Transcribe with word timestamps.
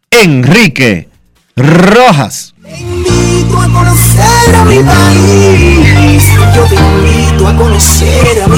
Enrique 0.10 1.10
Rojas. 1.56 2.56
Te 2.64 2.72
a 2.72 3.70
conocer 3.70 4.56
a 4.56 4.66
mi 4.66 4.80
país, 4.80 6.26
yo 6.56 6.64
te 6.66 6.76
invito 6.76 7.48
a 7.48 7.56
conocer 7.56 8.42
a 8.44 8.48
mi 8.48 8.58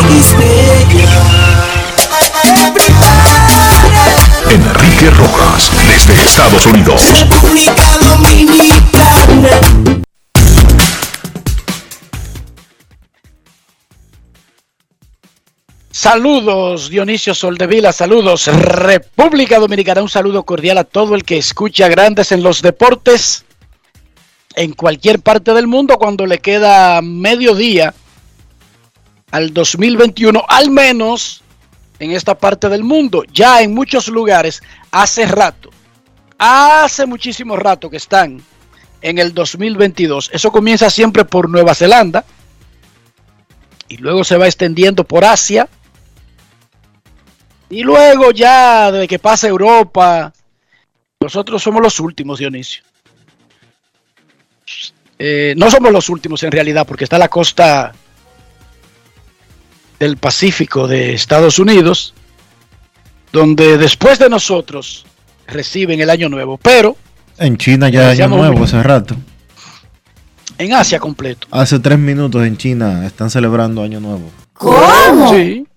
Enrique 4.49 5.09
Rojas, 5.09 5.71
desde 5.85 6.21
Estados 6.21 6.65
Unidos. 6.65 7.01
Saludos 15.91 16.89
Dionisio 16.89 17.33
Soldevila, 17.33 17.91
saludos 17.91 18.47
República 18.47 19.59
Dominicana, 19.59 20.01
un 20.01 20.09
saludo 20.09 20.43
cordial 20.43 20.77
a 20.77 20.83
todo 20.85 21.15
el 21.15 21.25
que 21.25 21.37
escucha 21.37 21.89
grandes 21.89 22.31
en 22.31 22.43
los 22.43 22.61
deportes 22.61 23.43
en 24.55 24.73
cualquier 24.73 25.19
parte 25.19 25.53
del 25.53 25.67
mundo 25.67 25.97
cuando 25.97 26.25
le 26.25 26.39
queda 26.39 27.01
medio 27.01 27.53
día 27.53 27.93
al 29.31 29.53
2021, 29.53 30.45
al 30.47 30.69
menos 30.69 31.43
en 31.99 32.11
esta 32.11 32.37
parte 32.37 32.69
del 32.69 32.83
mundo. 32.83 33.23
Ya 33.31 33.61
en 33.61 33.73
muchos 33.73 34.07
lugares 34.07 34.61
hace 34.91 35.25
rato, 35.25 35.69
hace 36.37 37.05
muchísimo 37.05 37.55
rato 37.55 37.89
que 37.89 37.97
están 37.97 38.41
en 39.01 39.17
el 39.17 39.33
2022. 39.33 40.31
Eso 40.33 40.51
comienza 40.51 40.89
siempre 40.89 41.25
por 41.25 41.49
Nueva 41.49 41.75
Zelanda 41.75 42.25
y 43.87 43.97
luego 43.97 44.23
se 44.23 44.37
va 44.37 44.45
extendiendo 44.47 45.03
por 45.03 45.25
Asia. 45.25 45.67
Y 47.69 47.83
luego 47.83 48.31
ya 48.31 48.91
de 48.91 49.07
que 49.07 49.19
pasa 49.19 49.47
Europa, 49.47 50.33
nosotros 51.19 51.61
somos 51.61 51.81
los 51.81 51.99
últimos, 51.99 52.39
Dionisio. 52.39 52.83
Eh, 55.19 55.53
no 55.57 55.69
somos 55.71 55.91
los 55.91 56.09
últimos 56.09 56.43
en 56.43 56.51
realidad, 56.51 56.85
porque 56.87 57.03
está 57.03 57.17
la 57.17 57.27
costa 57.27 57.93
del 59.99 60.17
Pacífico 60.17 60.87
de 60.87 61.13
Estados 61.13 61.59
Unidos, 61.59 62.13
donde 63.31 63.77
después 63.77 64.19
de 64.19 64.29
nosotros 64.29 65.05
reciben 65.47 66.01
el 66.01 66.09
año 66.09 66.29
nuevo, 66.29 66.57
pero... 66.57 66.95
En 67.37 67.57
China 67.57 67.89
ya 67.89 68.09
año 68.09 68.27
nuevo 68.27 68.63
hace 68.63 68.81
rato. 68.81 69.15
En 70.57 70.73
Asia 70.73 70.99
completo. 70.99 71.47
Hace 71.51 71.79
tres 71.79 71.99
minutos 71.99 72.45
en 72.45 72.57
China 72.57 73.05
están 73.05 73.29
celebrando 73.29 73.83
año 73.83 73.99
nuevo. 73.99 74.31
¿Cómo? 74.53 75.33
Sí. 75.33 75.67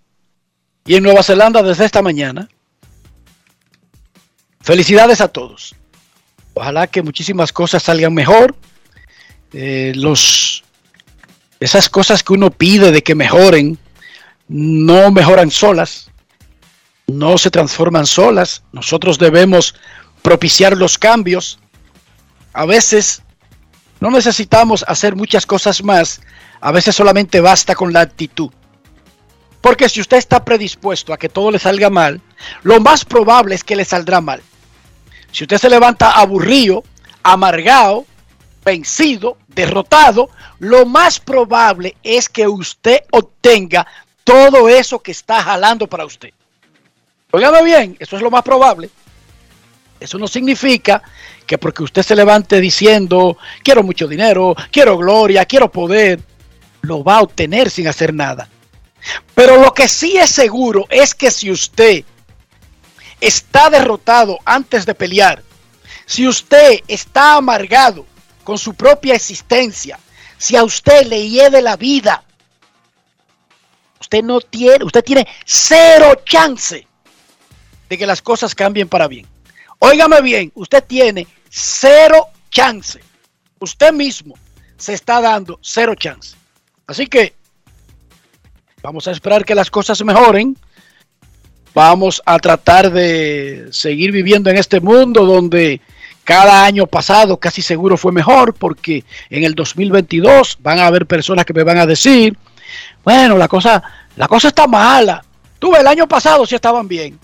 Y 0.86 0.94
en 0.94 1.02
Nueva 1.02 1.22
Zelanda 1.22 1.62
desde 1.62 1.84
esta 1.84 2.00
mañana. 2.00 2.48
Felicidades 4.62 5.20
a 5.20 5.28
todos. 5.28 5.74
Ojalá 6.54 6.86
que 6.86 7.02
muchísimas 7.02 7.52
cosas 7.52 7.82
salgan 7.82 8.14
mejor. 8.14 8.56
Eh, 9.52 9.92
los, 9.96 10.64
esas 11.58 11.88
cosas 11.88 12.22
que 12.22 12.32
uno 12.32 12.50
pide 12.50 12.90
de 12.90 13.02
que 13.02 13.14
mejoren, 13.14 13.78
no 14.50 15.12
mejoran 15.12 15.48
solas, 15.48 16.10
no 17.06 17.38
se 17.38 17.52
transforman 17.52 18.04
solas. 18.04 18.64
Nosotros 18.72 19.16
debemos 19.16 19.76
propiciar 20.22 20.76
los 20.76 20.98
cambios. 20.98 21.60
A 22.52 22.66
veces 22.66 23.22
no 24.00 24.10
necesitamos 24.10 24.84
hacer 24.88 25.14
muchas 25.14 25.46
cosas 25.46 25.84
más, 25.84 26.20
a 26.60 26.72
veces 26.72 26.96
solamente 26.96 27.40
basta 27.40 27.76
con 27.76 27.92
la 27.92 28.00
actitud. 28.00 28.50
Porque 29.60 29.88
si 29.88 30.00
usted 30.00 30.16
está 30.16 30.44
predispuesto 30.44 31.12
a 31.12 31.18
que 31.18 31.28
todo 31.28 31.52
le 31.52 31.60
salga 31.60 31.88
mal, 31.88 32.20
lo 32.64 32.80
más 32.80 33.04
probable 33.04 33.54
es 33.54 33.62
que 33.62 33.76
le 33.76 33.84
saldrá 33.84 34.20
mal. 34.20 34.42
Si 35.30 35.44
usted 35.44 35.58
se 35.58 35.70
levanta 35.70 36.10
aburrido, 36.10 36.82
amargado, 37.22 38.04
vencido, 38.64 39.38
derrotado, 39.46 40.28
lo 40.58 40.86
más 40.86 41.20
probable 41.20 41.94
es 42.02 42.28
que 42.28 42.48
usted 42.48 43.02
obtenga 43.12 43.86
todo 44.24 44.68
eso 44.68 45.00
que 45.00 45.12
está 45.12 45.42
jalando 45.42 45.86
para 45.86 46.04
usted. 46.04 46.30
Óigame 47.30 47.62
bien, 47.62 47.96
eso 47.98 48.16
es 48.16 48.22
lo 48.22 48.30
más 48.30 48.42
probable. 48.42 48.90
Eso 50.00 50.18
no 50.18 50.26
significa 50.26 51.02
que 51.46 51.58
porque 51.58 51.82
usted 51.82 52.02
se 52.02 52.16
levante 52.16 52.60
diciendo, 52.60 53.36
quiero 53.62 53.82
mucho 53.82 54.08
dinero, 54.08 54.56
quiero 54.72 54.96
gloria, 54.96 55.44
quiero 55.44 55.70
poder, 55.70 56.20
lo 56.82 57.04
va 57.04 57.16
a 57.16 57.22
obtener 57.22 57.70
sin 57.70 57.86
hacer 57.86 58.14
nada. 58.14 58.48
Pero 59.34 59.60
lo 59.60 59.72
que 59.72 59.88
sí 59.88 60.16
es 60.16 60.30
seguro 60.30 60.86
es 60.90 61.14
que 61.14 61.30
si 61.30 61.50
usted 61.50 62.04
está 63.20 63.70
derrotado 63.70 64.38
antes 64.44 64.86
de 64.86 64.94
pelear, 64.94 65.42
si 66.06 66.26
usted 66.26 66.80
está 66.88 67.34
amargado 67.34 68.06
con 68.42 68.58
su 68.58 68.74
propia 68.74 69.14
existencia, 69.14 69.98
si 70.38 70.56
a 70.56 70.64
usted 70.64 71.06
le 71.06 71.28
hiede 71.28 71.60
la 71.62 71.76
vida, 71.76 72.24
usted 74.00 74.22
no 74.22 74.40
tiene, 74.40 74.84
usted 74.84 75.04
tiene 75.04 75.26
cero 75.44 76.22
chance 76.24 76.86
de 77.88 77.98
que 77.98 78.06
las 78.06 78.22
cosas 78.22 78.54
cambien 78.54 78.88
para 78.88 79.06
bien. 79.06 79.26
Óigame 79.78 80.20
bien, 80.20 80.50
usted 80.54 80.82
tiene 80.84 81.26
cero 81.48 82.28
chance, 82.50 83.00
usted 83.58 83.92
mismo, 83.92 84.34
se 84.76 84.94
está 84.94 85.20
dando 85.20 85.58
cero 85.62 85.94
chance. 85.94 86.36
Así 86.86 87.06
que 87.06 87.34
vamos 88.82 89.06
a 89.06 89.12
esperar 89.12 89.44
que 89.44 89.54
las 89.54 89.70
cosas 89.70 90.02
mejoren. 90.04 90.56
Vamos 91.72 92.20
a 92.26 92.36
tratar 92.40 92.90
de 92.90 93.68
seguir 93.70 94.10
viviendo 94.10 94.50
en 94.50 94.56
este 94.56 94.80
mundo 94.80 95.24
donde 95.24 95.80
cada 96.24 96.64
año 96.64 96.86
pasado 96.86 97.36
casi 97.36 97.62
seguro 97.62 97.96
fue 97.96 98.10
mejor 98.10 98.54
porque 98.54 99.04
en 99.30 99.44
el 99.44 99.54
2022 99.54 100.58
van 100.60 100.80
a 100.80 100.86
haber 100.86 101.06
personas 101.06 101.44
que 101.44 101.54
me 101.54 101.62
van 101.62 101.78
a 101.78 101.86
decir, 101.86 102.36
bueno, 103.04 103.36
la 103.36 103.48
cosa, 103.48 103.82
la 104.16 104.28
cosa 104.28 104.48
está 104.48 104.66
mala. 104.66 105.24
Tuve 105.58 105.80
el 105.80 105.86
año 105.86 106.08
pasado 106.08 106.46
si 106.46 106.54
estaban 106.54 106.88
bien. 106.88 107.18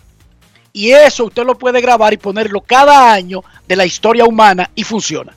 Y 0.72 0.90
eso 0.90 1.24
usted 1.24 1.44
lo 1.44 1.56
puede 1.56 1.80
grabar 1.80 2.12
y 2.12 2.18
ponerlo 2.18 2.60
cada 2.60 3.12
año 3.12 3.42
de 3.66 3.76
la 3.76 3.86
historia 3.86 4.26
humana 4.26 4.70
y 4.74 4.84
funciona. 4.84 5.34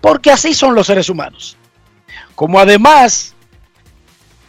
Porque 0.00 0.30
así 0.30 0.54
son 0.54 0.74
los 0.74 0.86
seres 0.86 1.08
humanos. 1.08 1.56
Como 2.34 2.58
además 2.58 3.34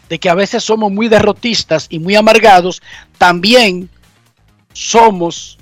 de 0.08 0.20
que 0.20 0.30
a 0.30 0.36
veces 0.36 0.64
somos 0.64 0.92
muy 0.92 1.08
derrotistas 1.08 1.88
y 1.90 2.00
muy 2.00 2.16
amargados, 2.16 2.82
también 3.18 3.90
somos 4.72 5.58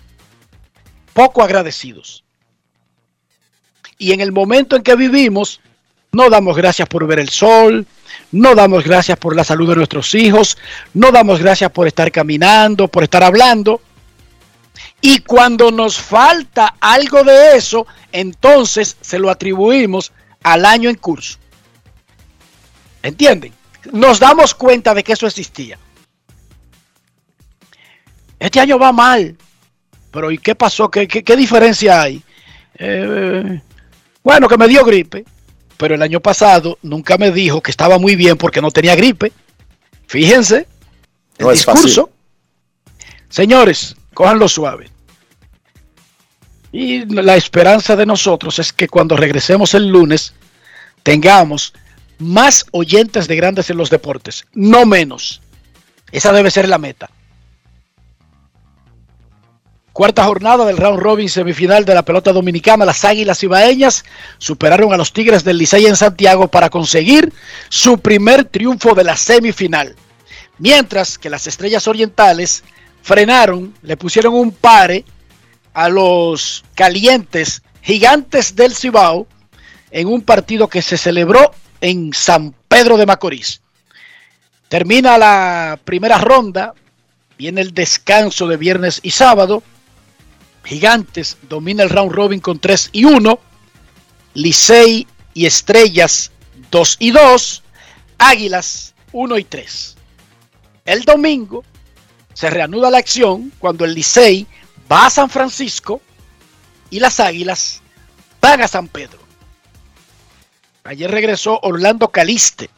poco 1.14 1.44
agradecidos. 1.44 2.24
Y 3.98 4.12
en 4.12 4.22
el 4.22 4.32
momento 4.32 4.76
en 4.76 4.84
que 4.84 4.96
vivimos, 4.96 5.62
no 6.12 6.30
damos 6.30 6.58
gracias 6.58 6.88
por 6.88 7.08
ver 7.08 7.20
el 7.20 7.30
sol, 7.30 7.88
no 8.34 8.56
damos 8.56 8.84
gracias 8.84 9.18
por 9.18 9.36
la 9.36 9.44
salud 9.44 9.70
de 9.70 9.76
nuestros 9.76 10.14
hijos, 10.16 10.58
no 10.94 11.12
damos 11.12 11.40
gracias 11.40 11.72
por 11.72 11.88
estar 11.88 12.12
caminando, 12.12 12.88
por 12.88 13.04
estar 13.04 13.24
hablando. 13.24 13.80
Y 15.00 15.20
cuando 15.20 15.72
nos 15.72 16.00
falta 16.00 16.76
algo 16.80 17.24
de 17.24 17.56
eso, 17.56 17.86
entonces 18.12 18.98
se 19.02 19.20
lo 19.20 19.30
atribuimos 19.30 20.12
al 20.42 20.66
año 20.66 20.90
en 20.90 20.96
curso. 20.96 21.38
¿Entienden? 23.04 23.54
Nos 23.92 24.20
damos 24.20 24.56
cuenta 24.56 24.94
de 24.94 25.04
que 25.04 25.14
eso 25.14 25.28
existía. 25.28 25.78
Este 28.40 28.60
año 28.60 28.80
va 28.80 28.92
mal. 28.92 29.38
Pero 30.10 30.32
¿y 30.32 30.40
qué 30.40 30.56
pasó? 30.56 30.90
¿Qué, 30.90 31.36
diferencia 31.36 32.02
hay? 32.02 32.24
Eh, 32.80 33.62
bueno, 34.24 34.48
que 34.48 34.58
me 34.58 34.68
dio 34.68 34.84
gripe. 34.84 35.24
Pero 35.78 35.96
el 35.96 36.02
año 36.02 36.20
pasado 36.20 36.78
nunca 36.82 37.18
me 37.18 37.32
dijo 37.32 37.62
que 37.62 37.72
estaba 37.72 37.98
muy 37.98 38.16
bien 38.16 38.38
porque 38.38 38.62
no 38.62 38.72
tenía 38.72 38.96
gripe. 38.96 39.32
Fíjense. 40.08 40.68
El 41.38 41.50
discurso. 41.50 42.10
Señores, 43.30 43.96
cójanlo 44.14 44.48
suave. 44.48 44.90
Y 46.72 47.06
la 47.06 47.36
esperanza 47.36 47.96
de 47.96 48.06
nosotros 48.06 48.60
es 48.60 48.74
que 48.74 48.88
cuando 48.88 49.16
regresemos 49.16 49.74
el 49.74 49.88
lunes 49.88 50.34
tengamos 51.04 51.74
más 52.18 52.66
oyentes 52.72 53.28
de 53.28 53.36
grandes 53.36 53.70
en 53.70 53.78
los 53.78 53.90
deportes, 53.90 54.46
no 54.54 54.86
menos. 54.86 55.42
Esa 56.12 56.32
debe 56.32 56.52
ser 56.52 56.70
la 56.70 56.78
meta. 56.78 57.10
Cuarta 59.94 60.24
jornada 60.26 60.66
del 60.66 60.78
round 60.78 61.00
robin 61.00 61.30
semifinal 61.30 61.86
de 61.86 61.94
la 61.94 62.04
pelota 62.04 62.34
dominicana. 62.34 62.84
Las 62.84 63.06
Águilas 63.06 63.44
Ibaeñas 63.44 64.04
superaron 64.40 64.92
a 64.92 64.98
los 64.98 65.14
Tigres 65.14 65.44
del 65.44 65.60
Licey 65.60 65.86
en 65.86 65.96
Santiago 65.96 66.48
para 66.48 66.72
conseguir 66.72 67.32
su 67.70 68.00
primer 68.00 68.46
triunfo 68.46 68.96
de 68.96 69.04
la 69.04 69.16
semifinal. 69.16 69.96
Mientras 70.58 71.20
que 71.20 71.30
las 71.30 71.46
Estrellas 71.46 71.88
Orientales 71.88 72.64
frenaron, 73.04 73.76
le 73.84 73.96
pusieron 73.96 74.34
un 74.34 74.52
pare 74.52 75.06
a 75.76 75.90
los 75.90 76.66
calientes 76.74 77.62
gigantes 77.84 78.56
del 78.56 78.76
Cibao 78.76 79.28
en 79.92 80.08
un 80.08 80.24
partido 80.24 80.70
que 80.70 80.82
se 80.82 80.98
celebró 80.98 81.54
en 81.82 82.14
San 82.14 82.56
Pedro 82.68 82.98
de 82.98 83.06
Macorís. 83.06 83.62
Termina 84.70 85.20
la 85.20 85.80
primera 85.84 86.18
ronda, 86.18 86.74
viene 87.38 87.62
el 87.62 87.76
descanso 87.76 88.48
de 88.48 88.58
viernes 88.58 89.00
y 89.04 89.12
sábado. 89.12 89.62
Gigantes 90.64 91.38
domina 91.44 91.84
el 91.84 91.90
round 91.90 92.12
robin 92.12 92.40
con 92.40 92.60
3 92.60 92.90
y 92.94 93.06
1. 93.06 93.40
Licey 94.36 95.08
y 95.34 95.46
Estrellas 95.46 96.32
2 96.72 96.98
y 97.00 97.12
2. 97.12 97.64
Águilas 98.18 98.94
1 99.12 99.38
y 99.38 99.44
3. 99.44 99.96
El 100.86 101.04
domingo 101.04 101.64
se 102.34 102.50
reanuda 102.50 102.90
la 102.90 102.98
acción 102.98 103.52
cuando 103.60 103.86
el 103.86 103.94
Licey 103.94 104.48
va 104.92 105.06
a 105.06 105.10
San 105.10 105.30
Francisco 105.30 106.02
y 106.90 107.00
las 107.00 107.20
Águilas 107.20 107.82
van 108.42 108.62
a 108.62 108.68
San 108.68 108.88
Pedro. 108.88 109.20
Ayer 110.84 111.10
regresó 111.10 111.60
Orlando 111.62 112.10
Caliste. 112.10 112.70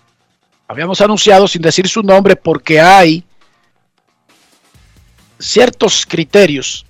Habíamos 0.68 1.02
anunciado 1.02 1.48
sin 1.48 1.62
decir 1.62 1.88
su 1.88 2.02
nombre 2.04 2.36
porque 2.36 2.80
hay 2.80 3.24
ciertos 5.40 6.06
criterios 6.06 6.85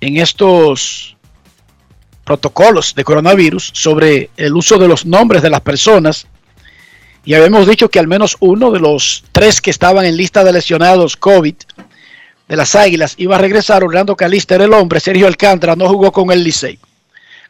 en 0.00 0.16
estos 0.16 1.16
protocolos 2.24 2.94
de 2.94 3.04
coronavirus 3.04 3.70
sobre 3.72 4.30
el 4.36 4.54
uso 4.54 4.78
de 4.78 4.86
los 4.86 5.06
nombres 5.06 5.42
de 5.42 5.50
las 5.50 5.62
personas. 5.62 6.26
Y 7.24 7.34
habíamos 7.34 7.66
dicho 7.66 7.88
que 7.88 7.98
al 7.98 8.06
menos 8.06 8.36
uno 8.40 8.70
de 8.70 8.80
los 8.80 9.24
tres 9.32 9.60
que 9.60 9.70
estaban 9.70 10.04
en 10.04 10.16
lista 10.16 10.44
de 10.44 10.52
lesionados 10.52 11.16
COVID 11.16 11.54
de 12.48 12.56
las 12.56 12.74
Águilas 12.74 13.14
iba 13.16 13.36
a 13.36 13.38
regresar. 13.38 13.82
Orlando 13.82 14.14
Caliste 14.14 14.54
era 14.54 14.64
el 14.64 14.72
hombre. 14.72 15.00
Sergio 15.00 15.26
Alcántara 15.26 15.74
no 15.74 15.88
jugó 15.88 16.12
con 16.12 16.30
el 16.30 16.44
Licey. 16.44 16.78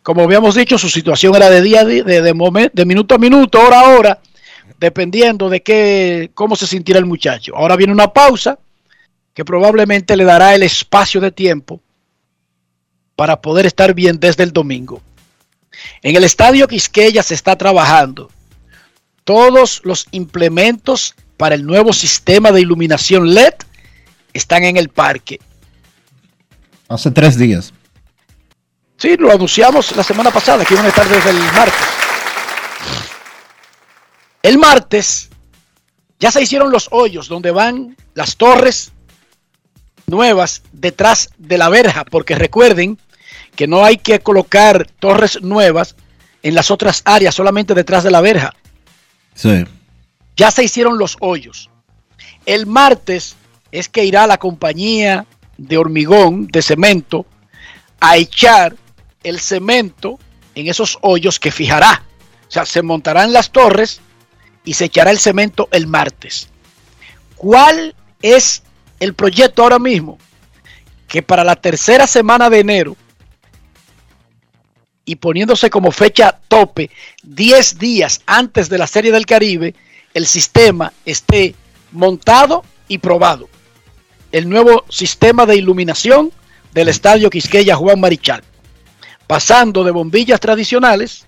Como 0.03 0.23
habíamos 0.23 0.55
dicho, 0.55 0.79
su 0.79 0.89
situación 0.89 1.35
era 1.35 1.50
de 1.50 1.61
día 1.61 1.85
de, 1.85 2.03
de, 2.03 2.23
de 2.73 2.85
minuto 2.85 3.15
a 3.17 3.19
minuto, 3.19 3.61
hora 3.61 3.81
a 3.81 3.99
hora, 3.99 4.21
dependiendo 4.79 5.50
de 5.50 5.61
qué, 5.61 6.31
cómo 6.35 6.55
se 6.55 6.69
sintiera 6.69 6.99
el 6.99 7.05
muchacho. 7.06 7.56
Ahora 7.56 7.75
viene 7.75 7.93
una 7.93 8.12
pausa 8.12 8.59
que 9.35 9.45
probablemente 9.45 10.17
le 10.17 10.25
dará 10.25 10.55
el 10.55 10.62
espacio 10.62 11.21
de 11.21 11.33
tiempo 11.33 11.81
para 13.19 13.41
poder 13.41 13.67
estar 13.67 13.94
bien 13.94 14.20
desde 14.20 14.44
el 14.44 14.53
domingo. 14.53 15.03
En 16.03 16.15
el 16.15 16.23
estadio 16.23 16.69
Quisqueya 16.69 17.25
se 17.25 17.35
está 17.35 17.59
trabajando 17.59 18.31
todos 19.25 19.81
los 19.82 20.06
implementos 20.12 21.17
para 21.37 21.56
el 21.56 21.67
nuevo 21.67 21.93
sistema 21.93 22.53
de 22.53 22.61
iluminación 22.61 23.35
LED 23.35 23.55
están 24.32 24.62
en 24.62 24.76
el 24.76 24.88
parque. 24.88 25.41
Hace 26.88 27.11
tres 27.11 27.37
días. 27.37 27.75
Sí, 28.99 29.17
lo 29.17 29.32
anunciamos 29.32 29.97
la 29.97 30.05
semana 30.05 30.31
pasada, 30.31 30.64
que 30.64 30.75
iban 30.75 30.87
a 30.87 30.91
estar 30.91 31.09
desde 31.09 31.31
el 31.31 31.38
martes. 31.38 31.87
El 34.45 34.59
martes 34.59 35.28
ya 36.21 36.31
se 36.31 36.40
hicieron 36.40 36.71
los 36.71 36.87
hoyos 36.92 37.26
donde 37.26 37.50
van 37.50 37.97
las 38.14 38.37
torres 38.37 38.92
nuevas 40.07 40.62
detrás 40.71 41.31
de 41.37 41.59
la 41.59 41.69
verja, 41.69 42.04
porque 42.04 42.37
recuerden 42.37 42.97
que 43.59 43.67
no 43.67 43.85
hay 43.85 43.97
que 43.97 44.21
colocar 44.21 44.87
torres 45.00 45.43
nuevas 45.43 45.97
en 46.45 46.55
las 46.55 46.71
otras 46.71 47.03
áreas, 47.05 47.35
solamente 47.35 47.75
detrás 47.75 48.05
de 48.05 48.12
la 48.12 48.21
verja. 48.21 48.55
Sí. 49.35 49.65
Ya 50.37 50.53
se 50.53 50.62
hicieron 50.62 50.97
los 50.97 51.17
hoyos. 51.19 51.69
El 52.47 52.67
martes 52.67 53.35
es 53.73 53.88
que 53.88 54.05
irá 54.05 54.29
la 54.29 54.38
compañía 54.38 55.27
de 55.57 55.77
hormigón, 55.77 56.47
de 56.47 56.62
cemento, 56.62 57.27
a 57.99 58.17
echar 58.17 58.77
el 59.25 59.41
cemento 59.41 60.21
en 60.55 60.69
esos 60.69 60.97
hoyos 61.00 61.41
que 61.41 61.50
fijará. 61.50 62.05
O 62.47 62.50
sea, 62.53 62.65
se 62.65 62.83
montarán 62.83 63.33
las 63.33 63.50
torres 63.50 64.00
y 64.65 64.75
se 64.75 64.85
echará 64.85 65.11
el 65.11 65.19
cemento 65.19 65.69
el 65.73 65.88
martes. 65.88 66.49
¿Cuál 67.35 67.97
es 68.23 68.62
el 69.00 69.15
proyecto 69.15 69.65
ahora 69.65 69.81
mismo? 69.81 70.17
Que 71.09 71.25
para 71.25 71.43
la 71.43 71.57
tercera 71.57 72.07
semana 72.07 72.49
de 72.50 72.61
enero 72.61 72.97
y 75.09 75.17
poniéndose 75.17 75.71
como 75.71 75.91
fecha 75.91 76.38
tope 76.49 76.91
10 77.23 77.79
días 77.79 78.21
antes 78.27 78.69
de 78.69 78.77
la 78.77 78.87
Serie 78.87 79.11
del 79.11 79.25
Caribe, 79.25 79.75
el 80.12 80.27
sistema 80.27 80.93
esté 81.07 81.55
montado 81.93 82.62
y 82.88 82.99
probado. 82.99 83.49
El 84.33 84.50
nuevo 84.50 84.85
sistema 84.91 85.47
de 85.47 85.57
iluminación 85.57 86.31
del 86.75 86.88
Estadio 86.88 87.31
Quisqueya 87.31 87.75
Juan 87.75 87.99
Marichal 87.99 88.43
pasando 89.27 89.83
de 89.83 89.93
bombillas 89.93 90.41
tradicionales 90.41 91.25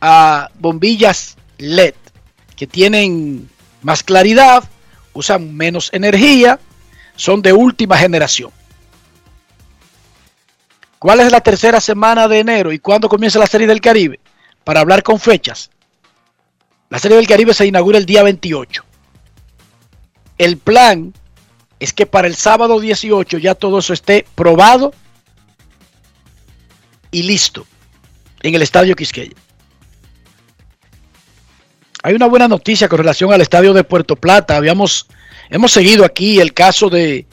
a 0.00 0.48
bombillas 0.60 1.36
LED, 1.58 1.94
que 2.54 2.68
tienen 2.68 3.50
más 3.82 4.04
claridad, 4.04 4.62
usan 5.12 5.56
menos 5.56 5.90
energía, 5.92 6.60
son 7.16 7.42
de 7.42 7.52
última 7.52 7.96
generación. 7.98 8.52
¿Cuál 11.00 11.20
es 11.20 11.32
la 11.32 11.40
tercera 11.40 11.80
semana 11.80 12.28
de 12.28 12.40
enero 12.40 12.72
y 12.72 12.78
cuándo 12.78 13.08
comienza 13.08 13.38
la 13.38 13.46
Serie 13.46 13.66
del 13.66 13.80
Caribe? 13.80 14.20
Para 14.64 14.80
hablar 14.80 15.02
con 15.02 15.18
fechas. 15.18 15.70
La 16.90 16.98
Serie 16.98 17.16
del 17.16 17.26
Caribe 17.26 17.54
se 17.54 17.64
inaugura 17.64 17.96
el 17.96 18.04
día 18.04 18.22
28. 18.22 18.84
El 20.36 20.58
plan 20.58 21.14
es 21.78 21.94
que 21.94 22.04
para 22.04 22.28
el 22.28 22.36
sábado 22.36 22.78
18 22.78 23.38
ya 23.38 23.54
todo 23.54 23.78
eso 23.78 23.94
esté 23.94 24.26
probado 24.34 24.92
y 27.10 27.22
listo 27.22 27.64
en 28.42 28.54
el 28.54 28.60
estadio 28.60 28.94
Quisqueya. 28.94 29.36
Hay 32.02 32.14
una 32.14 32.26
buena 32.26 32.46
noticia 32.46 32.90
con 32.90 32.98
relación 32.98 33.32
al 33.32 33.40
estadio 33.40 33.72
de 33.72 33.84
Puerto 33.84 34.16
Plata. 34.16 34.54
Habíamos, 34.54 35.06
hemos 35.48 35.72
seguido 35.72 36.04
aquí 36.04 36.40
el 36.40 36.52
caso 36.52 36.90
de 36.90 37.24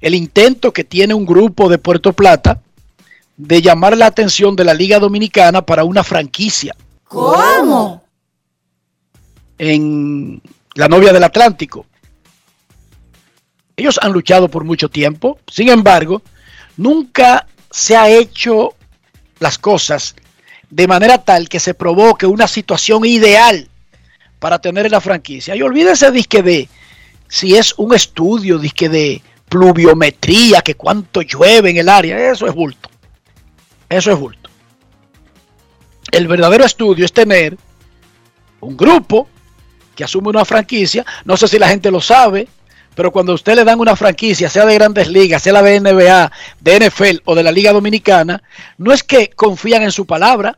el 0.00 0.14
intento 0.14 0.72
que 0.72 0.84
tiene 0.84 1.12
un 1.12 1.26
grupo 1.26 1.68
de 1.68 1.78
Puerto 1.78 2.12
Plata 2.12 2.62
de 3.36 3.62
llamar 3.62 3.96
la 3.96 4.06
atención 4.06 4.56
de 4.56 4.64
la 4.64 4.74
Liga 4.74 4.98
Dominicana 4.98 5.62
para 5.62 5.84
una 5.84 6.02
franquicia. 6.02 6.74
¿Cómo? 7.04 8.02
En 9.58 10.40
la 10.74 10.88
novia 10.88 11.12
del 11.12 11.24
Atlántico. 11.24 11.86
Ellos 13.76 13.98
han 14.02 14.12
luchado 14.12 14.48
por 14.48 14.64
mucho 14.64 14.88
tiempo, 14.88 15.38
sin 15.50 15.68
embargo, 15.68 16.22
nunca 16.76 17.46
se 17.70 17.94
ha 17.96 18.08
hecho 18.08 18.74
las 19.38 19.58
cosas 19.58 20.16
de 20.70 20.88
manera 20.88 21.18
tal 21.18 21.48
que 21.48 21.60
se 21.60 21.74
provoque 21.74 22.26
una 22.26 22.48
situación 22.48 23.04
ideal 23.04 23.68
para 24.38 24.58
tener 24.58 24.90
la 24.90 25.00
franquicia. 25.00 25.54
Y 25.54 25.62
olvídense 25.62 26.10
disque 26.10 26.42
de 26.42 26.68
si 27.28 27.54
es 27.56 27.74
un 27.76 27.94
estudio, 27.94 28.58
disque 28.58 28.88
de 28.88 29.22
pluviometría, 29.48 30.62
que 30.62 30.74
cuánto 30.74 31.22
llueve 31.22 31.70
en 31.70 31.76
el 31.76 31.88
área, 31.88 32.30
eso 32.30 32.46
es 32.46 32.54
bulto. 32.54 32.88
Eso 33.88 34.12
es 34.12 34.18
bulto. 34.18 34.50
El 36.10 36.28
verdadero 36.28 36.64
estudio 36.64 37.04
es 37.04 37.12
tener 37.12 37.56
un 38.60 38.76
grupo 38.76 39.28
que 39.94 40.04
asume 40.04 40.28
una 40.28 40.44
franquicia. 40.44 41.04
No 41.24 41.36
sé 41.36 41.48
si 41.48 41.58
la 41.58 41.68
gente 41.68 41.90
lo 41.90 42.00
sabe, 42.00 42.48
pero 42.94 43.12
cuando 43.12 43.34
usted 43.34 43.54
le 43.54 43.64
dan 43.64 43.80
una 43.80 43.96
franquicia, 43.96 44.48
sea 44.48 44.64
de 44.64 44.74
grandes 44.74 45.08
ligas, 45.08 45.42
sea 45.42 45.52
la 45.52 45.62
de 45.62 45.80
NBA, 45.80 46.32
de 46.60 46.88
NFL 46.88 47.22
o 47.24 47.34
de 47.34 47.42
la 47.42 47.52
Liga 47.52 47.72
Dominicana, 47.72 48.42
no 48.78 48.92
es 48.92 49.02
que 49.02 49.30
confían 49.30 49.82
en 49.82 49.92
su 49.92 50.06
palabra. 50.06 50.56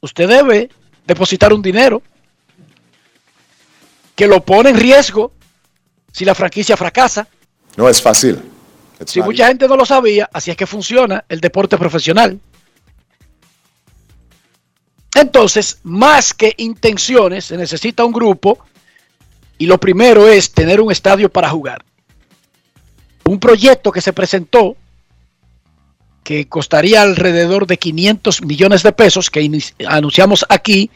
Usted 0.00 0.28
debe 0.28 0.70
depositar 1.06 1.52
un 1.52 1.62
dinero 1.62 2.02
que 4.14 4.26
lo 4.26 4.44
pone 4.44 4.70
en 4.70 4.80
riesgo 4.80 5.32
si 6.12 6.24
la 6.24 6.34
franquicia 6.34 6.76
fracasa. 6.76 7.28
No 7.76 7.88
es 7.88 8.00
fácil. 8.00 8.40
si 9.04 9.20
mucha 9.20 9.46
gente 9.48 9.68
no 9.68 9.76
lo 9.76 9.84
sabía, 9.84 10.28
así 10.32 10.50
es 10.50 10.56
que 10.56 10.66
funciona 10.66 11.24
el 11.28 11.40
deporte 11.40 11.76
profesional. 11.76 12.40
Entonces, 15.16 15.80
más 15.82 16.34
que 16.34 16.52
intenciones, 16.58 17.46
se 17.46 17.56
necesita 17.56 18.04
un 18.04 18.12
grupo 18.12 18.58
y 19.56 19.64
lo 19.64 19.80
primero 19.80 20.28
es 20.28 20.52
tener 20.52 20.78
un 20.78 20.92
estadio 20.92 21.30
para 21.32 21.48
jugar. 21.48 21.82
Un 23.24 23.40
proyecto 23.40 23.90
que 23.90 24.02
se 24.02 24.12
presentó 24.12 24.76
que 26.22 26.46
costaría 26.48 27.00
alrededor 27.00 27.66
de 27.66 27.78
500 27.78 28.42
millones 28.42 28.82
de 28.82 28.92
pesos 28.92 29.30
que 29.30 29.50
anunciamos 29.88 30.44
aquí, 30.50 30.90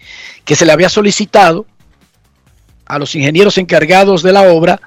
que 0.44 0.54
se 0.54 0.66
le 0.66 0.72
había 0.72 0.90
solicitado 0.90 1.64
a 2.84 2.98
los 2.98 3.14
ingenieros 3.14 3.56
encargados 3.56 4.22
de 4.22 4.32
la 4.32 4.42
obra 4.52 4.82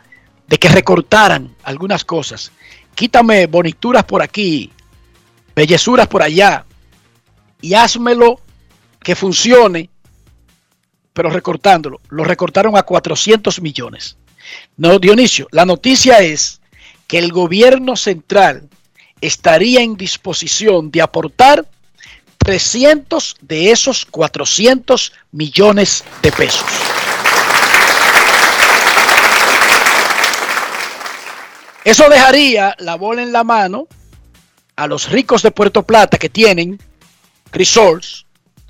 de 0.47 0.59
que 0.59 0.69
recortaran 0.69 1.55
algunas 1.63 2.05
cosas. 2.05 2.51
Quítame 2.93 3.47
bonituras 3.47 4.03
por 4.03 4.21
aquí, 4.21 4.71
bellezuras 5.55 6.07
por 6.07 6.21
allá 6.21 6.65
y 7.61 7.73
házmelo 7.73 8.42
que 9.03 9.15
funcione, 9.15 9.89
pero 11.13 11.29
recortándolo. 11.29 11.99
Lo 12.09 12.23
recortaron 12.23 12.75
a 12.77 12.83
400 12.83 13.61
millones. 13.61 14.17
No, 14.77 14.99
Dionisio, 14.99 15.47
la 15.51 15.65
noticia 15.65 16.19
es 16.19 16.61
que 17.07 17.19
el 17.19 17.31
gobierno 17.31 17.95
central 17.95 18.69
estaría 19.21 19.81
en 19.81 19.95
disposición 19.95 20.91
de 20.91 21.01
aportar 21.01 21.65
300 22.39 23.37
de 23.41 23.71
esos 23.71 24.05
400 24.05 25.13
millones 25.31 26.03
de 26.21 26.31
pesos. 26.31 26.65
Eso 31.85 32.09
dejaría 32.09 32.75
la 32.79 32.95
bola 32.95 33.21
en 33.21 33.33
la 33.33 33.43
mano 33.43 33.87
a 34.75 34.87
los 34.87 35.09
ricos 35.09 35.41
de 35.41 35.51
Puerto 35.51 35.83
Plata 35.83 36.17
que 36.17 36.29
tienen 36.29 36.79
resorts, 37.51 38.25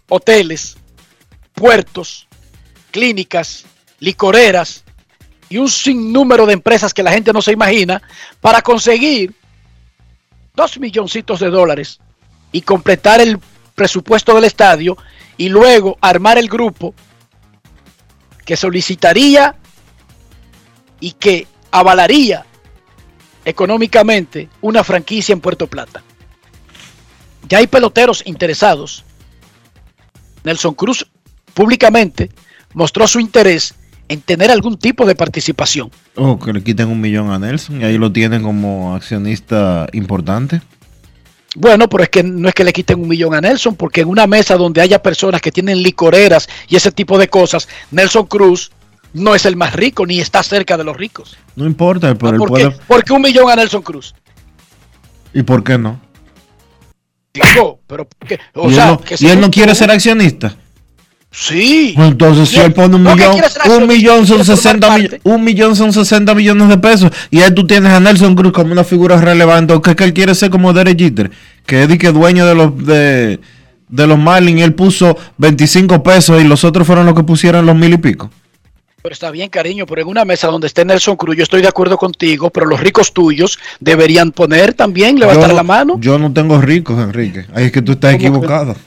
hoteles, 0.09 0.77
puertos, 1.53 2.27
clínicas, 2.91 3.65
licoreras 3.99 4.83
y 5.49 5.57
un 5.57 5.69
sinnúmero 5.69 6.45
de 6.45 6.53
empresas 6.53 6.93
que 6.93 7.03
la 7.03 7.11
gente 7.11 7.33
no 7.33 7.41
se 7.41 7.51
imagina 7.51 8.01
para 8.41 8.61
conseguir 8.61 9.33
dos 10.55 10.79
milloncitos 10.79 11.39
de 11.39 11.49
dólares 11.49 11.99
y 12.51 12.61
completar 12.61 13.21
el 13.21 13.39
presupuesto 13.75 14.35
del 14.35 14.45
estadio 14.45 14.97
y 15.37 15.49
luego 15.49 15.97
armar 16.01 16.37
el 16.37 16.47
grupo 16.47 16.93
que 18.45 18.55
solicitaría 18.57 19.55
y 20.99 21.11
que 21.11 21.47
avalaría 21.71 22.45
económicamente 23.45 24.49
una 24.61 24.83
franquicia 24.83 25.33
en 25.33 25.41
Puerto 25.41 25.67
Plata. 25.67 26.03
Ya 27.47 27.57
hay 27.57 27.67
peloteros 27.67 28.23
interesados. 28.25 29.03
Nelson 30.43 30.73
Cruz 30.73 31.07
públicamente 31.53 32.29
mostró 32.73 33.07
su 33.07 33.19
interés 33.19 33.75
en 34.09 34.21
tener 34.21 34.51
algún 34.51 34.77
tipo 34.77 35.05
de 35.05 35.15
participación. 35.15 35.89
Oh, 36.15 36.39
que 36.39 36.53
le 36.53 36.63
quiten 36.63 36.89
un 36.89 36.99
millón 36.99 37.31
a 37.31 37.39
Nelson 37.39 37.81
y 37.81 37.83
ahí 37.85 37.97
lo 37.97 38.11
tienen 38.11 38.43
como 38.43 38.95
accionista 38.95 39.87
importante. 39.93 40.61
Bueno, 41.55 41.87
pero 41.87 42.03
es 42.03 42.09
que 42.09 42.23
no 42.23 42.47
es 42.47 42.55
que 42.55 42.63
le 42.63 42.73
quiten 42.73 42.99
un 42.99 43.07
millón 43.07 43.35
a 43.35 43.41
Nelson, 43.41 43.75
porque 43.75 44.01
en 44.01 44.07
una 44.07 44.25
mesa 44.25 44.57
donde 44.57 44.81
haya 44.81 45.01
personas 45.01 45.41
que 45.41 45.51
tienen 45.51 45.83
licoreras 45.83 46.49
y 46.67 46.75
ese 46.75 46.91
tipo 46.91 47.17
de 47.17 47.27
cosas, 47.27 47.67
Nelson 47.91 48.25
Cruz 48.25 48.71
no 49.13 49.35
es 49.35 49.45
el 49.45 49.55
más 49.55 49.73
rico 49.73 50.05
ni 50.05 50.19
está 50.19 50.41
cerca 50.41 50.77
de 50.77 50.83
los 50.83 50.97
ricos. 50.97 51.37
No 51.55 51.65
importa, 51.65 52.15
pero 52.15 52.37
¿Por, 52.37 52.57
qué? 52.57 52.71
¿Por 52.87 53.03
qué 53.03 53.13
un 53.13 53.21
millón 53.21 53.49
a 53.51 53.55
Nelson 53.55 53.83
Cruz? 53.83 54.15
¿Y 55.33 55.43
por 55.43 55.63
qué 55.63 55.77
no? 55.77 55.99
Pero 57.33 58.07
o 58.53 58.69
¿Y, 58.69 58.73
sea, 58.75 58.89
él 58.89 58.97
no, 58.97 59.01
¿y 59.19 59.27
él 59.27 59.41
no 59.41 59.51
quiere 59.51 59.73
ser 59.73 59.89
accionista? 59.91 60.55
Sí. 61.31 61.93
Pues 61.95 62.09
entonces 62.09 62.47
si 62.49 62.59
él 62.59 62.73
pone 62.73 62.95
un 62.95 63.03
millón, 63.03 63.41
un 63.75 63.87
millón 63.87 64.27
son 64.27 64.45
60 64.45 64.95
millones, 64.95 65.21
un 65.23 65.43
millón 65.43 65.75
son 65.75 65.91
60 65.91 66.35
millones 66.35 66.69
de 66.69 66.77
pesos 66.77 67.11
y 67.31 67.41
ahí 67.41 67.51
tú 67.55 67.65
tienes 67.65 67.91
a 67.91 67.99
Nelson 67.99 68.35
Cruz 68.35 68.51
como 68.51 68.71
una 68.71 68.83
figura 68.83 69.19
relevante, 69.19 69.73
o 69.73 69.81
que, 69.81 69.95
que 69.95 70.03
él 70.03 70.13
quiere 70.13 70.35
ser 70.35 70.51
como 70.51 70.73
Derek 70.73 70.99
Jeter, 70.99 71.31
que 71.65 71.83
es 71.83 71.97
que 71.97 72.11
dueño 72.11 72.45
de 72.45 72.53
los 72.53 72.85
de, 72.85 73.39
de 73.89 74.07
los 74.07 74.19
Marlins, 74.19 74.61
él 74.61 74.75
puso 74.75 75.17
25 75.37 76.03
pesos 76.03 76.39
y 76.39 76.45
los 76.45 76.63
otros 76.63 76.85
fueron 76.85 77.07
los 77.07 77.15
que 77.15 77.23
pusieron 77.23 77.65
los 77.65 77.75
mil 77.75 77.93
y 77.93 77.97
pico. 77.97 78.29
Pero 79.03 79.11
está 79.11 79.31
bien, 79.31 79.49
cariño, 79.49 79.85
pero 79.85 80.01
en 80.01 80.07
una 80.07 80.23
mesa 80.23 80.47
donde 80.47 80.67
esté 80.67 80.85
Nelson 80.85 81.17
Cruz, 81.17 81.35
yo 81.35 81.43
estoy 81.43 81.61
de 81.61 81.67
acuerdo 81.67 81.97
contigo, 81.97 82.49
pero 82.51 82.65
los 82.65 82.79
ricos 82.79 83.11
tuyos 83.11 83.59
deberían 83.81 84.31
poner 84.31 84.73
también, 84.75 85.19
levantar 85.19 85.53
la 85.53 85.61
mano. 85.61 85.97
Yo 85.99 86.17
no 86.17 86.31
tengo 86.31 86.61
ricos, 86.61 86.97
Enrique. 86.97 87.45
Ahí 87.53 87.65
es 87.65 87.73
que 87.73 87.81
tú 87.81 87.91
estás 87.91 88.13
equivocado. 88.13 88.77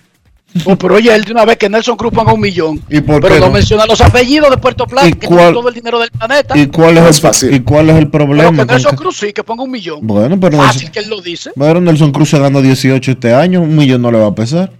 Oh, 0.64 0.74
pero 0.74 0.94
oye, 0.94 1.14
él 1.14 1.22
de 1.24 1.32
una 1.32 1.44
vez 1.44 1.58
que 1.58 1.68
Nelson 1.68 1.98
Cruz 1.98 2.14
ponga 2.14 2.32
un 2.32 2.40
millón. 2.40 2.82
¿Y 2.88 3.02
pero 3.02 3.38
no, 3.38 3.50
menciona 3.50 3.84
los 3.84 4.00
apellidos 4.00 4.48
de 4.48 4.56
Puerto 4.56 4.86
Plata, 4.86 5.06
que 5.06 5.16
tiene 5.16 5.52
todo 5.52 5.68
el 5.68 5.74
dinero 5.74 5.98
del 5.98 6.10
planeta. 6.10 6.56
¿Y 6.56 6.68
cuál 6.68 6.96
es, 6.96 7.42
el, 7.42 7.54
¿y 7.54 7.60
cuál 7.60 7.90
es 7.90 7.96
el 7.96 8.08
problema? 8.08 8.52
Pero 8.52 8.66
que 8.68 8.72
Nelson 8.72 8.96
Cruz 8.96 9.18
sí, 9.18 9.34
que 9.34 9.44
ponga 9.44 9.64
un 9.64 9.70
millón. 9.70 9.98
Bueno, 10.00 10.40
pero 10.40 10.56
Fácil 10.56 10.90
que 10.90 11.00
él 11.00 11.10
lo 11.10 11.20
dice. 11.20 11.50
Bueno, 11.56 11.82
Nelson 11.82 12.10
Cruz 12.10 12.30
se 12.30 12.38
ganó 12.38 12.62
18 12.62 13.10
este 13.10 13.34
año, 13.34 13.60
un 13.60 13.76
millón 13.76 14.00
no 14.00 14.10
le 14.10 14.18
va 14.18 14.28
a 14.28 14.34
pesar. 14.34 14.72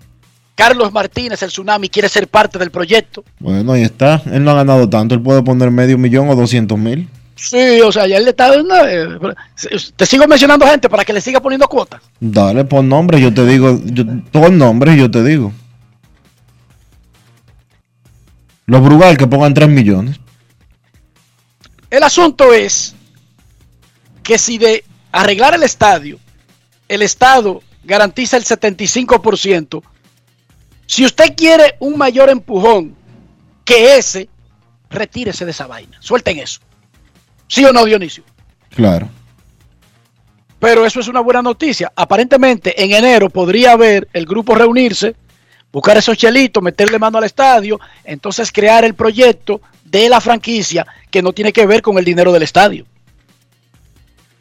Carlos 0.57 0.91
Martínez, 0.91 1.43
el 1.43 1.51
Tsunami, 1.51 1.91
quiere 1.91 2.09
ser 2.09 2.27
parte 2.27 2.59
del 2.59 2.71
proyecto. 2.71 3.23
Bueno, 3.39 3.73
ahí 3.73 3.83
está. 3.83 4.23
Él 4.33 4.43
no 4.43 4.51
ha 4.51 4.55
ganado 4.55 4.89
tanto. 4.89 5.15
Él 5.15 5.21
puede 5.21 5.43
poner 5.43 5.71
medio 5.71 5.99
millón 5.99 6.31
o 6.31 6.35
doscientos 6.35 6.79
mil. 6.79 7.09
Sí, 7.37 7.83
o 7.83 7.93
sea, 7.93 8.07
ya 8.07 8.17
él 8.17 8.25
le 8.25 8.31
está 8.31 8.51
dando. 8.51 8.75
Eh, 8.89 9.35
te 9.95 10.07
sigo 10.07 10.27
mencionando 10.27 10.67
gente 10.67 10.89
para 10.89 11.05
que 11.05 11.13
le 11.13 11.21
siga 11.21 11.41
poniendo 11.41 11.69
cuotas. 11.69 12.01
Dale, 12.19 12.65
pon 12.65 12.89
nombre, 12.89 13.21
yo 13.21 13.33
te 13.33 13.45
digo. 13.45 13.79
Yo, 13.85 14.05
pon 14.33 14.57
nombre, 14.57 14.97
yo 14.97 15.11
te 15.11 15.23
digo. 15.23 15.53
Los 18.65 18.83
Brugal 18.83 19.19
que 19.19 19.27
pongan 19.27 19.53
3 19.53 19.69
millones. 19.69 20.19
El 21.91 22.03
asunto 22.03 22.55
es 22.55 22.95
que 24.23 24.39
si 24.39 24.57
de 24.57 24.83
arreglar 25.13 25.55
el 25.55 25.63
estadio, 25.63 26.19
el 26.89 27.03
Estado 27.03 27.63
garantiza 27.85 28.39
el 28.39 28.45
75%, 28.45 29.83
si 30.87 31.05
usted 31.05 31.35
quiere 31.37 31.77
un 31.81 31.99
mayor 31.99 32.31
empujón 32.31 32.97
que 33.65 33.97
ese, 33.97 34.29
retírese 34.89 35.45
de 35.45 35.51
esa 35.51 35.67
vaina. 35.67 35.99
Suelten 36.01 36.39
eso. 36.39 36.61
¿Sí 37.49 37.65
o 37.65 37.73
no, 37.73 37.85
Dionisio? 37.85 38.25
Claro. 38.71 39.09
Pero 40.59 40.87
eso 40.87 41.01
es 41.01 41.09
una 41.09 41.21
buena 41.21 41.43
noticia. 41.43 41.93
Aparentemente, 41.95 42.83
en 42.83 42.93
enero 42.93 43.29
podría 43.29 43.73
haber 43.73 44.09
el 44.13 44.25
grupo 44.25 44.55
reunirse, 44.55 45.15
buscar 45.71 45.97
esos 45.97 46.17
chelitos, 46.17 46.63
meterle 46.63 46.99
mano 46.99 47.19
al 47.19 47.25
estadio, 47.25 47.79
entonces 48.05 48.51
crear 48.51 48.85
el 48.85 48.95
proyecto 48.95 49.61
de 49.85 50.09
la 50.09 50.21
franquicia 50.21 50.87
que 51.11 51.23
no 51.23 51.33
tiene 51.33 51.53
que 51.53 51.67
ver 51.67 51.83
con 51.83 51.99
el 51.99 52.05
dinero 52.05 52.33
del 52.33 52.43
estadio. 52.43 52.87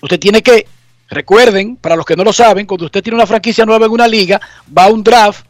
Usted 0.01 0.19
tiene 0.19 0.41
que, 0.41 0.67
recuerden, 1.09 1.75
para 1.75 1.95
los 1.95 2.05
que 2.05 2.15
no 2.15 2.23
lo 2.23 2.31
saben, 2.31 2.65
cuando 2.65 2.85
usted 2.85 3.03
tiene 3.03 3.15
una 3.15 3.27
franquicia 3.27 3.65
nueva 3.65 3.85
en 3.85 3.91
una 3.91 4.07
liga, 4.07 4.39
va 4.75 4.85
a 4.85 4.89
un 4.89 5.03
draft 5.03 5.45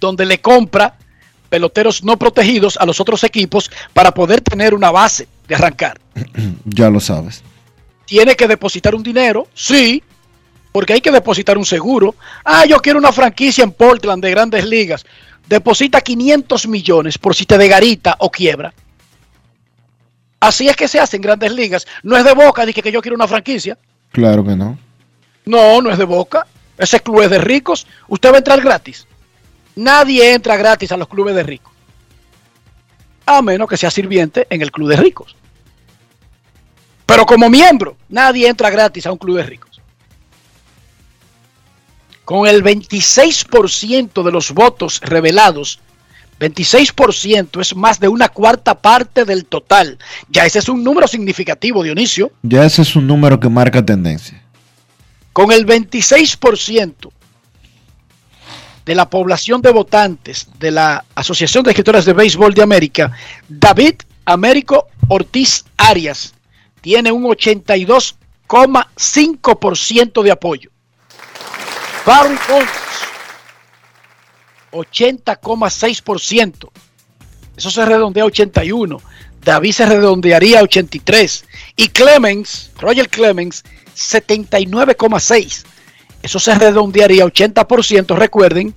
donde 0.00 0.24
le 0.24 0.40
compra 0.40 0.96
peloteros 1.50 2.02
no 2.02 2.16
protegidos 2.16 2.76
a 2.78 2.86
los 2.86 3.00
otros 3.00 3.22
equipos 3.24 3.70
para 3.92 4.12
poder 4.12 4.40
tener 4.40 4.72
una 4.72 4.90
base 4.90 5.28
de 5.46 5.54
arrancar. 5.54 6.00
Ya 6.64 6.88
lo 6.88 7.00
sabes. 7.00 7.42
Tiene 8.06 8.36
que 8.36 8.46
depositar 8.46 8.94
un 8.94 9.02
dinero, 9.02 9.48
sí, 9.54 10.02
porque 10.72 10.92
hay 10.92 11.00
que 11.00 11.10
depositar 11.10 11.58
un 11.58 11.64
seguro. 11.64 12.14
Ah, 12.44 12.64
yo 12.64 12.78
quiero 12.78 12.98
una 12.98 13.12
franquicia 13.12 13.64
en 13.64 13.72
Portland 13.72 14.22
de 14.22 14.30
grandes 14.30 14.64
ligas. 14.64 15.04
Deposita 15.48 16.00
500 16.00 16.68
millones 16.68 17.18
por 17.18 17.34
si 17.34 17.44
te 17.44 17.58
degarita 17.58 18.16
o 18.20 18.30
quiebra. 18.30 18.72
Así 20.38 20.68
es 20.68 20.76
que 20.76 20.88
se 20.88 21.00
hace 21.00 21.16
en 21.16 21.22
grandes 21.22 21.52
ligas. 21.52 21.86
No 22.02 22.16
es 22.16 22.24
de 22.24 22.34
boca, 22.34 22.64
dije 22.64 22.82
que 22.82 22.92
yo 22.92 23.02
quiero 23.02 23.16
una 23.16 23.28
franquicia. 23.28 23.76
Claro 24.12 24.44
que 24.44 24.56
no. 24.56 24.78
No, 25.44 25.82
no 25.82 25.90
es 25.90 25.98
de 25.98 26.04
boca. 26.04 26.46
Ese 26.78 27.00
club 27.00 27.22
es 27.22 27.30
de 27.30 27.38
ricos. 27.38 27.86
Usted 28.08 28.30
va 28.30 28.36
a 28.36 28.38
entrar 28.38 28.60
gratis. 28.60 29.06
Nadie 29.76 30.32
entra 30.34 30.56
gratis 30.56 30.92
a 30.92 30.96
los 30.96 31.08
clubes 31.08 31.34
de 31.34 31.42
ricos. 31.42 31.72
A 33.26 33.42
menos 33.42 33.68
que 33.68 33.76
sea 33.76 33.90
sirviente 33.90 34.46
en 34.50 34.62
el 34.62 34.72
club 34.72 34.88
de 34.88 34.96
ricos. 34.96 35.36
Pero 37.06 37.26
como 37.26 37.50
miembro, 37.50 37.96
nadie 38.08 38.48
entra 38.48 38.70
gratis 38.70 39.06
a 39.06 39.12
un 39.12 39.18
club 39.18 39.36
de 39.36 39.44
ricos. 39.44 39.80
Con 42.24 42.46
el 42.46 42.62
26% 42.62 44.22
de 44.22 44.30
los 44.30 44.52
votos 44.52 45.00
revelados, 45.02 45.80
26% 46.38 47.60
es 47.60 47.76
más 47.76 48.00
de 48.00 48.08
una 48.08 48.28
cuarta 48.28 48.80
parte 48.80 49.24
del 49.24 49.44
total. 49.44 49.98
Ya 50.28 50.46
ese 50.46 50.60
es 50.60 50.68
un 50.68 50.82
número 50.82 51.06
significativo, 51.06 51.82
Dionisio. 51.82 52.32
Ya 52.42 52.64
ese 52.64 52.82
es 52.82 52.96
un 52.96 53.06
número 53.06 53.38
que 53.38 53.48
marca 53.48 53.84
tendencia. 53.84 54.42
Con 55.32 55.52
el 55.52 55.66
26% 55.66 57.10
de 58.90 58.96
la 58.96 59.08
población 59.08 59.62
de 59.62 59.70
votantes 59.70 60.48
de 60.58 60.72
la 60.72 61.04
Asociación 61.14 61.62
de 61.62 61.70
Escritores 61.70 62.04
de 62.04 62.12
Béisbol 62.12 62.54
de 62.54 62.64
América, 62.64 63.12
David 63.48 63.94
Américo 64.24 64.88
Ortiz 65.06 65.64
Arias 65.76 66.34
tiene 66.80 67.12
un 67.12 67.22
82,5% 67.22 70.22
de 70.24 70.32
apoyo. 70.32 70.72
Barry 72.04 72.36
Bonds, 72.48 72.68
80,6%. 74.72 76.70
Eso 77.56 77.70
se 77.70 77.84
redondea 77.84 78.24
a 78.24 78.26
81. 78.26 79.00
David 79.44 79.70
se 79.70 79.86
redondearía 79.86 80.58
a 80.58 80.64
83. 80.64 81.44
Y 81.76 81.90
Clemens, 81.90 82.72
Roger 82.80 83.08
Clemens, 83.08 83.62
79,6. 83.94 85.62
Eso 86.24 86.40
se 86.40 86.56
redondearía 86.56 87.22
a 87.22 87.28
80%. 87.28 88.16
Recuerden 88.16 88.74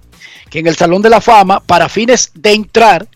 que 0.53 0.59
en 0.59 0.67
el 0.67 0.75
Salón 0.75 1.01
de 1.01 1.09
la 1.09 1.19
Fama, 1.19 1.61
para 1.61 1.89
fines 1.89 2.29
de 2.35 2.53
entrar, 2.53 3.07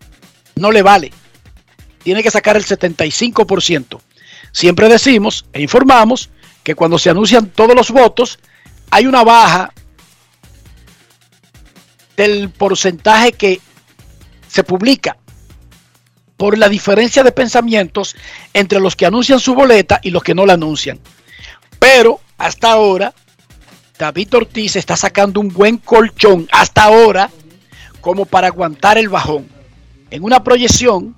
no 0.55 0.71
le 0.71 0.81
vale. 0.81 1.13
Tiene 2.01 2.23
que 2.23 2.31
sacar 2.31 2.57
el 2.57 2.65
75%. 2.65 3.99
Siempre 4.51 4.89
decimos 4.89 5.45
e 5.53 5.61
informamos 5.61 6.31
que 6.63 6.73
cuando 6.73 6.97
se 6.97 7.11
anuncian 7.11 7.51
todos 7.51 7.75
los 7.75 7.91
votos, 7.91 8.39
hay 8.89 9.05
una 9.05 9.23
baja 9.23 9.71
del 12.15 12.49
porcentaje 12.49 13.33
que 13.33 13.61
se 14.47 14.63
publica 14.63 15.15
por 16.38 16.58
la 16.58 16.70
diferencia 16.70 17.24
de 17.24 17.32
pensamientos 17.32 18.15
entre 18.53 18.79
los 18.79 18.96
que 18.96 19.08
anuncian 19.08 19.39
su 19.39 19.56
boleta 19.56 20.00
y 20.03 20.12
los 20.12 20.24
que 20.24 20.36
no 20.36 20.46
la 20.46 20.53
anuncian. 20.53 21.00
Pero 21.79 22.22
hasta 22.38 22.72
ahora, 22.72 23.13
David 23.98 24.36
Ortiz 24.36 24.75
está 24.75 24.96
sacando 24.96 25.40
un 25.40 25.50
buen 25.50 25.77
colchón, 25.77 26.48
hasta 26.51 26.83
ahora, 26.83 27.31
como 28.00 28.25
para 28.25 28.48
aguantar 28.48 29.00
el 29.00 29.09
bajón. 29.09 29.48
En 30.11 30.24
una 30.24 30.44
proyección 30.44 31.16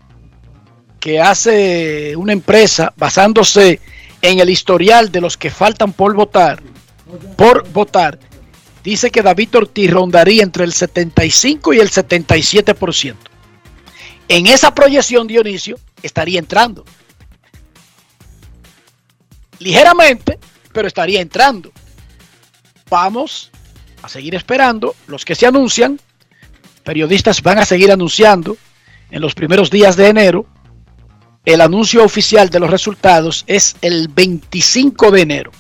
que 1.00 1.20
hace 1.20 2.16
una 2.16 2.34
empresa 2.34 2.94
basándose 2.98 3.80
en 4.22 4.40
el 4.40 4.50
historial 4.50 5.12
de 5.12 5.22
los 5.22 5.38
que 5.38 5.50
faltan 5.50 5.94
por 5.94 6.16
votar, 6.16 6.62
por 7.36 7.68
votar, 7.70 8.20
dice 8.84 9.12
que 9.12 9.22
David 9.22 9.56
Ortiz 9.56 9.92
rondaría 9.92 10.44
entre 10.44 10.64
el 10.64 10.74
75 10.74 11.74
y 11.74 11.80
el 11.80 11.90
77%. 11.90 13.29
En 14.30 14.46
esa 14.46 14.74
proyección, 14.74 15.26
Dionisio, 15.26 15.80
estaría 16.04 16.38
entrando. 16.38 16.86
Ligeramente, 19.58 20.38
pero 20.72 20.88
estaría 20.88 21.20
entrando. 21.20 21.72
Vamos 22.90 23.50
a 24.04 24.08
seguir 24.08 24.36
esperando. 24.36 24.96
Los 25.08 25.26
que 25.26 25.34
se 25.34 25.48
anuncian, 25.48 26.00
periodistas 26.84 27.42
van 27.42 27.58
a 27.58 27.66
seguir 27.66 27.92
anunciando 27.92 28.56
en 29.10 29.20
los 29.20 29.34
primeros 29.34 29.72
días 29.72 29.98
de 29.98 30.08
enero. 30.08 30.46
El 31.44 31.62
anuncio 31.62 32.04
oficial 32.04 32.50
de 32.50 32.60
los 32.60 32.70
resultados 32.70 33.44
es 33.48 33.78
el 33.82 34.10
25 34.10 35.10
de 35.10 35.22
enero. 35.22 35.52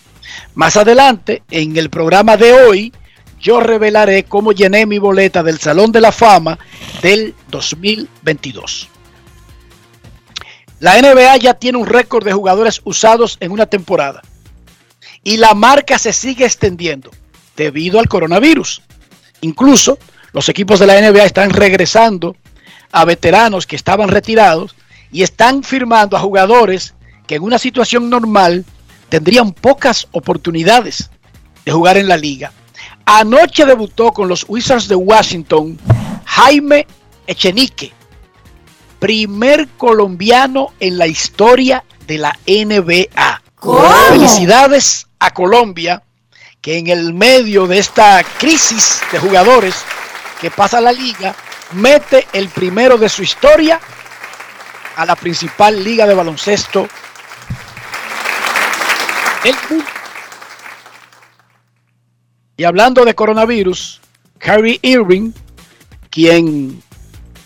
Más 0.53 0.77
adelante, 0.77 1.41
en 1.49 1.75
el 1.75 1.89
programa 1.89 2.37
de 2.37 2.53
hoy, 2.53 2.93
yo 3.39 3.59
revelaré 3.59 4.23
cómo 4.23 4.51
llené 4.51 4.85
mi 4.85 4.97
boleta 4.97 5.43
del 5.43 5.59
Salón 5.59 5.91
de 5.91 6.01
la 6.01 6.11
Fama 6.11 6.59
del 7.01 7.33
2022. 7.49 8.89
La 10.79 11.01
NBA 11.01 11.37
ya 11.37 11.53
tiene 11.53 11.77
un 11.77 11.87
récord 11.87 12.23
de 12.23 12.33
jugadores 12.33 12.81
usados 12.83 13.37
en 13.39 13.51
una 13.51 13.65
temporada 13.65 14.21
y 15.23 15.37
la 15.37 15.53
marca 15.53 15.99
se 15.99 16.13
sigue 16.13 16.45
extendiendo 16.45 17.11
debido 17.55 17.99
al 17.99 18.07
coronavirus. 18.07 18.81
Incluso 19.41 19.97
los 20.31 20.47
equipos 20.47 20.79
de 20.79 20.87
la 20.87 20.99
NBA 21.01 21.25
están 21.25 21.49
regresando 21.49 22.35
a 22.91 23.05
veteranos 23.05 23.67
que 23.67 23.75
estaban 23.75 24.09
retirados 24.09 24.75
y 25.11 25.23
están 25.23 25.63
firmando 25.63 26.15
a 26.15 26.21
jugadores 26.21 26.93
que 27.27 27.35
en 27.35 27.43
una 27.43 27.57
situación 27.57 28.09
normal 28.09 28.65
tendrían 29.09 29.51
pocas 29.51 30.07
oportunidades 30.11 31.09
de 31.65 31.71
jugar 31.71 31.97
en 31.97 32.07
la 32.07 32.17
liga. 32.17 32.51
Anoche 33.11 33.65
debutó 33.65 34.11
con 34.11 34.27
los 34.27 34.45
Wizards 34.47 34.87
de 34.87 34.93
Washington 34.93 35.79
Jaime 36.25 36.85
Echenique, 37.25 37.91
primer 38.99 39.67
colombiano 39.79 40.73
en 40.79 40.99
la 40.99 41.07
historia 41.07 41.83
de 42.05 42.19
la 42.19 42.37
NBA. 42.45 43.41
Felicidades 44.09 45.07
a 45.17 45.31
Colombia, 45.31 46.03
que 46.61 46.77
en 46.77 46.85
el 46.85 47.15
medio 47.15 47.65
de 47.65 47.79
esta 47.79 48.23
crisis 48.37 49.01
de 49.11 49.17
jugadores 49.17 49.83
que 50.39 50.51
pasa 50.51 50.79
la 50.79 50.91
liga, 50.91 51.35
mete 51.71 52.27
el 52.31 52.47
primero 52.49 52.99
de 52.99 53.09
su 53.09 53.23
historia 53.23 53.79
a 54.95 55.05
la 55.07 55.15
principal 55.15 55.83
liga 55.83 56.05
de 56.05 56.13
baloncesto 56.13 56.87
del 59.43 59.55
mundo. 59.67 59.98
Y 62.59 62.65
hablando 62.65 63.05
de 63.05 63.15
coronavirus, 63.15 64.01
Kyrie 64.37 64.79
Irving, 64.81 65.31
quien 66.09 66.83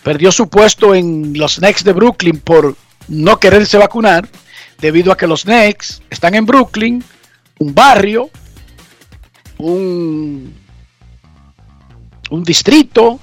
perdió 0.02 0.32
su 0.32 0.50
puesto 0.50 0.96
en 0.96 1.38
los 1.38 1.58
Knicks 1.58 1.84
de 1.84 1.94
Brooklyn 1.94 2.40
por 2.40 2.76
no 3.10 3.40
quererse 3.40 3.78
vacunar, 3.78 4.28
debido 4.80 5.12
a 5.12 5.16
que 5.16 5.28
los 5.28 5.44
Knicks 5.44 6.02
están 6.10 6.34
en 6.34 6.48
Brooklyn, 6.48 7.04
un 7.60 7.76
barrio, 7.76 8.32
un, 9.60 10.52
un 12.32 12.44
distrito 12.44 13.20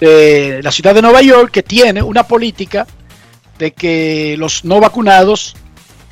de 0.00 0.62
la 0.62 0.72
ciudad 0.72 0.94
de 0.94 1.02
Nueva 1.02 1.20
York 1.20 1.50
que 1.50 1.64
tiene 1.64 2.02
una 2.02 2.22
política 2.22 2.86
de 3.58 3.72
que 3.74 4.36
los 4.38 4.64
no 4.64 4.80
vacunados 4.80 5.54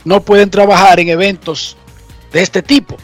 no 0.05 0.23
pueden 0.23 0.51
trabajar 0.51 1.01
en 1.01 1.09
eventos 1.09 1.79
de 2.31 2.43
este 2.43 2.61
tipo. 2.61 2.99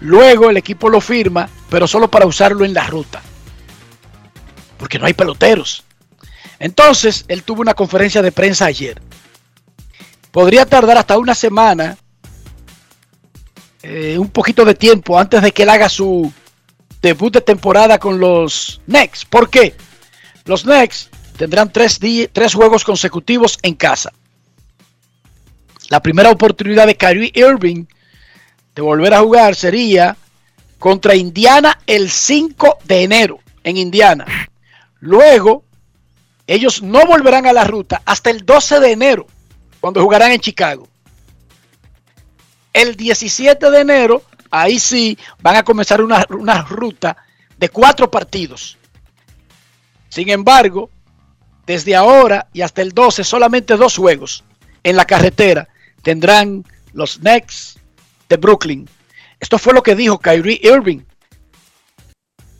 Luego 0.00 0.50
el 0.50 0.56
equipo 0.56 0.88
lo 0.88 1.00
firma, 1.00 1.48
pero 1.70 1.86
solo 1.86 2.08
para 2.10 2.26
usarlo 2.26 2.64
en 2.64 2.74
la 2.74 2.86
ruta. 2.86 3.20
Porque 4.78 4.98
no 4.98 5.06
hay 5.06 5.14
peloteros. 5.14 5.84
Entonces, 6.58 7.24
él 7.28 7.42
tuvo 7.42 7.62
una 7.62 7.74
conferencia 7.74 8.22
de 8.22 8.32
prensa 8.32 8.66
ayer. 8.66 9.00
Podría 10.30 10.66
tardar 10.66 10.98
hasta 10.98 11.18
una 11.18 11.34
semana, 11.34 11.96
eh, 13.82 14.18
un 14.18 14.30
poquito 14.30 14.64
de 14.64 14.74
tiempo 14.74 15.18
antes 15.18 15.42
de 15.42 15.52
que 15.52 15.62
él 15.62 15.70
haga 15.70 15.88
su 15.88 16.32
debut 17.00 17.32
de 17.32 17.40
temporada 17.40 17.98
con 17.98 18.18
los 18.18 18.80
Knicks. 18.86 19.24
¿Por 19.24 19.50
qué? 19.50 19.74
Los 20.44 20.62
Knicks 20.62 21.10
tendrán 21.36 21.72
tres, 21.72 21.98
tres 22.32 22.54
juegos 22.54 22.84
consecutivos 22.84 23.58
en 23.62 23.74
casa. 23.74 24.12
La 25.88 26.02
primera 26.02 26.30
oportunidad 26.30 26.86
de 26.86 26.96
Kyrie 26.96 27.32
Irving 27.34 27.86
de 28.78 28.82
volver 28.82 29.12
a 29.12 29.18
jugar 29.18 29.56
sería 29.56 30.16
contra 30.78 31.16
Indiana 31.16 31.80
el 31.84 32.08
5 32.08 32.78
de 32.84 33.02
enero 33.02 33.40
en 33.64 33.76
Indiana. 33.76 34.24
Luego, 35.00 35.64
ellos 36.46 36.80
no 36.80 37.04
volverán 37.04 37.46
a 37.46 37.52
la 37.52 37.64
ruta 37.64 38.02
hasta 38.04 38.30
el 38.30 38.46
12 38.46 38.78
de 38.78 38.92
enero, 38.92 39.26
cuando 39.80 40.00
jugarán 40.00 40.30
en 40.30 40.38
Chicago. 40.38 40.86
el 42.72 42.94
17 42.94 43.68
de 43.68 43.80
enero, 43.80 44.22
ahí 44.48 44.78
sí 44.78 45.18
van 45.40 45.56
a 45.56 45.64
comenzar 45.64 46.00
una, 46.00 46.24
una 46.30 46.62
ruta 46.62 47.16
de 47.56 47.70
cuatro 47.70 48.08
partidos. 48.08 48.78
Sin 50.08 50.28
embargo, 50.28 50.88
desde 51.66 51.96
ahora 51.96 52.46
y 52.52 52.60
hasta 52.60 52.82
el 52.82 52.92
12, 52.92 53.24
solamente 53.24 53.76
dos 53.76 53.96
juegos 53.96 54.44
en 54.84 54.94
la 54.94 55.04
carretera 55.04 55.66
tendrán 56.00 56.64
los 56.92 57.18
Nets 57.22 57.77
de 58.28 58.36
Brooklyn. 58.36 58.88
Esto 59.40 59.58
fue 59.58 59.72
lo 59.72 59.82
que 59.82 59.94
dijo 59.94 60.18
Kyrie 60.18 60.60
Irving, 60.62 61.00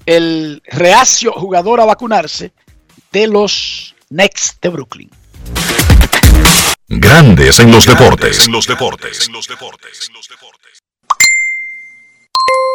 el 0.06 0.62
reacio 0.66 1.32
jugador 1.32 1.80
a 1.80 1.84
vacunarse 1.84 2.52
de 3.12 3.26
los 3.26 3.94
Nets 4.10 4.56
de 4.62 4.68
Brooklyn. 4.68 5.10
Grandes 6.88 7.60
en 7.60 7.70
los 7.70 7.84
deportes. 7.84 8.46
En 8.46 8.52
los 8.52 8.66
deportes. 8.66 9.26
En 9.26 9.34
los 9.34 9.46
deportes. 9.46 10.10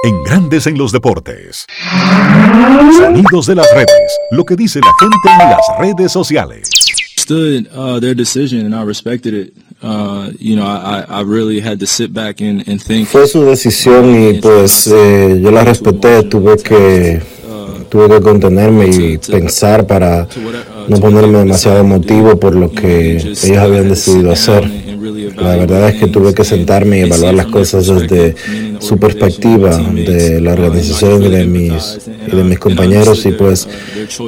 En 0.04 0.24
Grandes 0.24 0.68
en 0.68 0.78
los 0.78 0.92
deportes. 0.92 1.66
Sonidos 2.98 3.48
de 3.48 3.56
las 3.56 3.68
redes. 3.74 4.20
Lo 4.32 4.44
que 4.46 4.56
dice 4.56 4.80
la 4.82 4.92
gente 5.00 5.44
en 5.44 5.50
las 5.50 5.62
redes 5.80 6.12
sociales. 6.12 6.70
Stood 7.18 7.68
uh, 7.74 8.00
their 8.00 8.16
decision 8.16 8.66
and 8.66 8.76
I 8.76 8.86
respected 8.86 9.34
it. 9.34 9.54
Uh, 9.84 10.32
you 10.40 10.56
know, 10.56 10.66
I, 10.66 11.06
I 11.10 11.22
really 11.24 11.60
had 11.60 11.78
to 11.82 11.86
sit 11.86 12.14
back 12.14 12.40
and, 12.40 12.66
and 12.70 12.82
think. 12.82 13.10
Fue 13.10 13.28
su 13.28 13.44
decisión 13.44 14.16
y 14.16 14.40
pues 14.40 14.88
eh, 14.88 15.42
yo 15.44 15.52
la 15.52 15.66
respeté. 15.66 16.24
Tuve 16.24 16.56
que 16.58 17.22
tuve 17.90 18.10
que 18.10 18.22
contenerme 18.22 18.88
y 18.88 19.18
pensar 19.18 19.86
para 19.86 20.28
no 20.88 21.00
ponerme 21.00 21.40
demasiado 21.40 21.80
emotivo 21.80 22.40
por 22.40 22.56
lo 22.56 22.72
que 22.72 23.18
ellos 23.18 23.58
habían 23.58 23.90
decidido 23.90 24.32
hacer. 24.32 24.93
La 25.36 25.56
verdad 25.58 25.90
es 25.90 25.96
que 25.96 26.08
tuve 26.08 26.34
que 26.34 26.46
sentarme 26.46 27.00
y 27.00 27.02
evaluar 27.02 27.34
las 27.34 27.48
cosas 27.48 27.88
desde 27.88 28.36
su 28.80 28.98
perspectiva 28.98 29.78
de 29.78 30.40
la 30.40 30.54
organización 30.54 31.24
y 31.24 31.30
de 31.30 31.46
mis, 31.46 32.00
y 32.26 32.36
de 32.36 32.44
mis 32.44 32.60
compañeros 32.60 33.26
y 33.26 33.32
pues 33.32 33.68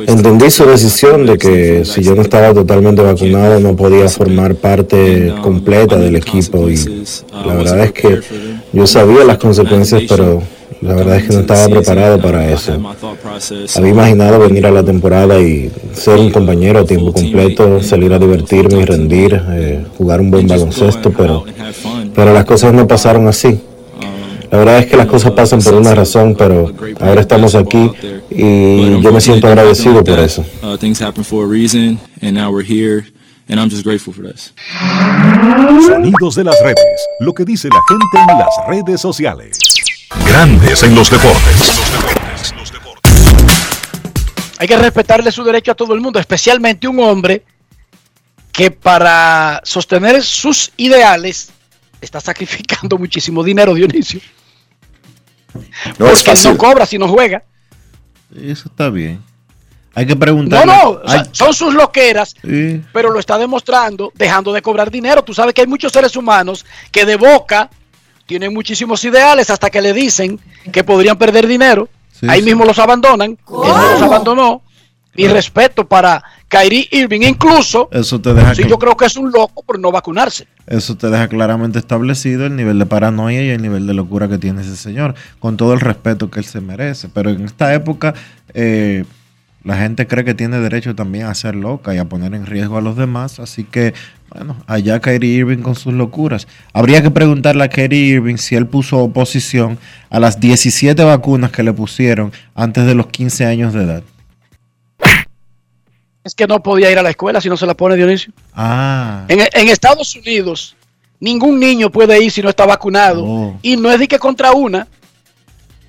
entendí 0.08 0.50
su 0.50 0.66
decisión 0.66 1.26
de 1.26 1.38
que 1.38 1.86
si 1.86 2.02
yo 2.02 2.16
no 2.16 2.24
estaba 2.24 2.54
totalmente 2.54 3.02
vacunado 3.02 3.60
no 3.60 3.76
podía 3.76 4.10
formar 4.10 4.56
parte 4.56 5.34
completa 5.42 5.98
del 5.98 6.16
equipo 6.16 6.70
y 6.70 6.78
la 7.46 7.56
verdad 7.56 7.86
es 7.86 7.92
que 7.94 8.20
yo 8.74 8.86
sabía 8.86 9.24
las 9.24 9.38
consecuencias 9.38 10.04
pero 10.10 10.42
la 10.82 10.94
verdad 10.94 11.18
es 11.18 11.24
que 11.28 11.34
no 11.34 11.40
estaba 11.42 11.68
preparado 11.68 12.22
para 12.22 12.50
eso. 12.50 12.74
Había 13.76 13.90
imaginado 13.90 14.40
venir 14.40 14.66
a 14.66 14.72
la 14.72 14.84
temporada 14.84 15.40
y 15.40 15.72
ser 15.94 16.20
un 16.20 16.32
compañero 16.32 16.80
a 16.80 16.86
tiempo 16.86 17.14
completo, 17.14 17.82
salir 17.82 18.14
a 18.14 18.20
divertirme 18.20 18.80
y 18.82 18.86
rendir, 18.86 19.42
eh, 19.50 19.86
jugar 19.98 20.22
un 20.22 20.32
buen 20.32 20.48
baloncesto, 20.48 21.12
pero, 21.12 21.46
pero 22.14 22.34
las 22.34 22.46
cosas 22.46 22.74
no 22.74 22.88
pasaron 22.88 23.28
así. 23.28 23.60
La 24.52 24.60
verdad 24.60 24.80
es 24.80 24.86
que 24.86 24.96
las 24.96 25.08
cosas 25.08 25.32
pasan 25.32 25.62
por 25.62 25.74
una 25.74 25.94
razón, 25.96 26.36
pero 26.38 26.72
ahora 27.02 27.22
estamos 27.22 27.56
aquí 27.56 27.92
y 28.30 29.02
yo 29.02 29.12
me 29.12 29.20
siento 29.20 29.48
agradecido 29.48 30.04
por 30.04 30.20
eso. 30.20 30.46
Sonidos 35.86 36.36
de 36.36 36.44
las 36.44 36.56
redes, 36.64 37.08
lo 37.20 37.34
que 37.34 37.46
dice 37.46 37.70
la 37.70 37.82
gente 37.88 38.32
en 38.32 38.40
las 38.40 38.50
redes 38.68 39.02
sociales. 39.02 39.65
Grandes 40.28 40.84
en 40.84 40.96
los 40.96 41.10
deportes. 41.10 41.74
Hay 44.58 44.68
que 44.68 44.78
respetarle 44.78 45.32
su 45.32 45.44
derecho 45.44 45.72
a 45.72 45.76
todo 45.76 45.94
el 45.94 46.02
mundo, 46.02 46.20
especialmente 46.20 46.88
un 46.88 47.00
hombre 47.00 47.44
que 48.52 48.72
para 48.72 49.62
sostener 49.64 50.24
sus 50.24 50.72
ideales 50.78 51.52
está 52.00 52.22
sacrificando 52.22 52.98
muchísimo 53.00 53.44
dinero, 53.44 53.74
Dionisio. 53.74 54.22
No 56.00 56.08
Porque 56.08 56.34
no 56.44 56.58
cobra 56.58 56.86
si 56.86 56.98
no 56.98 57.08
juega. 57.08 57.44
Eso 58.36 58.70
está 58.70 58.90
bien. 58.90 59.22
Hay 59.94 60.06
que 60.06 60.16
preguntar. 60.16 60.66
No, 60.66 61.02
no, 61.06 61.26
son 61.32 61.54
sus 61.54 61.74
loqueras, 61.74 62.36
pero 62.92 63.10
lo 63.10 63.20
está 63.20 63.38
demostrando 63.38 64.12
dejando 64.14 64.52
de 64.52 64.62
cobrar 64.62 64.92
dinero. 64.92 65.24
Tú 65.24 65.34
sabes 65.34 65.54
que 65.54 65.62
hay 65.62 65.68
muchos 65.68 65.94
seres 65.94 66.18
humanos 66.18 66.66
que 66.92 67.06
de 67.06 67.16
boca 67.16 67.70
tienen 68.26 68.54
muchísimos 68.54 69.04
ideales 69.04 69.50
hasta 69.50 69.70
que 69.70 69.82
le 69.82 69.94
dicen 69.94 70.40
que 70.72 70.84
podrían 70.84 71.18
perder 71.18 71.48
dinero. 71.48 71.90
Ahí 72.28 72.42
mismo 72.42 72.66
los 72.66 72.80
abandonan. 72.80 73.32
Él 73.32 73.38
los 73.48 74.02
abandonó. 74.02 74.62
Mi 75.18 75.28
respeto 75.30 75.88
para 75.88 76.22
Kyrie 76.50 76.90
Irving, 76.92 77.22
incluso. 77.22 77.88
Eso 77.92 78.20
te 78.20 78.34
deja. 78.34 78.54
yo 78.54 78.78
creo 78.78 78.98
que 78.98 79.06
es 79.06 79.16
un 79.16 79.32
loco 79.32 79.64
por 79.64 79.80
no 79.80 79.90
vacunarse. 79.90 80.46
Eso 80.68 80.98
te 80.98 81.10
deja 81.10 81.30
claramente 81.30 81.80
establecido 81.80 82.46
el 82.46 82.56
nivel 82.56 82.80
de 82.80 82.86
paranoia 82.86 83.42
y 83.42 83.50
el 83.50 83.62
nivel 83.62 83.88
de 83.88 83.94
locura 83.94 84.28
que 84.28 84.38
tiene 84.38 84.62
ese 84.62 84.76
señor, 84.76 85.16
con 85.40 85.56
todo 85.56 85.74
el 85.74 85.80
respeto 85.80 86.30
que 86.30 86.40
él 86.40 86.46
se 86.46 86.60
merece. 86.60 87.08
Pero 87.08 87.30
en 87.30 87.46
esta 87.46 87.74
época, 87.74 88.14
eh, 88.54 89.06
la 89.66 89.78
gente 89.78 90.06
cree 90.06 90.24
que 90.24 90.36
tiene 90.36 90.60
derecho 90.60 90.94
también 90.96 91.26
a 91.26 91.34
ser 91.34 91.56
loca 91.56 91.94
y 91.96 91.98
a 91.98 92.06
poner 92.06 92.36
en 92.36 92.46
riesgo 92.46 92.78
a 92.78 92.82
los 92.82 92.96
demás. 92.96 93.40
Así 93.40 93.64
que 93.64 93.96
bueno, 94.30 94.56
allá 94.68 95.00
Kyrie 95.00 95.38
Irving 95.38 95.64
con 95.64 95.76
sus 95.76 95.94
locuras. 95.94 96.48
Habría 96.72 97.02
que 97.02 97.10
preguntarle 97.10 97.64
a 97.64 97.70
Kyrie 97.70 98.16
Irving 98.16 98.38
si 98.38 98.56
él 98.56 98.68
puso 98.68 99.00
oposición 99.00 99.80
a 100.12 100.20
las 100.20 100.40
17 100.40 101.04
vacunas 101.04 101.52
que 101.52 101.64
le 101.64 101.74
pusieron 101.74 102.32
antes 102.54 102.86
de 102.86 102.94
los 102.94 103.08
15 103.08 103.46
años 103.46 103.74
de 103.74 103.84
edad. 103.84 104.04
Es 106.24 106.36
que 106.36 106.46
no 106.46 106.62
podía 106.62 106.92
ir 106.92 107.00
a 107.00 107.04
la 107.04 107.10
escuela 107.10 107.42
si 107.42 107.50
no 107.50 107.58
se 107.58 107.66
la 107.66 107.76
pone 107.76 107.96
Dionisio. 107.96 108.34
Ah. 108.54 109.26
En, 109.28 109.68
Estados 109.68 110.16
Unidos, 110.16 110.76
ningún 111.20 111.60
niño 111.60 111.92
puede 111.92 112.24
ir 112.24 112.32
si 112.32 112.44
no 112.44 112.50
está 112.50 112.66
vacunado. 112.68 113.24
Oh. 113.26 113.60
Y 113.64 113.78
no 113.78 113.92
es 113.92 114.00
de 114.00 114.08
que 114.08 114.20
contra 114.20 114.52
una. 114.52 114.88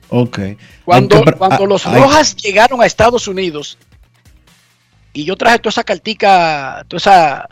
Ok. 0.09 0.39
Cuando, 0.85 1.23
cuando 1.37 1.65
ah, 1.65 1.67
los 1.67 1.85
Rojas 1.85 2.37
llegaron 2.37 2.81
a 2.81 2.87
Estados 2.87 3.27
Unidos, 3.29 3.79
y 5.13 5.25
yo 5.25 5.37
traje 5.37 5.59
toda 5.59 5.71
esa 5.71 5.85
cartica, 5.85 6.85
toda 6.89 6.99
esa 6.99 7.49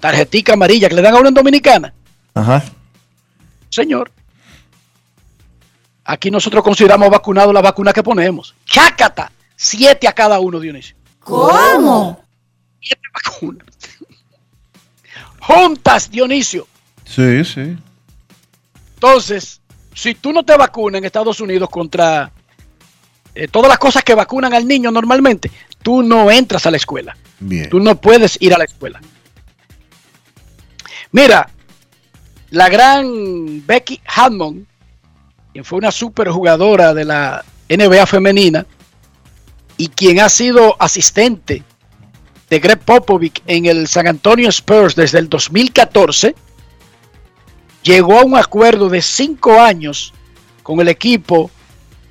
tarjetica 0.00 0.54
amarilla 0.54 0.88
que 0.88 0.96
le 0.96 1.02
dan 1.02 1.14
a 1.14 1.20
uno 1.20 1.28
en 1.28 1.34
Dominicana. 1.34 1.94
Ajá. 2.34 2.62
Señor, 3.70 4.10
aquí 6.04 6.30
nosotros 6.30 6.62
consideramos 6.64 7.08
vacunado 7.10 7.52
la 7.52 7.62
vacuna 7.62 7.92
que 7.92 8.02
ponemos. 8.02 8.54
Chácata, 8.66 9.30
siete 9.54 10.08
a 10.08 10.12
cada 10.12 10.40
uno, 10.40 10.58
Dionisio. 10.58 10.96
¿Cómo? 11.20 12.22
Siete 12.82 13.02
vacunas. 13.14 13.66
Juntas, 15.40 16.10
Dionisio. 16.10 16.66
Sí, 17.04 17.44
sí. 17.44 17.76
Entonces, 18.94 19.60
si 19.94 20.14
tú 20.14 20.32
no 20.32 20.42
te 20.42 20.56
vacunas 20.56 20.98
en 20.98 21.04
Estados 21.04 21.40
Unidos 21.40 21.70
contra 21.70 22.30
eh, 23.34 23.48
todas 23.48 23.68
las 23.68 23.78
cosas 23.78 24.04
que 24.04 24.14
vacunan 24.14 24.52
al 24.52 24.66
niño 24.66 24.90
normalmente, 24.90 25.50
tú 25.82 26.02
no 26.02 26.30
entras 26.30 26.66
a 26.66 26.70
la 26.70 26.76
escuela. 26.76 27.16
Bien. 27.40 27.68
Tú 27.68 27.80
no 27.80 28.00
puedes 28.00 28.36
ir 28.40 28.54
a 28.54 28.58
la 28.58 28.64
escuela. 28.64 29.00
Mira, 31.12 31.48
la 32.50 32.68
gran 32.68 33.64
Becky 33.66 34.00
Hammond, 34.06 34.66
quien 35.52 35.64
fue 35.64 35.78
una 35.78 35.90
super 35.90 36.28
jugadora 36.28 36.94
de 36.94 37.04
la 37.04 37.44
NBA 37.68 38.06
femenina 38.06 38.66
y 39.76 39.88
quien 39.88 40.20
ha 40.20 40.28
sido 40.28 40.76
asistente 40.80 41.62
de 42.50 42.58
Greg 42.60 42.78
Popovich 42.80 43.42
en 43.46 43.66
el 43.66 43.88
San 43.88 44.06
Antonio 44.06 44.48
Spurs 44.48 44.94
desde 44.94 45.18
el 45.18 45.28
2014, 45.28 46.34
llegó 47.84 48.18
a 48.18 48.24
un 48.24 48.36
acuerdo 48.36 48.88
de 48.88 49.00
cinco 49.00 49.60
años 49.60 50.12
con 50.64 50.80
el 50.80 50.88
equipo 50.88 51.50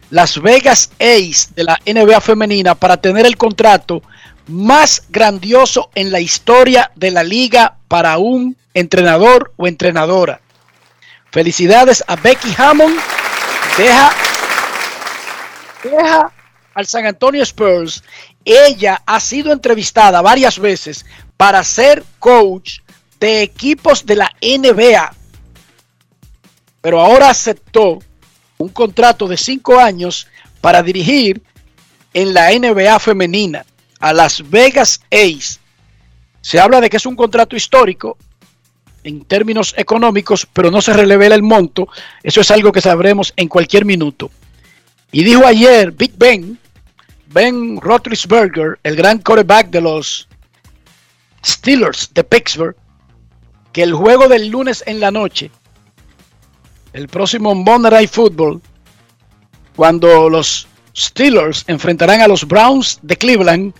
Las 0.09 0.41
Vegas 0.41 0.91
Ace 0.99 1.49
de 1.55 1.65
la 1.65 1.79
NBA 1.85 2.21
femenina 2.21 2.75
para 2.75 2.97
tener 2.97 3.25
el 3.25 3.35
contrato 3.35 4.01
más 4.47 5.03
grandioso 5.09 5.89
en 5.95 6.11
la 6.11 6.19
historia 6.19 6.91
de 6.95 7.11
la 7.11 7.23
liga 7.23 7.77
para 7.87 8.17
un 8.17 8.55
entrenador 8.73 9.51
o 9.57 9.67
entrenadora. 9.67 10.39
Felicidades 11.31 12.03
a 12.07 12.15
Becky 12.15 12.53
Hammond. 12.55 12.99
Deja, 13.77 14.11
deja 15.83 16.31
al 16.75 16.85
San 16.85 17.07
Antonio 17.07 17.41
Spurs. 17.41 18.03
Ella 18.45 19.01
ha 19.05 19.19
sido 19.19 19.51
entrevistada 19.51 20.21
varias 20.21 20.59
veces 20.59 21.05
para 21.37 21.63
ser 21.63 22.03
coach 22.19 22.79
de 23.19 23.41
equipos 23.41 24.05
de 24.05 24.17
la 24.17 24.31
NBA. 24.41 25.22
Pero 26.83 26.99
ahora 26.99 27.29
aceptó 27.29 27.99
un 28.57 28.67
contrato 28.67 29.25
de 29.25 29.37
cinco 29.37 29.79
años 29.79 30.27
para 30.59 30.83
dirigir 30.83 31.41
en 32.13 32.33
la 32.33 32.51
NBA 32.51 32.99
femenina 32.99 33.65
a 34.01 34.11
Las 34.11 34.49
Vegas 34.49 34.99
Ace. 35.09 35.61
Se 36.41 36.59
habla 36.59 36.81
de 36.81 36.89
que 36.89 36.97
es 36.97 37.05
un 37.05 37.15
contrato 37.15 37.55
histórico 37.55 38.17
en 39.05 39.23
términos 39.23 39.73
económicos, 39.77 40.45
pero 40.51 40.71
no 40.71 40.81
se 40.81 40.91
revela 40.91 41.35
el 41.35 41.41
monto. 41.41 41.87
Eso 42.21 42.41
es 42.41 42.51
algo 42.51 42.73
que 42.73 42.81
sabremos 42.81 43.31
en 43.37 43.47
cualquier 43.47 43.85
minuto. 43.85 44.29
Y 45.13 45.23
dijo 45.23 45.45
ayer 45.45 45.91
Big 45.91 46.11
Ben, 46.17 46.59
Ben 47.27 47.79
Roethlisberger, 47.79 48.77
el 48.83 48.97
gran 48.97 49.19
quarterback 49.19 49.69
de 49.69 49.79
los 49.79 50.27
Steelers 51.45 52.13
de 52.13 52.25
Pittsburgh, 52.25 52.75
que 53.71 53.83
el 53.83 53.93
juego 53.93 54.27
del 54.27 54.49
lunes 54.49 54.83
en 54.85 54.99
la 54.99 55.11
noche 55.11 55.49
el 56.93 57.07
próximo 57.07 57.53
Monday 57.55 57.91
Night 57.91 58.09
Football, 58.09 58.61
cuando 59.75 60.29
los 60.29 60.67
Steelers 60.95 61.65
enfrentarán 61.67 62.21
a 62.21 62.27
los 62.27 62.47
Browns 62.47 62.99
de 63.01 63.17
Cleveland, 63.17 63.73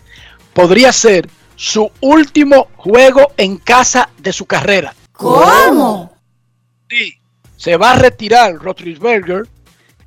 podría 0.54 0.92
ser 0.92 1.30
su 1.56 1.92
último 2.02 2.68
juego 2.76 3.32
en 3.38 3.58
casa 3.58 4.10
de 4.18 4.34
su 4.34 4.46
carrera. 4.46 4.96
¿Cómo? 5.12 6.12
Sí, 6.90 7.14
se 7.56 7.78
va 7.78 7.92
a 7.92 8.00
retirar 8.00 8.56
Roethlisberger. 8.56 9.48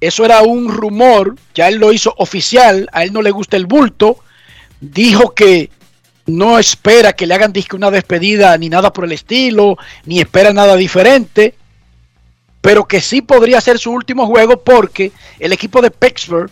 Eso 0.01 0.25
era 0.25 0.42
un 0.42 0.69
rumor, 0.69 1.37
ya 1.55 1.69
él 1.69 1.77
lo 1.77 1.92
hizo 1.92 2.14
oficial, 2.19 2.88
a 2.92 3.05
él 3.05 3.12
no 3.12 3.23
le 3.23 3.31
gusta 3.31 3.57
el 3.57 3.66
bulto. 3.66 4.19
Dijo 4.81 5.33
que 5.33 5.71
no 6.27 6.59
espera 6.59 7.14
que 7.14 7.27
le 7.27 7.35
hagan 7.35 7.53
disque 7.53 7.77
una 7.77 7.90
despedida 7.90 8.59
ni 8.59 8.69
nada 8.69 8.92
por 8.92 9.05
el 9.05 9.12
estilo, 9.12 9.79
ni 10.05 10.21
espera 10.21 10.53
nada 10.53 10.77
diferente, 10.77 11.55
pero 12.66 12.85
que 12.85 13.00
sí 13.00 13.22
podría 13.22 13.61
ser 13.61 13.79
su 13.79 13.92
último 13.92 14.26
juego 14.26 14.61
porque 14.61 15.12
el 15.38 15.52
equipo 15.52 15.81
de 15.81 15.92
Pittsburgh, 15.92 16.50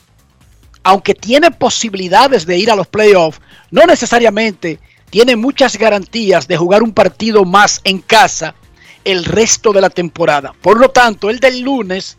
aunque 0.84 1.12
tiene 1.12 1.50
posibilidades 1.50 2.46
de 2.46 2.56
ir 2.56 2.70
a 2.70 2.76
los 2.76 2.86
playoffs, 2.86 3.40
no 3.72 3.84
necesariamente 3.84 4.78
tiene 5.10 5.34
muchas 5.34 5.76
garantías 5.76 6.46
de 6.46 6.56
jugar 6.56 6.84
un 6.84 6.92
partido 6.92 7.44
más 7.44 7.80
en 7.82 7.98
casa 7.98 8.54
el 9.02 9.24
resto 9.24 9.72
de 9.72 9.80
la 9.80 9.90
temporada. 9.90 10.54
Por 10.62 10.78
lo 10.78 10.88
tanto, 10.90 11.30
el 11.30 11.40
del 11.40 11.62
lunes 11.62 12.16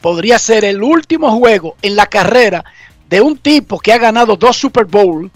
podría 0.00 0.36
ser 0.36 0.64
el 0.64 0.82
último 0.82 1.30
juego 1.38 1.76
en 1.82 1.94
la 1.94 2.06
carrera 2.06 2.64
de 3.08 3.20
un 3.20 3.38
tipo 3.38 3.78
que 3.78 3.92
ha 3.92 3.98
ganado 3.98 4.34
dos 4.34 4.56
Super 4.56 4.86
Bowl, 4.86 5.30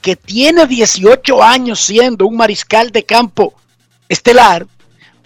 que 0.00 0.14
tiene 0.14 0.68
18 0.68 1.42
años 1.42 1.80
siendo 1.80 2.24
un 2.24 2.36
mariscal 2.36 2.92
de 2.92 3.02
campo 3.02 3.52
estelar, 4.08 4.64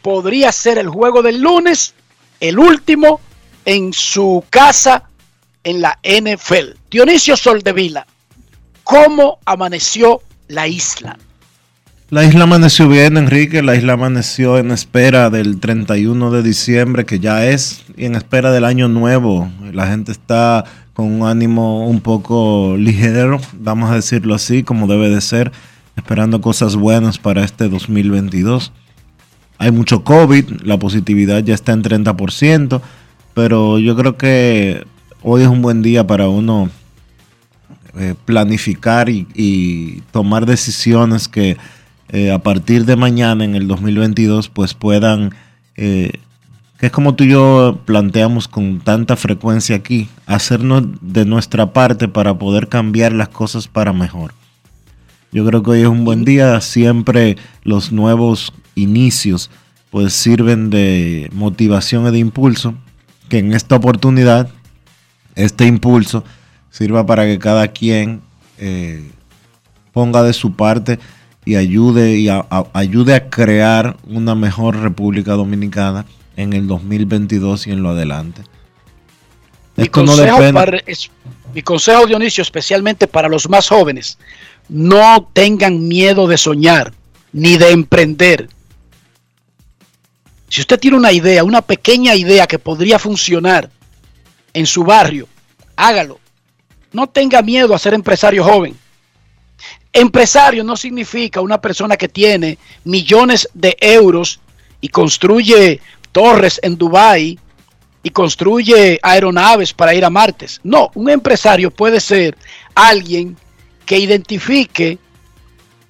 podría 0.00 0.50
ser 0.50 0.79
el 0.79 0.88
juego 0.88 1.20
del 1.20 1.42
lunes, 1.42 1.92
el 2.40 2.59
último 2.59 3.20
en 3.64 3.92
su 3.92 4.44
casa 4.51 5.05
en 5.64 5.81
la 5.81 5.99
NFL. 6.03 6.79
Dionisio 6.90 7.37
Soldevila, 7.37 8.07
¿cómo 8.85 9.38
amaneció 9.44 10.22
la 10.49 10.68
isla? 10.68 11.18
La 12.09 12.25
isla 12.25 12.44
amaneció 12.44 12.88
bien, 12.88 13.16
Enrique. 13.16 13.62
La 13.62 13.75
isla 13.75 13.94
amaneció 13.94 14.59
en 14.59 14.70
espera 14.70 15.29
del 15.29 15.59
31 15.59 16.31
de 16.31 16.42
diciembre, 16.44 17.05
que 17.05 17.18
ya 17.18 17.44
es, 17.46 17.83
y 17.96 18.05
en 18.05 18.14
espera 18.14 18.53
del 18.53 18.64
año 18.64 18.87
nuevo. 18.87 19.51
La 19.72 19.88
gente 19.88 20.12
está 20.12 20.64
con 20.92 21.07
un 21.07 21.27
ánimo 21.27 21.88
un 21.88 22.01
poco 22.01 22.77
ligero, 22.79 23.40
vamos 23.53 23.90
a 23.90 23.96
decirlo 23.96 24.37
así, 24.37 24.62
como 24.62 24.87
debe 24.87 25.11
de 25.11 25.20
ser, 25.20 25.51
esperando 25.96 26.40
cosas 26.40 26.77
buenas 26.77 27.18
para 27.18 27.44
este 27.44 27.68
2022. 27.68 28.72
Hay 29.59 29.71
mucho 29.71 30.05
COVID, 30.05 30.62
la 30.62 30.79
positividad 30.79 31.42
ya 31.42 31.55
está 31.55 31.73
en 31.73 31.83
30%, 31.83 32.81
pero 33.35 33.79
yo 33.79 33.97
creo 33.97 34.16
que 34.16 34.85
hoy 35.23 35.42
es 35.42 35.49
un 35.49 35.62
buen 35.62 35.83
día 35.83 36.07
para 36.07 36.29
uno 36.29 36.71
eh, 37.99 38.14
planificar 38.25 39.09
y, 39.09 39.27
y 39.35 40.03
tomar 40.12 40.45
decisiones 40.45 41.29
que 41.29 41.57
eh, 42.09 42.31
a 42.31 42.38
partir 42.38 42.85
de 42.85 42.95
mañana 42.95 43.45
en 43.45 43.57
el 43.57 43.66
2022 43.66 44.49
pues 44.49 44.75
puedan, 44.75 45.35
eh, 45.77 46.12
que 46.79 46.87
es 46.87 46.92
como 46.92 47.16
tú 47.16 47.25
y 47.25 47.31
yo 47.31 47.81
planteamos 47.85 48.47
con 48.47 48.81
tanta 48.81 49.16
frecuencia 49.16 49.77
aquí, 49.77 50.09
hacernos 50.27 50.85
de 51.01 51.25
nuestra 51.25 51.73
parte 51.73 52.07
para 52.07 52.38
poder 52.38 52.69
cambiar 52.69 53.12
las 53.12 53.29
cosas 53.29 53.66
para 53.66 53.92
mejor. 53.92 54.35
Yo 55.33 55.45
creo 55.45 55.62
que 55.64 55.71
hoy 55.71 55.81
es 55.81 55.88
un 55.88 56.05
buen 56.05 56.25
día, 56.25 56.61
siempre 56.61 57.37
los 57.64 57.90
nuevos 57.90 58.53
inicios 58.77 59.51
pues 59.91 60.12
sirven 60.12 60.71
de 60.71 61.29
motivación 61.33 62.07
y 62.07 62.11
de 62.12 62.19
impulso, 62.19 62.75
que 63.29 63.39
en 63.39 63.53
esta 63.55 63.75
oportunidad 63.77 64.49
este 65.35 65.67
impulso 65.67 66.23
sirva 66.71 67.05
para 67.07 67.25
que 67.25 67.39
cada 67.39 67.69
quien 67.69 68.21
eh, 68.59 69.11
ponga 69.93 70.23
de 70.23 70.33
su 70.33 70.55
parte 70.55 70.99
y 71.45 71.55
ayude, 71.57 72.17
y 72.19 72.29
a, 72.29 72.45
a, 72.51 72.67
ayude 72.75 73.15
a 73.15 73.31
crear 73.31 73.97
una 74.07 74.35
mejor 74.35 74.77
República 74.77 75.33
Dominicana 75.33 76.05
en 76.37 76.53
el 76.53 76.67
2022 76.67 77.67
y 77.67 77.71
en 77.71 77.83
lo 77.83 77.91
adelante. 77.91 78.43
Mi 79.77 79.85
Esto 79.85 80.01
no 80.03 80.07
consejo, 80.17 80.53
para- 80.53 80.79
es- 80.87 81.11
mi 81.55 81.62
consejo, 81.62 82.07
Dionisio, 82.07 82.43
especialmente 82.43 83.07
para 83.07 83.29
los 83.29 83.49
más 83.49 83.69
jóvenes, 83.69 84.19
no 84.69 85.29
tengan 85.33 85.87
miedo 85.89 86.27
de 86.27 86.37
soñar 86.37 86.93
ni 87.33 87.57
de 87.57 87.71
emprender. 87.71 88.49
Si 90.48 90.61
usted 90.61 90.78
tiene 90.78 90.96
una 90.96 91.12
idea, 91.12 91.44
una 91.44 91.62
pequeña 91.62 92.14
idea 92.14 92.46
que 92.46 92.59
podría 92.59 92.98
funcionar 92.98 93.70
en 94.52 94.66
su 94.66 94.85
barrio, 94.85 95.28
hágalo. 95.74 96.20
No 96.92 97.09
tenga 97.09 97.42
miedo 97.42 97.74
a 97.74 97.78
ser 97.78 97.94
empresario 97.94 98.44
joven. 98.44 98.76
Empresario 99.92 100.62
no 100.62 100.76
significa 100.76 101.40
una 101.40 101.61
persona 101.61 101.96
que 101.96 102.09
tiene 102.09 102.59
millones 102.85 103.48
de 103.54 103.76
euros 103.80 104.40
y 104.80 104.88
construye 104.88 105.80
torres 106.12 106.61
en 106.62 106.76
Dubái 106.76 107.38
y 108.02 108.11
construye 108.11 109.00
aeronaves 109.02 109.72
para 109.72 109.94
ir 109.94 110.04
a 110.04 110.11
Martes. 110.11 110.61
No, 110.62 110.90
un 110.94 111.11
empresario 111.11 111.70
puede 111.70 111.98
ser 111.98 112.37
alguien 112.74 113.37
que 113.85 113.98
identifique 113.98 114.98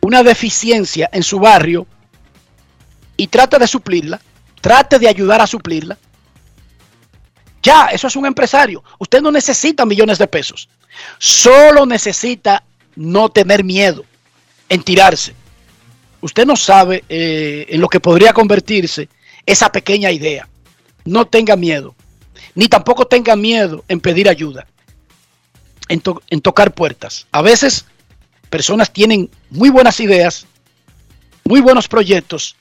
una 0.01 0.23
deficiencia 0.23 1.11
en 1.13 1.23
su 1.23 1.39
barrio 1.39 1.87
y 3.17 3.27
trate 3.27 3.59
de 3.59 3.67
suplirla, 3.67 4.21
trate 4.61 4.99
de 4.99 5.09
ayudar 5.09 5.41
a 5.41 5.47
suplirla. 5.47 5.97
Ya, 7.63 7.87
eso 7.87 8.07
es 8.07 8.17
un 8.17 8.27
empresario. 8.27 8.83
Usted 8.99 9.21
no 9.21 9.31
necesita 9.33 9.85
millones 9.85 10.19
de 10.19 10.27
pesos. 10.29 10.69
Solo 11.19 11.85
necesita 11.85 12.63
no 12.95 13.29
tener 13.29 13.65
miedo 13.65 14.05
en 14.69 14.83
tirarse. 14.83 15.35
Usted 16.21 16.47
no 16.47 16.57
sabe 16.57 17.05
eh, 17.09 17.67
en 17.69 17.81
lo 17.81 17.89
que 17.89 18.01
podría 18.01 18.33
convertirse 18.33 19.09
esa 19.45 19.71
pequeña 19.71 20.11
idea. 20.11 20.49
No 21.05 21.25
tenga 21.27 21.57
miedo. 21.57 21.95
Ni 22.55 22.69
tampoco 22.69 23.07
tenga 23.07 23.37
miedo 23.37 23.85
en 23.89 24.01
pedir 24.01 24.29
ayuda. 24.29 24.67
En, 25.89 26.01
to- 26.01 26.23
en 26.31 26.41
tocar 26.41 26.73
puertas. 26.73 27.27
A 27.33 27.43
veces 27.43 27.85
personas 28.49 28.93
tienen 28.93 29.29
muy 29.51 29.71
buenas 29.71 30.01
ideas, 30.01 30.47
muy 31.45 31.61
buenos 31.61 31.87
proyectos, 31.89 32.57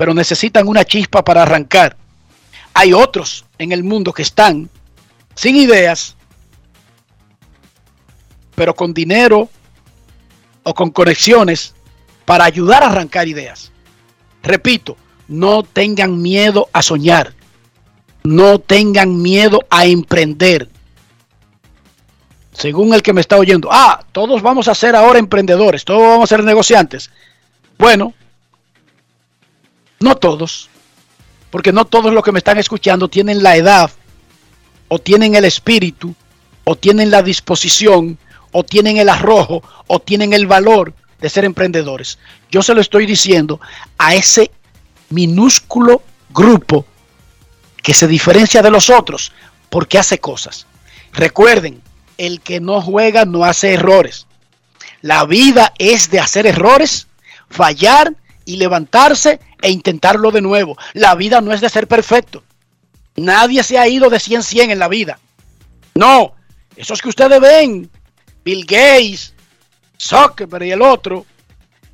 pero 0.00 0.14
necesitan 0.14 0.66
una 0.66 0.82
chispa 0.82 1.22
para 1.22 1.42
arrancar. 1.42 1.94
Hay 2.72 2.94
otros 2.94 3.44
en 3.58 3.70
el 3.70 3.84
mundo 3.84 4.14
que 4.14 4.22
están 4.22 4.70
sin 5.34 5.56
ideas, 5.56 6.16
pero 8.54 8.74
con 8.74 8.94
dinero 8.94 9.50
o 10.62 10.72
con 10.72 10.88
conexiones 10.88 11.74
para 12.24 12.46
ayudar 12.46 12.82
a 12.82 12.86
arrancar 12.86 13.28
ideas. 13.28 13.72
Repito, 14.42 14.96
no 15.28 15.64
tengan 15.64 16.22
miedo 16.22 16.70
a 16.72 16.80
soñar, 16.80 17.34
no 18.24 18.58
tengan 18.58 19.20
miedo 19.20 19.60
a 19.68 19.84
emprender. 19.84 20.70
Según 22.54 22.94
el 22.94 23.02
que 23.02 23.12
me 23.12 23.20
está 23.20 23.36
oyendo, 23.36 23.68
ah, 23.70 24.02
todos 24.12 24.40
vamos 24.40 24.66
a 24.66 24.74
ser 24.74 24.96
ahora 24.96 25.18
emprendedores, 25.18 25.84
todos 25.84 26.00
vamos 26.00 26.32
a 26.32 26.36
ser 26.36 26.42
negociantes. 26.42 27.10
Bueno, 27.76 28.14
no 30.00 30.16
todos, 30.16 30.70
porque 31.50 31.72
no 31.72 31.84
todos 31.84 32.12
los 32.14 32.24
que 32.24 32.32
me 32.32 32.38
están 32.38 32.56
escuchando 32.56 33.08
tienen 33.08 33.42
la 33.42 33.56
edad, 33.56 33.90
o 34.88 34.98
tienen 34.98 35.34
el 35.34 35.44
espíritu, 35.44 36.14
o 36.64 36.74
tienen 36.74 37.10
la 37.10 37.22
disposición, 37.22 38.18
o 38.50 38.64
tienen 38.64 38.96
el 38.96 39.10
arrojo, 39.10 39.62
o 39.86 40.00
tienen 40.00 40.32
el 40.32 40.46
valor 40.46 40.94
de 41.20 41.28
ser 41.28 41.44
emprendedores. 41.44 42.18
Yo 42.50 42.62
se 42.62 42.74
lo 42.74 42.80
estoy 42.80 43.04
diciendo 43.04 43.60
a 43.98 44.14
ese 44.14 44.50
minúsculo 45.10 46.02
grupo 46.30 46.86
que 47.82 47.92
se 47.92 48.08
diferencia 48.08 48.62
de 48.62 48.70
los 48.70 48.88
otros 48.88 49.32
porque 49.68 49.98
hace 49.98 50.18
cosas. 50.18 50.66
Recuerden, 51.12 51.82
el 52.16 52.40
que 52.40 52.58
no 52.60 52.80
juega 52.80 53.26
no 53.26 53.44
hace 53.44 53.74
errores. 53.74 54.26
La 55.02 55.26
vida 55.26 55.74
es 55.78 56.10
de 56.10 56.20
hacer 56.20 56.46
errores, 56.46 57.06
fallar 57.50 58.14
y 58.50 58.56
levantarse 58.56 59.38
e 59.62 59.70
intentarlo 59.70 60.32
de 60.32 60.40
nuevo. 60.40 60.76
La 60.92 61.14
vida 61.14 61.40
no 61.40 61.52
es 61.52 61.60
de 61.60 61.68
ser 61.68 61.86
perfecto. 61.86 62.42
Nadie 63.14 63.62
se 63.62 63.78
ha 63.78 63.86
ido 63.86 64.10
de 64.10 64.18
100 64.18 64.42
100 64.42 64.70
en 64.72 64.78
la 64.80 64.88
vida. 64.88 65.20
No, 65.94 66.34
esos 66.74 67.00
que 67.00 67.10
ustedes 67.10 67.40
ven, 67.40 67.88
Bill 68.44 68.64
Gates, 68.64 69.34
Zuckerberg 70.00 70.64
y 70.64 70.72
el 70.72 70.82
otro, 70.82 71.26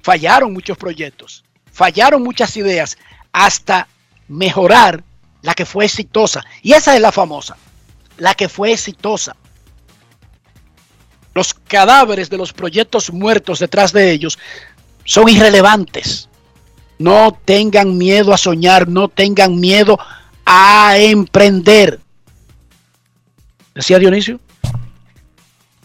fallaron 0.03 0.55
muchos 0.55 0.79
proyectos, 0.79 1.45
fallaron 1.71 2.23
muchas 2.23 2.57
ideas 2.57 2.97
hasta 3.33 3.87
mejorar 4.29 5.05
la 5.43 5.53
que 5.53 5.67
fue 5.67 5.85
exitosa. 5.85 6.43
Y 6.63 6.73
esa 6.73 6.95
es 6.95 7.03
la 7.03 7.13
famosa, 7.13 7.59
la 8.17 8.33
que 8.35 8.49
fue 8.49 8.73
exitosa. 8.73 9.37
Los 11.35 11.53
cadáveres 11.53 12.31
de 12.31 12.39
los 12.39 12.55
proyectos 12.55 13.13
muertos 13.13 13.59
detrás 13.59 13.93
de 13.93 14.11
ellos 14.11 14.39
son 15.05 15.29
irrelevantes. 15.29 16.31
No 16.99 17.39
tengan 17.45 17.99
miedo 17.99 18.33
a 18.33 18.39
soñar, 18.39 18.89
no 18.89 19.09
tengan 19.09 19.59
miedo 19.61 19.99
a 20.45 20.97
emprender. 20.97 22.01
¿Decía 23.75 23.99
Dionisio? 23.99 24.41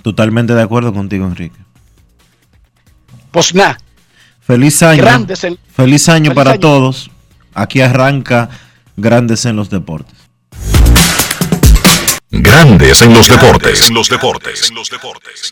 Totalmente 0.01 0.53
de 0.55 0.61
acuerdo 0.61 0.93
contigo, 0.93 1.25
Enrique. 1.25 1.59
Pues 3.31 3.53
nada. 3.53 3.77
Feliz 4.39 4.81
año. 4.83 5.03
feliz 5.73 6.09
año 6.09 6.33
para 6.33 6.57
todos. 6.57 7.11
Aquí 7.53 7.81
arranca 7.81 8.49
Grandes 8.95 9.45
en 9.45 9.55
los 9.55 9.69
Deportes. 9.69 10.17
Grandes 12.29 13.01
en 13.01 13.13
los 13.13 13.27
deportes. 13.27 13.87
En 13.87 13.93
los 13.93 14.09
deportes. 14.09 14.69
En 14.69 14.75
los 14.75 14.89
deportes. 14.89 15.51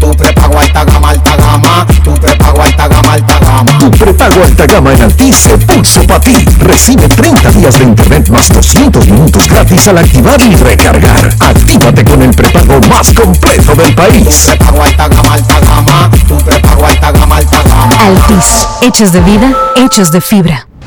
Tu 0.00 0.16
prepago 0.16 0.58
alta 0.58 0.84
gama, 0.84 1.10
alta 1.10 1.36
gama. 1.36 1.86
Tu 2.02 2.14
prepago 2.14 2.62
alta 2.62 2.88
gama, 2.88 3.12
alta 3.12 3.38
gama. 3.38 3.78
Tu 3.78 3.90
prepago 3.90 4.42
alta 4.42 4.66
gama 4.66 4.92
en 4.94 5.02
Altis 5.02 5.36
se 5.36 5.58
puso 5.58 6.02
para 6.06 6.20
ti. 6.20 6.34
Recibe 6.60 7.06
30 7.08 7.50
días 7.52 7.78
de 7.78 7.84
internet 7.84 8.28
más 8.30 8.48
200 8.48 9.06
minutos 9.06 9.46
gratis 9.46 9.88
al 9.88 9.98
activar 9.98 10.40
y 10.40 10.54
recargar. 10.56 11.36
Actívate 11.40 12.04
con 12.04 12.22
el 12.22 12.30
prepago 12.30 12.80
más 12.88 13.12
completo 13.12 13.74
del 13.74 13.94
país. 13.94 14.24
Tu 14.24 14.46
prepago 14.46 14.82
alta 14.82 15.08
gama, 15.08 15.34
alta 15.34 15.60
gama. 15.60 16.10
Tu 16.26 16.36
prepago 16.38 16.86
alta 16.86 17.12
gama, 17.12 17.36
alta 17.36 17.62
gama. 17.62 17.96
Altis, 18.00 18.66
hechos 18.82 19.12
de 19.12 19.20
vida, 19.20 19.52
hechos 19.76 20.10
de 20.10 20.20
fibra. 20.20 20.69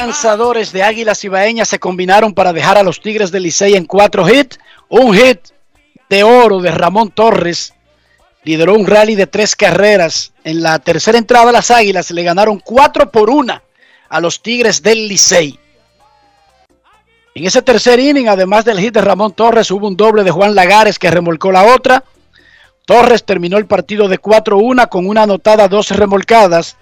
Lanzadores 0.00 0.72
de 0.72 0.82
Águilas 0.82 1.22
Ibaeñas 1.24 1.68
se 1.68 1.78
combinaron 1.78 2.32
para 2.32 2.54
dejar 2.54 2.78
a 2.78 2.82
los 2.82 3.02
Tigres 3.02 3.30
del 3.30 3.42
Licey 3.42 3.74
en 3.74 3.84
cuatro 3.84 4.26
hits. 4.26 4.58
Un 4.88 5.14
hit 5.14 5.40
de 6.08 6.24
oro 6.24 6.60
de 6.60 6.70
Ramón 6.70 7.10
Torres. 7.10 7.74
Lideró 8.42 8.74
un 8.76 8.86
rally 8.86 9.14
de 9.14 9.26
tres 9.26 9.54
carreras. 9.54 10.32
En 10.42 10.62
la 10.62 10.78
tercera 10.78 11.18
entrada, 11.18 11.52
las 11.52 11.70
Águilas 11.70 12.10
le 12.12 12.22
ganaron 12.22 12.58
cuatro 12.60 13.10
por 13.10 13.28
una 13.28 13.62
a 14.08 14.20
los 14.20 14.40
Tigres 14.40 14.82
del 14.82 15.06
Licey. 15.06 15.58
En 17.34 17.44
ese 17.44 17.60
tercer 17.60 18.00
inning, 18.00 18.28
además 18.28 18.64
del 18.64 18.80
hit 18.80 18.94
de 18.94 19.02
Ramón 19.02 19.32
Torres, 19.32 19.70
hubo 19.70 19.86
un 19.86 19.98
doble 19.98 20.24
de 20.24 20.30
Juan 20.30 20.54
Lagares 20.54 20.98
que 20.98 21.10
remolcó 21.10 21.52
la 21.52 21.74
otra. 21.74 22.02
Torres 22.86 23.22
terminó 23.22 23.58
el 23.58 23.66
partido 23.66 24.08
de 24.08 24.18
4-1 24.18 24.88
con 24.88 25.06
una 25.06 25.24
anotada, 25.24 25.68
dos 25.68 25.90
remolcadas. 25.90 26.78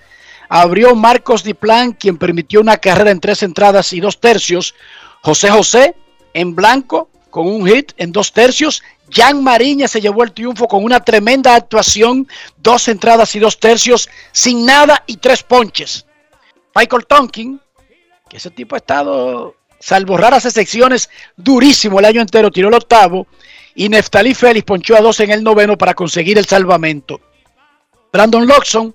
Abrió 0.49 0.95
Marcos 0.95 1.45
Diplan, 1.45 1.93
quien 1.93 2.17
permitió 2.17 2.61
una 2.61 2.79
carrera 2.79 3.11
en 3.11 3.21
tres 3.21 3.43
entradas 3.43 3.93
y 3.93 4.01
dos 4.01 4.19
tercios. 4.19 4.75
José 5.23 5.51
José 5.51 5.95
en 6.35 6.55
blanco 6.55 7.11
con 7.31 7.47
un 7.47 7.67
hit 7.67 7.93
en 7.97 8.13
dos 8.13 8.33
tercios. 8.33 8.83
Jan 9.11 9.43
Mariña 9.43 9.89
se 9.89 10.01
llevó 10.01 10.23
el 10.23 10.33
triunfo 10.33 10.69
con 10.69 10.85
una 10.85 11.01
tremenda 11.01 11.55
actuación, 11.55 12.29
dos 12.57 12.89
entradas 12.89 13.35
y 13.35 13.39
dos 13.39 13.59
tercios, 13.59 14.09
sin 14.33 14.67
nada 14.67 15.03
y 15.07 15.17
tres 15.17 15.43
ponches. 15.43 16.07
Michael 16.75 17.07
Tonkin, 17.07 17.61
que 18.29 18.37
ese 18.37 18.51
tipo 18.51 18.75
ha 18.75 18.79
estado 18.79 19.55
salvo 19.81 20.17
raras 20.17 20.45
excepciones, 20.45 21.09
durísimo 21.37 21.99
el 21.99 22.05
año 22.05 22.21
entero, 22.21 22.51
tiró 22.51 22.69
el 22.69 22.75
octavo 22.75 23.27
y 23.75 23.89
Neftalí 23.89 24.35
Félix 24.35 24.65
ponchó 24.65 24.97
a 24.97 25.01
dos 25.01 25.21
en 25.21 25.31
el 25.31 25.43
noveno 25.43 25.79
para 25.79 25.95
conseguir 25.95 26.37
el 26.37 26.47
salvamento. 26.47 27.21
Brandon 28.13 28.47
Loxon 28.47 28.95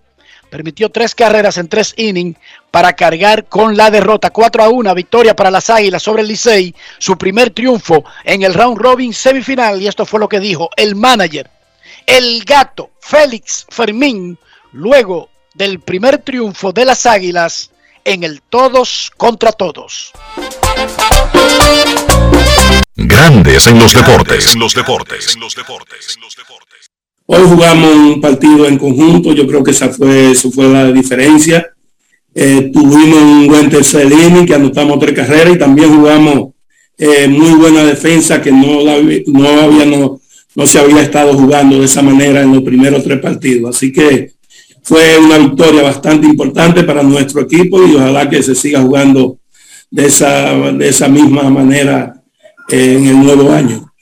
permitió 0.53 0.91
tres 0.91 1.15
carreras 1.15 1.57
en 1.57 1.67
tres 1.67 1.95
innings 1.97 2.37
para 2.69 2.93
cargar 2.93 3.45
con 3.45 3.75
la 3.75 3.89
derrota 3.89 4.29
4 4.29 4.63
a 4.63 4.69
1, 4.69 4.93
victoria 4.93 5.35
para 5.35 5.49
las 5.49 5.71
Águilas 5.71 6.03
sobre 6.03 6.21
el 6.21 6.27
Licey, 6.27 6.75
su 6.99 7.17
primer 7.17 7.49
triunfo 7.49 8.03
en 8.23 8.43
el 8.43 8.53
round 8.53 8.77
robin 8.77 9.15
semifinal 9.15 9.81
y 9.81 9.87
esto 9.87 10.05
fue 10.05 10.19
lo 10.19 10.29
que 10.29 10.39
dijo 10.39 10.69
el 10.75 10.95
manager, 10.95 11.49
el 12.05 12.43
gato 12.43 12.91
Félix 12.99 13.65
Fermín, 13.67 14.37
luego 14.73 15.31
del 15.55 15.79
primer 15.79 16.19
triunfo 16.19 16.71
de 16.71 16.85
las 16.85 17.07
Águilas 17.07 17.71
en 18.05 18.23
el 18.23 18.43
todos 18.43 19.11
contra 19.17 19.53
todos. 19.53 20.11
Grandes 22.95 23.65
en 23.65 23.79
los 23.79 23.91
deportes. 23.91 24.55
los 24.55 24.75
deportes. 24.75 25.35
los 25.35 25.55
deportes. 25.55 26.19
Hoy 27.25 27.41
jugamos 27.47 27.95
un 27.95 28.21
partido 28.21 28.67
en 28.67 28.77
conjunto. 28.77 29.33
Yo 29.33 29.47
creo 29.47 29.63
que 29.63 29.71
esa 29.71 29.89
fue, 29.89 30.31
eso 30.31 30.51
fue 30.51 30.67
la 30.67 30.91
diferencia. 30.91 31.67
Eh, 32.35 32.69
tuvimos 32.73 33.21
un 33.21 33.47
buen 33.47 33.69
tercer 33.69 34.11
inning 34.11 34.45
que 34.45 34.55
anotamos 34.55 34.99
tres 34.99 35.13
carreras 35.13 35.55
y 35.55 35.59
también 35.59 35.95
jugamos 35.95 36.53
eh, 36.97 37.27
muy 37.27 37.51
buena 37.51 37.83
defensa 37.85 38.41
que 38.41 38.51
no, 38.51 38.81
no 38.83 39.61
había 39.61 39.85
no, 39.85 40.19
no 40.55 40.65
se 40.65 40.79
había 40.79 41.01
estado 41.01 41.33
jugando 41.33 41.79
de 41.79 41.85
esa 41.85 42.01
manera 42.01 42.41
en 42.41 42.53
los 42.53 42.63
primeros 42.63 43.03
tres 43.03 43.19
partidos. 43.19 43.75
Así 43.75 43.91
que 43.91 44.33
fue 44.81 45.17
una 45.17 45.37
victoria 45.37 45.81
bastante 45.81 46.27
importante 46.27 46.83
para 46.83 47.03
nuestro 47.03 47.41
equipo 47.41 47.85
y 47.85 47.95
ojalá 47.95 48.29
que 48.29 48.43
se 48.43 48.53
siga 48.53 48.81
jugando 48.81 49.37
de 49.89 50.07
esa, 50.07 50.53
de 50.73 50.89
esa 50.89 51.07
misma 51.07 51.49
manera 51.49 52.21
eh, 52.69 52.95
en 52.97 53.07
el 53.07 53.19
nuevo 53.23 53.51
año. 53.51 53.92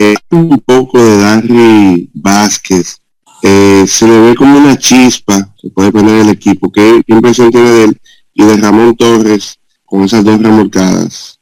Eh, 0.00 0.14
un 0.30 0.60
poco 0.60 1.02
de 1.02 1.16
Darry 1.18 2.08
Vázquez. 2.14 2.98
Eh, 3.42 3.84
se 3.86 4.06
le 4.06 4.20
ve 4.20 4.34
como 4.36 4.56
una 4.56 4.78
chispa, 4.78 5.52
se 5.60 5.70
puede 5.70 5.90
poner 5.90 6.20
el 6.20 6.28
equipo. 6.28 6.70
¿Qué, 6.70 7.02
impresión 7.08 7.50
tiene 7.50 7.70
de 7.70 7.84
él? 7.84 7.98
Y 8.32 8.44
de 8.44 8.56
Ramón 8.58 8.96
Torres 8.96 9.58
con 9.84 10.04
esas 10.04 10.24
dos 10.24 10.40
remolcadas. 10.40 11.40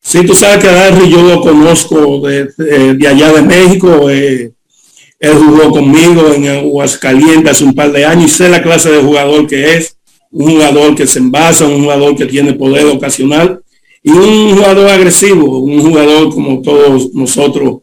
Sí, 0.00 0.24
tú 0.24 0.34
sabes 0.34 0.58
que 0.58 0.68
a 0.68 0.72
Darry 0.72 1.10
yo 1.10 1.22
lo 1.22 1.42
conozco 1.42 2.20
de, 2.26 2.48
de, 2.94 3.08
allá 3.08 3.30
de 3.30 3.42
México. 3.42 4.08
Eh, 4.08 4.52
él 5.20 5.34
jugó 5.34 5.70
conmigo 5.70 6.32
en 6.32 6.48
Aguascalientes 6.48 7.52
hace 7.52 7.64
un 7.64 7.74
par 7.74 7.92
de 7.92 8.06
años 8.06 8.30
y 8.30 8.34
sé 8.34 8.48
la 8.48 8.62
clase 8.62 8.90
de 8.90 9.02
jugador 9.02 9.46
que 9.46 9.74
es. 9.74 9.96
Un 10.30 10.52
jugador 10.52 10.94
que 10.94 11.06
se 11.06 11.18
envasa, 11.18 11.66
un 11.66 11.82
jugador 11.82 12.16
que 12.16 12.24
tiene 12.24 12.54
poder 12.54 12.86
ocasional 12.86 13.60
y 14.02 14.10
un 14.10 14.56
jugador 14.56 14.88
agresivo, 14.88 15.58
un 15.58 15.80
jugador 15.80 16.30
como 16.30 16.60
todos 16.62 17.12
nosotros 17.12 17.81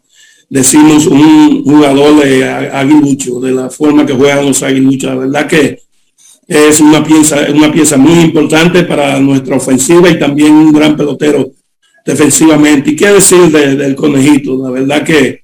decimos, 0.50 1.06
un 1.06 1.64
jugador 1.64 2.24
de 2.24 2.44
aguilucho, 2.48 3.40
de 3.40 3.52
la 3.52 3.70
forma 3.70 4.06
que 4.06 4.14
juegan 4.14 4.46
los 4.46 4.64
aguiluchos. 4.64 5.10
La 5.10 5.16
verdad 5.16 5.48
que 5.48 5.80
es 6.48 6.82
una 6.82 7.04
pieza, 7.04 7.48
una 7.54 7.72
pieza 7.72 7.98
muy 7.98 8.22
importante 8.22 8.84
para 8.84 9.20
nuestra 9.20 9.58
ofensiva 9.58 10.10
y 10.10 10.18
también 10.18 10.54
un 10.54 10.72
gran 10.72 10.98
pelotero 10.98 11.52
defensivamente. 12.06 12.92
¿Y 12.92 12.96
qué 12.96 13.08
decir 13.10 13.52
del 13.52 13.96
conejito? 13.96 14.58
La 14.58 14.72
verdad 14.72 15.04
que 15.04 15.44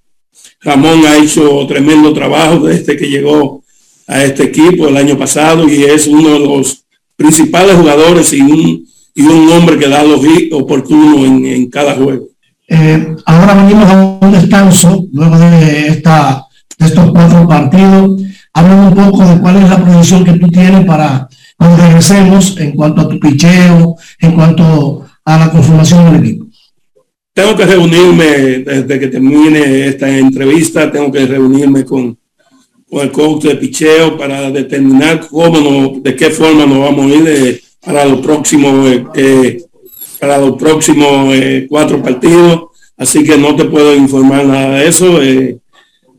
Ramón 0.61 1.05
ha 1.05 1.17
hecho 1.17 1.65
tremendo 1.67 2.11
trabajo 2.11 2.65
desde 2.65 2.97
que 2.97 3.07
llegó 3.07 3.63
a 4.07 4.23
este 4.23 4.45
equipo 4.45 4.87
el 4.87 4.97
año 4.97 5.17
pasado 5.17 5.69
y 5.69 5.83
es 5.83 6.07
uno 6.07 6.33
de 6.33 6.39
los 6.39 6.85
principales 7.15 7.75
jugadores 7.75 8.33
y 8.33 8.41
un, 8.41 8.87
y 9.13 9.21
un 9.21 9.49
hombre 9.51 9.77
que 9.77 9.87
da 9.87 10.03
los 10.03 10.21
oportunos 10.51 11.25
en, 11.25 11.45
en 11.45 11.69
cada 11.69 11.93
juego. 11.95 12.29
Eh, 12.67 13.15
ahora 13.25 13.53
venimos 13.53 13.89
a 13.89 14.03
un 14.21 14.31
descanso 14.31 15.05
luego 15.11 15.37
de, 15.37 15.87
esta, 15.87 16.45
de 16.79 16.85
estos 16.85 17.11
cuatro 17.11 17.47
partidos. 17.47 18.21
Háblame 18.53 18.87
un 18.87 18.95
poco 18.95 19.25
de 19.25 19.39
cuál 19.39 19.57
es 19.57 19.69
la 19.69 19.83
proyección 19.83 20.23
que 20.23 20.33
tú 20.33 20.47
tienes 20.47 20.85
para 20.85 21.27
cuando 21.57 21.77
regresemos 21.77 22.57
en 22.57 22.71
cuanto 22.71 23.01
a 23.01 23.09
tu 23.09 23.19
picheo, 23.19 23.95
en 24.19 24.31
cuanto 24.33 25.05
a 25.23 25.37
la 25.37 25.51
conformación 25.51 26.05
del 26.05 26.21
equipo. 26.21 26.45
Tengo 27.33 27.55
que 27.55 27.65
reunirme 27.65 28.25
desde 28.59 28.99
que 28.99 29.07
termine 29.07 29.87
esta 29.87 30.09
entrevista, 30.09 30.89
tengo 30.91 31.11
que 31.11 31.25
reunirme 31.25 31.83
con, 31.83 32.17
el 32.91 33.11
coach 33.11 33.43
de 33.43 33.55
picheo 33.55 34.17
para 34.17 34.49
determinar 34.51 35.27
cómo 35.27 35.59
no, 35.59 35.99
de 35.99 36.15
qué 36.15 36.29
forma 36.29 36.65
nos 36.65 36.79
vamos 36.79 37.05
a 37.05 37.15
ir 37.15 37.27
eh, 37.27 37.61
para 37.83 38.05
los 38.05 38.21
próximos 38.21 38.87
eh, 39.15 39.61
para 40.19 40.37
los 40.37 40.57
próximos 40.57 41.33
cuatro 41.69 42.01
partidos. 42.01 42.65
Así 42.97 43.23
que 43.23 43.37
no 43.37 43.55
te 43.55 43.65
puedo 43.65 43.95
informar 43.95 44.45
nada 44.45 44.79
de 44.79 44.87
eso. 44.87 45.19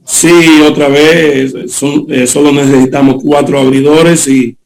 sí, 0.05 0.61
otra 0.69 0.89
vez, 0.89 1.55
son, 1.69 2.07
solo 2.27 2.53
necesitamos 2.53 3.23
cuatro 3.23 3.59
abridores 3.59 4.29
y, 4.29 4.57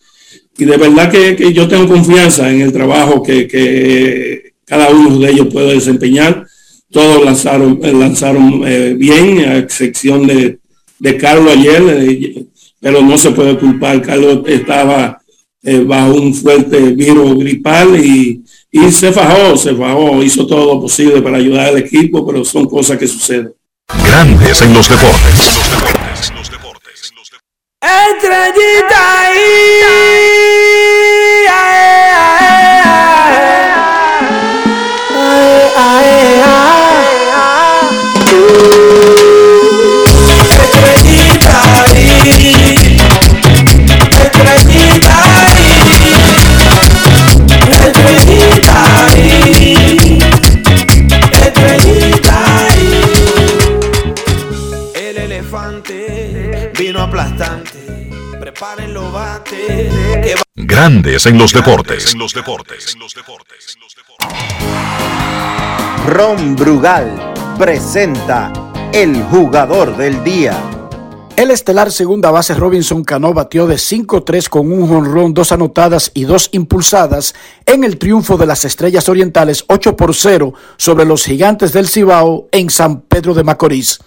y 0.58 0.64
de 0.64 0.76
verdad 0.76 1.10
que, 1.10 1.36
que, 1.36 1.52
yo 1.52 1.68
tengo 1.68 1.88
confianza 1.88 2.50
en 2.50 2.60
el 2.60 2.72
trabajo 2.72 3.22
que, 3.22 3.46
que 3.46 4.52
cada 4.64 4.90
uno 4.90 5.18
de 5.18 5.30
ellos 5.30 5.48
puede 5.52 5.74
desempeñar. 5.74 6.46
Todos 6.90 7.24
lanzaron, 7.24 7.78
lanzaron 7.80 8.60
bien, 8.98 9.44
a 9.44 9.58
excepción 9.58 10.26
de, 10.26 10.60
de 11.00 11.16
Carlos 11.16 11.52
ayer, 11.56 11.82
eh, 11.88 12.44
pero 12.78 13.02
no 13.02 13.18
se 13.18 13.32
puede 13.32 13.58
culpar. 13.58 14.00
Carlos 14.02 14.42
estaba 14.46 15.20
eh, 15.62 15.82
bajo 15.84 16.14
un 16.14 16.32
fuerte 16.32 16.78
virus 16.92 17.38
gripal 17.38 17.96
y, 17.96 18.42
y 18.72 18.92
se 18.92 19.12
fajó, 19.12 19.56
se 19.56 19.74
fajó, 19.74 20.22
hizo 20.22 20.46
todo 20.46 20.74
lo 20.74 20.80
posible 20.80 21.20
para 21.20 21.38
ayudar 21.38 21.68
al 21.68 21.78
equipo, 21.78 22.24
pero 22.26 22.44
son 22.44 22.68
cosas 22.68 22.98
que 22.98 23.06
suceden. 23.06 23.52
Grandes 24.04 24.62
en 24.62 24.72
los 24.72 24.88
deportes. 24.88 25.58
Los 26.34 26.50
deportes. 26.50 27.12
Estrellita 27.80 29.30
Grandes 60.54 61.26
en 61.26 61.38
los 61.38 61.52
deportes. 61.52 62.14
Ron 66.06 66.54
Brugal 66.54 67.34
presenta 67.58 68.52
el 68.92 69.20
jugador 69.24 69.96
del 69.96 70.22
día. 70.22 70.56
El 71.34 71.50
estelar 71.50 71.90
segunda 71.90 72.30
base 72.30 72.54
Robinson 72.54 73.02
Cano 73.02 73.34
batió 73.34 73.66
de 73.66 73.74
5-3 73.74 74.48
con 74.48 74.70
un 74.70 74.86
jonrón, 74.86 75.34
dos 75.34 75.50
anotadas 75.50 76.12
y 76.14 76.24
dos 76.24 76.48
impulsadas 76.52 77.34
en 77.66 77.82
el 77.82 77.98
triunfo 77.98 78.36
de 78.36 78.46
las 78.46 78.64
Estrellas 78.64 79.08
Orientales 79.08 79.64
8 79.66 79.96
por 79.96 80.14
0 80.14 80.54
sobre 80.76 81.04
los 81.04 81.24
Gigantes 81.24 81.72
del 81.72 81.88
Cibao 81.88 82.46
en 82.52 82.70
San 82.70 83.00
Pedro 83.00 83.34
de 83.34 83.42
Macorís. 83.42 83.98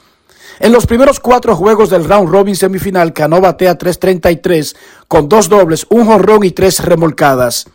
En 0.60 0.72
los 0.72 0.86
primeros 0.86 1.20
cuatro 1.20 1.56
juegos 1.56 1.90
del 1.90 2.06
round 2.06 2.30
robin 2.30 2.56
semifinal, 2.56 3.14
Cano 3.14 3.42
batea 3.42 3.78
3.33 3.78 4.76
con 5.08 5.28
dos 5.28 5.50
dobles, 5.50 5.86
un 5.90 6.06
jonrón 6.06 6.44
y 6.44 6.52
tres 6.52 6.84
remolcadas. 6.84 7.66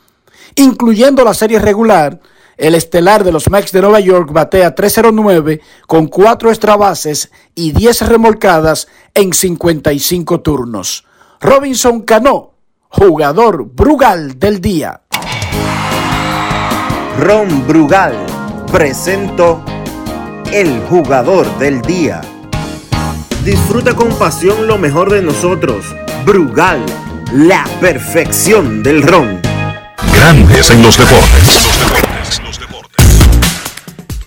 Incluyendo 0.54 1.24
la 1.24 1.34
serie 1.34 1.58
regular, 1.58 2.20
el 2.56 2.74
estelar 2.74 3.22
de 3.22 3.32
los 3.32 3.48
Mets 3.50 3.72
de 3.72 3.80
Nueva 3.80 4.00
York 4.00 4.32
batea 4.32 4.74
3.09 4.74 5.60
con 5.86 6.08
cuatro 6.08 6.50
extrabases 6.50 7.30
y 7.54 7.70
10 7.72 8.08
remolcadas 8.08 8.88
en 9.14 9.32
55 9.32 10.40
turnos. 10.40 11.04
Robinson 11.40 12.02
Cano, 12.02 12.54
jugador 12.88 13.64
Brugal 13.64 14.38
del 14.40 14.60
día. 14.60 15.02
Ron 17.20 17.66
Brugal 17.66 18.14
presento 18.72 19.64
el 20.52 20.80
jugador 20.88 21.46
del 21.58 21.80
día. 21.82 22.20
Disfruta 23.48 23.94
con 23.94 24.10
pasión 24.18 24.66
lo 24.66 24.76
mejor 24.76 25.10
de 25.10 25.22
nosotros. 25.22 25.82
Brugal, 26.26 26.84
la 27.32 27.64
perfección 27.80 28.82
del 28.82 29.00
ron. 29.00 29.40
Grandes 30.12 30.70
en 30.70 30.82
los 30.82 30.98
deportes. 30.98 31.66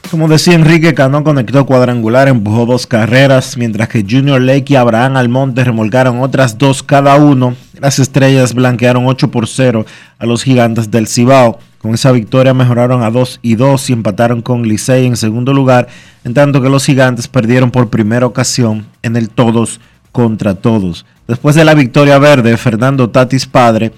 Como 0.10 0.28
decía 0.28 0.56
Enrique 0.56 0.96
Cano 0.96 1.24
conectó 1.24 1.68
cuadrangular, 1.68 2.30
empujó 2.30 2.66
dos 2.66 2.88
carreras, 2.88 3.58
mientras 3.58 3.90
que 3.90 4.04
Junior 4.10 4.42
Lake 4.42 4.74
y 4.74 4.76
Abraham 4.76 5.18
Almonte 5.18 5.64
remolcaron 5.64 6.20
otras 6.20 6.58
dos 6.58 6.82
cada 6.82 7.16
uno. 7.18 7.54
Las 7.80 8.00
estrellas 8.00 8.56
blanquearon 8.56 9.06
8 9.06 9.30
por 9.30 9.48
0 9.48 9.86
a 10.18 10.26
los 10.26 10.42
gigantes 10.42 10.90
del 10.90 11.08
Cibao. 11.08 11.60
Con 11.82 11.96
esa 11.96 12.12
victoria 12.12 12.54
mejoraron 12.54 13.02
a 13.02 13.10
2 13.10 13.40
y 13.42 13.56
2 13.56 13.90
y 13.90 13.94
empataron 13.94 14.44
con 14.44 14.68
Licey 14.68 15.08
en 15.08 15.18
segundo 15.18 15.52
lugar, 15.52 15.88
en 16.24 16.36
tanto 16.36 16.62
que 16.62 16.70
los 16.70 16.86
gigantes 16.86 17.28
perdieron 17.28 17.72
por 17.72 17.90
primera 17.90 18.28
ocasión 18.28 18.86
en 19.02 19.16
el 19.16 19.30
todos 19.30 19.80
contra 20.12 20.54
todos. 20.54 21.08
Después 21.28 21.56
de 21.56 21.66
la 21.66 21.74
victoria 21.74 22.20
verde, 22.20 22.56
Fernando 22.58 23.10
Tatis 23.10 23.48
padre 23.48 23.94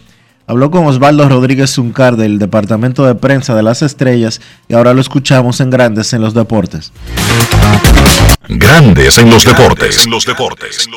habló 0.48 0.72
con 0.72 0.86
Osvaldo 0.86 1.28
Rodríguez 1.28 1.72
Zuncar 1.72 2.16
del 2.16 2.40
Departamento 2.40 3.06
de 3.06 3.16
Prensa 3.16 3.54
de 3.54 3.64
las 3.64 3.82
Estrellas 3.82 4.40
y 4.70 4.76
ahora 4.76 4.94
lo 4.94 5.02
escuchamos 5.02 5.60
en 5.60 5.70
Grandes 5.70 6.14
en 6.14 6.22
los 6.22 6.34
Deportes. 6.34 6.94
Grandes 8.48 9.18
en 9.18 9.30
los 9.30 9.44
Deportes. 9.44 10.06
En 10.06 10.12
los 10.12 10.26
Deportes. 10.26 10.88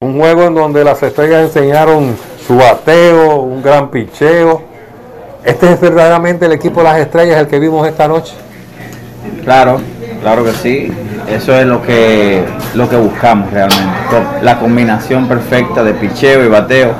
Un 0.00 0.18
juego 0.18 0.44
en 0.44 0.54
donde 0.54 0.84
las 0.84 1.02
estrellas 1.02 1.54
enseñaron 1.54 2.16
su 2.46 2.56
bateo, 2.56 3.40
un 3.40 3.60
gran 3.62 3.90
picheo 3.90 4.67
¿Este 5.48 5.72
es 5.72 5.80
verdaderamente 5.80 6.44
el 6.44 6.52
equipo 6.52 6.80
de 6.80 6.84
las 6.84 6.98
estrellas 6.98 7.40
el 7.40 7.46
que 7.46 7.58
vimos 7.58 7.88
esta 7.88 8.06
noche? 8.06 8.34
Claro, 9.44 9.80
claro 10.20 10.44
que 10.44 10.52
sí. 10.52 10.92
Eso 11.26 11.54
es 11.54 11.64
lo 11.64 11.82
que, 11.82 12.44
lo 12.74 12.86
que 12.86 12.96
buscamos 12.96 13.50
realmente. 13.50 13.88
La 14.42 14.58
combinación 14.58 15.26
perfecta 15.26 15.82
de 15.82 15.94
picheo 15.94 16.44
y 16.44 16.48
bateo. 16.48 16.92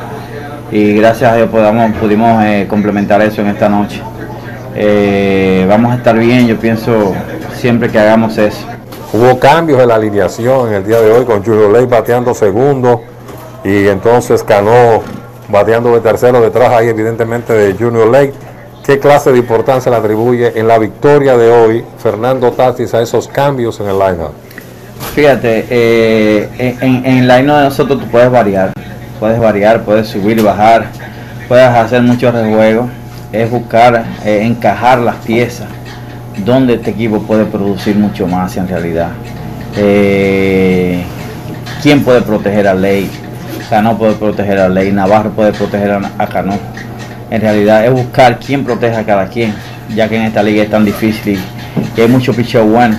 Y 0.71 0.95
gracias 0.95 1.31
a 1.31 1.37
Dios 1.37 1.51
podamos, 1.51 1.95
pudimos 1.99 2.43
eh, 2.43 2.67
complementar 2.71 3.21
eso 3.21 3.43
en 3.43 3.49
esta 3.49 3.69
noche. 3.69 4.01
Eh, 4.75 5.67
vamos 5.69 5.93
a 5.93 5.97
estar 5.97 6.19
bien, 6.19 6.47
yo 6.47 6.57
pienso 6.57 7.15
siempre 7.55 7.91
que 7.91 7.99
hagamos 7.99 8.39
eso. 8.39 8.65
Hubo 9.13 9.39
cambios 9.39 9.79
en 9.83 9.89
la 9.89 9.97
alineación 9.97 10.69
en 10.69 10.75
el 10.77 10.87
día 10.87 11.03
de 11.03 11.11
hoy 11.11 11.27
con 11.27 11.45
Julio 11.45 11.71
Ley 11.71 11.85
bateando 11.85 12.33
segundo 12.33 13.03
y 13.63 13.89
entonces 13.89 14.43
Cano 14.43 15.03
bateando 15.49 15.95
de 15.95 16.01
tercero 16.01 16.41
detrás 16.41 16.71
ahí 16.71 16.89
evidentemente 16.89 17.53
de 17.53 17.75
Junior 17.75 18.09
Lake. 18.09 18.35
¿Qué 18.85 18.99
clase 18.99 19.33
de 19.33 19.39
importancia 19.39 19.91
le 19.91 19.99
atribuye 19.99 20.59
en 20.59 20.67
la 20.67 20.79
victoria 20.79 21.37
de 21.37 21.51
hoy 21.51 21.85
Fernando 21.99 22.53
Tatis 22.53 22.95
a 22.95 23.03
esos 23.03 23.29
cambios 23.29 23.79
en 23.81 23.89
el 23.89 23.99
line-up? 23.99 24.33
Fíjate, 25.15 25.67
eh, 25.69 26.49
en, 26.81 27.05
en 27.05 27.19
el 27.19 27.29
line 27.29 27.53
de 27.53 27.65
nosotros 27.65 28.01
tú 28.01 28.07
puedes 28.07 28.31
variar, 28.31 28.73
puedes 29.21 29.39
variar, 29.39 29.83
puedes 29.83 30.09
subir 30.09 30.43
bajar, 30.43 30.87
puedes 31.49 31.67
hacer 31.67 32.03
muchos 32.03 32.33
rejuegos, 32.33 32.89
es 33.33 33.51
buscar 33.51 34.05
eh, 34.25 34.41
encajar 34.43 35.01
las 35.01 35.17
piezas 35.17 35.67
donde 36.45 36.75
este 36.75 36.91
equipo 36.91 37.21
puede 37.21 37.45
producir 37.45 37.97
mucho 37.97 38.27
más 38.27 38.57
en 38.57 38.69
realidad. 38.69 39.11
Eh, 39.77 41.03
¿Quién 41.83 42.03
puede 42.03 42.23
proteger 42.23 42.67
a 42.69 42.75
Ley? 42.75 43.11
Cano 43.69 43.97
puede 43.99 44.15
proteger 44.15 44.59
a 44.59 44.69
Ley, 44.69 44.93
Navarro 44.93 45.31
puede 45.31 45.53
proteger 45.53 45.91
a, 45.91 46.27
Cano. 46.27 46.55
En 47.31 47.41
realidad 47.41 47.85
es 47.85 47.93
buscar 47.93 48.39
quién 48.39 48.65
protege 48.65 48.97
a 48.97 49.05
cada 49.05 49.29
quien. 49.29 49.55
ya 49.95 50.09
que 50.09 50.17
en 50.17 50.23
esta 50.23 50.43
liga 50.43 50.63
es 50.63 50.71
tan 50.71 50.85
difícil 50.85 51.39
y 51.97 52.01
hay 52.01 52.09
mucho 52.09 52.33
picheo 52.33 52.65
bueno. 52.65 52.97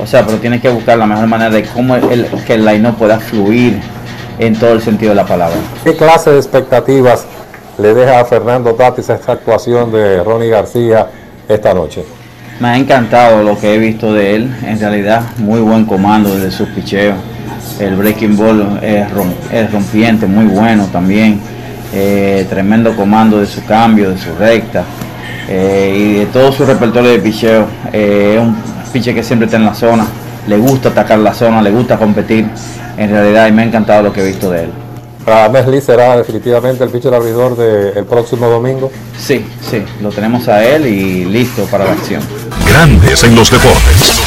O 0.00 0.06
sea, 0.06 0.24
pero 0.24 0.38
tienes 0.38 0.60
que 0.60 0.68
buscar 0.68 0.96
la 0.98 1.06
mejor 1.06 1.26
manera 1.26 1.50
de 1.50 1.64
cómo 1.64 1.96
el, 1.96 2.26
que 2.46 2.54
el 2.54 2.64
line 2.64 2.92
pueda 2.92 3.18
fluir 3.18 3.80
en 4.38 4.54
todo 4.56 4.72
el 4.72 4.80
sentido 4.80 5.10
de 5.10 5.16
la 5.16 5.26
palabra. 5.26 5.56
¿Qué 5.84 5.96
clase 5.96 6.30
de 6.30 6.38
expectativas 6.38 7.26
le 7.78 7.94
deja 7.94 8.20
a 8.20 8.24
Fernando 8.24 8.74
Tatis 8.74 9.08
esta 9.08 9.32
actuación 9.32 9.92
de 9.92 10.22
Ronnie 10.22 10.48
García 10.48 11.08
esta 11.48 11.74
noche? 11.74 12.04
Me 12.60 12.68
ha 12.68 12.76
encantado 12.76 13.42
lo 13.42 13.58
que 13.58 13.74
he 13.74 13.78
visto 13.78 14.12
de 14.12 14.36
él. 14.36 14.54
En 14.64 14.78
realidad, 14.78 15.22
muy 15.38 15.60
buen 15.60 15.84
comando 15.86 16.34
desde 16.34 16.50
sus 16.50 16.68
picheos. 16.68 17.16
El 17.80 17.96
breaking 17.96 18.36
ball 18.36 18.78
es, 18.82 19.10
rom- 19.10 19.34
es 19.50 19.72
rompiente, 19.72 20.26
muy 20.26 20.44
bueno 20.44 20.86
también. 20.92 21.40
Eh, 21.92 22.46
tremendo 22.48 22.94
comando 22.94 23.40
de 23.40 23.46
su 23.46 23.64
cambio, 23.64 24.10
de 24.10 24.18
su 24.18 24.32
recta. 24.38 24.84
Eh, 25.48 25.94
y 25.96 26.18
de 26.20 26.26
todo 26.26 26.52
su 26.52 26.64
repertorio 26.64 27.10
de 27.10 27.18
picheo. 27.18 27.66
Eh, 27.92 28.34
es 28.36 28.40
un 28.40 28.54
piche 28.92 29.14
que 29.14 29.22
siempre 29.22 29.46
está 29.46 29.56
en 29.56 29.64
la 29.64 29.74
zona. 29.74 30.06
Le 30.46 30.56
gusta 30.58 30.90
atacar 30.90 31.18
la 31.18 31.34
zona, 31.34 31.60
le 31.62 31.70
gusta 31.70 31.96
competir. 31.98 32.46
En 32.96 33.10
realidad, 33.10 33.48
y 33.48 33.52
me 33.52 33.62
ha 33.62 33.64
encantado 33.64 34.02
lo 34.02 34.12
que 34.12 34.20
he 34.20 34.26
visto 34.26 34.50
de 34.50 34.64
él. 34.64 34.70
Rames 35.26 35.66
Lee 35.68 35.80
será 35.80 36.16
definitivamente 36.16 36.82
el 36.84 36.90
pitcher 36.90 37.12
abridor 37.14 37.56
del 37.56 38.04
próximo 38.04 38.46
domingo. 38.48 38.90
Sí, 39.18 39.44
sí, 39.70 39.82
lo 40.02 40.10
tenemos 40.10 40.48
a 40.48 40.64
él 40.64 40.86
y 40.86 41.24
listo 41.26 41.64
para 41.64 41.84
la 41.84 41.92
acción. 41.92 42.22
Grandes 42.68 43.22
en 43.24 43.34
los 43.36 43.50
deportes. 43.50 44.20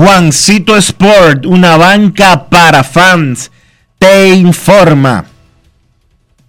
Juancito 0.00 0.78
Sport, 0.78 1.44
una 1.44 1.76
banca 1.76 2.48
para 2.48 2.82
fans, 2.82 3.52
te 3.98 4.34
informa 4.34 5.26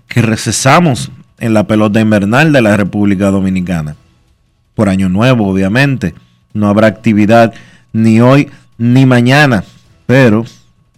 que 0.07 0.21
recesamos 0.21 1.11
en 1.37 1.53
la 1.53 1.67
pelota 1.67 1.99
invernal 1.99 2.53
de 2.53 2.61
la 2.61 2.77
República 2.77 3.29
Dominicana. 3.29 3.97
Por 4.73 4.87
año 4.87 5.09
nuevo, 5.09 5.49
obviamente. 5.49 6.15
No 6.53 6.69
habrá 6.69 6.87
actividad 6.87 7.53
ni 7.91 8.21
hoy 8.21 8.49
ni 8.77 9.05
mañana, 9.05 9.65
pero 10.05 10.45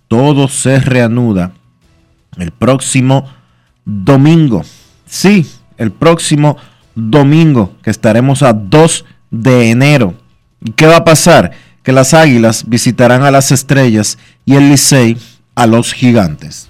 todo 0.08 0.48
se 0.48 0.80
reanuda 0.80 1.54
el 2.38 2.52
próximo 2.52 3.34
domingo. 3.84 4.62
Sí, 5.08 5.50
el 5.80 5.92
próximo 5.92 6.58
domingo, 6.94 7.74
que 7.82 7.90
estaremos 7.90 8.44
a 8.44 8.54
2 8.54 9.06
de 9.32 9.72
enero. 9.72 10.14
¿Y 10.64 10.70
qué 10.74 10.86
va 10.86 10.98
a 10.98 11.04
pasar? 11.04 11.63
Que 11.84 11.92
las 11.92 12.14
Águilas 12.14 12.64
visitarán 12.68 13.24
a 13.24 13.32
las 13.32 13.52
Estrellas 13.52 14.18
y 14.46 14.56
el 14.56 14.70
Licey 14.70 15.18
a 15.54 15.68
los 15.68 15.94
Gigantes. 15.94 16.70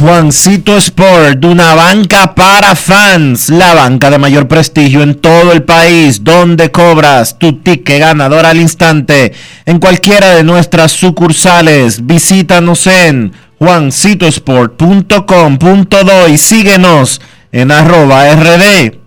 Juancito 0.00 0.76
Sport, 0.76 1.44
una 1.46 1.74
banca 1.74 2.34
para 2.34 2.74
fans, 2.74 3.48
la 3.48 3.72
banca 3.72 4.10
de 4.10 4.18
mayor 4.18 4.48
prestigio 4.48 5.02
en 5.02 5.14
todo 5.14 5.52
el 5.52 5.62
país, 5.62 6.24
donde 6.24 6.70
cobras 6.70 7.38
tu 7.38 7.60
ticket 7.60 8.00
ganador 8.00 8.44
al 8.44 8.58
instante 8.58 9.32
en 9.64 9.78
cualquiera 9.78 10.34
de 10.34 10.44
nuestras 10.44 10.92
sucursales. 10.92 12.04
Visítanos 12.04 12.86
en 12.86 13.32
juancitosport.com.do 13.64 16.28
y 16.28 16.36
síguenos 16.36 17.22
en 17.50 17.72
arroba 17.72 18.30
rd. 18.34 18.98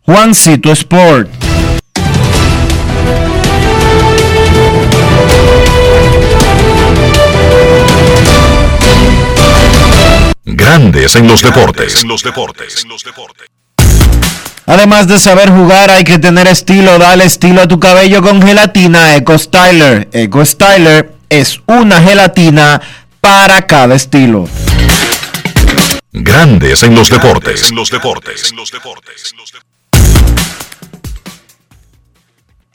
Juancito 0.00 0.72
Sport. 0.72 1.28
Grandes 10.46 11.14
en 11.16 11.28
los 11.28 11.42
deportes. 11.42 12.02
En 12.02 12.08
los 12.08 12.22
deportes. 12.22 12.86
Además 14.64 15.06
de 15.06 15.18
saber 15.18 15.50
jugar, 15.50 15.90
hay 15.90 16.04
que 16.04 16.18
tener 16.18 16.46
estilo. 16.46 16.98
Dale 16.98 17.24
estilo 17.24 17.60
a 17.60 17.68
tu 17.68 17.78
cabello 17.78 18.22
con 18.22 18.40
gelatina 18.40 19.16
Eco 19.16 19.36
Styler. 19.36 20.08
Eco 20.12 20.42
Styler 20.44 21.12
es 21.28 21.60
una 21.66 22.00
gelatina 22.00 22.80
para 23.20 23.62
cada 23.62 23.94
estilo. 23.94 24.48
Grandes 26.12 26.82
en 26.82 26.94
los 26.94 27.10
deportes. 27.10 27.70
En 27.70 27.76
los 27.76 27.90
deportes. 27.90 28.54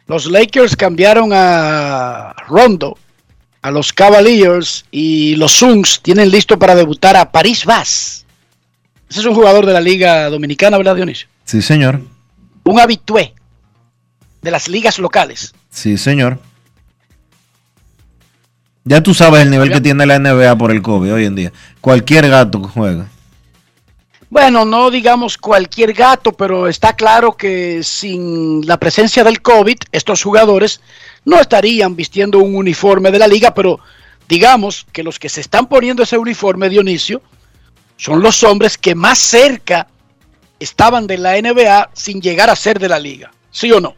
Los 0.07 0.25
Lakers 0.25 0.75
cambiaron 0.75 1.31
a 1.33 2.33
Rondo 2.47 2.97
a 3.63 3.71
los 3.71 3.93
Cavaliers 3.93 4.85
y 4.91 5.35
los 5.37 5.53
Suns 5.53 6.01
tienen 6.01 6.29
listo 6.29 6.59
para 6.59 6.75
debutar 6.75 7.15
a 7.15 7.31
Paris 7.31 7.65
Vaz. 7.65 8.25
Ese 9.09 9.21
es 9.21 9.25
un 9.25 9.33
jugador 9.33 9.65
de 9.65 9.73
la 9.73 9.79
Liga 9.79 10.29
Dominicana, 10.29 10.77
¿verdad, 10.77 10.95
Dionisio? 10.95 11.27
Sí, 11.45 11.61
señor. 11.61 12.01
Un 12.65 12.79
habitué 12.79 13.33
de 14.41 14.51
las 14.51 14.67
ligas 14.67 14.99
locales. 14.99 15.53
Sí, 15.69 15.97
señor. 15.97 16.39
Ya 18.85 19.01
tú 19.01 19.13
sabes 19.13 19.41
el 19.41 19.51
nivel 19.51 19.71
que 19.71 19.81
tiene 19.81 20.05
la 20.05 20.19
NBA 20.19 20.57
por 20.57 20.71
el 20.71 20.81
COVID 20.81 21.13
hoy 21.13 21.25
en 21.25 21.35
día. 21.35 21.53
Cualquier 21.79 22.29
gato 22.29 22.61
juega. 22.61 23.07
Bueno, 24.29 24.65
no 24.65 24.89
digamos 24.89 25.37
cualquier 25.37 25.93
gato, 25.93 26.33
pero 26.33 26.67
está 26.67 26.93
claro 26.93 27.33
que 27.37 27.83
sin 27.83 28.65
la 28.65 28.77
presencia 28.77 29.23
del 29.23 29.41
COVID, 29.41 29.77
estos 29.91 30.23
jugadores 30.23 30.81
no 31.23 31.39
estarían 31.39 31.95
vistiendo 31.95 32.39
un 32.39 32.55
uniforme 32.55 33.11
de 33.11 33.19
la 33.19 33.27
liga, 33.27 33.53
pero 33.53 33.79
digamos 34.27 34.87
que 34.91 35.03
los 35.03 35.19
que 35.19 35.29
se 35.29 35.39
están 35.39 35.67
poniendo 35.67 36.01
ese 36.03 36.17
uniforme, 36.17 36.67
Dionisio, 36.67 37.21
son 37.95 38.21
los 38.21 38.43
hombres 38.43 38.77
que 38.77 38.95
más 38.95 39.19
cerca 39.19 39.87
estaban 40.59 41.05
de 41.07 41.19
la 41.19 41.39
NBA 41.39 41.91
sin 41.93 42.19
llegar 42.19 42.49
a 42.49 42.55
ser 42.55 42.79
de 42.79 42.89
la 42.89 42.99
liga. 42.99 43.31
¿Sí 43.51 43.71
o 43.71 43.79
no? 43.79 43.93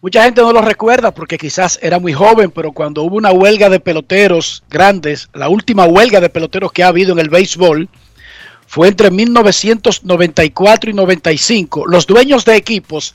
Mucha 0.02 0.22
gente 0.24 0.42
no 0.42 0.52
lo 0.52 0.60
recuerda 0.60 1.12
porque 1.12 1.38
quizás 1.38 1.78
era 1.82 1.98
muy 1.98 2.12
joven, 2.12 2.50
pero 2.50 2.72
cuando 2.72 3.02
hubo 3.02 3.16
una 3.16 3.32
huelga 3.32 3.68
de 3.68 3.80
peloteros 3.80 4.62
grandes, 4.68 5.28
la 5.32 5.48
última 5.48 5.84
huelga 5.86 6.20
de 6.20 6.28
peloteros 6.28 6.70
que 6.72 6.82
ha 6.84 6.88
habido 6.88 7.12
en 7.12 7.18
el 7.18 7.30
béisbol, 7.30 7.88
fue 8.66 8.88
entre 8.88 9.10
1994 9.10 10.90
y 10.90 10.92
95. 10.92 11.86
Los 11.86 12.06
dueños 12.06 12.44
de 12.44 12.56
equipos 12.56 13.14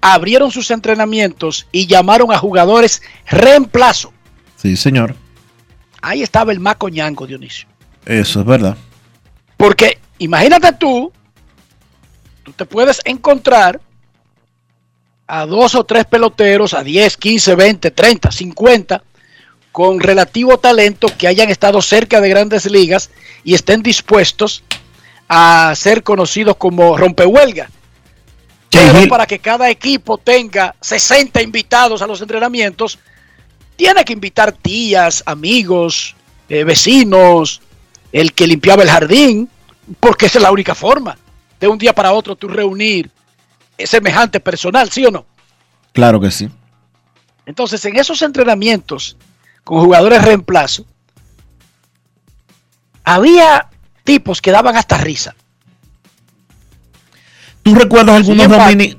abrieron 0.00 0.50
sus 0.50 0.70
entrenamientos 0.70 1.66
y 1.72 1.86
llamaron 1.86 2.32
a 2.32 2.38
jugadores 2.38 3.02
reemplazo. 3.26 4.12
Sí, 4.56 4.76
señor, 4.76 5.14
Ahí 6.02 6.22
estaba 6.22 6.52
el 6.52 6.60
Maco 6.60 6.88
Ñango, 6.88 7.26
Dionisio. 7.26 7.66
eso 8.04 8.40
es 8.40 8.46
verdad. 8.46 8.76
Porque 9.56 9.98
imagínate 10.18 10.72
tú, 10.74 11.10
tú 12.44 12.52
te 12.52 12.64
puedes 12.64 13.00
encontrar 13.04 13.80
a 15.26 15.46
dos 15.46 15.74
o 15.74 15.84
tres 15.84 16.04
peloteros, 16.04 16.74
a 16.74 16.82
10, 16.82 17.16
15, 17.16 17.54
20, 17.54 17.90
30, 17.90 18.30
50, 18.30 19.02
con 19.72 20.00
relativo 20.00 20.58
talento 20.58 21.08
que 21.18 21.28
hayan 21.28 21.50
estado 21.50 21.82
cerca 21.82 22.20
de 22.20 22.28
grandes 22.28 22.70
ligas 22.70 23.10
y 23.44 23.54
estén 23.54 23.82
dispuestos 23.82 24.62
a 25.28 25.72
ser 25.76 26.02
conocidos 26.02 26.56
como 26.56 26.96
rompehuelga. 26.96 27.70
Pero 28.70 29.08
para 29.08 29.26
que 29.26 29.38
cada 29.38 29.70
equipo 29.70 30.18
tenga 30.18 30.74
60 30.80 31.40
invitados 31.42 32.02
a 32.02 32.06
los 32.06 32.20
entrenamientos, 32.20 32.98
tiene 33.76 34.04
que 34.04 34.12
invitar 34.12 34.52
tías, 34.52 35.22
amigos, 35.26 36.14
eh, 36.48 36.64
vecinos, 36.64 37.62
el 38.12 38.32
que 38.32 38.46
limpiaba 38.46 38.82
el 38.82 38.90
jardín, 38.90 39.48
porque 40.00 40.26
esa 40.26 40.38
es 40.38 40.42
la 40.42 40.52
única 40.52 40.74
forma 40.74 41.18
de 41.58 41.68
un 41.68 41.78
día 41.78 41.94
para 41.94 42.12
otro 42.12 42.36
tú 42.36 42.48
reunir 42.48 43.10
semejante 43.84 44.40
personal, 44.40 44.90
¿sí 44.90 45.04
o 45.04 45.10
no? 45.10 45.26
Claro 45.92 46.20
que 46.20 46.30
sí. 46.30 46.48
Entonces, 47.46 47.84
en 47.84 47.96
esos 47.96 48.22
entrenamientos 48.22 49.16
con 49.64 49.80
jugadores 49.80 50.22
reemplazo, 50.24 50.84
había 53.04 53.68
tipos 54.04 54.40
que 54.40 54.50
daban 54.50 54.76
hasta 54.76 54.98
risa. 54.98 55.34
¿Tú 57.62 57.74
recuerdas, 57.74 58.16
algunos 58.16 58.46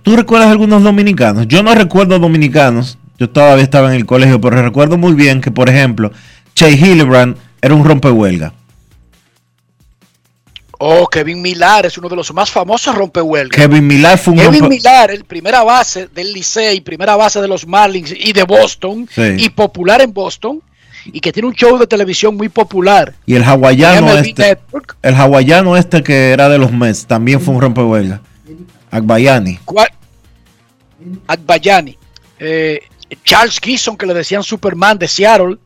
¿Tú 0.04 0.16
recuerdas 0.16 0.50
algunos 0.50 0.84
dominicanos? 0.84 1.48
Yo 1.48 1.64
no 1.64 1.74
recuerdo 1.74 2.20
dominicanos. 2.20 2.98
Yo 3.18 3.30
todavía 3.30 3.64
estaba 3.64 3.88
en 3.90 3.96
el 3.96 4.06
colegio, 4.06 4.42
pero 4.42 4.62
recuerdo 4.62 4.98
muy 4.98 5.14
bien 5.14 5.42
que, 5.42 5.52
por 5.52 5.70
ejemplo, 5.70 6.12
Che 6.54 6.72
Hildebrand 6.72 7.38
era 7.62 7.74
un 7.74 7.86
rompehuelga. 7.86 8.54
Oh, 10.80 11.08
Kevin 11.08 11.42
Millar 11.42 11.86
es 11.88 11.98
uno 11.98 12.08
de 12.08 12.16
los 12.16 12.32
más 12.34 12.52
famosos 12.52 12.94
rompehuelgas. 12.94 13.60
Kevin 13.60 13.88
Millar 13.88 14.18
fue 14.18 14.34
un 14.34 14.40
Kevin 14.40 14.68
Millar, 14.68 15.10
el 15.10 15.26
primera 15.26 15.64
base 15.64 16.08
del 16.08 16.32
Licey, 16.34 16.82
primera 16.82 17.16
base 17.16 17.42
de 17.42 17.48
los 17.48 17.66
Marlins 17.66 18.14
y 18.16 18.32
de 18.32 18.44
Boston, 18.44 19.10
y 19.38 19.50
popular 19.50 20.02
en 20.02 20.14
Boston, 20.14 20.62
y 21.06 21.20
que 21.20 21.32
tiene 21.32 21.48
un 21.48 21.56
show 21.56 21.78
de 21.80 21.88
televisión 21.88 22.38
muy 22.38 22.50
popular. 22.50 23.16
Y 23.26 23.36
el 23.36 23.44
hawaiano 23.44 24.18
este, 24.18 24.60
el 25.02 25.16
hawaiano 25.16 25.76
este 25.78 26.04
que 26.04 26.32
era 26.32 26.48
de 26.48 26.60
los 26.60 26.72
Mets, 26.72 27.08
también 27.08 27.42
fue 27.42 27.56
un 27.56 27.62
rompehuelga. 27.62 28.22
Agbayani. 28.92 29.60
¿Cuál? 29.66 29.90
Agbayani. 31.26 31.98
Eh, 32.40 32.82
Charles 33.24 33.60
Kisson, 33.60 33.98
que 33.98 34.06
le 34.06 34.14
decían 34.14 34.44
Superman 34.44 35.00
de 35.00 35.08
Seattle. 35.08 35.58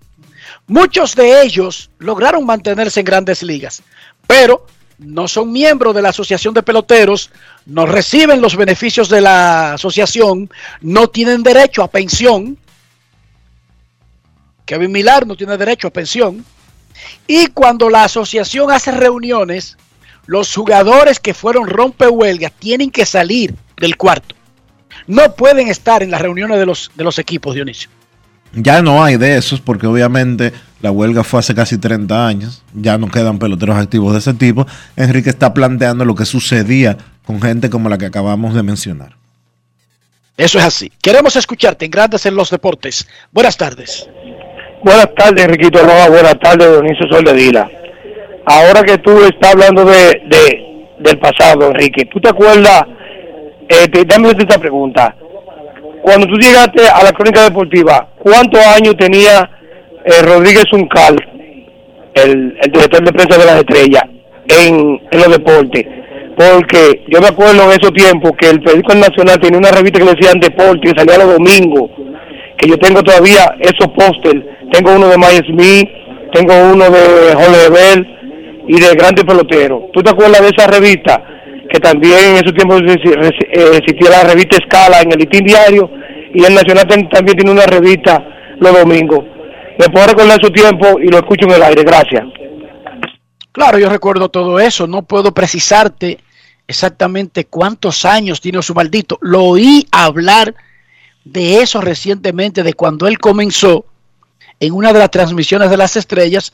Muchos 0.68 1.16
de 1.16 1.43
ellos 1.43 1.89
lograron 1.99 2.45
mantenerse 2.45 3.01
en 3.01 3.05
grandes 3.05 3.43
ligas, 3.43 3.84
pero 4.26 4.66
no 5.02 5.28
son 5.28 5.52
miembros 5.52 5.95
de 5.95 6.02
la 6.02 6.10
Asociación 6.10 6.54
de 6.54 6.62
Peloteros, 6.62 7.32
no 7.66 7.86
reciben 7.86 8.39
los 8.39 8.56
beneficios 8.56 9.10
de 9.10 9.22
la 9.22 9.74
asociación, 9.74 10.49
no 10.82 11.10
tienen 11.10 11.41
derecho 11.41 11.84
a 11.84 11.89
pensión. 11.89 12.58
Kevin 14.66 14.91
Millar 14.91 15.26
no 15.26 15.36
tiene 15.36 15.58
derecho 15.58 15.88
a 15.88 15.91
pensión. 15.91 16.45
Y 17.26 17.47
cuando 17.47 17.89
la 17.89 18.04
asociación 18.04 18.72
hace 18.72 18.91
reuniones, 18.91 19.76
los 20.28 20.54
jugadores 20.54 21.20
que 21.20 21.34
fueron 21.34 21.68
rompehuelgas 21.68 22.52
tienen 22.54 22.91
que 22.91 23.06
salir 23.08 23.56
del 23.78 23.97
cuarto. 23.97 24.36
No 25.08 25.36
pueden 25.36 25.68
estar 25.68 26.04
en 26.04 26.12
las 26.12 26.22
reuniones 26.22 26.60
de 26.60 26.66
los, 26.66 26.91
de 26.93 27.04
los 27.04 27.18
equipos, 27.18 27.56
Dionisio. 27.56 27.89
Ya 28.54 28.82
no 28.82 29.04
hay 29.04 29.18
de 29.18 29.38
esos 29.38 29.62
porque 29.62 29.88
obviamente 29.88 30.52
la 30.82 30.91
huelga 30.91 31.24
fue 31.24 31.39
hace 31.39 31.56
casi 31.56 31.78
30 31.78 32.28
años, 32.28 32.64
ya 32.74 32.97
no 32.97 33.08
quedan 33.08 33.39
peloteros 33.39 33.78
activos 33.78 34.14
de 34.14 34.20
ese 34.20 34.34
tipo. 34.34 34.66
Enrique 34.95 35.30
está 35.30 35.54
planteando 35.54 36.04
lo 36.06 36.16
que 36.16 36.26
sucedía 36.26 36.97
con 37.26 37.41
gente 37.41 37.70
como 37.70 37.88
la 37.88 37.97
que 37.97 38.08
acabamos 38.08 38.54
de 38.54 38.64
mencionar. 38.64 39.14
Eso 40.38 40.60
es 40.60 40.66
así. 40.66 40.91
Queremos 41.02 41.36
escucharte 41.36 41.86
en 41.86 41.91
Grandes 41.91 42.26
en 42.26 42.36
los 42.36 42.49
Deportes. 42.49 43.08
Buenas 43.32 43.56
tardes. 43.56 44.10
Buenas 44.84 45.14
tardes, 45.16 45.45
Enriquito 45.45 45.80
Buenas 45.84 46.39
tardes, 46.39 46.72
Dionisio 46.72 47.08
Soldedila. 47.10 47.70
Ahora 48.45 48.82
que 48.82 48.97
tú 48.97 49.12
estás 49.24 49.54
hablando 49.54 49.86
de, 49.86 50.20
del 50.99 51.20
pasado, 51.20 51.68
Enrique, 51.68 52.06
¿tú 52.06 52.20
te 52.20 52.30
acuerdas? 52.30 52.86
Eh, 53.70 53.88
te, 53.88 54.04
dame 54.04 54.32
esta 54.32 54.58
pregunta 54.58 55.16
cuando 56.02 56.28
tú 56.28 56.36
llegaste 56.36 56.88
a 56.88 57.04
la 57.04 57.12
crónica 57.12 57.43
deportiva, 57.43 58.10
¿cuántos 58.20 58.60
años 58.66 58.95
tenía 58.97 59.49
eh, 60.04 60.22
Rodríguez 60.24 60.66
Uncal, 60.72 61.16
el, 62.16 62.58
director 62.72 63.06
de 63.06 63.14
prensa 63.14 63.38
de 63.38 63.45
las 63.45 63.58
estrellas, 63.58 64.04
en, 64.47 64.99
los 65.12 65.30
deportes? 65.30 65.86
Porque 66.36 67.04
yo 67.08 67.22
me 67.22 67.28
acuerdo 67.28 67.64
en 67.64 67.80
esos 67.80 67.93
tiempos 67.93 68.32
que 68.39 68.49
el 68.49 68.62
periódico 68.62 68.95
nacional 68.95 69.39
tenía 69.39 69.60
una 69.60 69.72
revista 69.72 69.99
que 69.99 70.06
le 70.06 70.16
decían 70.16 70.39
deporte 70.39 70.89
y 70.89 70.97
salía 70.97 71.24
los 71.24 71.38
domingos, 71.38 71.91
que 72.58 72.70
yo 72.70 72.78
tengo 72.78 73.04
todavía 73.04 73.56
esos 73.60 73.88
pósters, 73.95 74.43
tengo 74.72 74.95
uno 74.95 75.08
de 75.08 75.18
Mike 75.18 75.47
Smith, 75.47 75.89
tengo 76.34 76.54
uno 76.74 76.89
de 76.89 77.36
Jorge 77.36 77.70
Bell 77.70 78.64
y 78.68 78.80
de 78.80 78.95
grandes 78.95 79.26
peloteros. 79.26 79.84
¿Tú 79.93 80.02
te 80.02 80.12
acuerdas 80.12 80.41
de 80.41 80.49
esa 80.49 80.68
revista? 80.68 81.22
Que 81.72 81.80
también 81.80 82.19
en 82.19 82.36
esos 82.36 82.53
tiempos 82.53 82.82
eh, 82.82 83.78
existía 83.78 84.09
la 84.09 84.24
revista 84.24 84.57
Escala 84.57 85.01
en 85.01 85.11
el 85.11 85.19
Litín 85.19 85.45
Diario 85.45 85.89
y 86.34 86.43
el 86.43 86.53
Nacional 86.53 86.88
también 86.88 87.38
tiene 87.38 87.51
una 87.51 87.65
revista 87.65 88.24
los 88.59 88.74
domingos. 88.78 89.19
Me 89.80 89.89
puedo 89.89 90.07
recordar 90.07 90.39
su 90.41 90.51
tiempo 90.51 90.99
y 90.99 91.07
lo 91.07 91.17
escucho 91.17 91.47
en 91.47 91.53
el 91.53 91.63
aire. 91.63 91.84
Gracias. 91.84 92.24
Claro, 93.51 93.80
yo 93.80 93.89
recuerdo 93.89 94.30
todo 94.30 94.59
eso. 94.59 94.86
No 94.86 95.01
puedo 95.01 95.34
precisarte 95.34 96.19
exactamente 96.67 97.45
cuántos 97.45 98.05
años 98.05 98.41
tiene 98.41 98.61
su 98.61 98.76
maldito. 98.76 99.17
Lo 99.22 99.43
oí 99.43 99.88
hablar 99.91 100.53
de 101.24 101.61
eso 101.61 101.82
recientemente, 101.82 102.63
de 102.63 102.74
cuando 102.74 103.07
él 103.07 103.17
comenzó 103.19 103.86
en 104.59 104.74
una 104.74 104.93
de 104.93 104.99
las 104.99 105.11
transmisiones 105.11 105.69
de 105.69 105.78
las 105.78 105.95
estrellas 105.97 106.53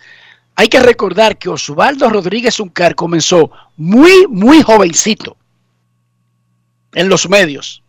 hay 0.60 0.70
que 0.70 0.80
recordar 0.80 1.38
que 1.38 1.50
Osvaldo 1.50 2.10
Rodríguez 2.10 2.60
Uncar 2.60 2.96
comenzó 2.96 3.52
muy, 3.78 4.26
muy 4.28 4.64
jovencito 4.64 5.38
en 6.94 7.10
los 7.10 7.30
medios, 7.30 7.84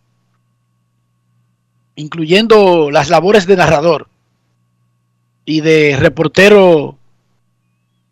incluyendo 1.95 2.91
las 2.91 3.09
labores 3.09 3.47
de 3.47 3.55
narrador 3.55 4.07
y 5.45 5.61
de 5.61 5.97
reportero 5.97 6.95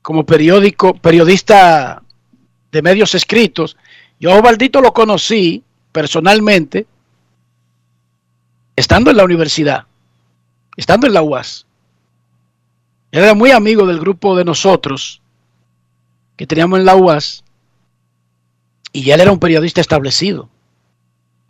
como 0.01 0.26
periódico, 0.26 0.95
periodista 0.95 2.01
de 2.72 2.82
medios 2.82 3.14
escritos. 3.14 3.78
Yo 4.20 4.34
a 4.34 4.38
Osvaldito 4.38 4.82
lo 4.82 4.91
conocí 4.91 5.64
personalmente 5.91 6.88
estando 8.76 9.12
en 9.12 9.18
la 9.18 9.24
universidad, 9.24 9.86
estando 10.76 11.05
en 11.05 11.14
la 11.14 11.22
UAS 11.22 11.66
era 13.12 13.34
muy 13.34 13.51
amigo 13.51 13.86
del 13.86 13.99
grupo 13.99 14.36
de 14.36 14.45
nosotros 14.45 15.22
que 16.36 16.47
teníamos 16.47 16.80
en 16.80 16.86
la 16.86 16.95
UAS 16.95 17.43
y 18.91 19.10
él 19.12 19.22
era 19.22 19.32
un 19.32 19.39
periodista 19.39 19.82
establecido. 19.82 20.49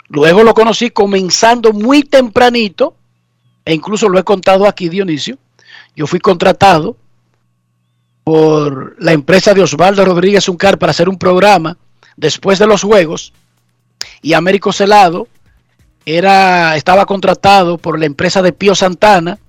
Luego 0.09 0.43
lo 0.43 0.53
conocí 0.53 0.89
comenzando 0.91 1.73
muy 1.73 2.03
tempranito 2.03 2.95
e 3.65 3.73
incluso 3.73 4.07
lo 4.07 4.19
he 4.19 4.23
contado 4.23 4.67
aquí 4.67 4.87
Dionisio. 4.87 5.37
Yo 5.95 6.07
fui 6.07 6.19
contratado 6.19 6.95
por 8.23 8.95
la 9.01 9.13
empresa 9.13 9.53
de 9.53 9.61
Osvaldo 9.61 10.05
Rodríguez 10.05 10.47
Uncar 10.47 10.77
para 10.77 10.91
hacer 10.91 11.09
un 11.09 11.17
programa 11.17 11.77
después 12.15 12.59
de 12.59 12.67
los 12.67 12.83
juegos 12.83 13.33
y 14.21 14.33
Américo 14.33 14.71
Celado 14.71 15.27
era, 16.05 16.75
estaba 16.75 17.05
contratado 17.05 17.77
por 17.77 17.99
la 17.99 18.05
empresa 18.05 18.41
de 18.41 18.53
Pío 18.53 18.75
Santana 18.75 19.39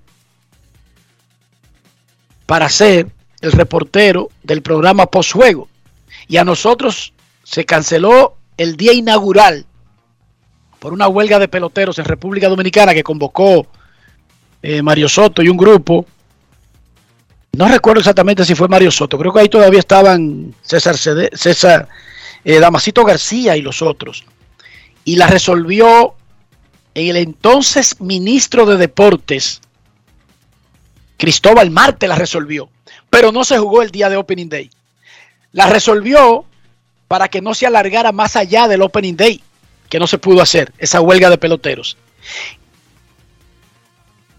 para 2.48 2.70
ser 2.70 3.06
el 3.42 3.52
reportero 3.52 4.30
del 4.42 4.62
programa 4.62 5.04
postjuego. 5.04 5.68
Y 6.28 6.38
a 6.38 6.44
nosotros 6.44 7.12
se 7.44 7.66
canceló 7.66 8.36
el 8.56 8.78
día 8.78 8.94
inaugural 8.94 9.66
por 10.78 10.94
una 10.94 11.08
huelga 11.08 11.38
de 11.38 11.48
peloteros 11.48 11.98
en 11.98 12.06
República 12.06 12.48
Dominicana 12.48 12.94
que 12.94 13.04
convocó 13.04 13.66
eh, 14.62 14.80
Mario 14.80 15.10
Soto 15.10 15.42
y 15.42 15.50
un 15.50 15.58
grupo. 15.58 16.06
No 17.52 17.68
recuerdo 17.68 18.00
exactamente 18.00 18.46
si 18.46 18.54
fue 18.54 18.66
Mario 18.66 18.90
Soto, 18.90 19.18
creo 19.18 19.30
que 19.30 19.40
ahí 19.40 19.48
todavía 19.50 19.80
estaban 19.80 20.54
César, 20.62 20.96
César 20.96 21.86
eh, 22.44 22.60
Damasito 22.60 23.04
García 23.04 23.58
y 23.58 23.60
los 23.60 23.82
otros. 23.82 24.24
Y 25.04 25.16
la 25.16 25.26
resolvió 25.26 26.14
el 26.94 27.16
entonces 27.16 28.00
ministro 28.00 28.64
de 28.64 28.78
Deportes, 28.78 29.60
Cristóbal 31.18 31.70
Marte 31.70 32.08
la 32.08 32.14
resolvió, 32.14 32.70
pero 33.10 33.32
no 33.32 33.44
se 33.44 33.58
jugó 33.58 33.82
el 33.82 33.90
día 33.90 34.08
de 34.08 34.16
Opening 34.16 34.48
Day. 34.48 34.70
La 35.52 35.66
resolvió 35.66 36.44
para 37.08 37.28
que 37.28 37.42
no 37.42 37.54
se 37.54 37.66
alargara 37.66 38.12
más 38.12 38.36
allá 38.36 38.68
del 38.68 38.82
Opening 38.82 39.16
Day, 39.16 39.42
que 39.90 39.98
no 39.98 40.06
se 40.06 40.18
pudo 40.18 40.40
hacer, 40.40 40.72
esa 40.78 41.00
huelga 41.00 41.28
de 41.28 41.36
peloteros. 41.36 41.98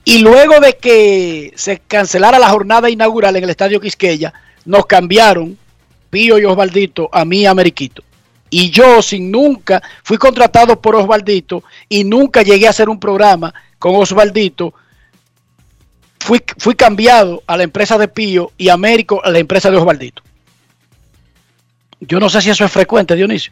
Y 0.05 0.19
luego 0.19 0.59
de 0.59 0.77
que 0.77 1.51
se 1.55 1.79
cancelara 1.79 2.39
la 2.39 2.49
jornada 2.49 2.89
inaugural 2.89 3.35
en 3.35 3.43
el 3.43 3.49
Estadio 3.49 3.81
Quisqueya, 3.81 4.33
nos 4.65 4.85
cambiaron, 4.85 5.57
Pío 6.09 6.39
y 6.39 6.45
Osvaldito, 6.45 7.09
a 7.11 7.25
mí 7.25 7.41
y 7.41 7.45
a. 7.45 7.53
Y 8.51 8.69
yo, 8.71 9.01
sin 9.01 9.29
nunca, 9.29 9.83
fui 10.03 10.17
contratado 10.17 10.81
por 10.81 10.95
Osvaldito 10.95 11.63
y 11.89 12.03
nunca 12.05 12.41
llegué 12.41 12.67
a 12.67 12.71
hacer 12.71 12.89
un 12.89 12.99
programa 12.99 13.53
con 13.77 13.95
Osvaldito 13.95 14.73
fui, 16.57 16.75
cambiado 16.75 17.41
a 17.47 17.57
la 17.57 17.63
empresa 17.63 17.97
de 17.97 18.07
Pío 18.07 18.51
y 18.57 18.69
Américo 18.69 19.21
a 19.23 19.31
la 19.31 19.39
empresa 19.39 19.71
de 19.71 19.77
Osvaldito. 19.77 20.21
Yo 22.01 22.19
no 22.19 22.29
sé 22.29 22.41
si 22.41 22.49
eso 22.49 22.63
es 22.63 22.71
frecuente, 22.71 23.15
Dionisio. 23.15 23.51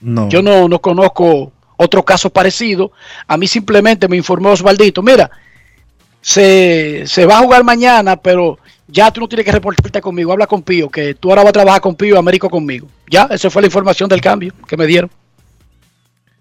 No. 0.00 0.28
Yo 0.28 0.42
no, 0.42 0.68
no 0.68 0.80
conozco 0.80 1.52
otro 1.76 2.04
caso 2.04 2.30
parecido. 2.30 2.92
A 3.26 3.36
mí 3.36 3.46
simplemente 3.46 4.06
me 4.06 4.16
informó 4.16 4.50
Osvaldito, 4.50 5.02
mira, 5.02 5.30
se, 6.20 7.04
se 7.06 7.26
va 7.26 7.38
a 7.38 7.42
jugar 7.42 7.64
mañana, 7.64 8.16
pero 8.16 8.58
ya 8.86 9.10
tú 9.10 9.20
no 9.20 9.28
tienes 9.28 9.46
que 9.46 9.52
reportarte 9.52 10.00
conmigo, 10.00 10.32
habla 10.32 10.46
con 10.46 10.62
Pío, 10.62 10.90
que 10.90 11.14
tú 11.14 11.30
ahora 11.30 11.42
vas 11.42 11.50
a 11.50 11.54
trabajar 11.54 11.80
con 11.80 11.94
Pío 11.94 12.14
y 12.14 12.18
Américo 12.18 12.50
conmigo. 12.50 12.86
Ya, 13.08 13.28
esa 13.30 13.50
fue 13.50 13.62
la 13.62 13.66
información 13.66 14.08
del 14.08 14.20
cambio 14.20 14.52
que 14.68 14.76
me 14.76 14.86
dieron. 14.86 15.10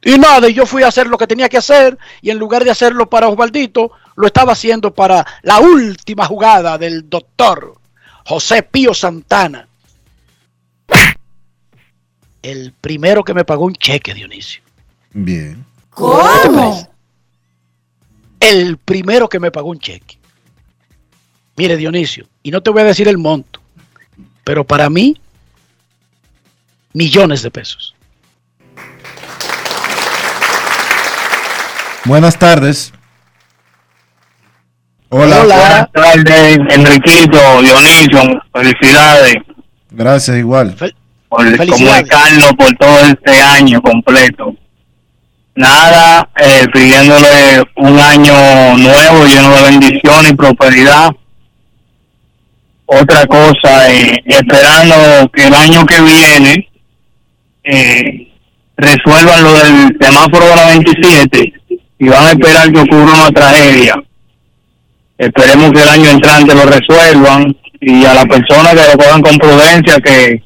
Y 0.03 0.17
nada, 0.17 0.49
y 0.49 0.53
yo 0.53 0.65
fui 0.65 0.83
a 0.83 0.87
hacer 0.87 1.07
lo 1.07 1.17
que 1.17 1.27
tenía 1.27 1.47
que 1.47 1.57
hacer 1.57 1.97
y 2.21 2.29
en 2.29 2.37
lugar 2.37 2.63
de 2.65 2.71
hacerlo 2.71 3.09
para 3.09 3.29
Osvaldito, 3.29 3.91
lo 4.15 4.27
estaba 4.27 4.51
haciendo 4.51 4.93
para 4.93 5.25
la 5.43 5.59
última 5.59 6.25
jugada 6.25 6.77
del 6.77 7.09
doctor 7.09 7.75
José 8.25 8.63
Pío 8.63 8.93
Santana. 8.93 9.67
El 12.41 12.73
primero 12.73 13.23
que 13.23 13.33
me 13.33 13.45
pagó 13.45 13.65
un 13.65 13.73
cheque, 13.73 14.13
Dionisio. 14.13 14.61
Bien. 15.13 15.65
¿Cómo? 15.91 16.89
El 18.39 18.77
primero 18.77 19.29
que 19.29 19.39
me 19.39 19.51
pagó 19.51 19.69
un 19.69 19.79
cheque. 19.79 20.19
Mire, 21.55 21.77
Dionisio, 21.77 22.27
y 22.41 22.51
no 22.51 22.61
te 22.61 22.71
voy 22.71 22.81
a 22.81 22.85
decir 22.85 23.07
el 23.07 23.17
monto, 23.17 23.61
pero 24.43 24.65
para 24.65 24.89
mí, 24.89 25.17
millones 26.93 27.43
de 27.43 27.51
pesos. 27.51 27.95
Buenas 32.05 32.37
tardes. 32.37 32.93
Hola. 35.09 35.43
Buenas 35.43 35.91
tardes, 35.91 36.57
Enriquito, 36.69 37.61
Dionisio, 37.61 38.41
felicidades 38.51 39.35
Gracias, 39.91 40.37
igual. 40.37 40.75
por 41.29 41.57
comunicarnos 41.57 42.53
por 42.57 42.75
todo 42.77 42.99
este 43.05 43.31
año 43.41 43.81
completo. 43.81 44.55
Nada, 45.55 46.27
eh, 46.35 46.65
pidiéndole 46.73 47.63
un 47.75 47.99
año 47.99 48.77
nuevo 48.77 49.25
lleno 49.25 49.55
de 49.55 49.61
bendición 49.61 50.25
y 50.29 50.33
prosperidad. 50.33 51.11
Otra 52.87 53.25
cosa, 53.27 53.91
eh, 53.91 54.19
esperando 54.25 55.29
que 55.31 55.47
el 55.47 55.53
año 55.53 55.85
que 55.85 56.01
viene 56.01 56.69
eh, 57.63 58.33
resuelvan 58.75 59.43
lo 59.43 59.53
del 59.53 59.97
semáforo 60.01 60.47
de 60.47 60.55
la 60.55 60.65
27 60.67 61.53
y 62.03 62.09
van 62.09 62.25
a 62.25 62.31
esperar 62.31 62.71
que 62.71 62.81
ocurra 62.81 63.13
una 63.13 63.31
tragedia. 63.31 63.95
Esperemos 65.17 65.71
que 65.71 65.81
el 65.81 65.89
año 65.89 66.09
entrante 66.09 66.53
lo 66.53 66.65
resuelvan 66.65 67.55
y 67.79 68.03
a 68.03 68.13
la 68.13 68.25
persona 68.25 68.71
que 68.71 68.91
lo 68.91 68.97
cojan 68.97 69.21
con 69.21 69.37
prudencia 69.37 69.97
que 69.99 70.43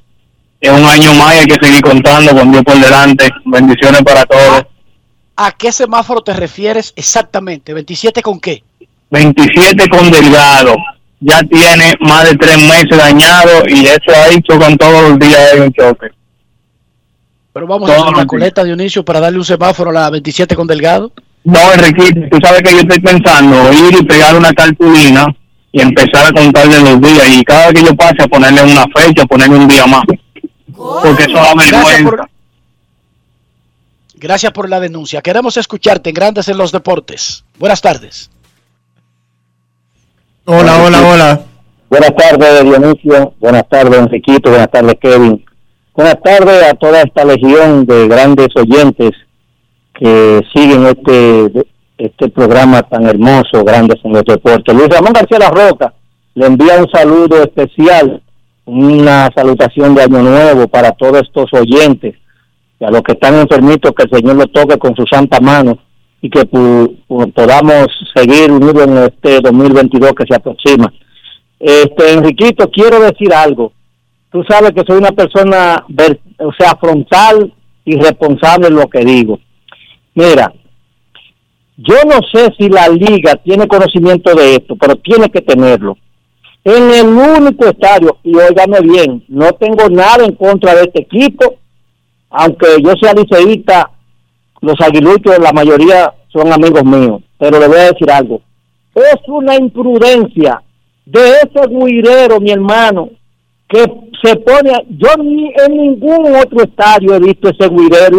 es 0.62 0.72
un 0.72 0.86
año 0.86 1.14
más 1.16 1.36
y 1.36 1.40
hay 1.40 1.46
que 1.46 1.66
seguir 1.66 1.82
contando 1.82 2.36
con 2.36 2.52
Dios 2.52 2.64
por 2.64 2.80
delante. 2.80 3.30
Bendiciones 3.46 4.02
para 4.04 4.26
todos. 4.26 4.66
¿A 5.36 5.52
qué 5.52 5.72
semáforo 5.72 6.22
te 6.22 6.34
refieres 6.34 6.94
exactamente? 6.96 7.74
¿27 7.74 8.22
con 8.22 8.40
qué? 8.40 8.64
27 9.10 9.90
con 9.90 10.12
Delgado. 10.12 10.76
Ya 11.20 11.42
tiene 11.42 11.94
más 12.02 12.30
de 12.30 12.36
tres 12.36 12.58
meses 12.58 12.96
dañado 12.96 13.68
y 13.68 13.86
eso 13.86 14.12
ahí 14.26 14.40
chocan 14.42 14.78
todos 14.78 15.10
los 15.10 15.20
días 15.20 15.54
hay 15.54 15.60
un 15.62 15.74
choque. 15.74 16.08
Pero 17.52 17.66
vamos 17.66 17.90
a 17.90 17.96
hacer 17.96 18.14
una 18.14 18.28
coleta, 18.28 18.64
Dionisio, 18.64 19.04
para 19.04 19.20
darle 19.20 19.40
un 19.40 19.46
semáforo 19.46 19.90
a 19.90 19.94
la 19.94 20.10
27 20.12 20.56
con 20.56 20.68
Delgado. 20.68 21.12
No, 21.44 21.74
Enriquito, 21.74 22.22
tú 22.30 22.38
sabes 22.44 22.62
que 22.62 22.72
yo 22.72 22.80
estoy 22.80 23.00
pensando 23.00 23.72
ir 23.72 23.96
y 24.00 24.06
pegar 24.06 24.36
una 24.36 24.52
cartulina 24.52 25.28
y 25.72 25.82
empezar 25.82 26.28
a 26.28 26.32
contarle 26.32 26.80
los 26.82 27.02
días 27.02 27.30
y 27.30 27.44
cada 27.44 27.68
vez 27.68 27.76
que 27.76 27.88
yo 27.88 27.96
pase 27.96 28.24
a 28.24 28.28
ponerle 28.28 28.64
una 28.64 28.86
fecha, 28.96 29.26
ponerle 29.26 29.56
un 29.58 29.68
día 29.68 29.86
más. 29.86 30.04
Porque 30.76 31.24
eso 31.24 31.34
da 31.34 31.54
vergüenza. 31.56 32.04
por, 32.04 32.30
gracias 34.16 34.52
por 34.52 34.70
la 34.70 34.80
denuncia. 34.80 35.22
Queremos 35.22 35.58
escucharte 35.58 36.10
en 36.10 36.16
Grandes 36.16 36.48
en 36.50 36.58
los 36.58 36.72
Deportes. 36.72 37.44
Buenas 37.58 37.82
tardes. 37.82 38.30
Hola, 40.46 40.84
hola, 40.84 41.02
hola. 41.02 41.42
Buenas 41.90 42.16
tardes, 42.16 42.64
Dionisio. 42.64 43.34
Buenas 43.40 43.68
tardes, 43.70 44.00
Enriquito. 44.00 44.50
Buenas 44.50 44.72
tardes, 44.72 44.96
Kevin. 45.02 45.46
Buenas 45.94 46.22
tardes 46.22 46.64
a 46.64 46.74
toda 46.74 47.02
esta 47.02 47.26
legión 47.26 47.86
de 47.86 48.08
grandes 48.08 48.50
oyentes 48.56 49.12
que 50.00 50.42
siguen 50.54 50.86
este 50.86 51.66
este 51.98 52.30
programa 52.30 52.84
tan 52.84 53.08
hermoso, 53.08 53.64
Grandes 53.66 53.98
en 54.04 54.14
los 54.14 54.24
Deportes. 54.24 54.76
Luis 54.76 54.90
Ramón 54.90 55.14
García 55.14 55.40
La 55.40 55.50
Roca 55.50 55.94
le 56.36 56.46
envía 56.46 56.80
un 56.80 56.90
saludo 56.92 57.42
especial, 57.42 58.22
una 58.66 59.30
salutación 59.36 59.96
de 59.96 60.04
Año 60.04 60.22
Nuevo 60.22 60.68
para 60.68 60.92
todos 60.92 61.24
estos 61.24 61.52
oyentes 61.54 62.16
y 62.80 62.86
a 62.86 62.92
los 62.92 63.02
que 63.02 63.14
están 63.14 63.36
enfermitos, 63.36 63.92
que 63.94 64.04
el 64.04 64.12
Señor 64.12 64.36
los 64.36 64.52
toque 64.52 64.78
con 64.78 64.96
su 64.96 65.04
santa 65.10 65.40
mano 65.40 65.80
y 66.22 66.30
que 66.30 66.46
podamos 66.46 67.88
seguir 68.16 68.52
unidos 68.52 68.84
en 68.88 68.98
este 68.98 69.42
2022 69.42 70.12
que 70.14 70.26
se 70.30 70.36
aproxima. 70.36 70.94
Este, 71.60 72.14
Enriquito, 72.14 72.70
quiero 72.70 73.00
decir 73.00 73.34
algo. 73.34 73.72
Tú 74.32 74.44
sabes 74.48 74.72
que 74.72 74.84
soy 74.86 74.98
una 74.98 75.12
persona, 75.12 75.84
o 76.38 76.52
sea, 76.60 76.76
frontal 76.80 77.52
y 77.86 77.96
responsable 77.96 78.68
en 78.68 78.76
lo 78.76 78.88
que 78.88 79.00
digo. 79.00 79.40
Mira, 80.18 80.52
yo 81.78 81.94
no 82.08 82.18
sé 82.34 82.52
si 82.58 82.70
la 82.70 82.90
liga 82.90 83.36
tiene 83.36 83.68
conocimiento 83.68 84.34
de 84.34 84.56
esto, 84.56 84.76
pero 84.76 84.96
tiene 84.96 85.30
que 85.30 85.42
tenerlo. 85.42 85.96
En 86.64 86.90
el 86.92 87.06
único 87.06 87.68
estadio, 87.68 88.18
y 88.24 88.36
óigame 88.36 88.80
bien, 88.82 89.24
no 89.28 89.52
tengo 89.52 89.88
nada 89.90 90.26
en 90.26 90.34
contra 90.34 90.74
de 90.74 90.86
este 90.86 91.02
equipo, 91.04 91.58
aunque 92.32 92.66
yo 92.84 92.94
sea 93.00 93.14
liceísta, 93.14 93.92
los 94.62 94.74
aguiluchos, 94.82 95.38
la 95.38 95.54
mayoría 95.54 96.12
son 96.34 96.52
amigos 96.52 96.84
míos, 96.84 97.22
pero 97.38 97.60
le 97.60 97.68
voy 97.68 97.78
a 97.78 97.92
decir 97.92 98.10
algo. 98.10 98.42
Es 98.96 99.18
una 99.28 99.54
imprudencia 99.56 100.64
de 101.06 101.20
ese 101.44 101.68
guirero, 101.70 102.40
mi 102.40 102.50
hermano, 102.50 103.12
que 103.70 103.86
se 104.24 104.36
pone, 104.38 104.72
a- 104.74 104.82
yo 104.90 105.10
en 105.16 105.78
ningún 105.78 106.36
otro 106.38 106.64
estadio 106.64 107.14
he 107.14 107.20
visto 107.20 107.50
ese 107.50 107.70
guirero. 107.70 108.18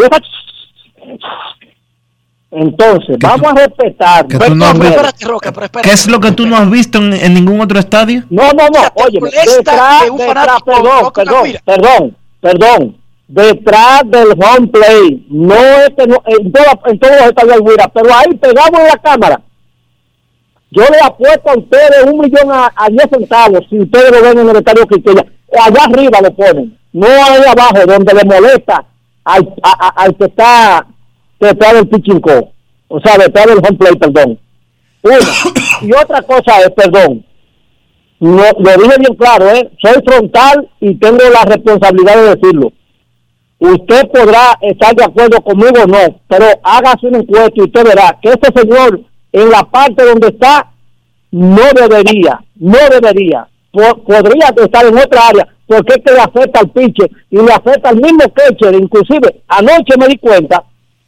Entonces, 2.51 3.17
vamos 3.21 3.53
a 3.53 3.55
respetar. 3.57 4.27
que 4.27 4.39
tú 4.39 4.55
no 4.55 4.65
has 4.65 4.79
Primero, 4.79 5.03
visto- 5.03 5.81
¿Qué 5.83 5.91
es 5.91 6.07
lo 6.09 6.19
que 6.19 6.33
tú 6.33 6.47
no 6.47 6.57
has 6.57 6.71
visto 6.71 6.97
en, 6.99 7.13
en 7.13 7.35
ningún 7.35 7.61
otro 7.61 7.79
estadio? 7.79 8.25
no, 8.31 8.45
no, 8.53 8.69
no, 8.69 8.81
oye, 9.05 9.19
detrás, 9.21 10.09
un 10.11 10.17
perdón, 10.17 10.63
perdón, 10.65 11.55
perdón, 11.67 12.17
perdón, 12.41 12.97
detrás 13.29 14.01
del 14.07 14.29
home 14.33 14.67
play, 14.69 15.27
no 15.29 15.55
es 15.55 15.91
que 15.97 16.07
no, 16.07 16.23
en, 16.25 16.51
toda- 16.51 16.81
en 16.87 16.99
todos 16.99 17.15
los 17.17 17.27
estadios 17.29 17.55
hay 17.57 17.61
guira, 17.61 17.89
pero 17.93 18.15
ahí 18.15 18.35
pegamos 18.41 18.81
en 18.81 18.87
la 18.87 18.97
cámara. 18.97 19.41
Yo 20.71 20.83
le 20.91 21.01
apuesto 21.03 21.51
a 21.51 21.59
ustedes 21.59 22.05
un 22.11 22.19
millón 22.19 22.51
a, 22.51 22.73
a 22.75 22.89
10 22.89 23.09
centavos 23.11 23.61
si 23.71 23.79
ustedes 23.79 24.11
lo 24.11 24.23
ven 24.23 24.39
en 24.39 24.49
el 24.51 24.57
estadio 24.57 24.87
Quisqueya. 24.87 25.25
Allá 25.65 25.85
arriba 25.85 26.21
lo 26.23 26.35
ponen, 26.35 26.79
no 26.95 27.07
ahí 27.07 27.43
abajo 27.47 27.87
donde 27.87 28.15
le 28.15 28.25
molesta 28.25 28.85
al, 29.25 29.55
a- 29.63 29.87
a- 29.87 30.03
al 30.03 30.15
que 30.17 30.25
está 30.25 30.87
detrás 31.41 31.75
del 31.75 31.89
pitching 31.89 32.21
o 32.89 33.01
sea, 33.01 33.19
detrás 33.19 33.47
del 33.47 33.59
home 33.59 33.79
play, 33.79 33.95
perdón. 33.97 34.39
Una. 35.03 35.17
y 35.83 35.93
otra 35.93 36.23
cosa 36.23 36.61
es, 36.61 36.71
perdón, 36.71 37.25
no, 38.21 38.43
lo 38.59 38.83
dije 38.83 38.97
bien 38.99 39.15
claro, 39.17 39.49
¿eh? 39.51 39.71
soy 39.81 40.03
frontal 40.05 40.69
y 40.81 40.95
tengo 40.97 41.19
la 41.33 41.45
responsabilidad 41.45 42.17
de 42.17 42.35
decirlo. 42.37 42.73
Usted 43.61 44.09
podrá 44.13 44.59
estar 44.61 44.95
de 44.95 45.05
acuerdo 45.05 45.41
conmigo 45.43 45.83
o 45.85 45.87
no, 45.87 46.21
pero 46.29 46.47
hágase 46.63 47.07
un 47.09 47.17
encuentro 47.17 47.53
y 47.57 47.63
usted 47.63 47.85
verá 47.85 48.17
que 48.23 48.31
este 48.31 48.61
señor 48.61 49.01
en 49.33 49.51
la 49.51 49.63
parte 49.65 50.05
donde 50.05 50.29
está 50.29 50.71
no 51.31 51.63
debería, 51.75 52.41
no 52.57 52.79
debería, 52.91 53.47
Po- 53.71 54.03
podría 54.05 54.49
estar 54.57 54.87
en 54.87 54.97
otra 54.97 55.29
área, 55.29 55.47
porque 55.67 55.95
es 55.95 56.05
que 56.05 56.13
le 56.13 56.21
afecta 56.21 56.61
al 56.61 56.71
pitcher 56.71 57.11
y 57.31 57.37
le 57.37 57.53
afecta 57.53 57.91
al 57.91 57.97
mismo 57.97 58.25
catcher, 58.33 58.75
inclusive 58.75 59.43
anoche 59.49 59.95
me 59.99 60.09
di 60.09 60.17
cuenta 60.19 60.65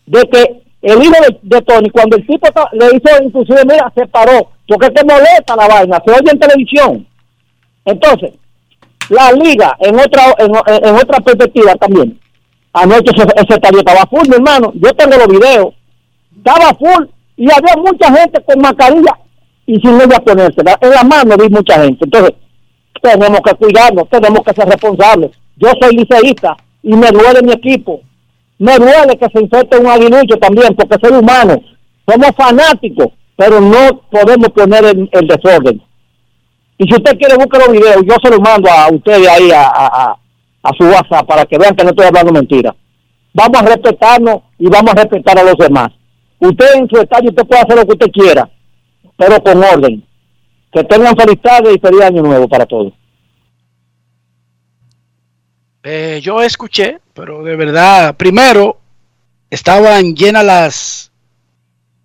de 0.07 0.21
que 0.23 0.63
el 0.83 1.03
hijo 1.03 1.15
de, 1.43 1.61
Tony, 1.63 1.91
cuando 1.91 2.17
el 2.17 2.27
tipo 2.27 2.51
ta- 2.53 2.71
le 2.73 2.87
hizo, 2.87 3.23
inclusive, 3.23 3.63
mira, 3.67 3.93
se 3.95 4.07
paró, 4.07 4.51
porque 4.67 4.89
te 4.91 5.05
molesta 5.05 5.55
la 5.57 5.69
vaina, 5.69 6.03
se 6.05 6.11
oye 6.13 6.31
en 6.33 6.39
televisión. 6.39 7.07
Entonces, 7.85 8.33
la 9.11 9.33
liga, 9.33 9.77
en 9.81 9.99
otra 9.99 10.23
en, 10.39 10.53
en 10.89 10.95
otra 10.95 11.21
perspectiva 11.21 11.75
también, 11.75 12.19
anoche 12.73 13.11
ese, 13.15 13.25
ese 13.37 13.55
estadio 13.55 13.81
estaba 13.81 14.07
full, 14.07 14.29
mi 14.29 14.37
hermano, 14.37 14.73
yo 14.75 14.91
tengo 14.95 15.17
los 15.17 15.29
videos, 15.29 15.75
estaba 16.37 16.73
full 16.79 17.07
y 17.37 17.45
había 17.51 17.75
mucha 17.77 18.13
gente 18.15 18.43
con 18.45 18.61
mascarilla 18.61 19.19
y 19.67 19.77
sin 19.81 20.01
ella 20.01 20.19
ponérsela. 20.25 20.79
En 20.81 20.91
la 20.91 21.03
mano 21.05 21.37
vi 21.37 21.49
mucha 21.49 21.83
gente. 21.83 22.05
Entonces, 22.05 22.35
tenemos 23.03 23.41
que 23.45 23.55
cuidarnos, 23.55 24.09
tenemos 24.09 24.41
que 24.45 24.53
ser 24.55 24.67
responsables. 24.69 25.31
Yo 25.57 25.69
soy 25.81 25.97
liceísta 25.97 26.57
y 26.83 26.95
me 26.95 27.09
duele 27.11 27.43
mi 27.43 27.53
equipo. 27.53 28.01
Me 28.61 28.77
duele 28.77 29.17
que 29.19 29.27
se 29.35 29.43
infecte 29.43 29.79
un 29.79 29.87
aguilucho 29.87 30.37
también, 30.39 30.75
porque 30.77 30.97
soy 31.03 31.19
humano. 31.19 31.57
Somos 32.07 32.31
fanáticos, 32.37 33.09
pero 33.37 33.59
no 33.61 34.03
podemos 34.11 34.51
poner 34.51 34.85
el, 34.85 35.09
el 35.13 35.27
desorden. 35.27 35.83
Y 36.77 36.85
si 36.85 36.95
usted 36.95 37.17
quiere 37.19 37.37
buscar 37.37 37.61
los 37.67 37.73
videos, 37.73 38.03
yo 38.07 38.15
se 38.23 38.31
los 38.31 38.41
mando 38.41 38.71
a 38.71 38.89
ustedes 38.93 39.27
ahí 39.29 39.51
a, 39.51 39.63
a, 39.63 39.87
a- 40.63 40.71
su 40.79 40.85
WhatsApp 40.85 41.27
para 41.27 41.45
que 41.47 41.57
vean 41.59 41.75
que 41.75 41.85
no 41.85 41.91
estoy 41.91 42.07
hablando 42.07 42.33
mentira. 42.33 42.77
Vamos 43.33 43.63
a 43.63 43.65
respetarnos 43.65 44.37
y 44.59 44.67
vamos 44.69 44.91
a 44.93 44.97
respetar 45.03 45.39
a 45.39 45.43
los 45.43 45.57
demás. 45.57 45.89
Usted 46.39 46.75
en 46.75 46.89
su 46.89 46.97
estadio 47.01 47.31
usted 47.31 47.47
puede 47.47 47.63
hacer 47.63 47.77
lo 47.79 47.85
que 47.87 47.93
usted 47.93 48.11
quiera, 48.13 48.51
pero 49.17 49.43
con 49.43 49.63
orden. 49.65 50.05
Que 50.73 50.85
tengan 50.85 51.17
feliz 51.17 51.41
tarde 51.43 51.73
y 51.75 51.79
feliz 51.79 52.03
año 52.03 52.23
nuevo 52.23 52.47
para 52.47 52.67
todos. 52.67 52.93
Eh, 55.83 56.21
yo 56.23 56.43
escuché, 56.43 56.99
pero 57.15 57.43
de 57.43 57.57
verdad, 57.57 58.15
primero 58.17 58.79
estaban 59.49 60.15
llenas 60.15 60.45
las, 60.45 61.13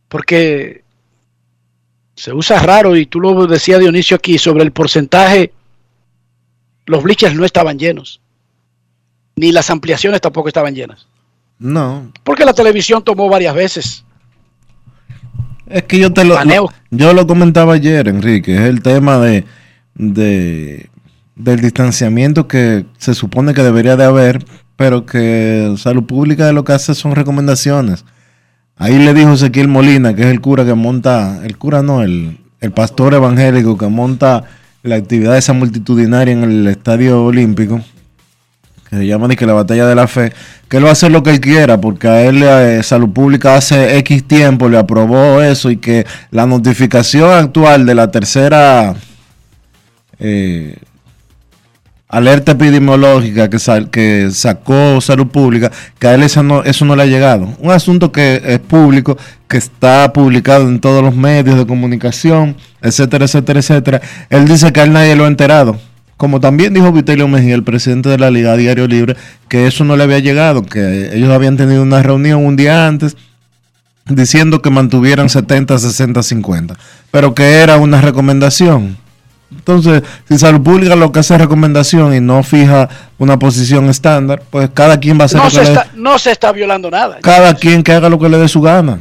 porque 0.08 0.84
se 2.16 2.34
usa 2.34 2.60
raro 2.60 2.96
y 2.96 3.06
tú 3.06 3.20
lo 3.20 3.46
decía 3.48 3.78
Dionisio 3.78 4.16
aquí 4.16 4.38
sobre 4.38 4.64
el 4.64 4.72
porcentaje, 4.72 5.52
los 6.86 7.04
bleachers 7.04 7.36
no 7.36 7.44
estaban 7.44 7.78
llenos, 7.78 8.22
ni 9.36 9.52
las 9.52 9.70
ampliaciones 9.70 10.22
tampoco 10.22 10.48
estaban 10.48 10.74
llenas. 10.74 11.08
No. 11.60 12.12
Porque 12.24 12.46
la 12.46 12.54
televisión 12.54 13.04
tomó 13.04 13.28
varias 13.30 13.56
veces. 13.56 14.06
Es 15.68 15.84
que 15.84 16.00
yo 16.00 16.14
te 16.14 16.24
lo, 16.24 16.36
lo- 16.44 16.74
yo 16.92 17.14
lo 17.14 17.28
comentaba 17.28 17.74
ayer, 17.74 18.08
Enrique, 18.08 18.54
es 18.56 18.62
el 18.62 18.82
tema 18.82 19.18
de, 19.20 19.44
de 19.96 20.90
del 21.36 21.62
distanciamiento 21.62 22.48
que 22.48 22.86
se 22.98 23.14
supone 23.14 23.54
que 23.54 23.64
debería 23.64 23.96
de 23.96 24.06
haber, 24.06 24.46
pero 24.76 25.06
que 25.06 25.74
Salud 25.78 26.04
Pública 26.04 26.46
de 26.46 26.54
lo 26.54 26.64
que 26.64 26.74
hace 26.74 26.96
son 26.96 27.16
recomendaciones. 27.16 28.06
Ahí 28.78 28.98
le 28.98 29.14
dijo 29.14 29.34
Ezequiel 29.34 29.68
Molina, 29.68 30.14
que 30.16 30.24
es 30.24 30.28
el 30.28 30.42
cura 30.42 30.66
que 30.66 30.74
monta, 30.74 31.42
el 31.46 31.58
cura 31.58 31.82
no, 31.82 32.04
el, 32.04 32.40
el 32.60 32.72
pastor 32.72 33.14
evangélico 33.14 33.78
que 33.78 33.88
monta 33.88 34.44
la 34.84 34.96
actividad 34.96 35.38
esa 35.38 35.54
multitudinaria 35.54 36.34
en 36.34 36.44
el 36.44 36.68
Estadio 36.68 37.24
Olímpico, 37.24 37.82
que 38.90 38.98
se 38.98 39.08
llama 39.08 39.30
que 39.30 39.46
la 39.46 39.54
batalla 39.54 39.88
de 39.88 39.96
la 39.96 40.08
fe, 40.08 40.32
que 40.70 40.78
él 40.78 40.86
va 40.86 40.90
a 40.90 40.92
hacer 40.92 41.12
lo 41.12 41.24
que 41.24 41.32
él 41.32 41.40
quiera, 41.40 41.82
porque 41.82 42.08
a 42.08 42.22
él 42.24 42.44
eh, 42.44 42.84
Salud 42.84 43.10
Pública 43.10 43.56
hace 43.56 43.98
X 44.00 44.28
tiempo 44.28 44.70
le 44.70 44.78
aprobó 44.78 45.42
eso 45.42 45.72
y 45.72 45.78
que 45.78 46.06
la 46.32 46.46
notificación 46.46 47.32
actual 47.32 47.86
de 47.86 47.96
la 47.96 48.12
tercera 48.12 48.94
eh, 50.20 50.78
alerta 52.16 52.54
epidemiológica 52.54 53.50
que, 53.50 54.30
sacó 54.32 55.02
Salud 55.02 55.28
Pública, 55.28 55.70
que 56.00 56.08
a 56.08 56.16
él 56.16 56.24
eso 56.24 56.44
no, 56.44 56.64
eso 56.64 56.86
no 56.86 56.96
le 56.96 57.04
ha 57.04 57.08
llegado. 57.08 57.54
Un 57.60 57.72
asunto 57.72 58.14
que 58.14 58.42
es 58.42 58.60
público, 58.60 59.18
que 59.50 59.58
está 59.58 60.14
publicado 60.14 60.70
en 60.70 60.80
todos 60.80 61.04
los 61.04 61.14
medios 61.14 61.58
de 61.58 61.68
comunicación, 61.68 62.56
etcétera, 62.82 63.26
etcétera, 63.26 63.60
etcétera. 63.60 64.02
Él 64.30 64.48
dice 64.48 64.72
que 64.72 64.80
a 64.80 64.84
él 64.84 64.94
nadie 64.94 65.18
lo 65.18 65.26
ha 65.26 65.28
enterado. 65.28 65.78
Como 66.16 66.40
también 66.40 66.74
dijo 66.74 66.94
Vitelio 66.94 67.28
Mejía, 67.28 67.54
el 67.54 67.64
presidente 67.64 68.08
de 68.08 68.18
la 68.18 68.32
Liga 68.32 68.56
Diario 68.56 68.88
Libre, 68.88 69.18
que 69.50 69.68
eso 69.68 69.84
no 69.84 69.98
le 69.98 70.04
había 70.04 70.20
llegado, 70.20 70.64
que 70.64 71.14
ellos 71.14 71.30
habían 71.32 71.58
tenido 71.58 71.84
una 71.84 72.02
reunión 72.02 72.46
un 72.46 72.56
día 72.56 72.88
antes 72.88 73.18
diciendo 74.06 74.62
que 74.62 74.70
mantuvieran 74.70 75.28
70, 75.28 75.78
60, 75.78 76.24
50, 76.24 76.78
pero 77.12 77.36
que 77.36 77.56
era 77.56 77.76
una 77.76 78.00
recomendación. 78.00 79.04
Entonces, 79.56 80.04
si 80.28 80.38
Salud 80.38 80.62
Pública 80.62 80.96
lo 80.96 81.12
que 81.12 81.20
hace 81.20 81.34
es 81.36 81.42
recomendación 81.42 82.14
y 82.14 82.20
no 82.22 82.44
fija 82.44 82.88
una 83.18 83.40
posición 83.40 83.90
estándar, 83.90 84.44
pues 84.50 84.70
cada 84.74 85.00
quien 85.00 85.18
va 85.18 85.24
a 85.24 85.26
hacer 85.26 85.38
No 85.40 85.46
lo 85.46 85.50
se, 85.50 85.60
que 85.60 85.64
le- 85.66 85.72
está, 85.72 85.88
no 85.96 86.20
se 86.20 86.32
está 86.32 86.52
violando 86.52 86.92
nada. 86.92 87.18
cada 87.22 87.54
quien 87.56 87.82
que 87.84 87.92
haga 87.94 88.10
lo 88.10 88.20
que 88.20 88.30
le 88.30 88.38
dé 88.38 88.48
su 88.48 88.62
gana. 88.62 89.00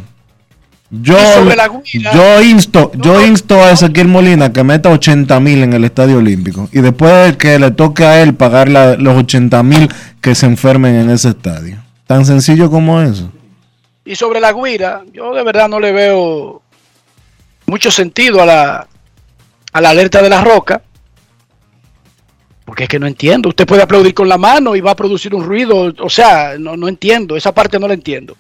Yo, 0.91 1.17
yo 2.15 2.43
insto, 2.43 2.93
yo 2.95 3.25
insto 3.25 3.57
a 3.65 3.73
Ezequiel 3.73 4.07
Molina 4.07 4.53
que 4.53 4.63
meta 4.63 4.91
80 4.91 5.41
mil 5.41 5.63
en 5.65 5.73
el 5.73 5.83
Estadio 5.85 6.19
Olímpico 6.19 6.69
y 6.73 6.81
después 6.83 7.37
que 7.37 7.59
le 7.59 7.73
toque 7.73 8.05
a 8.05 8.23
él 8.23 8.35
pagar 8.35 8.69
la- 8.69 8.95
los 8.95 9.17
80 9.17 9.63
mil 9.65 9.89
que 10.21 10.35
se 10.37 10.47
enfermen 10.47 10.95
en 10.95 11.11
ese 11.11 11.31
estadio. 11.31 11.79
Tan 12.07 12.25
sencillo 12.25 12.71
como 12.71 13.01
eso. 13.01 13.29
Y 14.05 14.15
sobre 14.15 14.39
la 14.39 14.53
guira, 14.53 15.03
yo 15.13 15.35
de 15.35 15.43
verdad 15.43 15.69
no 15.69 15.81
le 15.81 15.91
veo 15.91 16.63
mucho 17.67 17.91
sentido 17.91 18.43
a 18.43 18.47
la, 18.47 18.87
a 19.75 19.81
la 19.81 19.91
alerta 19.91 20.23
de 20.23 20.31
la 20.31 20.41
roca. 20.41 20.81
Porque 22.65 22.85
es 22.85 22.89
que 22.89 22.99
no 22.99 23.07
entiendo. 23.07 23.51
Usted 23.51 23.67
puede 23.67 23.83
aplaudir 23.83 24.15
con 24.15 24.29
la 24.29 24.39
mano 24.39 24.75
y 24.75 24.81
va 24.81 24.93
a 24.93 24.97
producir 24.97 25.35
un 25.35 25.45
ruido. 25.45 25.93
O 25.99 26.09
sea, 26.09 26.55
no, 26.59 26.77
no 26.77 26.89
entiendo. 26.89 27.37
Esa 27.37 27.53
parte 27.53 27.79
no 27.79 27.89
la 27.89 27.95
entiendo. 27.95 28.37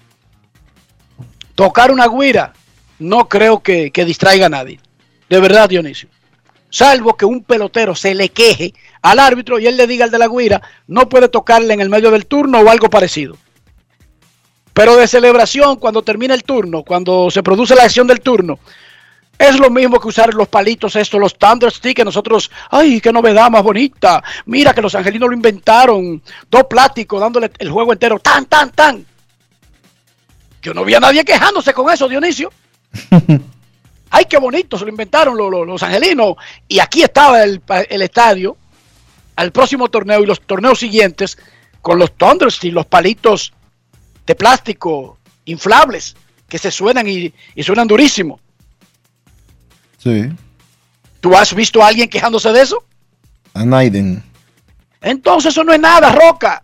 Tocar 1.54 1.90
una 1.90 2.06
guira 2.06 2.52
no 3.00 3.28
creo 3.28 3.60
que, 3.60 3.90
que 3.90 4.04
distraiga 4.04 4.46
a 4.46 4.48
nadie. 4.48 4.78
De 5.28 5.40
verdad, 5.40 5.68
Dionisio. 5.68 6.08
Salvo 6.70 7.16
que 7.16 7.24
un 7.24 7.42
pelotero 7.42 7.94
se 7.94 8.14
le 8.14 8.28
queje 8.28 8.72
al 9.02 9.18
árbitro 9.18 9.58
y 9.58 9.66
él 9.66 9.76
le 9.76 9.86
diga 9.86 10.04
al 10.04 10.10
de 10.10 10.18
la 10.18 10.28
guira, 10.28 10.62
no 10.86 11.08
puede 11.08 11.28
tocarle 11.28 11.74
en 11.74 11.80
el 11.80 11.90
medio 11.90 12.10
del 12.10 12.26
turno 12.26 12.60
o 12.60 12.70
algo 12.70 12.88
parecido. 12.88 13.36
Pero 14.72 14.96
de 14.96 15.06
celebración, 15.06 15.76
cuando 15.76 16.02
termina 16.02 16.34
el 16.34 16.42
turno, 16.42 16.82
cuando 16.82 17.30
se 17.30 17.42
produce 17.44 17.76
la 17.76 17.84
acción 17.84 18.06
del 18.06 18.20
turno, 18.20 18.58
es 19.38 19.58
lo 19.58 19.68
mismo 19.70 19.98
que 20.00 20.08
usar 20.08 20.32
los 20.34 20.48
palitos 20.48 20.94
estos, 20.96 21.20
los 21.20 21.36
Thunderstick, 21.36 21.96
que 21.96 22.04
nosotros, 22.04 22.50
ay, 22.70 23.00
qué 23.00 23.12
novedad 23.12 23.50
más 23.50 23.62
bonita. 23.62 24.22
Mira 24.46 24.72
que 24.72 24.80
los 24.82 24.94
angelinos 24.94 25.28
lo 25.28 25.34
inventaron, 25.34 26.22
dos 26.50 26.64
plásticos 26.64 27.20
dándole 27.20 27.50
el 27.58 27.70
juego 27.70 27.92
entero, 27.92 28.18
tan, 28.20 28.46
tan, 28.46 28.70
tan. 28.70 29.04
Yo 30.62 30.72
no 30.72 30.84
vi 30.84 30.94
a 30.94 31.00
nadie 31.00 31.24
quejándose 31.24 31.72
con 31.74 31.92
eso, 31.92 32.08
Dionisio. 32.08 32.50
ay, 34.10 34.24
qué 34.26 34.38
bonito, 34.38 34.78
se 34.78 34.84
lo 34.84 34.90
inventaron 34.90 35.36
los, 35.36 35.50
los- 35.50 35.66
los 35.66 35.82
angelinos. 35.82 36.36
Y 36.68 36.78
aquí 36.78 37.02
estaba 37.02 37.42
el, 37.42 37.60
estadio 38.02 38.56
al 39.36 39.50
próximo 39.52 39.88
torneo 39.88 40.22
y 40.22 40.26
los 40.26 40.40
torneos 40.40 40.78
siguientes 40.78 41.36
con 41.82 41.98
los 41.98 42.12
Thunderstick, 42.16 42.72
los 42.72 42.86
palitos 42.86 43.52
de 44.26 44.34
plástico 44.34 45.18
inflables 45.44 46.16
que 46.48 46.56
se 46.58 46.70
suenan 46.70 47.06
y, 47.08 47.32
y 47.54 47.62
suenan 47.62 47.88
durísimo. 47.88 48.40
Sí. 50.04 50.30
¿Tú 51.20 51.34
has 51.34 51.54
visto 51.54 51.82
a 51.82 51.88
alguien 51.88 52.08
quejándose 52.08 52.52
de 52.52 52.60
eso? 52.60 52.84
A 53.54 53.64
Naiden. 53.64 54.22
Entonces 55.00 55.52
eso 55.52 55.64
no 55.64 55.72
es 55.72 55.80
nada, 55.80 56.12
Roca. 56.12 56.62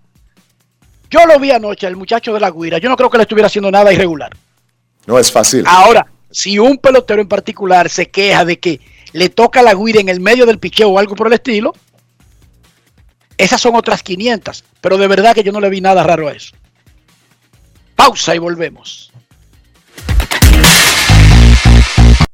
Yo 1.11 1.24
lo 1.26 1.41
vi 1.41 1.51
anoche, 1.51 1.86
el 1.86 1.97
muchacho 1.97 2.34
de 2.34 2.41
la 2.41 2.51
guira. 2.51 2.76
Yo 2.78 2.91
no 2.91 2.97
creo 2.97 3.09
que 3.09 3.16
le 3.16 3.22
estuviera 3.22 3.47
haciendo 3.47 3.70
nada 3.70 3.93
irregular. 3.93 4.30
No 5.07 5.18
es 5.18 5.32
fácil. 5.32 5.64
Ahora, 5.66 6.07
si 6.30 6.59
un 6.59 6.76
pelotero 6.76 7.22
en 7.22 7.28
particular 7.28 7.88
se 7.88 8.11
queja 8.11 8.45
de 8.45 8.61
que 8.61 8.80
le 9.12 9.30
toca 9.30 9.62
la 9.62 9.74
guira 9.74 10.01
en 10.01 10.11
el 10.11 10.20
medio 10.20 10.45
del 10.45 10.59
picheo 10.59 10.91
o 10.91 10.99
algo 10.99 11.16
por 11.16 11.26
el 11.26 11.32
estilo, 11.32 11.74
esas 13.38 13.61
son 13.61 13.74
otras 13.74 14.03
500. 14.03 14.64
Pero 14.82 14.99
de 14.99 15.09
verdad 15.09 15.34
que 15.34 15.43
yo 15.43 15.53
no 15.53 15.61
le 15.61 15.70
vi 15.70 15.80
nada 15.80 16.03
raro 16.03 16.28
a 16.28 16.32
eso. 16.32 16.55
Pausa 17.97 18.34
y 18.34 18.38
volvemos. 18.38 19.09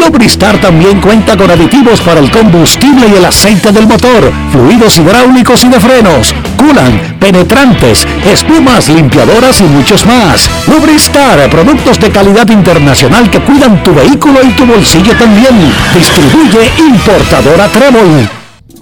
Lubristar 0.00 0.58
también 0.62 0.98
cuenta 1.00 1.36
con 1.36 1.50
aditivos 1.50 2.00
para 2.00 2.20
el 2.20 2.30
combustible 2.30 3.06
y 3.06 3.16
el 3.16 3.24
aceite 3.24 3.70
del 3.70 3.86
motor, 3.86 4.32
fluidos 4.50 4.98
hidráulicos 4.98 5.62
y 5.64 5.68
de 5.68 5.78
frenos, 5.78 6.34
culan, 6.56 7.18
penetrantes, 7.20 8.06
espumas, 8.24 8.88
limpiadoras 8.88 9.60
y 9.60 9.64
muchos 9.64 10.06
más. 10.06 10.50
Lubristar, 10.66 11.50
productos 11.50 12.00
de 12.00 12.10
calidad 12.10 12.48
internacional 12.48 13.30
que 13.30 13.40
cuidan 13.40 13.82
tu 13.82 13.94
vehículo 13.94 14.42
y 14.42 14.50
tu 14.52 14.64
bolsillo 14.64 15.14
también. 15.18 15.70
Distribuye 15.94 16.70
importadora 16.78 17.68
Trébol. 17.68 18.28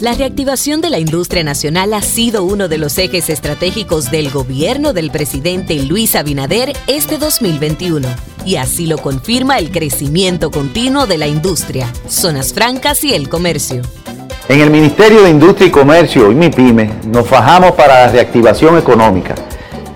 La 0.00 0.14
reactivación 0.14 0.80
de 0.80 0.90
la 0.90 1.00
industria 1.00 1.42
nacional 1.42 1.92
ha 1.94 2.02
sido 2.02 2.44
uno 2.44 2.68
de 2.68 2.78
los 2.78 2.96
ejes 2.98 3.28
estratégicos 3.28 4.12
del 4.12 4.30
gobierno 4.30 4.92
del 4.92 5.10
presidente 5.10 5.74
Luis 5.82 6.14
Abinader 6.14 6.72
este 6.86 7.18
2021. 7.18 8.06
Y 8.48 8.56
así 8.56 8.86
lo 8.86 8.96
confirma 8.96 9.58
el 9.58 9.70
crecimiento 9.70 10.50
continuo 10.50 11.06
de 11.06 11.18
la 11.18 11.26
industria, 11.26 11.92
zonas 12.08 12.54
francas 12.54 13.04
y 13.04 13.12
el 13.12 13.28
comercio. 13.28 13.82
En 14.48 14.62
el 14.62 14.70
Ministerio 14.70 15.20
de 15.20 15.28
Industria 15.28 15.68
y 15.68 15.70
Comercio 15.70 16.32
y 16.32 16.34
MIPYME 16.34 16.90
nos 17.08 17.28
fajamos 17.28 17.72
para 17.72 18.06
la 18.06 18.08
reactivación 18.10 18.78
económica, 18.78 19.34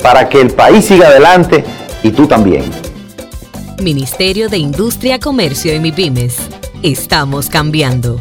para 0.03 0.29
que 0.29 0.43
el 0.43 0.51
país 0.51 0.85
siga 0.85 1.09
adelante 1.09 1.65
y 2.03 2.11
tú 2.11 2.27
también. 2.27 2.65
Ministerio 3.83 4.51
de 4.51 4.59
Industria, 4.59 5.19
Comercio 5.19 5.75
y 5.75 5.81
MIPYMES. 5.81 6.37
Estamos 6.83 7.49
cambiando. 7.49 8.21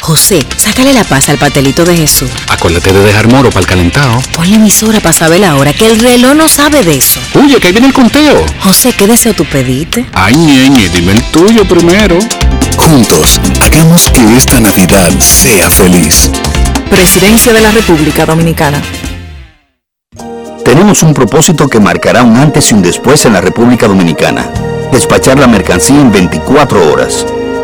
José, 0.00 0.46
sácale 0.56 0.92
la 0.92 1.02
paz 1.02 1.28
al 1.30 1.38
pastelito 1.38 1.84
de 1.84 1.96
Jesús. 1.96 2.30
Acuérdate 2.48 2.92
de 2.92 3.00
dejar 3.02 3.26
moro 3.26 3.48
para 3.48 3.60
el 3.60 3.66
calentado. 3.66 4.20
Ponle 4.32 4.54
emisora 4.56 5.00
para 5.00 5.12
saber 5.12 5.40
la 5.40 5.56
hora, 5.56 5.72
que 5.72 5.86
el 5.86 5.98
reloj 5.98 6.34
no 6.34 6.48
sabe 6.48 6.84
de 6.84 6.96
eso. 6.96 7.18
Oye, 7.34 7.58
que 7.58 7.68
ahí 7.68 7.72
viene 7.72 7.88
el 7.88 7.92
conteo. 7.92 8.46
José, 8.60 8.92
¿qué 8.92 9.06
deseo 9.08 9.34
tú 9.34 9.44
pediste? 9.44 10.06
Ay, 10.12 10.36
ñeñe, 10.36 10.88
dime 10.90 11.12
el 11.12 11.22
tuyo 11.32 11.64
primero. 11.66 12.18
Juntos, 12.76 13.40
hagamos 13.60 14.08
que 14.10 14.36
esta 14.36 14.60
Navidad 14.60 15.10
sea 15.18 15.68
feliz. 15.70 16.30
Presidencia 16.88 17.52
de 17.52 17.62
la 17.62 17.72
República 17.72 18.24
Dominicana. 18.26 18.80
Tenemos 20.64 21.02
un 21.02 21.14
propósito 21.14 21.68
que 21.68 21.80
marcará 21.80 22.22
un 22.22 22.36
antes 22.36 22.70
y 22.70 22.74
un 22.74 22.82
después 22.82 23.24
en 23.24 23.32
la 23.32 23.40
República 23.40 23.88
Dominicana. 23.88 24.48
Despachar 24.92 25.38
la 25.38 25.48
mercancía 25.48 26.00
en 26.00 26.12
24 26.12 26.92
horas 26.92 27.26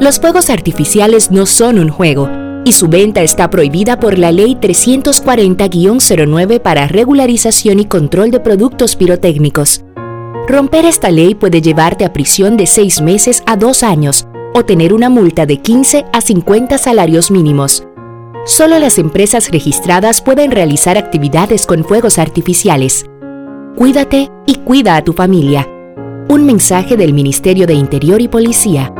Los 0.00 0.20
fuegos 0.20 0.48
artificiales 0.48 1.32
no 1.32 1.44
son 1.44 1.78
un 1.78 1.88
juego 1.88 2.30
y 2.64 2.72
su 2.72 2.86
venta 2.86 3.22
está 3.22 3.50
prohibida 3.50 3.98
por 3.98 4.16
la 4.16 4.30
Ley 4.30 4.54
340-09 4.54 6.60
para 6.60 6.86
regularización 6.86 7.80
y 7.80 7.86
control 7.86 8.30
de 8.30 8.38
productos 8.38 8.94
pirotécnicos. 8.94 9.82
Romper 10.46 10.84
esta 10.84 11.10
ley 11.10 11.34
puede 11.34 11.60
llevarte 11.60 12.04
a 12.04 12.12
prisión 12.12 12.56
de 12.56 12.66
6 12.66 13.00
meses 13.00 13.42
a 13.46 13.56
2 13.56 13.82
años 13.82 14.28
o 14.54 14.64
tener 14.64 14.94
una 14.94 15.08
multa 15.08 15.46
de 15.46 15.58
15 15.58 16.04
a 16.12 16.20
50 16.20 16.78
salarios 16.78 17.30
mínimos. 17.30 17.84
Solo 18.46 18.78
las 18.78 18.98
empresas 18.98 19.50
registradas 19.50 20.22
pueden 20.22 20.52
realizar 20.52 20.96
actividades 20.96 21.66
con 21.66 21.84
fuegos 21.84 22.18
artificiales. 22.18 23.04
Cuídate 23.76 24.30
y 24.46 24.54
cuida 24.54 24.96
a 24.96 25.02
tu 25.02 25.12
familia. 25.12 25.66
Un 26.28 26.46
mensaje 26.46 26.96
del 26.96 27.12
Ministerio 27.12 27.66
de 27.66 27.74
Interior 27.74 28.22
y 28.22 28.28
Policía. 28.28 28.92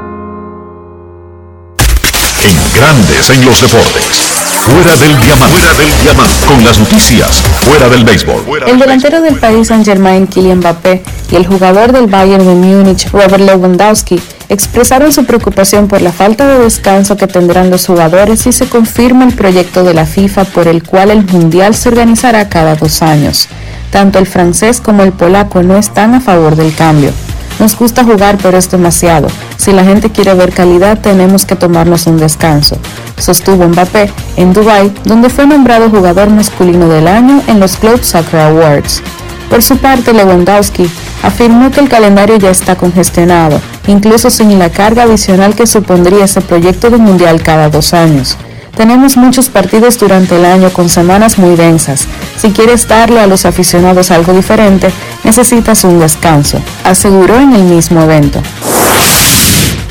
En 2.44 2.56
Grandes 2.72 3.30
en 3.30 3.44
los 3.44 3.60
deportes. 3.60 4.22
Fuera 4.60 4.96
del 4.96 5.18
diamante. 5.20 5.58
Fuera 5.58 5.74
del 5.74 6.02
diamante. 6.02 6.46
Con 6.46 6.64
las 6.64 6.78
noticias. 6.78 7.42
Fuera 7.64 7.88
del 7.88 8.04
béisbol. 8.04 8.44
El 8.66 8.78
delantero 8.78 9.20
del 9.20 9.34
país 9.36 9.68
Saint 9.68 9.84
Germain, 9.84 10.26
Kylian 10.26 10.58
Mbappé, 10.58 11.02
y 11.32 11.36
el 11.36 11.46
jugador 11.46 11.92
del 11.92 12.06
Bayern 12.06 12.46
de 12.46 12.54
Múnich, 12.54 13.10
Robert 13.10 13.40
Lewandowski, 13.40 14.20
expresaron 14.48 15.10
su 15.10 15.24
preocupación 15.24 15.88
por 15.88 16.00
la 16.00 16.12
falta 16.12 16.46
de 16.46 16.60
descanso 16.60 17.16
que 17.16 17.26
tendrán 17.26 17.70
los 17.70 17.86
jugadores 17.86 18.40
si 18.40 18.52
se 18.52 18.68
confirma 18.68 19.24
el 19.24 19.34
proyecto 19.34 19.82
de 19.82 19.94
la 19.94 20.06
FIFA 20.06 20.44
por 20.44 20.68
el 20.68 20.84
cual 20.84 21.10
el 21.10 21.24
Mundial 21.24 21.74
se 21.74 21.88
organizará 21.88 22.48
cada 22.48 22.76
dos 22.76 23.02
años. 23.02 23.48
Tanto 23.90 24.18
el 24.18 24.26
francés 24.26 24.80
como 24.80 25.02
el 25.02 25.12
polaco 25.12 25.62
no 25.62 25.76
están 25.76 26.14
a 26.14 26.20
favor 26.20 26.54
del 26.54 26.74
cambio. 26.74 27.12
Nos 27.58 27.76
gusta 27.76 28.04
jugar, 28.04 28.38
pero 28.40 28.56
es 28.56 28.70
demasiado. 28.70 29.28
Si 29.56 29.72
la 29.72 29.84
gente 29.84 30.10
quiere 30.10 30.34
ver 30.34 30.52
calidad, 30.52 30.98
tenemos 31.00 31.44
que 31.44 31.56
tomarnos 31.56 32.06
un 32.06 32.16
descanso, 32.16 32.76
sostuvo 33.18 33.66
Mbappé 33.66 34.10
en 34.36 34.52
Dubai, 34.52 34.92
donde 35.04 35.28
fue 35.28 35.46
nombrado 35.46 35.90
jugador 35.90 36.30
masculino 36.30 36.88
del 36.88 37.08
año 37.08 37.42
en 37.48 37.58
los 37.58 37.78
Globe 37.80 38.04
Soccer 38.04 38.40
Awards. 38.40 39.02
Por 39.50 39.62
su 39.62 39.78
parte, 39.78 40.12
Lewandowski 40.12 40.88
afirmó 41.22 41.70
que 41.70 41.80
el 41.80 41.88
calendario 41.88 42.36
ya 42.36 42.50
está 42.50 42.76
congestionado, 42.76 43.60
incluso 43.86 44.30
sin 44.30 44.58
la 44.58 44.70
carga 44.70 45.04
adicional 45.04 45.54
que 45.54 45.66
supondría 45.66 46.26
ese 46.26 46.40
proyecto 46.40 46.90
de 46.90 46.98
mundial 46.98 47.42
cada 47.42 47.70
dos 47.70 47.94
años. 47.94 48.36
Tenemos 48.78 49.16
muchos 49.16 49.48
partidos 49.48 49.98
durante 49.98 50.36
el 50.36 50.44
año 50.44 50.72
con 50.72 50.88
semanas 50.88 51.36
muy 51.36 51.56
densas. 51.56 52.06
Si 52.36 52.52
quieres 52.52 52.86
darle 52.86 53.18
a 53.18 53.26
los 53.26 53.44
aficionados 53.44 54.12
algo 54.12 54.32
diferente, 54.32 54.92
necesitas 55.24 55.82
un 55.82 55.98
descanso, 55.98 56.62
aseguró 56.84 57.40
en 57.40 57.54
el 57.54 57.64
mismo 57.64 58.00
evento. 58.00 58.40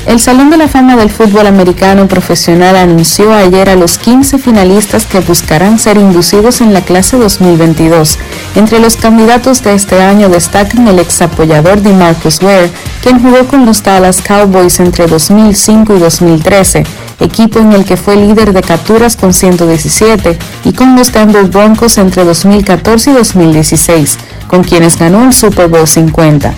El 0.08 0.20
Salón 0.20 0.48
de 0.48 0.56
la 0.56 0.68
Fama 0.68 0.96
del 0.96 1.10
Fútbol 1.10 1.46
Americano 1.46 2.08
Profesional 2.08 2.76
anunció 2.76 3.30
ayer 3.30 3.68
a 3.68 3.76
los 3.76 3.98
15 3.98 4.38
finalistas 4.38 5.04
que 5.04 5.20
buscarán 5.20 5.78
ser 5.78 5.98
inducidos 5.98 6.62
en 6.62 6.72
la 6.72 6.80
clase 6.80 7.18
2022. 7.18 8.18
Entre 8.54 8.78
los 8.78 8.96
candidatos 8.96 9.62
de 9.62 9.74
este 9.74 10.00
año 10.00 10.30
destacan 10.30 10.88
el 10.88 10.98
ex 10.98 11.20
apoyador 11.20 11.82
de 11.82 11.92
Marcus 11.92 12.40
Ware, 12.40 12.70
quien 13.02 13.22
jugó 13.22 13.46
con 13.48 13.66
los 13.66 13.82
Dallas 13.82 14.22
Cowboys 14.22 14.80
entre 14.80 15.06
2005 15.06 15.96
y 15.96 15.98
2013, 15.98 16.84
equipo 17.20 17.58
en 17.58 17.74
el 17.74 17.84
que 17.84 17.98
fue 17.98 18.16
líder 18.16 18.54
de 18.54 18.62
capturas 18.62 19.14
con 19.14 19.34
117, 19.34 20.38
y 20.64 20.72
con 20.72 20.96
los 20.96 21.12
Denver 21.12 21.44
Broncos 21.44 21.98
entre 21.98 22.24
2014 22.24 23.10
y 23.10 23.12
2016, 23.12 24.16
con 24.46 24.64
quienes 24.64 24.98
ganó 24.98 25.22
el 25.26 25.34
Super 25.34 25.68
Bowl 25.68 25.86
50. 25.86 26.54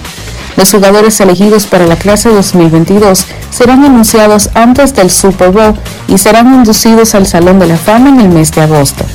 Los 0.60 0.72
jugadores 0.72 1.18
elegidos 1.22 1.66
para 1.66 1.86
la 1.86 1.96
clase 1.96 2.28
2022 2.28 3.24
serán 3.48 3.82
anunciados 3.82 4.50
antes 4.52 4.94
del 4.94 5.10
Super 5.10 5.52
Bowl 5.52 5.74
y 6.06 6.18
serán 6.18 6.52
inducidos 6.52 7.14
al 7.14 7.26
Salón 7.26 7.58
de 7.58 7.66
la 7.66 7.78
Fama 7.78 8.10
en 8.10 8.20
el 8.20 8.28
mes 8.28 8.52
de 8.52 8.60
agosto. 8.60 9.06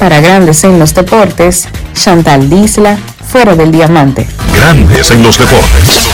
Para 0.00 0.22
Grandes 0.22 0.64
en 0.64 0.78
los 0.78 0.94
Deportes, 0.94 1.68
Chantal 1.92 2.48
Disla, 2.48 2.96
fuera 2.96 3.54
del 3.56 3.70
diamante. 3.70 4.26
Grandes 4.54 5.10
en 5.10 5.22
los 5.22 5.36
deportes. 5.36 6.08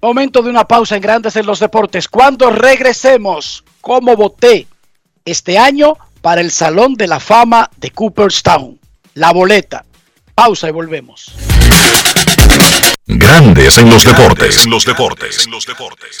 Momento 0.00 0.40
de 0.40 0.50
una 0.50 0.68
pausa 0.68 0.94
en 0.94 1.02
Grandes 1.02 1.34
en 1.34 1.46
los 1.46 1.58
Deportes. 1.58 2.06
Cuando 2.06 2.50
regresemos, 2.50 3.64
¿cómo 3.80 4.14
voté 4.14 4.68
este 5.24 5.58
año 5.58 5.94
para 6.20 6.40
el 6.40 6.52
Salón 6.52 6.94
de 6.94 7.08
la 7.08 7.18
Fama 7.18 7.68
de 7.78 7.90
Cooperstown? 7.90 8.79
La 9.14 9.32
boleta. 9.32 9.84
Pausa 10.34 10.68
y 10.68 10.72
volvemos. 10.72 11.32
Grandes 13.06 13.78
en 13.78 13.90
los 13.90 14.04
deportes. 14.04 14.64
En 14.64 14.70
los 14.70 14.84
deportes. 14.84 15.46
En 15.46 15.50
los 15.50 15.66
deportes. 15.66 16.20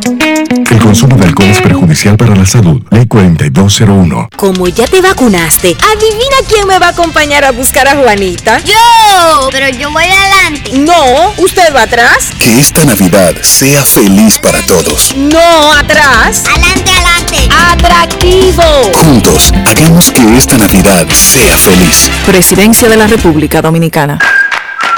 El 0.91 0.97
consumo 0.97 1.15
de 1.15 1.27
alcohol 1.29 1.47
es 1.47 1.61
perjudicial 1.61 2.17
para 2.17 2.35
la 2.35 2.45
salud. 2.45 2.81
Ley 2.89 3.05
4201. 3.05 4.27
Como 4.35 4.67
ya 4.67 4.85
te 4.87 4.99
vacunaste, 4.99 5.69
adivina 5.69 6.35
quién 6.49 6.67
me 6.67 6.77
va 6.79 6.87
a 6.87 6.89
acompañar 6.89 7.45
a 7.45 7.51
buscar 7.51 7.87
a 7.87 7.95
Juanita. 7.95 8.59
Yo, 8.65 9.49
pero 9.53 9.69
yo 9.69 9.89
voy 9.89 10.03
adelante. 10.03 10.77
No, 10.79 11.31
usted 11.37 11.73
va 11.73 11.83
atrás. 11.83 12.31
Que 12.37 12.59
esta 12.59 12.83
Navidad 12.83 13.33
sea 13.41 13.85
feliz 13.85 14.37
para 14.37 14.61
todos. 14.65 15.15
No, 15.15 15.71
atrás. 15.71 16.43
Adelante, 16.53 16.91
adelante. 16.91 17.37
Atractivo. 17.71 18.91
Juntos, 18.93 19.53
hagamos 19.65 20.11
que 20.11 20.35
esta 20.35 20.57
Navidad 20.57 21.07
sea 21.09 21.55
feliz. 21.55 22.11
Presidencia 22.25 22.89
de 22.89 22.97
la 22.97 23.07
República 23.07 23.61
Dominicana. 23.61 24.19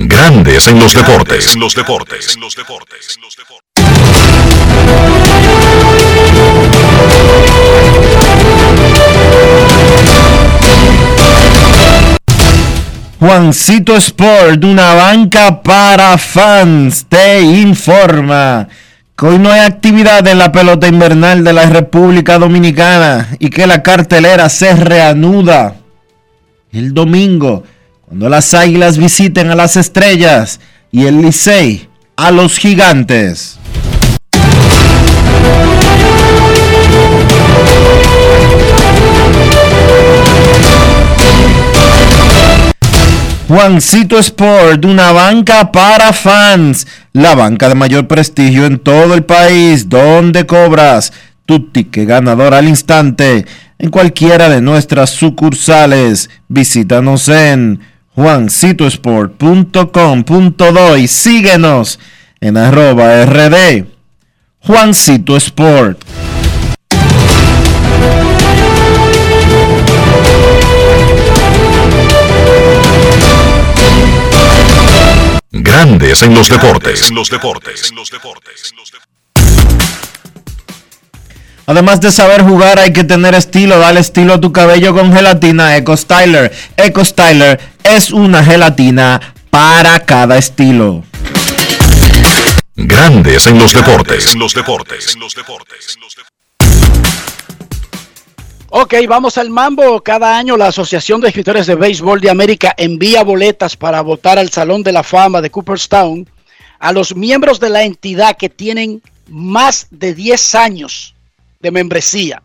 Grandes 0.00 0.68
en 0.68 0.78
los 0.78 0.94
deportes. 0.94 1.54
En 1.54 1.60
los 1.60 1.74
deportes. 1.74 2.36
En 2.36 2.40
los 2.40 2.54
deportes. 2.54 3.18
Juancito 13.18 13.96
Sport, 13.96 14.62
una 14.62 14.94
banca 14.94 15.60
para 15.64 16.16
fans, 16.16 17.06
te 17.08 17.40
informa 17.40 18.68
que 19.16 19.26
hoy 19.26 19.40
no 19.40 19.50
hay 19.50 19.62
actividad 19.62 20.24
en 20.28 20.38
la 20.38 20.52
pelota 20.52 20.86
invernal 20.86 21.42
de 21.42 21.52
la 21.52 21.66
República 21.66 22.38
Dominicana 22.38 23.30
y 23.40 23.50
que 23.50 23.66
la 23.66 23.82
cartelera 23.82 24.48
se 24.48 24.76
reanuda 24.76 25.74
el 26.70 26.94
domingo 26.94 27.64
cuando 28.08 28.30
las 28.30 28.54
águilas 28.54 28.96
visiten 28.96 29.50
a 29.50 29.54
las 29.54 29.76
estrellas 29.76 30.60
y 30.90 31.04
el 31.04 31.20
Licey 31.20 31.90
a 32.16 32.30
los 32.30 32.56
gigantes. 32.56 33.58
Juancito 43.46 44.18
Sport, 44.18 44.86
una 44.86 45.12
banca 45.12 45.70
para 45.70 46.14
fans, 46.14 46.86
la 47.12 47.34
banca 47.34 47.68
de 47.68 47.74
mayor 47.74 48.08
prestigio 48.08 48.64
en 48.64 48.78
todo 48.78 49.12
el 49.12 49.24
país, 49.24 49.90
donde 49.90 50.46
cobras 50.46 51.12
tu 51.44 51.70
ticket 51.70 52.08
ganador 52.08 52.54
al 52.54 52.68
instante 52.68 53.44
en 53.78 53.90
cualquiera 53.90 54.48
de 54.48 54.62
nuestras 54.62 55.10
sucursales. 55.10 56.30
Visítanos 56.48 57.28
en 57.28 57.80
juancitosport.com.do 58.18 60.96
y 60.96 61.06
síguenos 61.06 62.00
en 62.40 62.56
arroba 62.56 63.24
rd 63.24 63.86
Juancito 64.58 65.36
Sport. 65.36 66.02
Grandes 75.52 76.22
en 76.22 76.34
los 76.34 76.48
deportes. 76.48 77.10
En 77.10 77.14
los 77.14 77.30
deportes. 77.30 77.92
Además 81.68 82.00
de 82.00 82.10
saber 82.10 82.44
jugar, 82.44 82.78
hay 82.78 82.94
que 82.94 83.04
tener 83.04 83.34
estilo. 83.34 83.78
Dale 83.78 84.00
estilo 84.00 84.32
a 84.32 84.40
tu 84.40 84.52
cabello 84.52 84.94
con 84.94 85.12
gelatina 85.12 85.76
Eco 85.76 85.94
Styler. 85.94 86.50
Eco 86.78 87.04
Styler 87.04 87.60
es 87.84 88.10
una 88.10 88.42
gelatina 88.42 89.34
para 89.50 90.00
cada 90.00 90.38
estilo. 90.38 91.04
Grandes 92.74 93.46
en 93.46 93.58
los 93.58 93.74
deportes. 93.74 94.32
En 94.32 94.38
los 94.38 94.54
deportes. 94.54 95.14
Ok, 98.70 98.94
vamos 99.06 99.36
al 99.36 99.50
mambo. 99.50 100.02
Cada 100.02 100.38
año 100.38 100.56
la 100.56 100.68
Asociación 100.68 101.20
de 101.20 101.28
Escritores 101.28 101.66
de 101.66 101.74
Béisbol 101.74 102.22
de 102.22 102.30
América 102.30 102.74
envía 102.78 103.22
boletas 103.22 103.76
para 103.76 104.00
votar 104.00 104.38
al 104.38 104.48
Salón 104.48 104.82
de 104.82 104.92
la 104.92 105.02
Fama 105.02 105.42
de 105.42 105.50
Cooperstown 105.50 106.26
a 106.78 106.92
los 106.92 107.14
miembros 107.14 107.60
de 107.60 107.68
la 107.68 107.82
entidad 107.82 108.38
que 108.38 108.48
tienen 108.48 109.02
más 109.28 109.86
de 109.90 110.14
10 110.14 110.54
años 110.54 111.14
de 111.60 111.70
membresía. 111.70 112.42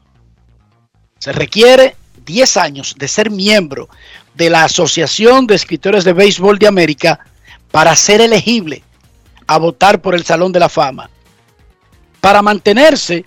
Se 1.19 1.31
requiere 1.31 1.95
10 2.25 2.57
años 2.57 2.95
de 2.97 3.07
ser 3.07 3.29
miembro 3.29 3.89
de 4.33 4.49
la 4.49 4.65
Asociación 4.65 5.47
de 5.47 5.55
Escritores 5.55 6.03
de 6.03 6.13
Béisbol 6.13 6.59
de 6.59 6.67
América 6.67 7.19
para 7.71 7.95
ser 7.95 8.21
elegible 8.21 8.83
a 9.47 9.57
votar 9.57 10.01
por 10.01 10.15
el 10.15 10.23
Salón 10.23 10.51
de 10.51 10.59
la 10.59 10.69
Fama. 10.69 11.09
Para 12.19 12.41
mantenerse 12.41 13.25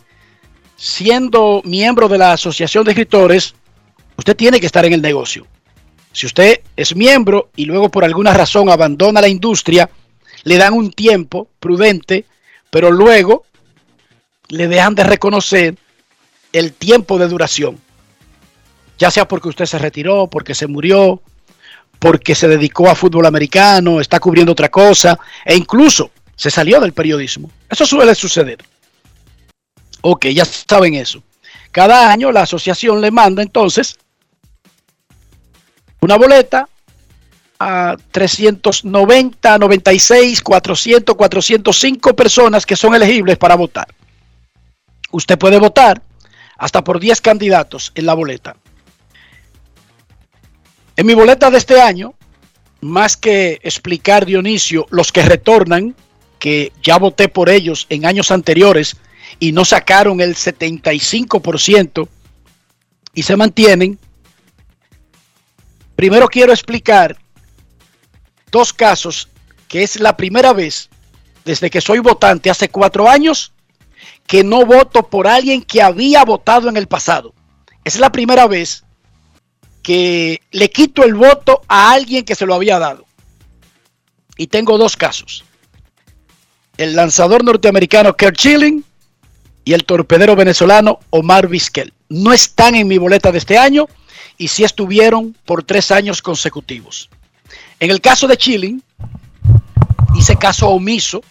siendo 0.76 1.62
miembro 1.64 2.08
de 2.08 2.18
la 2.18 2.32
Asociación 2.32 2.84
de 2.84 2.92
Escritores, 2.92 3.54
usted 4.16 4.36
tiene 4.36 4.60
que 4.60 4.66
estar 4.66 4.84
en 4.84 4.92
el 4.92 5.02
negocio. 5.02 5.46
Si 6.12 6.26
usted 6.26 6.60
es 6.76 6.96
miembro 6.96 7.50
y 7.56 7.66
luego 7.66 7.90
por 7.90 8.04
alguna 8.04 8.32
razón 8.32 8.70
abandona 8.70 9.20
la 9.20 9.28
industria, 9.28 9.90
le 10.44 10.56
dan 10.56 10.72
un 10.72 10.90
tiempo 10.90 11.48
prudente, 11.60 12.24
pero 12.70 12.90
luego 12.90 13.44
le 14.48 14.68
dejan 14.68 14.94
de 14.94 15.04
reconocer 15.04 15.76
el 16.52 16.72
tiempo 16.72 17.18
de 17.18 17.28
duración. 17.28 17.78
Ya 18.98 19.10
sea 19.10 19.28
porque 19.28 19.48
usted 19.48 19.66
se 19.66 19.78
retiró, 19.78 20.26
porque 20.26 20.54
se 20.54 20.66
murió, 20.66 21.20
porque 21.98 22.34
se 22.34 22.48
dedicó 22.48 22.88
a 22.88 22.94
fútbol 22.94 23.26
americano, 23.26 24.00
está 24.00 24.20
cubriendo 24.20 24.52
otra 24.52 24.70
cosa, 24.70 25.18
e 25.44 25.54
incluso 25.54 26.10
se 26.34 26.50
salió 26.50 26.80
del 26.80 26.92
periodismo. 26.92 27.50
Eso 27.68 27.84
suele 27.84 28.14
suceder. 28.14 28.58
Ok, 30.02 30.26
ya 30.26 30.44
saben 30.44 30.94
eso. 30.94 31.22
Cada 31.72 32.10
año 32.10 32.32
la 32.32 32.42
asociación 32.42 33.00
le 33.00 33.10
manda 33.10 33.42
entonces 33.42 33.98
una 36.00 36.16
boleta 36.16 36.68
a 37.58 37.96
390, 38.12 39.58
96, 39.58 40.40
400, 40.42 41.14
405 41.14 42.16
personas 42.16 42.64
que 42.64 42.76
son 42.76 42.94
elegibles 42.94 43.36
para 43.36 43.56
votar. 43.56 43.88
Usted 45.16 45.38
puede 45.38 45.58
votar 45.58 46.02
hasta 46.58 46.84
por 46.84 47.00
10 47.00 47.22
candidatos 47.22 47.90
en 47.94 48.04
la 48.04 48.12
boleta. 48.12 48.54
En 50.94 51.06
mi 51.06 51.14
boleta 51.14 51.50
de 51.50 51.56
este 51.56 51.80
año, 51.80 52.12
más 52.82 53.16
que 53.16 53.58
explicar 53.62 54.26
Dionisio 54.26 54.86
los 54.90 55.12
que 55.12 55.22
retornan, 55.22 55.96
que 56.38 56.70
ya 56.82 56.98
voté 56.98 57.30
por 57.30 57.48
ellos 57.48 57.86
en 57.88 58.04
años 58.04 58.30
anteriores 58.30 58.98
y 59.38 59.52
no 59.52 59.64
sacaron 59.64 60.20
el 60.20 60.34
75% 60.34 62.08
y 63.14 63.22
se 63.22 63.36
mantienen, 63.36 63.98
primero 65.94 66.28
quiero 66.28 66.52
explicar 66.52 67.16
dos 68.50 68.74
casos 68.74 69.30
que 69.66 69.82
es 69.82 69.98
la 69.98 70.14
primera 70.14 70.52
vez 70.52 70.90
desde 71.46 71.70
que 71.70 71.80
soy 71.80 72.00
votante 72.00 72.50
hace 72.50 72.68
cuatro 72.68 73.08
años 73.08 73.54
que 74.26 74.42
no 74.44 74.64
voto 74.66 75.08
por 75.08 75.26
alguien 75.26 75.62
que 75.62 75.82
había 75.82 76.24
votado 76.24 76.68
en 76.68 76.76
el 76.76 76.86
pasado. 76.86 77.34
Es 77.84 77.98
la 77.98 78.10
primera 78.10 78.46
vez 78.46 78.84
que 79.82 80.40
le 80.50 80.70
quito 80.70 81.04
el 81.04 81.14
voto 81.14 81.62
a 81.68 81.92
alguien 81.92 82.24
que 82.24 82.34
se 82.34 82.46
lo 82.46 82.54
había 82.54 82.78
dado. 82.78 83.04
Y 84.36 84.48
tengo 84.48 84.78
dos 84.78 84.96
casos. 84.96 85.44
El 86.76 86.96
lanzador 86.96 87.44
norteamericano 87.44 88.16
Kurt 88.16 88.36
Schilling 88.36 88.84
y 89.64 89.72
el 89.72 89.84
torpedero 89.84 90.34
venezolano 90.36 90.98
Omar 91.10 91.48
Vizquel. 91.48 91.92
No 92.08 92.32
están 92.32 92.74
en 92.74 92.88
mi 92.88 92.98
boleta 92.98 93.32
de 93.32 93.38
este 93.38 93.58
año 93.58 93.86
y 94.36 94.48
sí 94.48 94.64
estuvieron 94.64 95.36
por 95.44 95.62
tres 95.62 95.90
años 95.90 96.20
consecutivos. 96.20 97.08
En 97.78 97.90
el 97.90 98.00
caso 98.00 98.26
de 98.26 98.34
Schilling, 98.34 98.82
hice 100.16 100.36
caso 100.36 100.68
omiso 100.68 101.22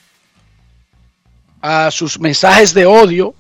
a 1.68 1.90
sus 1.90 2.20
mensajes 2.20 2.76
de 2.76 2.86
odio, 2.86 3.34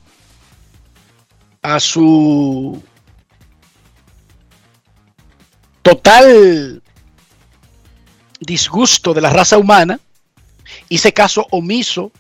a 1.62 1.80
su 1.80 2.82
total 5.84 6.82
disgusto 8.40 9.14
de 9.14 9.22
la 9.22 9.30
raza 9.30 9.60
humana, 9.60 10.00
hice 10.90 11.14
caso 11.14 11.46
omiso 11.52 12.12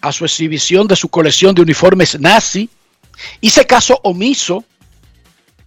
a 0.00 0.12
su 0.12 0.24
exhibición 0.24 0.86
de 0.86 0.94
su 0.94 1.08
colección 1.08 1.56
de 1.56 1.62
uniformes 1.62 2.20
nazi, 2.20 2.70
hice 3.40 3.66
caso 3.66 3.98
omiso 4.04 4.64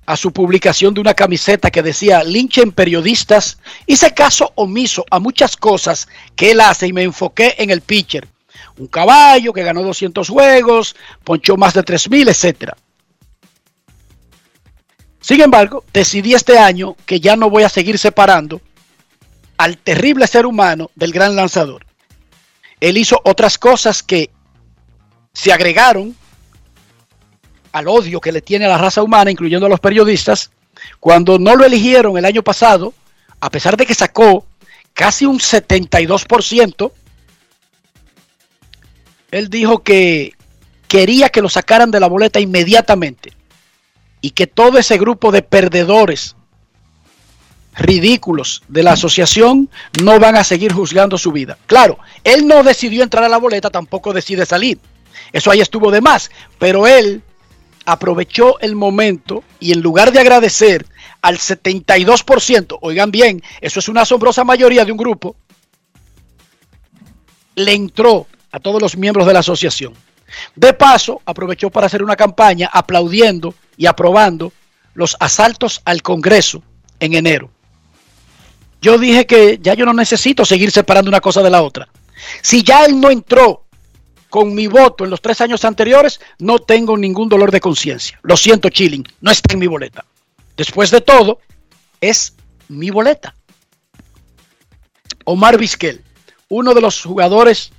a 0.06 0.16
su 0.16 0.32
publicación 0.32 0.94
de 0.94 1.02
una 1.02 1.14
camiseta 1.14 1.70
que 1.70 1.84
decía 1.84 2.24
linchen 2.24 2.72
periodistas, 2.72 3.58
hice 3.88 4.14
caso 4.14 4.54
omiso 4.56 5.04
a 5.12 5.20
muchas 5.20 5.58
cosas 5.58 6.08
que 6.38 6.52
él 6.52 6.62
hace 6.62 6.88
y 6.88 6.94
me 6.94 7.04
enfoqué 7.04 7.56
en 7.58 7.72
el 7.72 7.82
pitcher. 7.82 8.31
Un 8.78 8.88
caballo 8.88 9.54
que 9.54 9.64
ganó 9.64 9.84
200 9.84 10.28
juegos, 10.28 10.96
ponchó 11.24 11.58
más 11.58 11.74
de 11.74 11.84
3000, 11.84 12.30
etcétera. 12.30 12.78
Sin 15.20 15.42
embargo, 15.42 15.84
decidí 15.94 16.34
este 16.34 16.58
año 16.58 16.96
que 17.06 17.20
ya 17.20 17.36
no 17.36 17.50
voy 17.50 17.64
a 17.64 17.70
seguir 17.70 17.98
separando 18.00 18.60
al 19.58 19.78
terrible 19.78 20.26
ser 20.26 20.48
humano 20.48 20.90
del 20.96 21.12
gran 21.12 21.36
lanzador. 21.36 21.86
Él 22.80 22.98
hizo 22.98 23.22
otras 23.24 23.60
cosas 23.60 24.02
que 24.02 24.32
se 25.34 25.54
agregaron 25.54 26.16
al 27.72 27.88
odio 27.88 28.20
que 28.20 28.32
le 28.32 28.42
tiene 28.42 28.66
a 28.66 28.70
la 28.70 28.78
raza 28.78 29.04
humana, 29.04 29.32
incluyendo 29.32 29.68
a 29.68 29.70
los 29.70 29.80
periodistas, 29.80 30.52
cuando 31.00 31.38
no 31.38 31.56
lo 31.56 31.64
eligieron 31.64 32.18
el 32.18 32.26
año 32.26 32.44
pasado, 32.44 32.94
a 33.40 33.50
pesar 33.50 33.78
de 33.78 33.86
que 33.86 33.96
sacó 33.96 34.46
casi 34.94 35.26
un 35.26 35.40
72%, 35.40 36.92
él 39.32 39.50
dijo 39.50 39.80
que 39.80 40.34
quería 40.88 41.30
que 41.30 41.42
lo 41.42 41.50
sacaran 41.50 41.90
de 41.90 42.00
la 42.00 42.08
boleta 42.08 42.40
inmediatamente 42.40 43.34
y 44.20 44.32
que 44.32 44.46
todo 44.46 44.78
ese 44.78 44.98
grupo 44.98 45.32
de 45.32 45.42
perdedores 45.42 46.36
ridículos 47.74 48.64
de 48.68 48.84
la 48.84 48.94
asociación 48.94 49.70
no 50.04 50.20
van 50.20 50.36
a 50.36 50.44
seguir 50.44 50.74
juzgando 50.74 51.18
su 51.18 51.32
vida. 51.32 51.58
Claro, 51.66 51.98
él 52.24 52.46
no 52.46 52.64
decidió 52.64 53.04
entrar 53.04 53.24
a 53.24 53.30
la 53.30 53.38
boleta, 53.38 53.70
tampoco 53.70 54.14
decide 54.14 54.46
salir. 54.46 54.80
Eso 55.32 55.50
ahí 55.50 55.62
estuvo 55.62 55.92
de 55.92 56.02
más, 56.02 56.30
pero 56.60 56.86
él 56.86 57.24
aprovechó 57.86 58.60
el 58.60 58.76
momento 58.76 59.44
y 59.60 59.72
en 59.72 59.82
lugar 59.82 60.12
de 60.12 60.20
agradecer 60.20 60.86
al 61.22 61.38
72%, 61.38 62.78
oigan 62.82 63.12
bien, 63.12 63.42
eso 63.62 63.80
es 63.80 63.88
una 63.88 64.02
asombrosa 64.02 64.44
mayoría 64.44 64.86
de 64.86 64.92
un 64.92 64.98
grupo, 64.98 65.36
le 67.56 67.74
entró 67.74 68.28
a 68.52 68.60
todos 68.60 68.82
los 68.82 68.98
miembros 68.98 69.26
de 69.28 69.34
la 69.34 69.40
asociación. 69.40 69.94
De 70.56 70.74
paso, 70.74 71.22
aprovechó 71.26 71.70
para 71.70 71.88
hacer 71.88 72.04
una 72.04 72.16
campaña 72.16 72.70
aplaudiendo 72.72 73.54
y 73.78 73.86
aprobando 73.86 74.54
los 74.94 75.16
asaltos 75.20 75.82
al 75.86 76.02
Congreso 76.02 76.64
en 77.00 77.14
enero. 77.14 77.50
Yo 78.82 78.98
dije 78.98 79.26
que 79.26 79.60
ya 79.62 79.74
yo 79.74 79.86
no 79.86 79.94
necesito 79.94 80.46
seguir 80.46 80.72
separando 80.72 81.10
una 81.10 81.22
cosa 81.22 81.44
de 81.44 81.50
la 81.50 81.62
otra. 81.62 81.88
Si 82.42 82.64
ya 82.64 82.86
él 82.86 83.00
no 83.00 83.12
entró 83.12 83.66
con 84.30 84.56
mi 84.56 84.68
voto 84.68 85.04
en 85.04 85.10
los 85.10 85.22
tres 85.22 85.42
años 85.42 85.66
anteriores, 85.66 86.20
no 86.40 86.60
tengo 86.60 86.98
ningún 86.98 87.30
dolor 87.30 87.52
de 87.52 87.60
conciencia. 87.60 88.20
Lo 88.24 88.38
siento, 88.38 88.70
Chilling, 88.70 89.06
no 89.20 89.30
está 89.30 89.54
en 89.54 89.60
mi 89.60 89.68
boleta. 89.68 90.06
Después 90.56 90.90
de 90.90 91.02
todo, 91.02 91.40
es 92.00 92.36
mi 92.70 92.90
boleta. 92.90 93.36
Omar 95.26 95.58
Vizquel, 95.58 96.04
uno 96.50 96.74
de 96.74 96.82
los 96.82 97.02
jugadores 97.04 97.72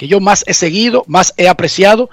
que 0.00 0.08
yo 0.08 0.18
más 0.18 0.44
he 0.46 0.54
seguido, 0.54 1.04
más 1.08 1.34
he 1.36 1.46
apreciado, 1.46 2.08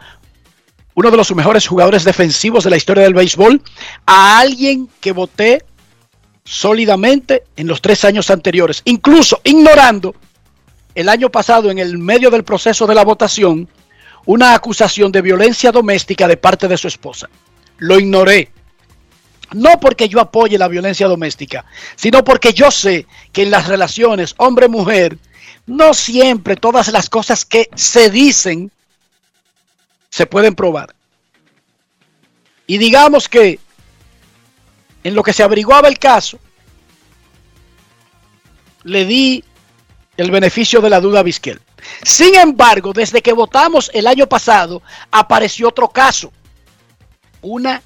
uno 0.93 1.09
de 1.09 1.15
los 1.15 1.33
mejores 1.33 1.65
jugadores 1.65 2.03
defensivos 2.03 2.65
de 2.65 2.69
la 2.69 2.75
historia 2.75 3.03
del 3.05 3.13
béisbol, 3.13 3.61
a 4.05 4.39
alguien 4.39 4.89
que 4.99 5.13
voté 5.13 5.63
sólidamente 6.43 7.43
en 7.55 7.65
los 7.65 7.81
tres 7.81 8.03
años 8.03 8.29
anteriores, 8.29 8.81
incluso 8.83 9.39
ignorando 9.45 10.13
el 10.95 11.07
año 11.07 11.29
pasado 11.29 11.71
en 11.71 11.79
el 11.79 11.97
medio 11.97 12.29
del 12.29 12.43
proceso 12.43 12.85
de 12.87 12.95
la 12.95 13.05
votación 13.05 13.69
una 14.25 14.53
acusación 14.53 15.09
de 15.09 15.21
violencia 15.21 15.71
doméstica 15.71 16.27
de 16.27 16.35
parte 16.35 16.67
de 16.67 16.75
su 16.75 16.89
esposa. 16.89 17.29
Lo 17.77 17.97
ignoré. 17.97 18.51
No 19.53 19.79
porque 19.79 20.09
yo 20.09 20.19
apoye 20.19 20.57
la 20.57 20.67
violencia 20.67 21.07
doméstica, 21.07 21.63
sino 21.95 22.21
porque 22.25 22.51
yo 22.51 22.69
sé 22.69 23.07
que 23.31 23.43
en 23.43 23.51
las 23.51 23.69
relaciones 23.69 24.35
hombre-mujer 24.39 25.17
no 25.67 25.93
siempre 25.93 26.55
todas 26.55 26.87
las 26.87 27.09
cosas 27.09 27.45
que 27.45 27.69
se 27.75 28.09
dicen 28.09 28.71
se 30.09 30.25
pueden 30.25 30.55
probar. 30.55 30.95
Y 32.65 32.77
digamos 32.77 33.29
que 33.29 33.59
en 35.03 35.13
lo 35.13 35.23
que 35.23 35.33
se 35.33 35.43
averiguaba 35.43 35.87
el 35.87 35.99
caso, 35.99 36.39
le 38.83 39.05
di 39.05 39.43
el 40.15 40.31
beneficio 40.31 40.81
de 40.81 40.89
la 40.89 40.99
duda 40.99 41.19
a 41.19 41.23
Vizquel. 41.23 41.61
Sin 42.03 42.35
embargo, 42.35 42.93
desde 42.93 43.21
que 43.21 43.33
votamos 43.33 43.91
el 43.93 44.07
año 44.07 44.27
pasado, 44.27 44.81
apareció 45.11 45.69
otro 45.69 45.89
caso. 45.89 46.31
Una 47.41 47.81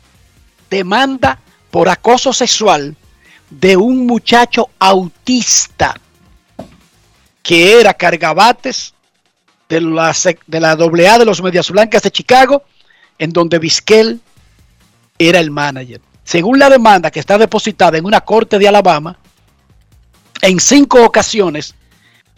demanda 0.70 1.40
por 1.70 1.90
acoso 1.90 2.32
sexual 2.34 2.96
de 3.50 3.78
un 3.78 4.08
muchacho 4.08 4.70
autista 4.80 6.01
que 7.42 7.80
era 7.80 7.94
cargabates 7.94 8.94
de 9.70 9.82
la, 9.82 10.16
de 10.48 10.60
la 10.60 10.72
AA 10.72 11.20
de 11.20 11.26
los 11.26 11.42
Medias 11.42 11.70
Blancas 11.72 12.04
de 12.04 12.12
Chicago, 12.12 12.64
en 13.18 13.32
donde 13.32 13.60
Vizquel 13.60 14.20
era 15.18 15.40
el 15.40 15.52
manager. 15.52 16.02
Según 16.24 16.60
la 16.60 16.70
demanda 16.70 17.12
que 17.12 17.20
está 17.20 17.38
depositada 17.38 17.98
en 17.98 18.06
una 18.06 18.22
corte 18.22 18.60
de 18.60 18.68
Alabama, 18.68 19.18
en 20.42 20.60
cinco 20.60 21.04
ocasiones, 21.04 21.76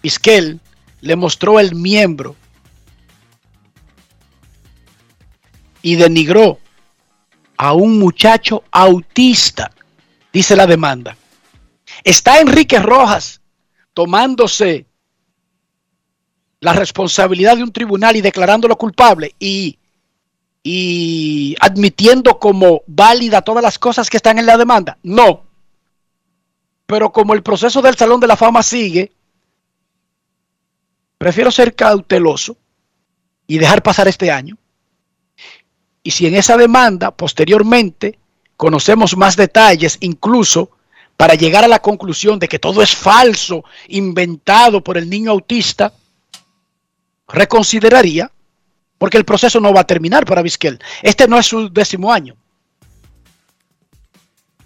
Vizquel 0.02 0.60
le 1.02 1.16
mostró 1.16 1.60
el 1.60 1.76
miembro 1.76 2.36
y 5.82 5.96
denigró 5.96 6.60
a 7.58 7.74
un 7.74 8.00
muchacho 8.00 8.64
autista, 8.72 9.72
dice 10.32 10.56
la 10.56 10.68
demanda. 10.68 11.16
Está 12.04 12.40
Enrique 12.40 12.80
Rojas 12.80 13.42
tomándose 13.94 14.86
la 16.64 16.74
responsabilidad 16.74 17.58
de 17.58 17.64
un 17.64 17.74
tribunal 17.74 18.16
y 18.16 18.22
declarándolo 18.22 18.78
culpable 18.78 19.36
y, 19.38 19.78
y 20.64 21.56
admitiendo 21.60 22.40
como 22.40 22.84
válida 22.88 23.42
todas 23.42 23.62
las 23.62 23.78
cosas 23.78 24.10
que 24.10 24.18
están 24.18 24.40
en 24.40 24.46
la 24.46 24.58
demanda? 24.58 24.98
No. 25.04 25.44
Pero 26.86 27.12
como 27.12 27.34
el 27.34 27.44
proceso 27.44 27.82
del 27.82 27.98
Salón 27.98 28.22
de 28.22 28.28
la 28.28 28.38
Fama 28.38 28.64
sigue, 28.64 29.12
prefiero 31.18 31.52
ser 31.52 31.76
cauteloso 31.76 32.56
y 33.46 33.58
dejar 33.58 33.84
pasar 33.84 34.08
este 34.08 34.32
año. 34.32 34.58
Y 36.02 36.12
si 36.12 36.28
en 36.28 36.36
esa 36.36 36.56
demanda 36.56 37.12
posteriormente 37.12 38.18
conocemos 38.56 39.18
más 39.18 39.36
detalles, 39.36 39.98
incluso 40.00 40.70
para 41.18 41.36
llegar 41.36 41.66
a 41.66 41.68
la 41.68 41.80
conclusión 41.80 42.40
de 42.40 42.48
que 42.48 42.60
todo 42.60 42.82
es 42.82 42.96
falso, 42.96 43.66
inventado 43.90 44.82
por 44.82 44.98
el 44.98 45.10
niño 45.10 45.32
autista, 45.32 45.94
reconsideraría, 47.28 48.32
porque 48.98 49.18
el 49.18 49.26
proceso 49.26 49.60
no 49.60 49.74
va 49.74 49.82
a 49.82 49.88
terminar 49.88 50.26
para 50.26 50.42
Vizquel. 50.42 50.80
Este 51.02 51.28
no 51.28 51.38
es 51.38 51.46
su 51.46 51.70
décimo 51.70 52.12
año. 52.12 52.36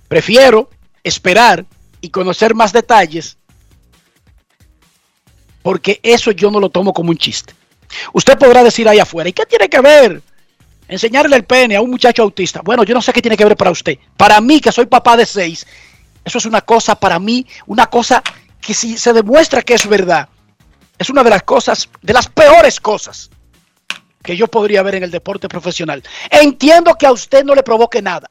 Prefiero 0.07 0.69
esperar 1.03 1.65
y 2.01 2.09
conocer 2.09 2.55
más 2.55 2.71
detalles, 2.71 3.37
porque 5.61 5.99
eso 6.03 6.31
yo 6.31 6.49
no 6.49 6.59
lo 6.59 6.69
tomo 6.69 6.93
como 6.93 7.09
un 7.09 7.17
chiste. 7.17 7.53
Usted 8.13 8.37
podrá 8.37 8.63
decir 8.63 8.87
ahí 8.87 8.99
afuera, 8.99 9.29
¿y 9.29 9.33
qué 9.33 9.45
tiene 9.45 9.69
que 9.69 9.81
ver? 9.81 10.21
Enseñarle 10.87 11.35
el 11.35 11.43
pene 11.43 11.75
a 11.75 11.81
un 11.81 11.89
muchacho 11.89 12.23
autista. 12.23 12.61
Bueno, 12.61 12.83
yo 12.83 12.93
no 12.93 13.01
sé 13.01 13.11
qué 13.11 13.21
tiene 13.21 13.35
que 13.35 13.43
ver 13.43 13.57
para 13.57 13.71
usted. 13.71 13.97
Para 14.15 14.39
mí, 14.39 14.61
que 14.61 14.71
soy 14.71 14.85
papá 14.85 15.17
de 15.17 15.25
seis, 15.25 15.67
eso 16.23 16.37
es 16.37 16.45
una 16.45 16.61
cosa 16.61 16.95
para 16.95 17.19
mí, 17.19 17.45
una 17.65 17.87
cosa 17.87 18.23
que 18.61 18.73
si 18.73 18.97
se 18.97 19.13
demuestra 19.13 19.61
que 19.61 19.73
es 19.73 19.87
verdad, 19.87 20.29
es 20.97 21.09
una 21.09 21.23
de 21.23 21.29
las 21.29 21.43
cosas, 21.43 21.89
de 22.01 22.13
las 22.13 22.27
peores 22.27 22.79
cosas 22.79 23.29
que 24.23 24.35
yo 24.35 24.47
podría 24.47 24.83
ver 24.83 24.95
en 24.95 25.03
el 25.03 25.11
deporte 25.11 25.47
profesional. 25.47 26.03
Entiendo 26.29 26.95
que 26.95 27.05
a 27.05 27.11
usted 27.11 27.43
no 27.43 27.55
le 27.55 27.63
provoque 27.63 28.01
nada. 28.01 28.29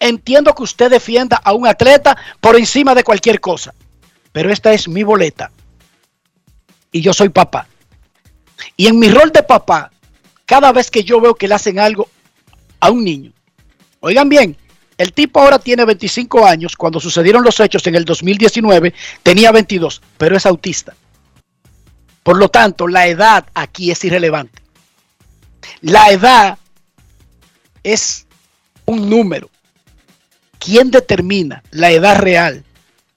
Entiendo 0.00 0.52
que 0.54 0.64
usted 0.64 0.90
defienda 0.90 1.40
a 1.44 1.52
un 1.52 1.66
atleta 1.66 2.16
por 2.40 2.56
encima 2.56 2.94
de 2.94 3.04
cualquier 3.04 3.40
cosa. 3.40 3.72
Pero 4.32 4.50
esta 4.50 4.72
es 4.72 4.88
mi 4.88 5.04
boleta. 5.04 5.52
Y 6.90 7.00
yo 7.00 7.12
soy 7.12 7.28
papá. 7.28 7.68
Y 8.76 8.88
en 8.88 8.98
mi 8.98 9.08
rol 9.10 9.30
de 9.30 9.42
papá, 9.42 9.92
cada 10.44 10.72
vez 10.72 10.90
que 10.90 11.04
yo 11.04 11.20
veo 11.20 11.34
que 11.34 11.46
le 11.46 11.54
hacen 11.54 11.78
algo 11.78 12.08
a 12.80 12.90
un 12.90 13.04
niño, 13.04 13.32
oigan 14.00 14.28
bien, 14.28 14.56
el 14.98 15.12
tipo 15.12 15.40
ahora 15.40 15.58
tiene 15.58 15.84
25 15.84 16.46
años, 16.46 16.76
cuando 16.76 17.00
sucedieron 17.00 17.44
los 17.44 17.58
hechos 17.60 17.86
en 17.86 17.94
el 17.94 18.04
2019 18.04 18.92
tenía 19.22 19.52
22, 19.52 20.02
pero 20.18 20.36
es 20.36 20.46
autista. 20.46 20.94
Por 22.22 22.36
lo 22.38 22.48
tanto, 22.48 22.86
la 22.88 23.06
edad 23.06 23.46
aquí 23.54 23.90
es 23.90 24.04
irrelevante. 24.04 24.62
La 25.80 26.10
edad 26.10 26.58
es 27.82 28.26
un 28.86 29.08
número. 29.10 29.50
¿Quién 30.58 30.90
determina 30.90 31.62
la 31.70 31.90
edad 31.90 32.18
real 32.18 32.64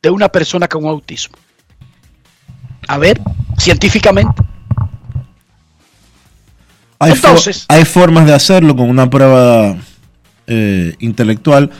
de 0.02 0.10
una 0.10 0.30
persona 0.30 0.68
con 0.68 0.86
autismo? 0.86 1.38
A 2.88 2.98
ver, 2.98 3.22
científicamente. 3.57 4.44
Hay, 6.98 7.11
Entonces- 7.11 7.65
hay 7.68 7.86
formas 7.86 8.26
de 8.26 8.34
hacerlo 8.34 8.76
con 8.76 8.90
una 8.90 9.10
prueba 9.10 9.76
eh, 10.48 10.95
intelectual, 10.99 11.72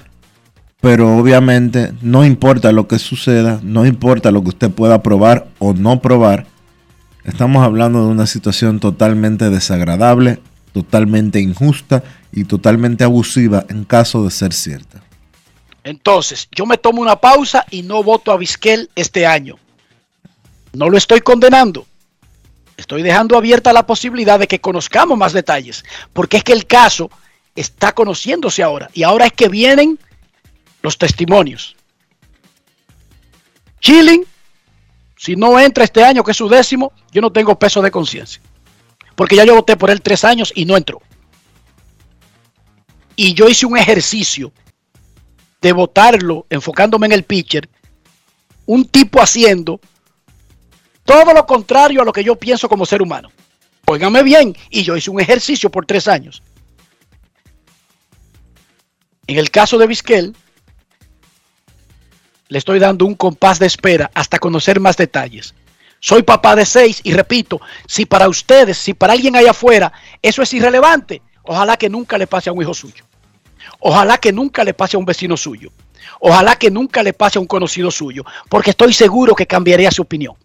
pero 0.82 1.18
obviamente 1.18 1.94
no 2.02 2.26
importa 2.26 2.72
lo 2.72 2.88
que 2.88 3.00
suceda, 3.00 3.60
no 3.64 3.86
importa 3.86 4.32
lo 4.32 4.44
que 4.44 4.50
usted 4.50 4.72
pueda 4.72 5.02
probar 5.02 5.48
o 5.60 5.74
no 5.74 6.00
probar. 6.02 6.46
Estamos 7.26 7.64
hablando 7.64 8.06
de 8.06 8.12
una 8.12 8.28
situación 8.28 8.80
totalmente 8.80 9.50
desagradable, 9.50 10.40
totalmente 10.74 11.42
injusta 11.42 12.04
y 12.32 12.44
totalmente 12.44 13.04
abusiva 13.04 13.66
en 13.68 13.84
caso 13.84 14.24
de 14.24 14.30
ser 14.30 14.54
cierta. 14.54 15.02
Entonces, 15.84 16.48
yo 16.52 16.68
me 16.68 16.78
tomo 16.78 17.02
una 17.02 17.16
pausa 17.16 17.66
y 17.72 17.82
no 17.82 18.04
voto 18.04 18.32
a 18.32 18.38
Vizquel 18.38 18.90
este 18.96 19.26
año. 19.26 19.58
No 20.74 20.90
lo 20.90 20.98
estoy 20.98 21.22
condenando. 21.22 21.88
Estoy 22.78 23.02
dejando 23.02 23.38
abierta 23.38 23.74
la 23.74 23.88
posibilidad 23.88 24.38
de 24.38 24.48
que 24.48 24.60
conozcamos 24.60 25.18
más 25.18 25.34
detalles, 25.34 25.84
porque 26.14 26.38
es 26.38 26.44
que 26.44 26.54
el 26.54 26.68
caso 26.68 27.10
está 27.56 27.94
conociéndose 27.94 28.62
ahora 28.62 28.90
y 28.94 29.04
ahora 29.04 29.26
es 29.26 29.34
que 29.34 29.50
vienen 29.50 29.98
los 30.82 30.98
testimonios. 30.98 31.76
Chilling, 33.80 34.26
si 35.26 35.36
no 35.36 35.60
entra 35.60 35.84
este 35.84 36.04
año, 36.04 36.24
que 36.24 36.30
es 36.30 36.38
su 36.38 36.48
décimo, 36.48 36.94
yo 37.12 37.20
no 37.20 37.32
tengo 37.32 37.58
peso 37.58 37.82
de 37.82 37.90
conciencia, 37.90 38.40
porque 39.16 39.36
ya 39.36 39.44
yo 39.44 39.56
voté 39.56 39.76
por 39.76 39.90
él 39.90 40.00
tres 40.00 40.24
años 40.24 40.54
y 40.54 40.66
no 40.66 40.78
entró. 40.78 41.02
Y 43.16 43.34
yo 43.34 43.50
hice 43.50 43.66
un 43.66 43.76
ejercicio 43.76 44.54
de 45.62 45.72
votarlo 45.72 46.46
enfocándome 46.52 47.08
en 47.08 47.14
el 47.14 47.24
pitcher, 47.24 47.68
un 48.68 48.86
tipo 48.86 49.20
haciendo 49.20 49.80
todo 51.04 51.34
lo 51.34 51.44
contrario 51.48 52.04
a 52.04 52.06
lo 52.06 52.14
que 52.14 52.24
yo 52.24 52.36
pienso 52.36 52.70
como 52.70 52.86
ser 52.86 53.02
humano. 53.02 53.32
Óigame 53.88 54.22
bien, 54.22 54.56
y 54.70 54.84
yo 54.84 54.96
hice 54.96 55.10
un 55.10 55.20
ejercicio 55.20 55.72
por 55.72 55.88
tres 55.88 56.08
años. 56.08 56.44
En 59.26 59.40
el 59.40 59.50
caso 59.50 59.80
de 59.80 59.88
Vizquel, 59.88 60.36
le 62.48 62.58
estoy 62.58 62.80
dando 62.80 63.06
un 63.06 63.16
compás 63.16 63.60
de 63.60 63.66
espera 63.66 64.12
hasta 64.14 64.40
conocer 64.40 64.80
más 64.80 64.98
detalles. 64.98 65.56
Soy 66.00 66.24
papá 66.24 66.56
de 66.56 66.66
seis 66.66 67.02
y 67.04 67.14
repito, 67.14 67.60
si 67.88 68.06
para 68.06 68.30
ustedes, 68.30 68.78
si 68.78 68.94
para 68.94 69.14
alguien 69.14 69.36
allá 69.36 69.52
afuera, 69.52 69.92
eso 70.22 70.42
es 70.42 70.54
irrelevante, 70.54 71.22
ojalá 71.44 71.78
que 71.78 71.90
nunca 71.90 72.18
le 72.18 72.28
pase 72.28 72.50
a 72.50 72.54
un 72.54 72.62
hijo 72.62 72.74
suyo. 72.74 73.04
Ojalá 73.80 74.18
que 74.18 74.32
nunca 74.32 74.64
le 74.64 74.74
pase 74.74 74.96
a 74.96 75.00
un 75.00 75.06
vecino 75.06 75.36
suyo. 75.36 75.72
Ojalá 76.20 76.56
que 76.56 76.70
nunca 76.70 77.02
le 77.02 77.14
pase 77.14 77.40
a 77.40 77.42
un 77.42 77.48
conocido 77.48 77.90
suyo, 77.90 78.24
porque 78.50 78.70
estoy 78.70 78.94
seguro 78.94 79.36
que 79.36 79.48
cambiaría 79.48 79.92
su 79.92 80.04
opinión. 80.04 80.36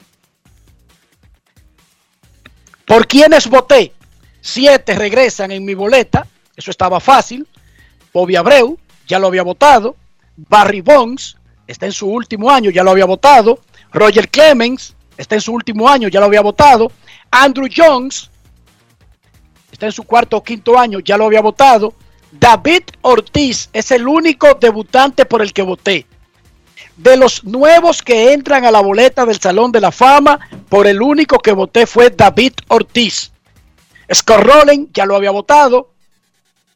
¿Por 2.86 3.06
quiénes 3.06 3.46
voté? 3.48 3.92
Siete 4.40 4.94
regresan 4.94 5.50
en 5.52 5.64
mi 5.64 5.74
boleta, 5.74 6.26
eso 6.56 6.70
estaba 6.70 6.98
fácil. 6.98 7.46
Bobby 8.12 8.36
Abreu, 8.36 8.78
ya 9.06 9.18
lo 9.18 9.26
había 9.26 9.42
votado. 9.42 9.96
Barry 10.36 10.80
Bonds, 10.80 11.36
está 11.70 11.86
en 11.86 11.92
su 11.92 12.08
último 12.08 12.50
año, 12.50 12.70
ya 12.70 12.82
lo 12.82 12.90
había 12.90 13.04
votado. 13.04 13.60
Roger 13.92 14.28
Clemens, 14.28 14.94
está 15.16 15.36
en 15.36 15.40
su 15.40 15.52
último 15.52 15.88
año, 15.88 16.08
ya 16.08 16.18
lo 16.18 16.26
había 16.26 16.40
votado. 16.40 16.90
Andrew 17.30 17.68
Jones, 17.74 18.28
está 19.70 19.86
en 19.86 19.92
su 19.92 20.02
cuarto 20.02 20.36
o 20.36 20.42
quinto 20.42 20.76
año, 20.76 20.98
ya 20.98 21.16
lo 21.16 21.26
había 21.26 21.40
votado. 21.40 21.94
David 22.32 22.82
Ortiz 23.02 23.70
es 23.72 23.90
el 23.92 24.08
único 24.08 24.54
debutante 24.54 25.24
por 25.26 25.42
el 25.42 25.52
que 25.52 25.62
voté. 25.62 26.06
De 26.96 27.16
los 27.16 27.44
nuevos 27.44 28.02
que 28.02 28.32
entran 28.32 28.64
a 28.64 28.72
la 28.72 28.80
boleta 28.80 29.24
del 29.24 29.40
Salón 29.40 29.70
de 29.70 29.80
la 29.80 29.92
Fama, 29.92 30.40
por 30.68 30.88
el 30.88 31.00
único 31.00 31.38
que 31.38 31.52
voté 31.52 31.86
fue 31.86 32.10
David 32.10 32.54
Ortiz. 32.66 33.30
Scott 34.12 34.40
Rowland 34.40 34.88
ya 34.92 35.06
lo 35.06 35.14
había 35.14 35.30
votado. 35.30 35.90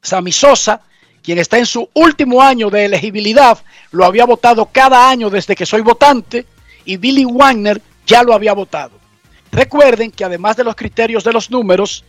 Sammy 0.01 0.31
Sosa, 0.31 0.83
quien 1.25 1.39
está 1.39 1.57
en 1.59 1.65
su 1.65 1.89
último 1.95 2.43
año 2.43 2.69
de 2.69 2.85
elegibilidad, 2.85 3.59
lo 3.93 4.05
había 4.05 4.27
votado 4.27 4.67
cada 4.67 5.09
año 5.09 5.31
desde 5.31 5.57
que 5.57 5.65
soy 5.65 5.81
votante. 5.81 6.45
Y 6.85 6.99
Billy 6.99 7.25
Wagner 7.25 7.81
ya 8.07 8.23
lo 8.23 8.35
había 8.35 8.53
votado. 8.53 8.93
Recuerden 9.51 10.11
que 10.11 10.25
además 10.25 10.57
de 10.57 10.65
los 10.65 10.77
criterios 10.77 11.25
de 11.25 11.33
los 11.33 11.51
números, 11.51 12.05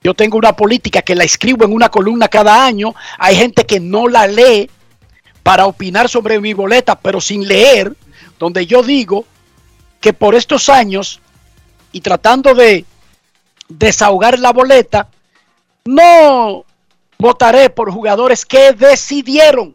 yo 0.00 0.14
tengo 0.14 0.38
una 0.38 0.54
política 0.54 1.02
que 1.02 1.16
la 1.16 1.24
escribo 1.24 1.64
en 1.64 1.72
una 1.72 1.88
columna 1.88 2.28
cada 2.28 2.64
año. 2.64 2.94
Hay 3.18 3.34
gente 3.34 3.66
que 3.66 3.80
no 3.80 4.06
la 4.06 4.28
lee 4.28 4.70
para 5.42 5.66
opinar 5.66 6.08
sobre 6.08 6.40
mi 6.40 6.54
boleta, 6.54 6.96
pero 6.96 7.20
sin 7.20 7.48
leer, 7.48 7.96
donde 8.38 8.64
yo 8.64 8.84
digo 8.84 9.24
que 10.00 10.12
por 10.12 10.36
estos 10.36 10.68
años 10.68 11.20
y 11.90 12.00
tratando 12.00 12.54
de 12.54 12.84
desahogar 13.68 14.38
la 14.38 14.52
boleta, 14.52 15.08
no 15.84 16.64
votaré 17.18 17.70
por 17.70 17.90
jugadores 17.90 18.44
que 18.44 18.72
decidieron 18.72 19.74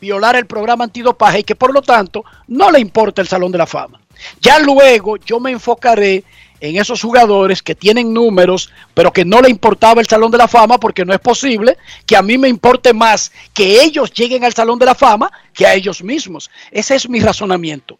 violar 0.00 0.36
el 0.36 0.46
programa 0.46 0.84
antidopaje 0.84 1.40
y 1.40 1.44
que 1.44 1.56
por 1.56 1.72
lo 1.72 1.82
tanto 1.82 2.24
no 2.48 2.70
le 2.70 2.80
importa 2.80 3.22
el 3.22 3.28
Salón 3.28 3.52
de 3.52 3.58
la 3.58 3.66
Fama. 3.66 4.00
Ya 4.40 4.58
luego 4.58 5.16
yo 5.16 5.40
me 5.40 5.50
enfocaré 5.50 6.24
en 6.60 6.76
esos 6.76 7.02
jugadores 7.02 7.62
que 7.62 7.74
tienen 7.74 8.12
números, 8.12 8.70
pero 8.94 9.12
que 9.12 9.24
no 9.24 9.40
le 9.40 9.50
importaba 9.50 10.00
el 10.00 10.06
Salón 10.06 10.30
de 10.30 10.38
la 10.38 10.48
Fama, 10.48 10.78
porque 10.78 11.04
no 11.04 11.12
es 11.12 11.20
posible 11.20 11.76
que 12.06 12.16
a 12.16 12.22
mí 12.22 12.38
me 12.38 12.48
importe 12.48 12.94
más 12.94 13.30
que 13.52 13.82
ellos 13.82 14.12
lleguen 14.12 14.44
al 14.44 14.54
Salón 14.54 14.78
de 14.78 14.86
la 14.86 14.94
Fama 14.94 15.30
que 15.52 15.66
a 15.66 15.74
ellos 15.74 16.02
mismos. 16.02 16.50
Ese 16.70 16.94
es 16.94 17.08
mi 17.08 17.20
razonamiento. 17.20 17.98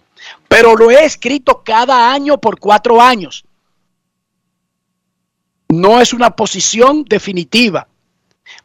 Pero 0.48 0.74
lo 0.74 0.90
he 0.90 1.04
escrito 1.04 1.62
cada 1.64 2.10
año 2.12 2.38
por 2.38 2.58
cuatro 2.58 3.00
años. 3.00 3.44
No 5.68 6.00
es 6.00 6.12
una 6.12 6.30
posición 6.30 7.04
definitiva. 7.04 7.88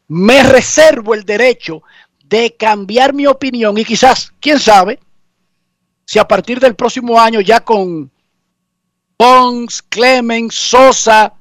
Me 0.08 0.44
reservo 0.44 1.14
el 1.14 1.24
derecho 1.24 1.84
de 2.26 2.56
cambiar 2.56 3.14
mi 3.14 3.28
opinión 3.28 3.78
y 3.78 3.86
quizás, 3.86 4.32
quién 4.40 4.60
sabe, 4.60 5.00
si 6.06 6.20
a 6.20 6.28
partir 6.28 6.60
del 6.60 6.76
próximo 6.76 7.20
año 7.20 7.42
ya 7.42 7.62
con 7.62 8.12
Pons, 9.18 9.82
Clemens, 9.84 10.56
Sosa, 10.56 11.34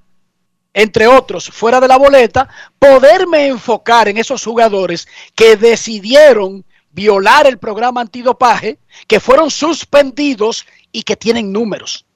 entre 0.72 1.06
otros, 1.06 1.48
fuera 1.48 1.80
de 1.80 1.88
la 1.88 1.96
boleta, 1.96 2.48
poderme 2.78 3.48
enfocar 3.48 4.08
en 4.08 4.18
esos 4.18 4.44
jugadores 4.44 5.08
que 5.34 5.56
decidieron 5.56 6.64
violar 6.92 7.46
el 7.46 7.58
programa 7.58 8.00
antidopaje, 8.00 8.78
que 9.06 9.20
fueron 9.20 9.50
suspendidos 9.50 10.66
y 10.92 11.02
que 11.02 11.16
tienen 11.16 11.52
números. 11.52 12.06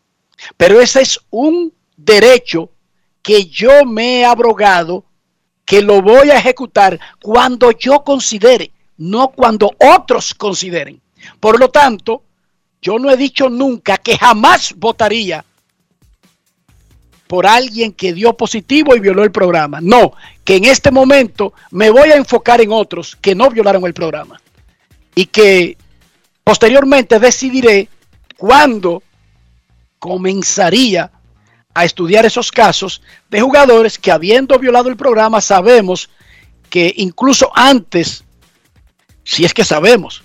Pero 0.57 0.81
ese 0.81 1.03
es 1.03 1.21
un 1.31 1.73
derecho 1.97 2.71
que 3.23 3.47
yo 3.47 3.85
me 3.85 4.21
he 4.21 4.25
abrogado, 4.25 5.05
que 5.75 5.83
lo 5.83 6.03
voy 6.03 6.31
a 6.31 6.39
ejecutar 6.39 7.01
cuando 7.21 7.73
yo 7.73 8.05
considere, 8.05 8.71
no 8.97 9.33
cuando 9.33 9.73
otros 9.81 10.33
consideren. 10.33 11.01
Por 11.41 11.59
lo 11.59 11.69
tanto, 11.69 12.23
yo 12.81 12.97
no 13.01 13.11
he 13.11 13.17
dicho 13.17 13.49
nunca 13.49 13.99
que 13.99 14.17
jamás 14.17 14.73
votaría 14.77 15.45
por 17.27 17.45
alguien 17.45 17.91
que 17.91 18.13
dio 18.13 18.37
positivo 18.37 18.95
y 18.95 19.01
violó 19.01 19.25
el 19.25 19.33
programa. 19.33 19.81
No, 19.81 20.13
que 20.45 20.55
en 20.55 20.67
este 20.67 20.93
momento 20.93 21.55
me 21.73 21.91
voy 21.91 22.11
a 22.11 22.17
enfocar 22.19 22.61
en 22.61 22.71
otros 22.71 23.17
que 23.17 23.35
no 23.35 23.51
violaron 23.51 23.85
el 23.85 23.95
programa. 23.95 24.41
Y 25.17 25.27
que 25.27 25.77
posteriormente 26.45 27.19
decidiré 27.19 27.89
cuándo 28.37 29.03
comenzaría 29.99 31.11
a 31.75 31.85
estudiar 31.85 32.25
esos 32.25 32.51
casos 32.53 33.03
de 33.31 33.41
jugadores 33.41 33.99
que 33.99 34.13
habiendo 34.13 34.59
violado 34.59 34.89
el 34.89 34.97
programa 34.97 35.41
sabemos 35.41 36.09
que 36.71 36.93
incluso 36.97 37.51
antes, 37.55 38.25
si 39.25 39.45
es 39.45 39.53
que 39.53 39.65
sabemos, 39.65 40.23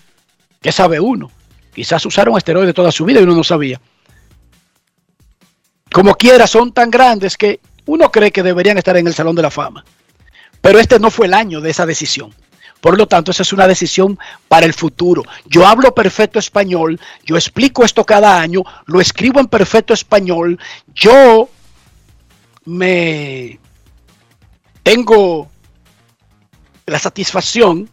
que 0.62 0.72
sabe 0.72 1.00
uno, 1.00 1.32
Quizás 1.74 2.06
usaron 2.06 2.38
esteroides 2.38 2.76
toda 2.76 2.92
su 2.92 3.06
vida 3.06 3.22
y 3.22 3.24
uno 3.24 3.36
no 3.36 3.44
sabía. 3.44 3.80
Como 5.92 6.14
quiera, 6.16 6.46
son 6.46 6.74
tan 6.74 6.92
grandes 6.92 7.38
que 7.38 7.62
uno 7.86 8.12
cree 8.12 8.32
que 8.32 8.44
deberían 8.44 8.78
estar 8.78 8.98
en 8.98 9.08
el 9.08 9.14
Salón 9.14 9.36
de 9.36 9.44
la 9.44 9.50
Fama. 9.50 9.86
Pero 10.60 10.78
este 10.78 11.00
no 11.00 11.10
fue 11.10 11.28
el 11.28 11.34
año 11.34 11.62
de 11.62 11.70
esa 11.70 11.86
decisión. 11.86 12.34
Por 12.82 12.98
lo 12.98 13.08
tanto, 13.08 13.32
esa 13.32 13.44
es 13.44 13.52
una 13.52 13.68
decisión 13.68 14.18
para 14.48 14.66
el 14.66 14.74
futuro. 14.74 15.24
Yo 15.46 15.68
hablo 15.68 15.94
perfecto 15.94 16.40
español, 16.40 17.00
yo 17.26 17.36
explico 17.36 17.84
esto 17.84 18.06
cada 18.06 18.40
año, 18.40 18.64
lo 18.86 19.02
escribo 19.02 19.40
en 19.40 19.48
perfecto 19.48 19.94
español, 19.94 20.58
yo 20.94 21.50
me 22.66 23.60
tengo 24.84 25.50
la 26.86 27.00
satisfacción 27.00 27.90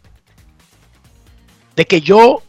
de 1.75 1.85
que 1.85 2.01
yo 2.01 2.43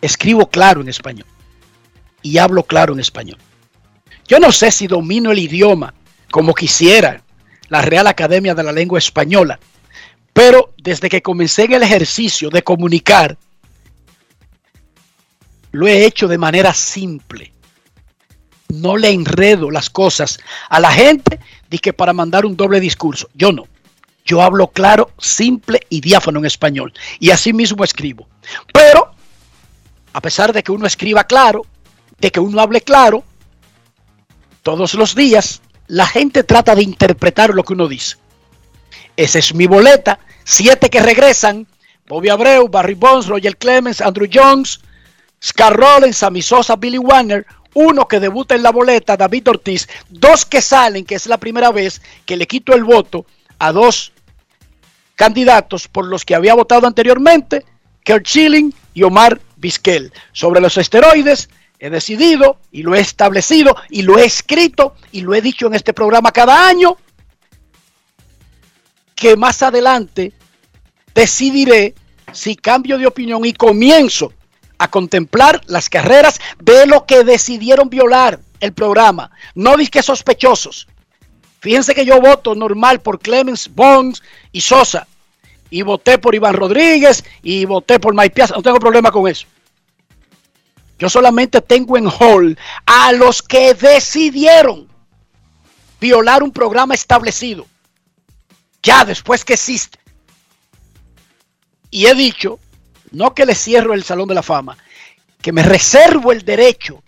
escribo 0.00 0.48
claro 0.48 0.80
en 0.80 0.88
español 0.88 1.26
y 2.22 2.38
hablo 2.38 2.62
claro 2.62 2.92
en 2.92 3.00
español. 3.00 3.38
Yo 4.28 4.38
no 4.38 4.52
sé 4.52 4.70
si 4.70 4.86
domino 4.86 5.32
el 5.32 5.38
idioma 5.38 5.92
como 6.30 6.54
quisiera 6.54 7.22
la 7.68 7.82
Real 7.82 8.06
Academia 8.06 8.54
de 8.54 8.62
la 8.62 8.72
Lengua 8.72 8.98
Española, 8.98 9.58
pero 10.32 10.74
desde 10.76 11.08
que 11.08 11.22
comencé 11.22 11.64
en 11.64 11.72
el 11.72 11.82
ejercicio 11.82 12.50
de 12.50 12.62
comunicar, 12.62 13.38
lo 15.72 15.86
he 15.86 16.04
hecho 16.04 16.28
de 16.28 16.38
manera 16.38 16.74
simple. 16.74 17.52
No 18.68 18.96
le 18.96 19.10
enredo 19.10 19.70
las 19.70 19.90
cosas 19.90 20.38
a 20.68 20.80
la 20.80 20.90
gente 20.90 21.40
de 21.70 21.78
que 21.78 21.92
para 21.92 22.12
mandar 22.12 22.44
un 22.44 22.56
doble 22.56 22.80
discurso. 22.80 23.28
Yo 23.34 23.52
no. 23.52 23.64
Yo 24.24 24.42
hablo 24.42 24.68
claro, 24.68 25.10
simple 25.18 25.80
y 25.88 26.00
diáfano 26.00 26.40
en 26.40 26.46
español. 26.46 26.92
Y 27.20 27.30
así 27.30 27.52
mismo 27.52 27.84
escribo. 27.84 28.28
Pero, 28.72 29.12
a 30.12 30.20
pesar 30.20 30.52
de 30.52 30.62
que 30.62 30.72
uno 30.72 30.86
escriba 30.86 31.24
claro, 31.24 31.64
de 32.18 32.30
que 32.30 32.40
uno 32.40 32.60
hable 32.60 32.80
claro, 32.80 33.22
todos 34.62 34.94
los 34.94 35.14
días 35.14 35.62
la 35.88 36.06
gente 36.06 36.42
trata 36.42 36.74
de 36.74 36.82
interpretar 36.82 37.50
lo 37.54 37.62
que 37.64 37.72
uno 37.72 37.88
dice. 37.88 38.16
Esa 39.16 39.38
es 39.38 39.54
mi 39.54 39.66
boleta. 39.66 40.18
Siete 40.44 40.90
que 40.90 41.00
regresan. 41.00 41.66
Bobby 42.08 42.28
Abreu, 42.28 42.68
Barry 42.68 42.94
Bonds, 42.94 43.26
Roger 43.26 43.56
Clemens, 43.56 44.00
Andrew 44.00 44.28
Jones, 44.32 44.80
Scar 45.42 45.76
Rollins, 45.76 46.18
Sammy 46.18 46.42
Sosa, 46.42 46.76
Billy 46.76 46.98
Warner. 46.98 47.46
Uno 47.74 48.06
que 48.06 48.20
debuta 48.20 48.54
en 48.54 48.62
la 48.62 48.70
boleta, 48.70 49.16
David 49.16 49.48
Ortiz. 49.48 49.88
Dos 50.08 50.44
que 50.44 50.62
salen, 50.62 51.04
que 51.04 51.16
es 51.16 51.26
la 51.26 51.38
primera 51.38 51.72
vez 51.72 52.00
que 52.24 52.36
le 52.36 52.46
quito 52.46 52.74
el 52.74 52.84
voto 52.84 53.26
a 53.58 53.72
dos 53.72 54.12
candidatos 55.14 55.88
por 55.88 56.06
los 56.06 56.24
que 56.24 56.34
había 56.34 56.54
votado 56.54 56.86
anteriormente, 56.86 57.64
Kurt 58.04 58.26
Schilling 58.26 58.72
y 58.94 59.02
Omar 59.02 59.40
Vizquel. 59.56 60.12
Sobre 60.32 60.60
los 60.60 60.76
esteroides, 60.76 61.48
he 61.78 61.90
decidido 61.90 62.58
y 62.70 62.82
lo 62.82 62.94
he 62.94 63.00
establecido 63.00 63.76
y 63.90 64.02
lo 64.02 64.18
he 64.18 64.24
escrito 64.24 64.94
y 65.12 65.20
lo 65.20 65.34
he 65.34 65.40
dicho 65.40 65.66
en 65.66 65.74
este 65.74 65.92
programa 65.92 66.32
cada 66.32 66.66
año 66.68 66.96
que 69.14 69.36
más 69.36 69.62
adelante 69.62 70.32
decidiré 71.14 71.94
si 72.32 72.56
cambio 72.56 72.98
de 72.98 73.06
opinión 73.06 73.44
y 73.44 73.52
comienzo 73.52 74.32
a 74.78 74.88
contemplar 74.88 75.62
las 75.66 75.88
carreras 75.88 76.38
de 76.60 76.86
lo 76.86 77.06
que 77.06 77.24
decidieron 77.24 77.88
violar 77.88 78.40
el 78.60 78.72
programa. 78.72 79.30
No 79.54 79.76
que 79.90 80.02
sospechosos. 80.02 80.86
Fíjense 81.60 81.94
que 81.94 82.04
yo 82.04 82.20
voto 82.20 82.54
normal 82.54 83.00
por 83.00 83.18
Clemens, 83.18 83.70
Bonds 83.74 84.22
y 84.52 84.60
Sosa. 84.60 85.06
Y 85.70 85.82
voté 85.82 86.18
por 86.18 86.34
Iván 86.34 86.54
Rodríguez 86.54 87.24
y 87.42 87.64
voté 87.64 87.98
por 87.98 88.14
Mike 88.14 88.34
Piazza. 88.34 88.54
No 88.54 88.62
tengo 88.62 88.78
problema 88.78 89.10
con 89.10 89.26
eso. 89.26 89.46
Yo 90.98 91.08
solamente 91.08 91.60
tengo 91.60 91.96
en 91.98 92.08
hall 92.08 92.58
a 92.86 93.12
los 93.12 93.42
que 93.42 93.74
decidieron 93.74 94.88
violar 96.00 96.42
un 96.42 96.52
programa 96.52 96.94
establecido. 96.94 97.66
Ya 98.82 99.04
después 99.04 99.44
que 99.44 99.54
existe. 99.54 99.98
Y 101.90 102.06
he 102.06 102.14
dicho, 102.14 102.58
no 103.10 103.34
que 103.34 103.46
le 103.46 103.54
cierro 103.54 103.94
el 103.94 104.04
Salón 104.04 104.28
de 104.28 104.34
la 104.34 104.42
Fama, 104.42 104.76
que 105.40 105.52
me 105.52 105.62
reservo 105.62 106.32
el 106.32 106.44
derecho 106.44 107.02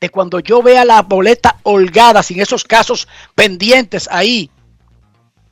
de 0.00 0.10
cuando 0.10 0.40
yo 0.40 0.62
vea 0.62 0.84
la 0.84 1.02
boleta 1.02 1.58
holgada 1.62 2.22
sin 2.22 2.40
esos 2.40 2.64
casos 2.64 3.08
pendientes 3.34 4.08
ahí. 4.10 4.50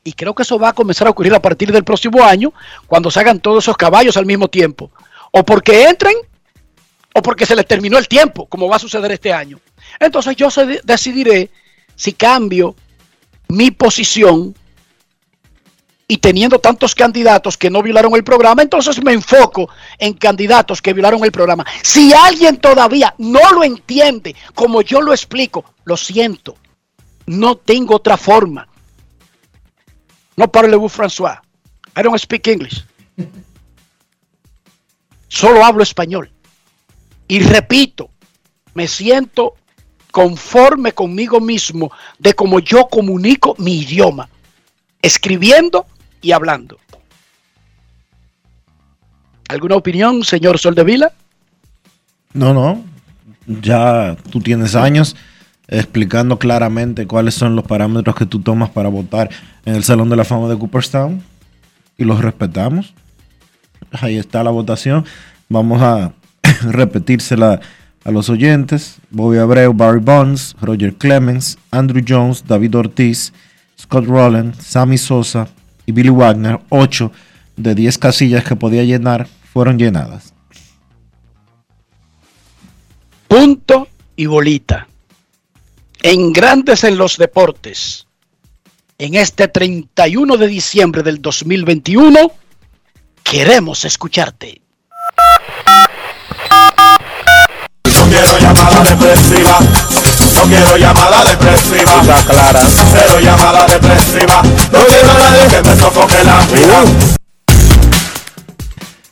Y 0.02 0.12
creo 0.12 0.35
que 0.35 0.43
eso 0.43 0.59
va 0.59 0.69
a 0.69 0.74
comenzar 0.74 1.06
a 1.06 1.11
ocurrir 1.11 1.35
a 1.35 1.40
partir 1.40 1.73
del 1.73 1.82
próximo 1.82 2.23
año, 2.23 2.52
cuando 2.86 3.11
se 3.11 3.20
hagan 3.20 3.40
todos 3.40 3.65
esos 3.65 3.77
caballos 3.77 4.19
al 4.19 4.27
mismo 4.27 4.48
tiempo. 4.48 4.90
O 5.31 5.44
porque 5.44 5.89
entren 5.89 6.15
o 7.14 7.22
porque 7.22 7.46
se 7.46 7.54
les 7.54 7.66
terminó 7.66 7.96
el 7.96 8.08
tiempo, 8.08 8.46
como 8.46 8.68
va 8.68 8.76
a 8.76 8.80
suceder 8.80 9.12
este 9.12 9.32
año. 9.32 9.60
Entonces 10.00 10.36
yo 10.36 10.48
decidiré 10.82 11.48
si 11.94 12.12
cambio 12.12 12.74
mi 13.48 13.70
posición 13.70 14.54
y 16.08 16.18
teniendo 16.18 16.58
tantos 16.58 16.94
candidatos 16.94 17.56
que 17.56 17.70
no 17.70 17.82
violaron 17.82 18.14
el 18.16 18.24
programa, 18.24 18.62
entonces 18.62 19.02
me 19.02 19.12
enfoco 19.12 19.70
en 19.98 20.14
candidatos 20.14 20.82
que 20.82 20.92
violaron 20.92 21.24
el 21.24 21.30
programa. 21.30 21.64
Si 21.82 22.12
alguien 22.12 22.56
todavía 22.56 23.14
no 23.18 23.52
lo 23.52 23.62
entiende 23.62 24.34
como 24.52 24.82
yo 24.82 25.00
lo 25.00 25.12
explico, 25.12 25.64
lo 25.84 25.96
siento, 25.96 26.56
no 27.26 27.56
tengo 27.56 27.94
otra 27.94 28.16
forma. 28.16 28.68
No 30.36 30.50
parlez-vous 30.50 30.92
François. 30.92 31.40
I 31.96 32.02
don't 32.02 32.18
speak 32.18 32.48
English. 32.48 32.84
Solo 35.28 35.64
hablo 35.64 35.84
español. 35.84 36.34
Y 37.28 37.40
repito, 37.40 38.10
me 38.74 38.88
siento 38.88 39.55
conforme 40.10 40.92
conmigo 40.92 41.40
mismo 41.40 41.90
de 42.18 42.34
cómo 42.34 42.60
yo 42.60 42.86
comunico 42.88 43.55
mi 43.59 43.80
idioma, 43.80 44.28
escribiendo 45.02 45.86
y 46.22 46.32
hablando. 46.32 46.78
¿Alguna 49.48 49.76
opinión, 49.76 50.24
señor 50.24 50.59
Soldevila? 50.59 51.12
No, 52.32 52.55
no. 52.55 52.84
Ya 53.46 54.16
tú 54.30 54.40
tienes 54.40 54.74
años 54.74 55.16
explicando 55.68 56.38
claramente 56.38 57.06
cuáles 57.06 57.34
son 57.34 57.56
los 57.56 57.64
parámetros 57.64 58.14
que 58.16 58.26
tú 58.26 58.40
tomas 58.40 58.70
para 58.70 58.88
votar 58.88 59.30
en 59.64 59.74
el 59.74 59.84
Salón 59.84 60.09
de 60.09 60.16
la 60.16 60.24
Fama 60.24 60.48
de 60.48 60.59
Cooperstown 60.59 61.22
y 61.98 62.05
los 62.05 62.20
respetamos. 62.20 62.94
Ahí 63.90 64.16
está 64.16 64.42
la 64.42 64.51
votación. 64.51 65.05
Vamos 65.48 65.82
a 65.82 66.12
repetírsela 66.62 67.60
a 68.05 68.10
los 68.10 68.28
oyentes. 68.28 68.97
Bobby 69.10 69.39
Abreu, 69.39 69.72
Barry 69.72 70.01
Bonds, 70.01 70.55
Roger 70.60 70.94
Clemens, 70.94 71.59
Andrew 71.70 72.02
Jones, 72.06 72.44
David 72.47 72.76
Ortiz, 72.76 73.32
Scott 73.78 74.06
Rowland, 74.06 74.60
Sammy 74.60 74.98
Sosa 74.98 75.48
y 75.86 75.93
Billy 75.93 76.10
Wagner. 76.10 76.60
8 76.68 77.10
de 77.56 77.74
10 77.74 77.98
casillas 77.98 78.44
que 78.44 78.56
podía 78.56 78.85
llenar 78.85 79.26
fueron 79.52 79.78
llenadas. 79.78 80.35
Punto 83.28 83.89
y 84.16 84.26
bolita. 84.26 84.86
En 86.02 86.32
Grandes 86.32 86.85
en 86.85 86.98
los 86.98 87.16
Deportes, 87.16 88.06
en 88.98 89.14
este 89.14 89.48
31 89.48 90.36
de 90.36 90.47
diciembre 90.47 91.02
del 91.02 91.20
2021, 91.22 92.31
queremos 93.22 93.85
escucharte. 93.85 94.60
Llamada 98.64 98.90
depresiva. 98.90 99.58
No 100.34 100.42
quiero 100.42 100.76
llamada 100.76 101.24
depresiva. 101.24 102.00
Está 102.00 102.16
clara. 102.26 102.60
Cero 102.92 103.20
llamada 103.20 103.64
depresiva. 103.66 104.42
No 104.72 104.78
quiero 104.86 105.10
a 105.10 105.14
nadie 105.14 105.46
que 105.50 105.62
me 105.62 105.74
sofoque 105.76 106.24
la 106.24 106.40
vida. 106.46 106.84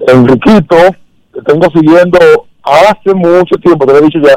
Enriquito, 0.07 0.75
te 1.33 1.41
tengo 1.41 1.67
siguiendo 1.73 2.19
hace 2.61 3.15
mucho 3.15 3.55
tiempo, 3.63 3.87
te 3.87 3.93
lo 3.93 3.97
he 3.97 4.01
dicho 4.03 4.19
ya, 4.19 4.35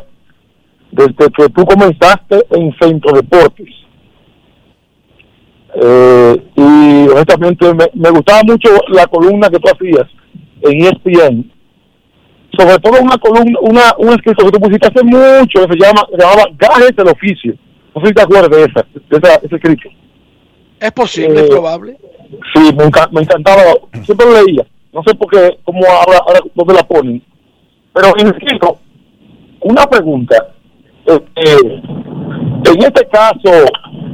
desde 0.93 1.31
que 1.31 1.49
tú 1.51 1.67
comenzaste 1.67 2.47
en 2.51 2.75
Centro 2.81 3.13
Deportes. 3.13 3.69
Eh, 5.83 6.43
y 6.57 7.09
honestamente 7.09 7.75
me, 7.75 7.85
me 7.93 8.09
gustaba 8.09 8.41
mucho 8.45 8.71
la 8.89 9.07
columna 9.07 9.51
que 9.51 9.59
tú 9.59 9.69
hacías 9.69 10.09
en 10.63 10.83
ESPN. 10.87 11.54
Sobre 12.59 12.79
todo 12.79 13.01
una 13.01 13.17
columna, 13.19 13.59
una, 13.61 13.95
un 13.99 14.09
escrito 14.11 14.45
que 14.45 14.53
tú 14.53 14.61
pusiste 14.61 14.87
hace 14.89 15.03
mucho 15.05 15.67
que 15.67 15.73
se 15.73 15.79
llama, 15.79 16.07
se 16.11 16.19
llamaba 16.19 16.45
Gajes 16.59 16.97
del 16.97 17.09
Oficio. 17.09 17.55
No 17.95 18.01
sé 18.03 18.09
si 18.09 18.15
te 18.15 18.23
acuerdas 18.23 18.51
de 18.51 18.65
esa, 18.65 18.87
de 18.95 19.17
esa, 19.17 19.35
ese 19.37 19.57
escrito. 19.57 19.89
Es 20.81 20.93
posible, 20.93 21.41
Eh, 21.41 21.45
es 21.45 21.51
probable. 21.51 21.97
Sí, 22.53 22.61
me, 22.77 22.91
me 23.13 23.21
encantaba, 23.23 23.63
siempre 24.05 24.27
lo 24.27 24.45
leía. 24.45 24.67
No 24.93 25.03
sé 25.03 25.15
por 25.15 25.31
qué, 25.31 25.59
cómo 25.65 25.81
ahora, 25.87 26.19
ahora 26.27 26.41
dónde 26.55 26.75
la 26.75 26.87
ponen. 26.87 27.23
Pero 27.93 28.13
insisto, 28.19 28.79
una 29.61 29.87
pregunta. 29.87 30.37
Este, 31.07 31.53
en 32.71 32.83
este 32.83 33.07
caso, 33.09 33.67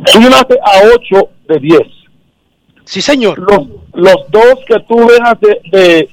tú 0.04 0.20
llegaste 0.20 0.58
a 0.62 0.72
8 0.94 1.28
de 1.48 1.58
10. 1.58 1.80
Sí, 2.84 3.00
señor. 3.00 3.38
Los, 3.38 3.68
los 3.94 4.30
dos 4.30 4.54
que 4.66 4.78
tú 4.88 4.96
dejas 5.06 5.38
de, 5.40 5.60
de, 5.70 6.08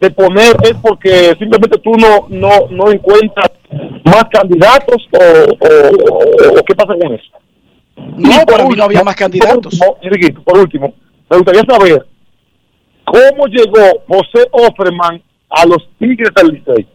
de 0.00 0.10
poner 0.10 0.56
es 0.62 0.74
porque 0.82 1.34
simplemente 1.38 1.78
tú 1.78 1.92
no, 1.96 2.26
no, 2.30 2.68
no 2.70 2.90
encuentras 2.90 3.50
más 4.04 4.24
candidatos 4.32 5.06
o, 5.12 5.18
o, 5.18 5.68
o- 6.14 6.58
o 6.60 6.64
qué 6.64 6.74
pasa 6.74 6.94
con 7.00 7.12
eso. 7.14 7.30
No, 8.16 8.30
Y 8.42 8.46
para 8.46 8.64
mí 8.66 8.74
no 8.76 8.84
había 8.84 9.04
más 9.04 9.14
por 9.14 9.20
candidatos. 9.24 9.74
último, 9.74 9.96
Enriquito, 10.00 10.42
por 10.42 10.58
último, 10.58 10.94
me 11.28 11.36
gustaría 11.36 11.62
saber 11.68 12.06
cómo 13.04 13.46
llegó 13.46 14.02
José 14.08 14.48
Offerman 14.52 15.22
a 15.50 15.66
los 15.66 15.86
Tigres 15.98 16.30
del 16.34 16.48
Licey. 16.48 16.86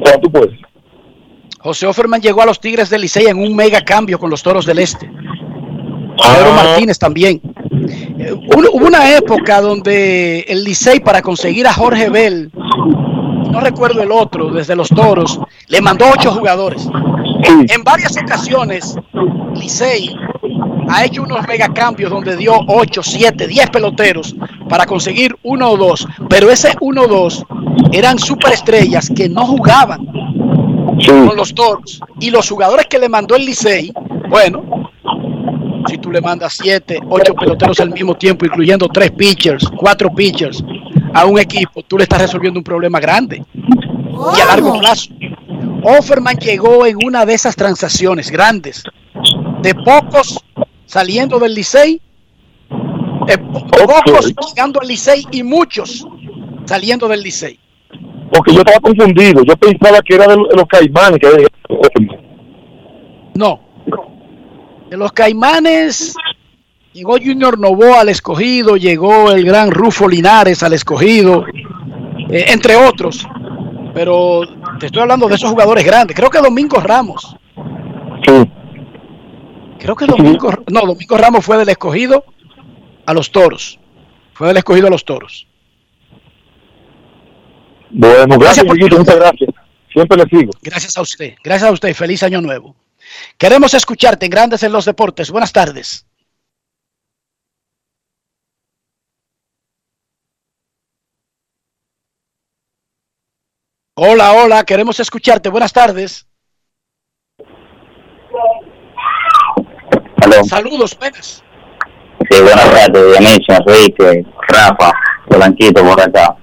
Cuando 0.00 0.20
tú 0.22 0.30
puedes. 0.32 0.58
José 1.60 1.86
Offerman 1.86 2.20
llegó 2.20 2.42
a 2.42 2.46
los 2.46 2.60
Tigres 2.60 2.90
del 2.90 3.02
Licey 3.02 3.26
en 3.26 3.38
un 3.38 3.54
mega 3.54 3.80
cambio 3.80 4.18
con 4.18 4.28
los 4.28 4.42
Toros 4.42 4.66
del 4.66 4.80
Este. 4.80 5.08
Ah. 6.22 6.34
Pedro 6.36 6.52
Martínez 6.52 6.98
también. 6.98 7.40
Eh, 8.18 8.32
Hubo 8.32 8.70
hubo 8.72 8.86
una 8.86 9.16
época 9.16 9.60
donde 9.60 10.40
el 10.48 10.64
Licey 10.64 11.00
para 11.00 11.22
conseguir 11.22 11.66
a 11.66 11.72
Jorge 11.72 12.08
Bell, 12.08 12.50
no 13.50 13.60
recuerdo 13.60 14.02
el 14.02 14.10
otro, 14.10 14.50
desde 14.50 14.74
los 14.74 14.88
Toros, 14.88 15.38
le 15.68 15.80
mandó 15.80 16.06
ocho 16.12 16.32
jugadores. 16.32 16.88
En 17.68 17.84
varias 17.84 18.16
ocasiones, 18.16 18.96
Licey 19.54 20.10
ha 20.88 21.04
hecho 21.04 21.22
unos 21.22 21.46
megacambios 21.46 22.10
donde 22.10 22.36
dio 22.36 22.54
8, 22.66 23.02
7, 23.02 23.46
10 23.46 23.70
peloteros 23.70 24.34
para 24.68 24.86
conseguir 24.86 25.36
uno 25.42 25.70
o 25.70 25.76
dos, 25.76 26.06
pero 26.28 26.50
ese 26.50 26.74
uno 26.80 27.02
o 27.02 27.08
dos 27.08 27.44
eran 27.92 28.18
superestrellas 28.18 29.10
que 29.14 29.28
no 29.28 29.46
jugaban 29.46 30.06
con 31.06 31.36
los 31.36 31.54
toros. 31.54 32.00
Y 32.20 32.30
los 32.30 32.48
jugadores 32.48 32.86
que 32.86 32.98
le 32.98 33.08
mandó 33.08 33.36
el 33.36 33.44
Licey, 33.44 33.92
bueno, 34.28 34.83
si 35.86 35.98
tú 35.98 36.10
le 36.10 36.20
mandas 36.20 36.54
7, 36.60 36.98
8 37.08 37.34
peloteros 37.34 37.80
al 37.80 37.90
mismo 37.90 38.14
tiempo, 38.14 38.44
incluyendo 38.46 38.88
3 38.88 39.10
pitchers, 39.12 39.68
4 39.76 40.10
pitchers 40.14 40.62
a 41.12 41.26
un 41.26 41.38
equipo, 41.38 41.82
tú 41.82 41.96
le 41.98 42.04
estás 42.04 42.22
resolviendo 42.22 42.58
un 42.60 42.64
problema 42.64 42.98
grande 43.00 43.42
y 44.36 44.40
a 44.40 44.46
largo 44.46 44.78
plazo. 44.78 45.10
Offerman 45.82 46.36
llegó 46.38 46.86
en 46.86 46.96
una 47.04 47.26
de 47.26 47.34
esas 47.34 47.54
transacciones 47.56 48.30
grandes, 48.30 48.82
de 49.62 49.74
pocos 49.74 50.42
saliendo 50.86 51.38
del 51.38 51.54
Licey, 51.54 52.00
eh, 53.28 53.38
pocos 53.38 54.32
llegando 54.54 54.80
al 54.80 54.88
Licey 54.88 55.26
y 55.30 55.42
muchos 55.42 56.06
saliendo 56.64 57.06
del 57.08 57.20
Licey. 57.22 57.58
Porque 58.32 58.52
yo 58.52 58.60
estaba 58.60 58.80
confundido. 58.80 59.44
Yo 59.44 59.54
pensaba 59.56 60.00
que 60.02 60.14
era 60.14 60.26
de 60.26 60.36
los, 60.36 60.48
de 60.48 60.56
los 60.56 60.66
caimanes. 60.66 61.18
Que 61.20 61.26
había- 61.26 61.48
No. 63.34 63.60
De 64.94 64.98
los 64.98 65.10
Caimanes 65.10 66.14
llegó 66.92 67.14
Junior 67.18 67.58
Novoa 67.58 68.02
al 68.02 68.10
escogido, 68.10 68.76
llegó 68.76 69.32
el 69.32 69.44
gran 69.44 69.72
Rufo 69.72 70.08
Linares 70.08 70.62
al 70.62 70.72
escogido, 70.72 71.44
eh, 72.30 72.44
entre 72.50 72.76
otros. 72.76 73.26
Pero 73.92 74.42
te 74.78 74.86
estoy 74.86 75.02
hablando 75.02 75.26
de 75.26 75.34
esos 75.34 75.50
jugadores 75.50 75.84
grandes. 75.84 76.16
Creo 76.16 76.30
que 76.30 76.38
Domingo 76.38 76.78
Ramos. 76.78 77.34
Creo 79.80 79.96
que 79.96 80.06
Domingo, 80.06 80.52
no, 80.70 80.82
Domingo 80.82 81.18
Ramos 81.18 81.44
fue 81.44 81.58
del 81.58 81.70
escogido 81.70 82.24
a 83.04 83.12
los 83.12 83.32
toros. 83.32 83.80
Fue 84.32 84.46
del 84.46 84.58
escogido 84.58 84.86
a 84.86 84.90
los 84.90 85.04
toros. 85.04 85.48
Bueno, 87.90 88.38
gracias, 88.38 88.64
por- 88.64 88.76
Enriquito, 88.76 88.98
muchas 89.00 89.16
gracias. 89.16 89.50
Siempre 89.92 90.18
le 90.18 90.24
sigo. 90.38 90.52
Gracias 90.62 90.96
a 90.96 91.02
usted. 91.02 91.34
Gracias 91.42 91.68
a 91.68 91.72
usted. 91.72 91.92
Feliz 91.94 92.22
año 92.22 92.40
nuevo. 92.40 92.76
Queremos 93.38 93.74
escucharte 93.74 94.26
en 94.26 94.30
Grandes 94.30 94.62
en 94.62 94.72
los 94.72 94.84
Deportes. 94.84 95.30
Buenas 95.30 95.52
tardes. 95.52 96.06
Hola, 103.96 104.32
hola, 104.32 104.64
queremos 104.64 104.98
escucharte. 104.98 105.48
Buenas 105.48 105.72
tardes. 105.72 106.26
Saludos, 110.48 110.98
buenas. 110.98 111.44
Sí, 112.30 112.42
buenas 112.42 112.70
tardes, 112.70 112.92
Dionisio, 112.92 113.54
Enrique, 113.54 114.26
Rafa, 114.48 114.92
Polanquito 115.28 115.84
por 115.84 116.00
acá. 116.00 116.36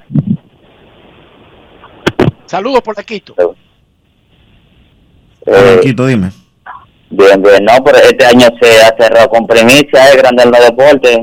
Saludos 2.45 2.81
por 2.81 2.95
Taquito. 2.95 3.35
Eh, 5.45 5.79
Quito, 5.81 6.05
dime. 6.05 6.31
Bien, 7.11 7.41
bien, 7.41 7.65
no, 7.65 7.83
pero 7.83 7.97
este 7.97 8.25
año 8.25 8.47
se 8.59 8.81
ha 8.81 8.95
cerrado 8.97 9.29
con 9.29 9.45
primicia, 9.45 10.09
es 10.09 10.17
grande 10.17 10.43
en 10.43 10.51
los 10.51 10.61
deportes. 10.61 11.19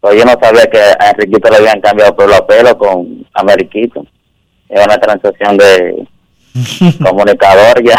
Pues 0.00 0.18
yo 0.18 0.24
no 0.24 0.38
sabía 0.40 0.66
que 0.66 0.78
a 0.78 1.10
Enriquito 1.10 1.50
le 1.50 1.56
habían 1.56 1.80
cambiado 1.80 2.14
por 2.14 2.28
los 2.28 2.40
pelos 2.42 2.74
con 2.76 3.26
Ameriquito. 3.34 4.04
Es 4.68 4.84
una 4.84 4.98
transacción 4.98 5.56
de 5.56 6.06
comunicador 7.02 7.82
ya. 7.82 7.98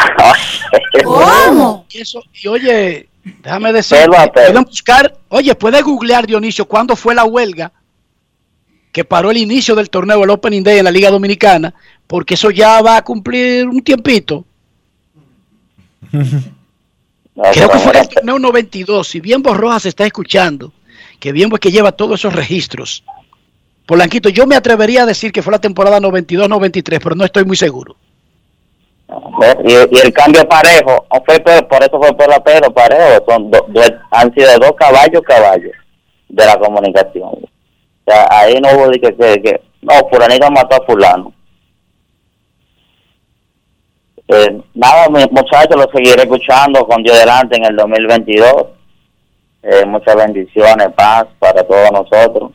¿Cómo? 1.04 1.86
Y, 1.90 2.00
eso, 2.00 2.22
y 2.42 2.48
oye, 2.48 3.10
déjame 3.44 3.74
decir, 3.74 3.98
Pelo 3.98 4.18
a 4.18 4.28
pelo. 4.28 4.48
pueden 4.48 4.64
buscar, 4.64 5.14
oye, 5.30 5.54
puede 5.56 5.82
googlear 5.82 6.26
Dionisio 6.26 6.66
cuándo 6.66 6.96
fue 6.96 7.14
la 7.14 7.26
huelga 7.26 7.72
que 8.98 9.06
paró 9.06 9.30
el 9.30 9.38
inicio 9.38 9.76
del 9.76 9.92
torneo, 9.92 10.24
el 10.24 10.30
Opening 10.32 10.64
Day 10.64 10.80
en 10.80 10.86
la 10.86 10.90
Liga 10.92 11.12
Dominicana, 11.12 11.72
porque 12.08 12.34
eso 12.34 12.50
ya 12.50 12.82
va 12.82 12.98
a 12.98 13.04
cumplir 13.04 13.68
un 13.68 13.82
tiempito. 13.82 14.44
Creo 17.54 17.70
que 17.70 17.78
fue 17.80 18.00
el 18.00 18.10
torneo 18.10 18.40
92. 18.40 19.08
Si 19.08 19.20
bien 19.20 19.44
Rojas 19.44 19.84
se 19.84 19.90
está 19.90 20.06
escuchando, 20.06 20.72
que 21.20 21.32
bien 21.32 21.50
pues 21.50 21.60
que 21.60 21.72
lleva 21.72 21.92
todos 21.92 22.20
esos 22.20 22.34
registros. 22.34 23.04
Polanquito, 23.86 24.30
yo 24.30 24.46
me 24.48 24.56
atrevería 24.56 25.04
a 25.04 25.06
decir 25.06 25.32
que 25.32 25.42
fue 25.42 25.52
la 25.54 25.60
temporada 25.62 26.00
92-93, 26.00 27.00
pero 27.02 27.16
no 27.16 27.24
estoy 27.24 27.46
muy 27.46 27.56
seguro. 27.56 27.96
Y, 29.64 29.72
y 29.72 30.00
el 30.04 30.12
cambio 30.14 30.48
parejo, 30.50 31.06
fue 31.26 31.40
por, 31.40 31.68
por 31.68 31.82
eso 31.84 31.98
fue 32.00 32.14
por 32.18 32.28
la 32.30 32.44
pelo 32.44 32.74
parejo, 32.74 33.24
son 33.28 33.50
do- 33.50 33.66
do- 33.70 33.82
han 34.12 34.34
sido 34.34 34.58
dos 34.60 34.72
caballos 34.78 35.22
caballos 35.22 35.72
de 36.28 36.46
la 36.46 36.58
comunicación. 36.60 37.30
O 37.30 37.50
sea, 38.06 38.28
ahí 38.32 38.60
no 38.60 38.70
hubo 38.74 38.90
de 38.90 39.00
que, 39.00 39.16
que, 39.16 39.42
que 39.42 39.62
no, 39.82 39.94
fulanito 40.12 40.50
mató 40.52 40.76
a 40.82 40.86
fulano. 40.86 41.34
Eh, 44.30 44.62
nada, 44.74 45.08
muchachos, 45.10 45.76
lo 45.76 45.90
seguiré 45.94 46.24
escuchando 46.24 46.86
con 46.86 47.02
Dios 47.02 47.18
delante 47.18 47.58
en 47.58 47.66
el 47.66 47.76
2022. 47.76 48.66
Eh, 49.64 49.86
muchas 49.86 50.16
bendiciones, 50.16 50.90
paz 50.96 51.26
para 51.40 51.64
todos 51.64 51.92
nosotros. 51.92 52.52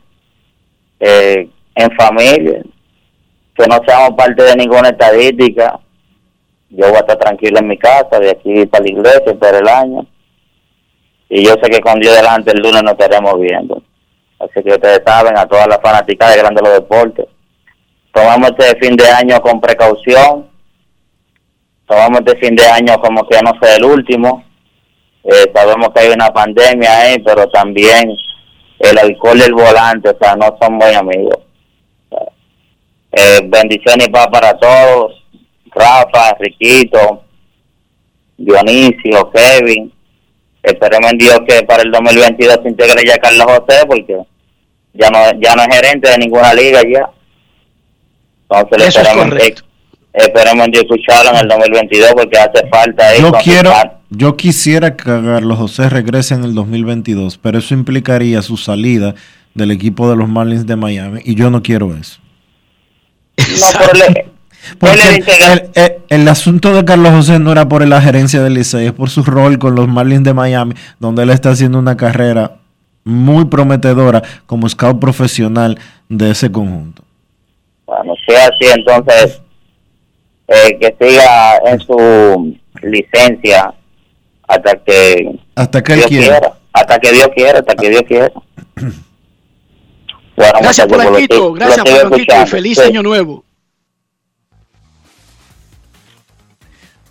Eh, 1.00 1.48
en 1.74 1.90
familia, 1.92 2.62
que 3.54 3.66
no 3.66 3.80
seamos 3.86 4.10
parte 4.16 4.42
de 4.42 4.56
ninguna 4.56 4.90
estadística. 4.90 5.80
Yo 6.68 6.86
voy 6.88 6.96
a 6.96 7.00
estar 7.00 7.18
tranquilo 7.18 7.58
en 7.58 7.68
mi 7.68 7.78
casa, 7.78 8.18
de 8.18 8.30
aquí 8.30 8.66
para 8.66 8.84
la 8.84 8.90
iglesia, 8.90 9.38
para 9.38 9.58
el 9.58 9.68
año. 9.68 10.06
Y 11.28 11.44
yo 11.44 11.54
sé 11.62 11.70
que 11.70 11.80
con 11.80 11.98
Dios 11.98 12.14
delante 12.14 12.52
el 12.52 12.60
lunes 12.60 12.82
nos 12.82 12.92
estaremos 12.92 13.40
viendo. 13.40 13.82
Así 14.38 14.62
que 14.62 14.72
ustedes 14.72 15.02
saben, 15.06 15.38
a 15.38 15.46
todas 15.46 15.66
las 15.68 15.80
fanáticas 15.80 16.34
de 16.34 16.42
Grandes 16.42 16.62
los 16.62 16.74
Deportes, 16.74 17.26
tomamos 18.12 18.50
este 18.50 18.78
fin 18.80 18.96
de 18.96 19.08
año 19.08 19.40
con 19.40 19.60
precaución. 19.60 20.51
Tomamos 21.92 22.20
este 22.20 22.38
fin 22.38 22.56
de 22.56 22.66
año 22.66 22.98
como 23.02 23.28
que 23.28 23.38
no 23.42 23.52
sea 23.60 23.76
el 23.76 23.84
último. 23.84 24.42
Eh, 25.24 25.52
sabemos 25.54 25.90
que 25.94 26.00
hay 26.00 26.08
una 26.08 26.32
pandemia 26.32 27.00
ahí, 27.00 27.18
pero 27.18 27.46
también 27.50 28.16
el 28.78 28.98
alcohol 28.98 29.38
y 29.38 29.42
el 29.42 29.52
volante, 29.52 30.08
o 30.08 30.16
sea, 30.18 30.34
no 30.34 30.56
son 30.58 30.72
muy 30.72 30.94
amigos. 30.94 31.36
Eh, 33.12 33.40
bendiciones 33.44 34.08
y 34.08 34.10
paz 34.10 34.26
para 34.28 34.56
todos. 34.56 35.22
Rafa, 35.66 36.34
Riquito, 36.40 37.24
Dionisio, 38.38 39.30
Kevin. 39.30 39.92
Esperemos 40.62 41.12
en 41.12 41.18
Dios 41.18 41.40
que 41.46 41.62
para 41.64 41.82
el 41.82 41.90
2022 41.90 42.60
se 42.62 42.68
integre 42.70 43.06
ya 43.06 43.18
Carlos 43.18 43.44
José, 43.44 43.84
porque 43.86 44.18
ya 44.94 45.10
no 45.10 45.18
ya 45.38 45.54
no 45.54 45.62
es 45.62 45.76
gerente 45.76 46.08
de 46.08 46.16
ninguna 46.16 46.54
liga 46.54 46.80
ya. 46.90 47.10
Entonces 48.48 48.96
Eso 48.96 49.00
es 49.36 49.62
esperemos, 50.12 50.66
Dios 50.70 50.84
escucharlo 50.84 51.30
en 51.32 51.36
el 51.38 51.48
2022 51.48 52.12
porque 52.14 52.38
hace 52.38 52.66
falta 52.68 53.08
ahí 53.08 53.20
Yo 53.20 53.32
quiero, 53.42 53.70
par- 53.70 53.98
Yo 54.10 54.36
quisiera 54.36 54.96
que 54.96 55.04
Carlos 55.04 55.58
José 55.58 55.88
regrese 55.88 56.34
en 56.34 56.44
el 56.44 56.54
2022, 56.54 57.38
pero 57.38 57.58
eso 57.58 57.74
implicaría 57.74 58.42
su 58.42 58.56
salida 58.56 59.14
del 59.54 59.70
equipo 59.70 60.08
de 60.10 60.16
los 60.16 60.28
Marlins 60.28 60.66
de 60.66 60.76
Miami 60.76 61.20
y 61.24 61.34
yo 61.34 61.50
no 61.50 61.62
quiero 61.62 61.94
eso. 61.96 62.20
No, 63.38 63.78
por 63.86 63.96
le- 63.96 64.26
Porque 64.78 64.92
el, 65.16 65.24
el- 65.26 65.70
el- 65.74 65.92
el 66.08 66.28
asunto 66.28 66.72
de 66.72 66.84
Carlos 66.84 67.10
José 67.12 67.38
no 67.40 67.50
era 67.50 67.68
por 67.68 67.84
la 67.86 68.00
gerencia 68.00 68.40
del 68.42 68.54
Licey, 68.54 68.86
es 68.86 68.92
por 68.92 69.10
su 69.10 69.24
rol 69.24 69.58
con 69.58 69.74
los 69.74 69.88
Marlins 69.88 70.22
de 70.22 70.34
Miami, 70.34 70.74
donde 71.00 71.24
él 71.24 71.30
está 71.30 71.50
haciendo 71.50 71.80
una 71.80 71.96
carrera 71.96 72.58
muy 73.04 73.46
prometedora 73.46 74.22
como 74.46 74.68
scout 74.68 75.00
profesional 75.00 75.78
de 76.08 76.30
ese 76.30 76.52
conjunto. 76.52 77.02
Bueno, 77.86 78.14
si 78.24 78.32
es 78.34 78.40
así, 78.40 78.72
entonces 78.78 79.42
eh, 80.54 80.78
que 80.80 80.94
siga 81.00 81.56
en 81.66 81.80
su 81.80 82.54
licencia 82.82 83.72
hasta 84.46 84.74
que 84.84 85.30
Hasta 85.54 85.82
que 85.82 85.92
él 85.94 85.98
Dios 86.00 86.08
quiera. 86.10 86.38
quiera. 86.40 86.52
Hasta 86.74 86.98
que 86.98 87.12
Dios 87.12 87.28
quiera, 87.34 87.58
hasta 87.58 87.74
que 87.74 87.90
Dios 87.90 88.02
quiera. 88.08 88.32
Bueno, 90.36 90.52
Gracias, 90.62 90.86
Polanquito. 90.86 91.52
Gracias, 91.52 91.84
Polanquito. 91.84 92.34
Y 92.42 92.46
feliz 92.46 92.78
Sí. 92.78 92.84
año 92.88 93.02
nuevo. 93.02 93.44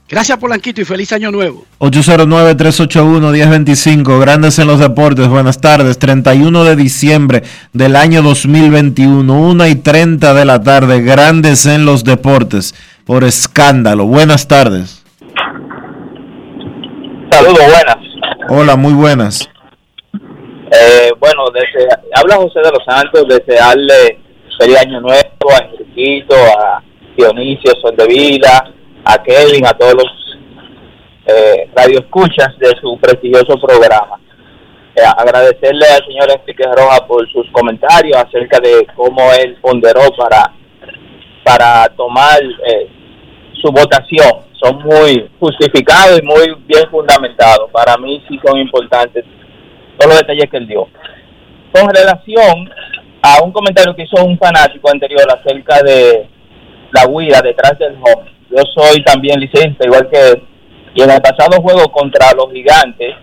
Gracias, 0.10 0.38
Polanquito, 0.40 0.82
y 0.82 0.86
feliz 0.86 1.14
año 1.14 1.32
nuevo. 1.32 1.64
809-381-1025, 1.80 4.20
Grandes 4.20 4.60
en 4.60 4.68
los 4.68 4.80
Deportes, 4.82 5.30
buenas 5.30 5.62
tardes, 5.62 5.98
31 6.00 6.66
de 6.66 6.76
diciembre 6.76 7.44
del 7.72 7.96
año 7.96 8.22
2021, 8.22 9.42
1 9.42 9.68
y 9.68 9.76
30 9.76 10.34
de 10.34 10.44
la 10.44 10.62
tarde, 10.62 11.02
Grandes 11.02 11.66
en 11.66 11.86
los 11.86 12.04
Deportes, 12.04 12.76
por 13.12 13.26
escándalo, 13.26 14.06
buenas 14.06 14.48
tardes. 14.48 15.04
Saludos, 17.30 17.60
buenas. 17.60 17.98
Hola, 18.48 18.78
muy 18.78 18.94
buenas. 18.94 19.50
Eh, 20.14 21.12
bueno, 21.20 21.44
desde, 21.54 21.90
habla 22.16 22.38
José 22.38 22.62
de 22.64 22.72
los 22.72 22.86
Santos, 22.88 23.28
desearle 23.28 24.18
feliz 24.58 24.78
año 24.78 25.02
nuevo 25.02 25.20
a 25.52 25.66
Enriquito, 25.66 26.36
a 26.58 26.82
Dionisio 27.18 27.74
Soldevila, 27.82 28.72
a 29.04 29.22
Kevin, 29.22 29.66
a 29.66 29.74
todos 29.74 29.96
los 29.96 30.40
eh, 31.26 31.70
radioescuchas 31.76 32.58
de 32.60 32.70
su 32.80 32.98
prestigioso 32.98 33.60
programa. 33.60 34.22
Eh, 34.96 35.02
agradecerle 35.18 35.86
al 35.86 36.06
señor 36.06 36.32
Enrique 36.32 36.64
Roja 36.64 37.06
por 37.06 37.30
sus 37.30 37.46
comentarios 37.52 38.16
acerca 38.16 38.62
de 38.62 38.88
cómo 38.96 39.34
él 39.34 39.58
ponderó 39.60 40.00
para, 40.18 40.54
para 41.44 41.90
tomar 41.98 42.40
eh, 42.68 42.90
su 43.62 43.72
votación. 43.72 44.50
Son 44.62 44.82
muy 44.84 45.30
justificados 45.40 46.20
y 46.20 46.26
muy 46.26 46.56
bien 46.68 46.90
fundamentados. 46.90 47.70
Para 47.72 47.98
mí 47.98 48.24
sí 48.28 48.40
son 48.46 48.58
importantes 48.60 49.26
todos 49.98 50.12
los 50.12 50.20
detalles 50.20 50.50
que 50.50 50.58
él 50.58 50.68
dio. 50.68 50.88
Con 51.72 51.90
relación 51.90 52.70
a 53.22 53.44
un 53.44 53.52
comentario 53.52 53.96
que 53.96 54.04
hizo 54.04 54.24
un 54.24 54.38
fanático 54.38 54.90
anterior 54.90 55.26
acerca 55.32 55.82
de 55.84 56.28
la 56.92 57.08
huida 57.08 57.42
detrás 57.42 57.78
del 57.80 57.96
home, 57.96 58.30
yo 58.50 58.64
soy 58.76 59.04
también 59.04 59.40
licenciado, 59.40 59.86
igual 59.86 60.10
que 60.10 60.30
él, 60.30 60.44
y 60.94 61.02
en 61.02 61.12
el 61.12 61.22
pasado 61.22 61.62
juego 61.62 61.90
contra 61.92 62.34
los 62.36 62.52
gigantes, 62.52 63.16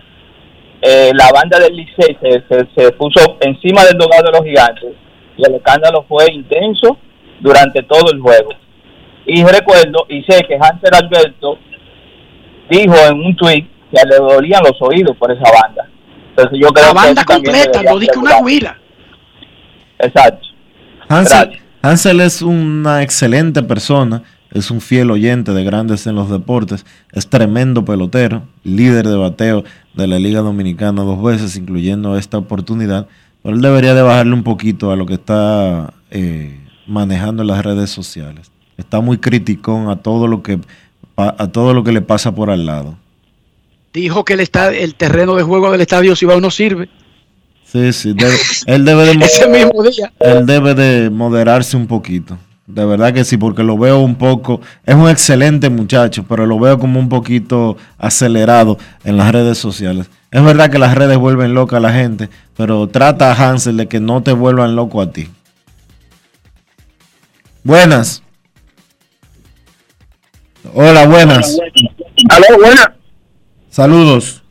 eh, 0.81 1.11
la 1.13 1.29
banda 1.31 1.59
del 1.59 1.75
Licey 1.75 2.17
se, 2.21 2.91
puso 2.93 3.37
encima 3.41 3.83
del 3.83 3.97
dogado 3.97 4.23
de 4.23 4.31
los 4.31 4.43
gigantes 4.43 4.93
y 5.37 5.45
el 5.45 5.55
escándalo 5.55 6.05
fue 6.07 6.31
intenso 6.31 6.97
durante 7.41 7.83
todo 7.83 8.11
el 8.11 8.19
juego. 8.19 8.49
Y 9.25 9.43
recuerdo 9.43 10.05
y 10.09 10.23
sé 10.23 10.43
que 10.47 10.55
Hansel 10.55 10.93
Alberto 10.93 11.59
dijo 12.69 12.95
en 13.07 13.19
un 13.19 13.35
tweet 13.35 13.67
que 13.91 14.07
le 14.07 14.17
dolían 14.17 14.63
los 14.63 14.81
oídos 14.81 15.15
por 15.17 15.31
esa 15.31 15.51
banda. 15.51 15.87
Entonces 16.29 16.59
yo 16.61 16.69
creo 16.69 16.87
La 16.87 16.93
banda 16.93 17.25
completa, 17.25 17.81
no 17.83 17.99
dije 17.99 18.17
una 18.17 18.37
huila. 18.39 18.77
Exacto. 19.99 20.47
Hansel, 21.09 21.59
Hansel 21.81 22.21
es 22.21 22.41
una 22.41 23.03
excelente 23.03 23.63
persona, 23.63 24.23
es 24.51 24.71
un 24.71 24.79
fiel 24.79 25.11
oyente 25.11 25.53
de 25.53 25.63
Grandes 25.63 26.07
en 26.07 26.15
los 26.15 26.29
Deportes, 26.29 26.85
es 27.11 27.27
tremendo 27.27 27.83
pelotero, 27.83 28.43
líder 28.63 29.07
de 29.07 29.15
bateo 29.15 29.63
de 29.95 30.07
la 30.07 30.19
Liga 30.19 30.41
Dominicana 30.41 31.03
dos 31.03 31.21
veces, 31.21 31.55
incluyendo 31.55 32.17
esta 32.17 32.37
oportunidad, 32.37 33.07
pero 33.41 33.55
él 33.55 33.61
debería 33.61 33.93
de 33.93 34.01
bajarle 34.01 34.33
un 34.33 34.43
poquito 34.43 34.91
a 34.91 34.95
lo 34.95 35.05
que 35.05 35.15
está 35.15 35.93
eh, 36.11 36.59
manejando 36.85 37.41
en 37.41 37.47
las 37.47 37.63
redes 37.63 37.89
sociales. 37.89 38.51
Está 38.79 39.01
muy 39.01 39.17
criticón 39.17 39.89
a 39.89 39.97
todo 39.97 40.25
lo 40.25 40.41
que 40.41 40.59
a 41.17 41.47
todo 41.47 41.73
lo 41.73 41.83
que 41.83 41.91
le 41.91 42.01
pasa 42.01 42.33
por 42.33 42.49
al 42.49 42.65
lado. 42.65 42.95
Dijo 43.91 44.23
que 44.23 44.33
el, 44.33 44.49
el 44.73 44.95
terreno 44.95 45.35
de 45.35 45.43
juego 45.43 45.69
del 45.71 45.81
estadio 45.81 46.15
Cibao 46.15 46.39
no 46.39 46.49
sirve. 46.49 46.87
Sí, 47.65 47.91
sí, 47.91 48.13
debe- 48.13 48.37
él 48.67 48.85
debe 48.85 49.05
de 49.05 49.13
mo- 49.17 49.25
Ese 49.25 49.47
mismo 49.49 49.83
día. 49.83 50.13
él 50.19 50.45
debe 50.45 50.73
de 50.75 51.09
moderarse 51.09 51.75
un 51.75 51.87
poquito. 51.87 52.37
De 52.67 52.85
verdad 52.85 53.13
que 53.13 53.25
sí, 53.25 53.35
porque 53.35 53.63
lo 53.63 53.77
veo 53.77 53.99
un 53.99 54.15
poco, 54.15 54.61
es 54.85 54.95
un 54.95 55.09
excelente 55.09 55.69
muchacho, 55.69 56.23
pero 56.29 56.45
lo 56.45 56.57
veo 56.59 56.77
como 56.79 56.99
un 56.99 57.09
poquito 57.09 57.75
acelerado 57.97 58.77
en 59.03 59.17
las 59.17 59.31
redes 59.31 59.57
sociales. 59.57 60.09
Es 60.31 60.43
verdad 60.43 60.69
que 60.71 60.77
las 60.79 60.95
redes 60.95 61.17
vuelven 61.17 61.53
loca 61.55 61.77
a 61.77 61.79
la 61.81 61.91
gente, 61.91 62.29
pero 62.55 62.87
trata 62.87 63.31
a 63.31 63.35
Hansel 63.49 63.75
de 63.75 63.87
que 63.87 63.99
no 63.99 64.21
te 64.23 64.31
vuelvan 64.33 64.75
loco 64.75 65.01
a 65.01 65.11
ti. 65.11 65.27
Buenas. 67.63 68.23
Hola, 70.73 71.07
buenas. 71.07 71.57
Aló, 72.29 72.57
buenas. 72.57 72.89
Saludos. 73.69 74.43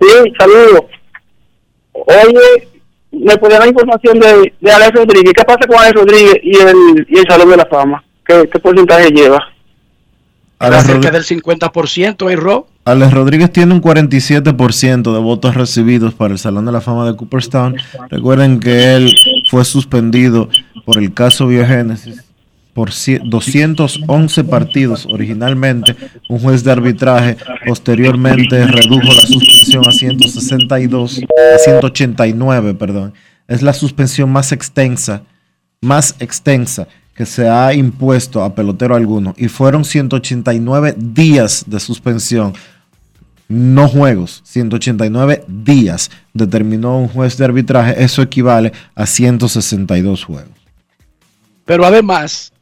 Sí, 0.00 0.32
saludos. 0.38 0.82
Oye, 1.92 2.68
¿me 3.12 3.36
puede 3.36 3.58
dar 3.58 3.68
información 3.68 4.18
de, 4.18 4.52
de 4.60 4.72
Alex 4.72 4.92
Rodríguez? 4.92 5.32
¿Qué 5.34 5.44
pasa 5.44 5.66
con 5.66 5.78
Alex 5.78 5.94
Rodríguez 5.94 6.34
y 6.42 6.56
el, 6.56 7.06
y 7.08 7.18
el 7.18 7.26
Salón 7.28 7.50
de 7.50 7.56
la 7.56 7.66
Fama? 7.66 8.04
¿Qué, 8.26 8.48
qué 8.50 8.58
porcentaje 8.58 9.10
lleva? 9.10 9.38
Alex, 10.58 10.84
cerca 10.84 11.10
del 11.10 11.24
50%, 11.24 12.30
¿eh, 12.30 12.36
Ro? 12.36 12.68
Alex 12.84 13.12
Rodríguez 13.12 13.52
tiene 13.52 13.74
un 13.74 13.82
47% 13.82 15.12
de 15.12 15.18
votos 15.18 15.54
recibidos 15.54 16.14
para 16.14 16.32
el 16.32 16.38
Salón 16.38 16.64
de 16.66 16.72
la 16.72 16.80
Fama 16.80 17.06
de 17.06 17.16
Cooperstown. 17.16 17.76
Recuerden 18.10 18.60
que 18.60 18.94
él 18.94 19.14
fue 19.50 19.64
suspendido 19.64 20.48
por 20.84 20.98
el 20.98 21.12
caso 21.12 21.46
Biogénesis 21.46 22.24
por 22.74 22.90
cie- 22.90 23.22
211 23.24 24.44
partidos 24.44 25.06
originalmente. 25.06 25.96
Un 26.28 26.40
juez 26.40 26.64
de 26.64 26.72
arbitraje 26.72 27.36
posteriormente 27.66 28.66
redujo 28.66 29.04
la 29.14 29.22
suspensión 29.26 29.88
a 29.88 29.92
162, 29.92 31.20
a 31.54 31.58
189, 31.58 32.74
perdón. 32.74 33.14
Es 33.48 33.62
la 33.62 33.72
suspensión 33.72 34.30
más 34.30 34.52
extensa, 34.52 35.22
más 35.80 36.16
extensa 36.18 36.88
que 37.14 37.26
se 37.26 37.48
ha 37.48 37.72
impuesto 37.74 38.42
a 38.42 38.54
pelotero 38.54 38.96
alguno. 38.96 39.34
Y 39.38 39.48
fueron 39.48 39.84
189 39.84 40.96
días 40.98 41.64
de 41.66 41.78
suspensión 41.78 42.54
no 43.46 43.88
juegos, 43.88 44.40
189 44.44 45.44
días, 45.46 46.10
determinó 46.32 46.98
un 46.98 47.08
juez 47.08 47.36
de 47.36 47.44
arbitraje, 47.44 48.02
eso 48.02 48.22
equivale 48.22 48.72
a 48.94 49.04
162 49.06 50.24
juegos. 50.24 50.48
Pero 51.66 51.84
además, 51.84 52.53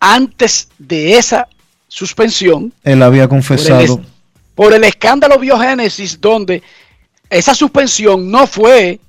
antes 0.00 0.68
de 0.78 1.16
esa 1.18 1.48
suspensión, 1.88 2.72
Él 2.84 3.02
había 3.02 3.28
por 3.28 3.36
el, 3.36 3.42
confesado, 3.42 3.80
es- 3.80 3.98
por 4.54 4.72
el 4.72 4.84
escándalo 4.84 5.38
Biogénesis, 5.38 6.20
donde 6.20 6.62
esa 7.30 7.54
suspensión 7.54 8.30
no 8.30 8.46
fue 8.46 9.00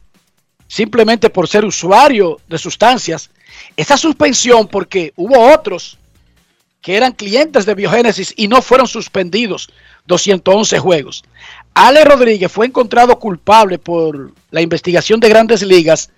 simplemente 0.67 1.29
por 1.29 1.47
ser 1.47 1.63
usuario 1.65 2.39
de 2.47 2.57
sustancias, 2.57 3.29
esa 3.75 3.97
suspensión 3.97 4.67
porque 4.67 5.13
hubo 5.15 5.53
otros 5.53 5.97
que 6.81 6.95
eran 6.95 7.13
clientes 7.13 7.65
de 7.65 7.73
Biogénesis 7.75 8.33
y 8.37 8.47
no 8.47 8.61
fueron 8.61 8.87
suspendidos 8.87 9.69
211 10.05 10.79
juegos. 10.79 11.23
Ale 11.73 12.03
Rodríguez 12.05 12.51
fue 12.51 12.65
encontrado 12.65 13.17
culpable 13.19 13.77
por 13.77 14.31
la 14.51 14.61
investigación 14.61 15.19
de 15.19 15.29
grandes 15.29 15.61
ligas 15.63 16.09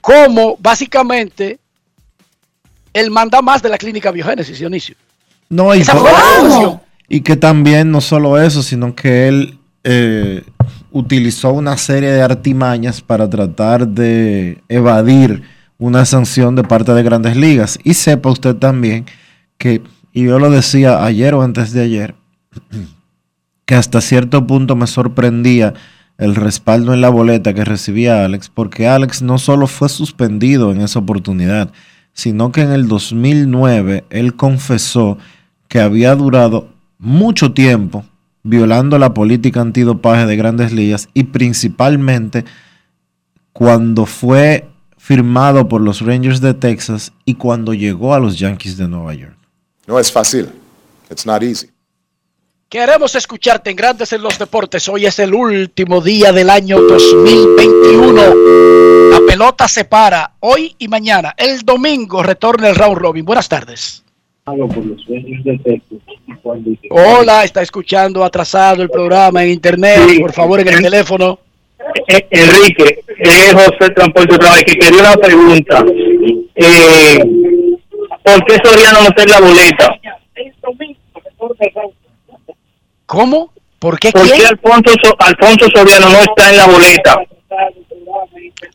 como 0.00 0.56
básicamente 0.58 1.58
el 2.92 3.10
manda 3.10 3.42
más 3.42 3.62
de 3.62 3.68
la 3.68 3.78
clínica 3.78 4.10
Biogénesis, 4.10 4.58
Dionisio. 4.58 4.96
no, 5.48 5.74
y, 5.74 5.82
y 7.08 7.20
que 7.20 7.36
también 7.36 7.90
no 7.90 8.00
solo 8.00 8.40
eso, 8.40 8.62
sino 8.62 8.94
que 8.94 9.28
él 9.28 9.58
eh, 9.84 10.44
utilizó 10.92 11.52
una 11.52 11.76
serie 11.76 12.10
de 12.10 12.22
artimañas 12.22 13.00
para 13.00 13.28
tratar 13.28 13.88
de 13.88 14.62
evadir 14.68 15.42
una 15.78 16.04
sanción 16.04 16.54
de 16.54 16.62
parte 16.62 16.92
de 16.92 17.02
grandes 17.02 17.36
ligas. 17.36 17.78
Y 17.82 17.94
sepa 17.94 18.30
usted 18.30 18.56
también 18.56 19.06
que, 19.58 19.82
y 20.12 20.24
yo 20.24 20.38
lo 20.38 20.50
decía 20.50 21.04
ayer 21.04 21.34
o 21.34 21.42
antes 21.42 21.72
de 21.72 21.82
ayer, 21.82 22.14
que 23.66 23.74
hasta 23.74 24.00
cierto 24.00 24.46
punto 24.46 24.76
me 24.76 24.86
sorprendía 24.86 25.74
el 26.18 26.34
respaldo 26.34 26.94
en 26.94 27.00
la 27.00 27.08
boleta 27.08 27.54
que 27.54 27.64
recibía 27.64 28.24
Alex, 28.24 28.48
porque 28.48 28.86
Alex 28.86 29.22
no 29.22 29.38
solo 29.38 29.66
fue 29.66 29.88
suspendido 29.88 30.70
en 30.70 30.80
esa 30.80 31.00
oportunidad, 31.00 31.72
sino 32.12 32.52
que 32.52 32.62
en 32.62 32.72
el 32.72 32.88
2009 32.88 34.04
él 34.10 34.36
confesó 34.36 35.18
que 35.68 35.80
había 35.80 36.14
durado 36.14 36.68
mucho 36.98 37.52
tiempo 37.52 38.04
violando 38.42 38.98
la 38.98 39.14
política 39.14 39.60
antidopaje 39.60 40.26
de 40.26 40.36
grandes 40.36 40.72
ligas 40.72 41.08
y 41.14 41.24
principalmente 41.24 42.44
cuando 43.52 44.06
fue 44.06 44.68
firmado 44.98 45.68
por 45.68 45.80
los 45.80 46.00
Rangers 46.00 46.40
de 46.40 46.54
Texas 46.54 47.12
y 47.24 47.34
cuando 47.34 47.74
llegó 47.74 48.14
a 48.14 48.20
los 48.20 48.38
Yankees 48.38 48.76
de 48.76 48.88
Nueva 48.88 49.14
York. 49.14 49.36
No 49.86 49.98
es 49.98 50.12
fácil. 50.12 50.48
It's 51.10 51.26
not 51.26 51.42
easy. 51.42 51.68
Queremos 52.68 53.14
escucharte 53.14 53.70
en 53.70 53.76
Grandes 53.76 54.12
en 54.12 54.22
los 54.22 54.38
Deportes. 54.38 54.88
Hoy 54.88 55.04
es 55.04 55.18
el 55.18 55.34
último 55.34 56.00
día 56.00 56.32
del 56.32 56.48
año 56.48 56.80
2021. 56.80 58.81
La 59.12 59.20
pelota 59.26 59.68
se 59.68 59.84
para 59.84 60.32
hoy 60.40 60.74
y 60.78 60.88
mañana. 60.88 61.34
El 61.36 61.60
domingo 61.60 62.22
retorna 62.22 62.68
el 62.70 62.76
round 62.76 62.96
robin. 62.96 63.24
Buenas 63.26 63.46
tardes. 63.48 64.02
Hola, 66.90 67.44
está 67.44 67.60
escuchando 67.60 68.24
atrasado 68.24 68.82
el 68.82 68.88
programa 68.88 69.44
en 69.44 69.50
internet. 69.50 70.00
Por 70.20 70.32
favor, 70.32 70.60
en 70.60 70.68
el 70.68 70.80
teléfono. 70.82 71.38
Eh, 72.08 72.26
Enrique, 72.30 73.04
es 73.18 73.52
José 73.52 73.90
Transporte 73.94 74.34
otra 74.36 74.52
vez, 74.54 74.64
que 74.64 74.76
quería 74.76 75.00
una 75.00 75.14
pregunta. 75.14 75.84
Eh, 76.54 77.18
¿Por 78.24 78.44
qué 78.46 78.56
Soriano 78.64 79.00
no 79.02 79.08
está 79.08 79.22
en 79.24 79.30
la 79.30 79.40
boleta? 79.40 79.88
¿Cómo? 83.06 83.52
¿Por 83.78 83.98
qué 83.98 84.12
¿Por 84.12 84.30
qué? 84.32 84.46
Alfonso, 84.46 84.92
So- 85.02 85.16
Alfonso 85.18 85.66
Soriano 85.74 86.08
no 86.08 86.18
está 86.20 86.50
en 86.50 86.56
la 86.56 86.66
boleta? 86.66 87.16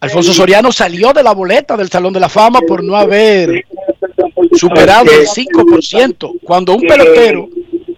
Alfonso 0.02 0.34
Soriano 0.34 0.72
salió 0.72 1.14
de 1.14 1.24
la 1.24 1.34
boleta 1.34 1.76
del 1.78 1.90
Salón 1.90 2.14
de 2.14 2.20
la 2.20 2.30
Fama 2.30 2.60
por 2.62 2.84
no 2.84 2.96
haber 2.96 3.66
superado 4.54 5.06
el 5.12 5.28
5%. 5.28 6.40
Cuando 6.44 6.76
un 6.76 6.82
pelotero 6.82 7.50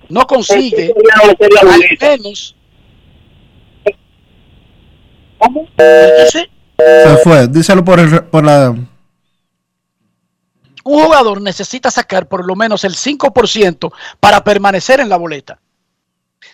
no 0.09 0.25
consigue 0.27 0.93
al 1.61 2.17
menos... 2.17 2.55
Se 6.77 7.17
fue, 7.23 7.47
díselo 7.47 7.83
por, 7.83 7.99
el- 7.99 8.23
por 8.25 8.43
la... 8.45 8.69
un 8.71 8.87
jugador 10.83 11.41
necesita 11.41 11.91
sacar 11.91 12.27
por 12.27 12.45
lo 12.45 12.55
menos 12.55 12.83
el 12.83 12.93
5% 12.95 13.91
para 14.19 14.43
permanecer 14.43 14.99
en 14.99 15.09
la 15.09 15.17
boleta. 15.17 15.59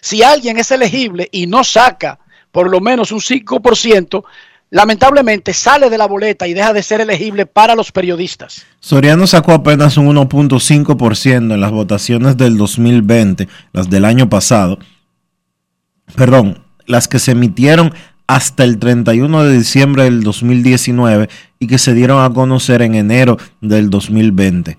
Si 0.02 0.24
alguien 0.24 0.58
es 0.58 0.72
elegible 0.72 1.30
y 1.32 1.46
no 1.48 1.64
saca 1.64 2.20
por 2.56 2.72
lo 2.72 2.80
menos 2.80 3.12
un 3.12 3.20
5%, 3.20 4.24
lamentablemente 4.70 5.52
sale 5.52 5.90
de 5.90 5.98
la 5.98 6.08
boleta 6.08 6.48
y 6.48 6.54
deja 6.54 6.72
de 6.72 6.84
ser 6.84 7.02
elegible 7.02 7.46
para 7.46 7.76
los 7.76 7.92
periodistas. 7.92 8.66
Soriano 8.80 9.28
sacó 9.28 9.52
apenas 9.52 9.98
un 9.98 10.08
1.5% 10.16 11.54
en 11.54 11.60
las 11.60 11.72
votaciones 11.72 12.38
del 12.38 12.56
2020, 12.56 13.50
las 13.74 13.90
del 13.90 14.06
año 14.06 14.30
pasado. 14.30 14.80
Perdón, 16.16 16.64
las 16.86 17.10
que 17.10 17.20
se 17.20 17.32
emitieron 17.32 17.94
hasta 18.26 18.64
el 18.64 18.80
31 18.80 19.44
de 19.44 19.58
diciembre 19.58 20.04
del 20.06 20.24
2019 20.24 21.28
y 21.60 21.68
que 21.68 21.78
se 21.78 21.94
dieron 21.94 22.24
a 22.24 22.34
conocer 22.34 22.82
en 22.84 22.96
enero 22.96 23.38
del 23.60 23.90
2020. 23.90 24.78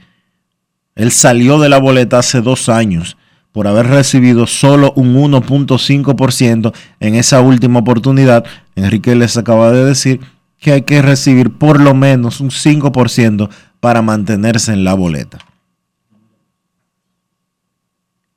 Él 0.95 1.13
salió 1.13 1.59
de 1.59 1.69
la 1.69 1.77
boleta 1.77 2.21
hace 2.21 2.41
dos 2.41 2.71
años 2.71 3.19
por 3.57 3.67
haber 3.69 3.87
recibido 3.87 4.47
solo 4.47 4.93
un 4.97 5.17
1.5% 5.17 6.75
en 7.01 7.15
esa 7.15 7.41
última 7.41 7.79
oportunidad. 7.79 8.45
Enrique 8.75 9.15
les 9.15 9.39
acaba 9.39 9.73
de 9.73 9.83
decir 9.83 10.21
que 10.61 10.73
hay 10.73 10.83
que 10.83 11.01
recibir 11.01 11.57
por 11.57 11.81
lo 11.81 11.95
menos 11.95 12.41
un 12.41 12.51
5% 12.51 13.49
para 13.81 14.03
mantenerse 14.03 14.75
en 14.75 14.85
la 14.85 14.93
boleta. 14.93 15.39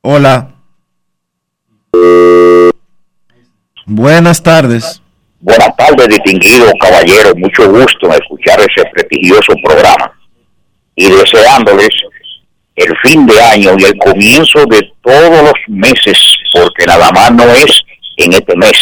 Hola. 0.00 0.54
Buenas 3.84 4.42
tardes. 4.42 5.02
Buenas 5.40 5.76
tardes, 5.76 6.08
distinguidos 6.08 6.72
caballeros. 6.80 7.34
Mucho 7.36 7.70
gusto 7.70 8.06
en 8.06 8.12
escuchar 8.12 8.58
ese 8.60 8.88
prestigioso 8.90 9.52
programa. 9.62 10.18
Y 10.96 11.10
deseándoles 11.10 11.90
el 12.80 12.96
fin 13.02 13.26
de 13.26 13.38
año 13.40 13.76
y 13.78 13.84
el 13.84 13.96
comienzo 13.98 14.64
de 14.66 14.80
todos 15.02 15.42
los 15.42 15.52
meses, 15.68 16.18
porque 16.52 16.86
nada 16.86 17.10
más 17.12 17.30
no 17.32 17.44
es 17.44 17.82
en 18.16 18.32
este 18.32 18.56
mes. 18.56 18.72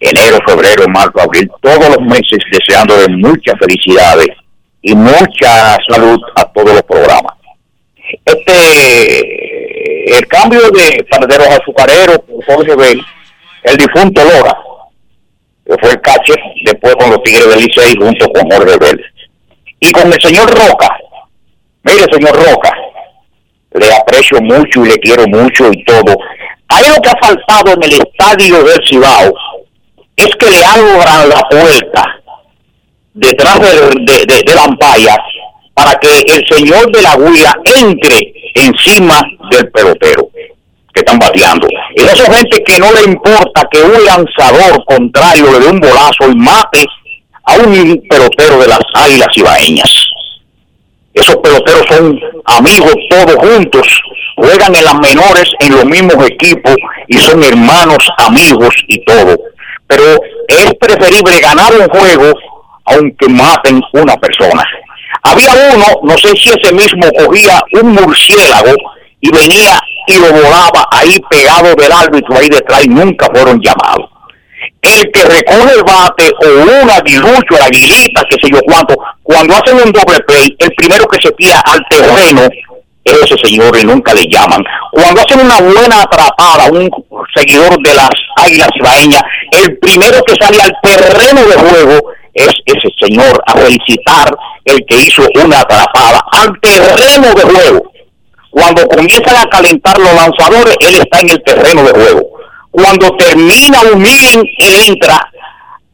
Enero, 0.00 0.38
febrero, 0.46 0.88
marzo, 0.88 1.20
abril, 1.20 1.50
todos 1.60 1.88
los 1.88 2.00
meses 2.00 2.38
deseándoles 2.50 3.10
muchas 3.10 3.54
felicidades 3.60 4.28
y 4.80 4.94
mucha 4.94 5.76
salud 5.88 6.18
a 6.36 6.44
todos 6.52 6.72
los 6.72 6.82
programas. 6.82 7.34
Este, 8.24 10.16
el 10.16 10.26
cambio 10.26 10.60
de 10.70 11.04
panaderos 11.10 11.48
azucareros, 11.48 12.18
por 12.18 12.44
Jorge 12.46 12.74
Bell, 12.74 13.04
el 13.64 13.76
difunto 13.76 14.22
Lora, 14.24 14.58
que 15.66 15.74
fue 15.80 15.90
el 15.90 16.00
catcher 16.00 16.40
después 16.64 16.96
con 16.96 17.10
los 17.10 17.22
Tigres 17.22 17.48
del 17.48 17.60
Licey 17.60 17.94
junto 17.96 18.26
con 18.32 18.50
Jorge 18.50 18.78
Vélez. 18.78 19.06
Y 19.80 19.90
con 19.92 20.12
el 20.12 20.20
señor 20.20 20.48
Roca, 20.50 20.88
mire 21.84 22.04
señor 22.12 22.34
Roca, 22.36 22.72
le 23.74 23.92
aprecio 23.94 24.40
mucho 24.40 24.84
y 24.84 24.90
le 24.90 24.98
quiero 24.98 25.26
mucho 25.28 25.70
y 25.72 25.84
todo. 25.84 26.16
Ahí 26.68 26.88
lo 26.88 27.00
que 27.00 27.10
ha 27.10 27.16
faltado 27.20 27.72
en 27.74 27.82
el 27.82 27.92
estadio 28.00 28.64
del 28.64 28.80
Cibao 28.88 29.34
es 30.16 30.28
que 30.36 30.50
le 30.50 30.64
abran 30.64 31.28
la 31.28 31.42
puerta 31.50 32.22
detrás 33.14 33.60
de, 33.60 34.24
de, 34.26 34.42
de, 34.42 34.54
la 34.54 34.64
ampalla 34.64 35.16
para 35.74 35.94
que 35.98 36.08
el 36.08 36.46
señor 36.48 36.90
de 36.92 37.02
la 37.02 37.16
guía 37.16 37.54
entre 37.64 38.32
encima 38.54 39.20
del 39.50 39.70
pelotero 39.70 40.28
que 40.94 41.00
están 41.00 41.18
bateando. 41.18 41.66
Y 41.96 42.02
esa 42.02 42.32
gente 42.32 42.62
que 42.64 42.78
no 42.78 42.92
le 42.92 43.04
importa 43.04 43.66
que 43.70 43.80
un 43.82 44.04
lanzador 44.04 44.84
contrario 44.84 45.52
le 45.52 45.60
dé 45.60 45.68
un 45.68 45.80
bolazo 45.80 46.30
y 46.30 46.36
mate 46.36 46.84
a 47.44 47.56
un 47.56 48.02
pelotero 48.08 48.58
de 48.58 48.68
las 48.68 48.80
águilas 48.94 49.28
ibaeñas. 49.34 49.92
Esos 51.14 51.36
peloteros 51.36 51.84
son 51.88 52.18
amigos 52.46 52.94
todos 53.10 53.36
juntos, 53.36 53.86
juegan 54.36 54.74
en 54.74 54.84
las 54.84 54.94
menores 54.94 55.52
en 55.60 55.72
los 55.72 55.84
mismos 55.84 56.26
equipos 56.26 56.74
y 57.08 57.18
son 57.18 57.42
hermanos, 57.42 58.08
amigos 58.18 58.74
y 58.88 59.04
todo. 59.04 59.38
Pero 59.86 60.04
es 60.48 60.72
preferible 60.80 61.40
ganar 61.40 61.72
un 61.74 61.88
juego 61.88 62.32
aunque 62.86 63.28
maten 63.28 63.80
una 63.92 64.16
persona. 64.16 64.64
Había 65.22 65.74
uno, 65.74 65.84
no 66.02 66.16
sé 66.18 66.28
si 66.36 66.50
ese 66.50 66.72
mismo 66.72 67.08
cogía 67.24 67.60
un 67.80 67.92
murciélago 67.92 68.74
y 69.20 69.30
venía 69.30 69.78
y 70.08 70.18
lo 70.18 70.32
volaba 70.32 70.88
ahí 70.90 71.16
pegado 71.30 71.74
del 71.74 71.92
árbitro 71.92 72.36
ahí 72.36 72.48
detrás 72.48 72.84
y 72.84 72.88
nunca 72.88 73.28
fueron 73.32 73.60
llamados. 73.60 74.11
El 74.82 75.10
que 75.12 75.24
recoge 75.24 75.74
el 75.74 75.82
bate 75.84 76.30
o 76.44 76.82
un 76.82 76.90
aguilucho, 76.90 77.58
la 77.58 77.66
aguilita, 77.66 78.22
que 78.28 78.36
sé 78.40 78.52
yo 78.52 78.60
cuánto, 78.64 78.96
cuando 79.22 79.54
hacen 79.54 79.76
un 79.76 79.92
doble 79.92 80.20
play, 80.26 80.54
el 80.58 80.70
primero 80.76 81.06
que 81.06 81.20
se 81.22 81.32
tira 81.32 81.60
al 81.60 81.80
terreno 81.88 82.48
es 83.04 83.14
ese 83.14 83.36
señor 83.42 83.76
y 83.76 83.84
nunca 83.84 84.14
le 84.14 84.24
llaman. 84.28 84.62
Cuando 84.92 85.20
hacen 85.20 85.40
una 85.40 85.60
buena 85.60 86.02
atrapada, 86.02 86.70
un 86.70 86.90
seguidor 87.34 87.76
de 87.82 87.94
las 87.94 88.10
águilas 88.36 88.68
ibaeñas, 88.74 89.22
el 89.52 89.78
primero 89.78 90.22
que 90.24 90.34
sale 90.40 90.60
al 90.60 90.72
terreno 90.82 91.44
de 91.46 91.54
juego 91.54 92.12
es 92.34 92.50
ese 92.66 92.88
señor 93.00 93.42
a 93.46 93.52
felicitar 93.52 94.34
el 94.64 94.84
que 94.86 94.96
hizo 94.96 95.26
una 95.44 95.60
atrapada 95.60 96.22
al 96.32 96.58
terreno 96.60 97.34
de 97.34 97.42
juego. 97.42 97.92
Cuando 98.50 98.86
comienzan 98.86 99.36
a 99.36 99.48
calentar 99.48 99.98
los 99.98 100.14
lanzadores, 100.14 100.76
él 100.80 100.96
está 100.96 101.20
en 101.20 101.30
el 101.30 101.42
terreno 101.42 101.82
de 101.84 101.92
juego. 101.92 102.28
Cuando 102.72 103.14
termina 103.16 103.82
un 103.92 104.00
meeting, 104.00 104.42
él 104.58 104.74
entra 104.88 105.20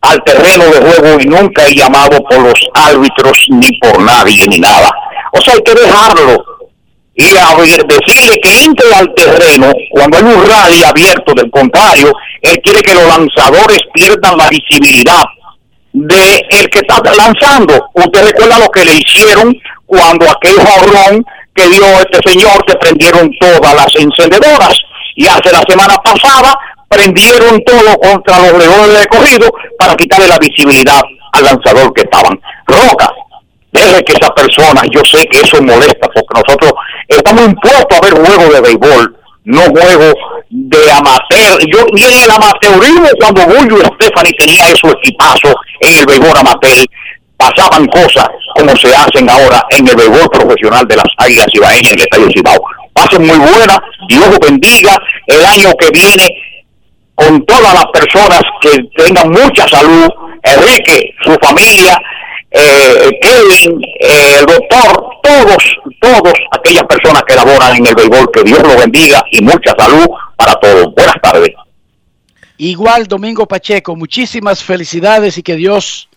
al 0.00 0.22
terreno 0.22 0.64
de 0.66 0.80
juego 0.80 1.20
y 1.20 1.26
nunca 1.26 1.64
es 1.64 1.74
llamado 1.74 2.18
por 2.30 2.38
los 2.38 2.60
árbitros 2.72 3.36
ni 3.48 3.76
por 3.78 4.00
nadie 4.00 4.46
ni 4.46 4.58
nada. 4.58 4.88
O 5.32 5.40
sea, 5.40 5.54
hay 5.54 5.62
que 5.62 5.74
dejarlo 5.74 6.44
y 7.16 7.24
decirle 7.24 8.38
que 8.40 8.64
entre 8.64 8.94
al 8.94 9.12
terreno 9.14 9.72
cuando 9.90 10.18
hay 10.18 10.22
un 10.22 10.48
rally 10.48 10.84
abierto. 10.84 11.34
Del 11.34 11.50
contrario, 11.50 12.12
él 12.42 12.60
quiere 12.62 12.80
que 12.80 12.94
los 12.94 13.06
lanzadores 13.08 13.80
pierdan 13.92 14.38
la 14.38 14.48
visibilidad 14.48 15.24
de 15.92 16.46
el 16.50 16.70
que 16.70 16.78
está 16.78 17.02
lanzando. 17.16 17.90
Usted 17.94 18.24
recuerda 18.24 18.60
lo 18.60 18.68
que 18.68 18.84
le 18.84 18.94
hicieron 18.94 19.52
cuando 19.84 20.30
aquel 20.30 20.54
jorrón 20.60 21.24
que 21.54 21.68
dio 21.68 21.84
este 22.00 22.30
señor 22.30 22.64
que 22.64 22.76
prendieron 22.76 23.30
todas 23.40 23.74
las 23.74 23.96
encendedoras 23.96 24.78
y 25.18 25.26
hace 25.26 25.50
la 25.50 25.62
semana 25.68 25.96
pasada 25.96 26.56
prendieron 26.88 27.60
todo 27.66 27.98
contra 27.98 28.38
los 28.38 28.52
leones 28.52 29.00
de 29.00 29.06
cogido 29.08 29.50
para 29.76 29.96
quitarle 29.96 30.28
la 30.28 30.38
visibilidad 30.38 31.00
al 31.32 31.44
lanzador 31.44 31.92
que 31.92 32.02
estaban. 32.02 32.40
Roca, 32.68 33.10
deje 33.72 34.04
que 34.04 34.12
esa 34.12 34.32
persona, 34.32 34.80
yo 34.92 35.02
sé 35.04 35.26
que 35.26 35.40
eso 35.40 35.60
molesta 35.60 36.06
porque 36.14 36.34
nosotros 36.34 36.72
estamos 37.08 37.46
impuestos 37.46 37.98
a 37.98 38.00
ver 38.00 38.14
juegos 38.14 38.54
de 38.54 38.60
béisbol, 38.60 39.16
no 39.44 39.62
juegos 39.62 40.14
de 40.50 40.92
amateur. 40.92 41.66
Yo 41.66 41.84
vi 41.92 42.04
en 42.04 42.22
el 42.22 42.30
amateurismo 42.30 43.08
cuando 43.18 43.42
Julio 43.42 43.90
Stephanie 44.00 44.32
tenía 44.38 44.66
esos 44.68 44.94
equipazos 45.02 45.54
en 45.80 45.98
el 45.98 46.06
béisbol 46.06 46.38
amateur, 46.38 46.86
pasaban 47.36 47.86
cosas 47.86 48.28
como 48.54 48.70
se 48.76 48.94
hacen 48.94 49.28
ahora 49.28 49.64
en 49.70 49.88
el 49.88 49.96
béisbol 49.96 50.30
profesional 50.30 50.86
de 50.86 50.94
las 50.94 51.08
águilas 51.16 51.48
ibaeñas 51.52 51.90
en 51.90 51.98
el 51.98 52.04
estadio 52.04 52.28
Cibao. 52.30 52.77
Pase 52.98 53.16
pasen 53.16 53.26
muy 53.28 53.38
buena, 53.38 53.80
Dios 54.08 54.26
los 54.28 54.38
bendiga 54.40 55.00
el 55.28 55.44
año 55.46 55.72
que 55.78 55.88
viene 55.90 56.26
con 57.14 57.44
todas 57.46 57.72
las 57.72 57.86
personas 57.92 58.40
que 58.60 58.70
tengan 58.96 59.30
mucha 59.30 59.68
salud, 59.68 60.08
Enrique, 60.42 61.14
su 61.24 61.32
familia, 61.34 62.00
eh, 62.50 63.10
Kevin, 63.22 63.80
eh, 64.00 64.38
el 64.40 64.46
doctor, 64.46 65.10
todos, 65.22 65.76
todos 66.00 66.32
aquellas 66.50 66.84
personas 66.84 67.22
que 67.22 67.36
laboran 67.36 67.76
en 67.76 67.86
el 67.86 67.94
béisbol, 67.94 68.30
que 68.32 68.42
Dios 68.42 68.62
los 68.64 68.76
bendiga 68.76 69.22
y 69.30 69.42
mucha 69.42 69.74
salud 69.78 70.06
para 70.36 70.54
todos. 70.56 70.92
Buenas 70.96 71.16
tardes. 71.22 71.50
Igual 72.56 73.06
Domingo 73.06 73.46
Pacheco, 73.46 73.94
muchísimas 73.94 74.64
felicidades 74.64 75.38
y 75.38 75.44
que 75.44 75.54
Dios 75.54 76.08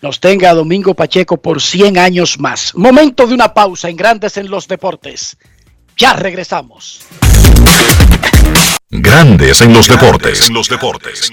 nos 0.00 0.20
tenga 0.20 0.54
Domingo 0.54 0.94
Pacheco 0.94 1.36
por 1.36 1.60
100 1.60 1.98
años 1.98 2.38
más. 2.38 2.74
Momento 2.76 3.26
de 3.26 3.34
una 3.34 3.52
pausa 3.52 3.88
en 3.88 3.96
Grandes 3.96 4.36
en 4.36 4.48
los 4.48 4.68
Deportes. 4.68 5.36
Ya 5.96 6.14
regresamos. 6.14 7.00
Grandes 8.90 9.60
en 9.62 9.72
los 9.72 9.88
deportes. 9.88 10.48
En 10.48 10.54
los 10.54 10.68
deportes. 10.68 11.32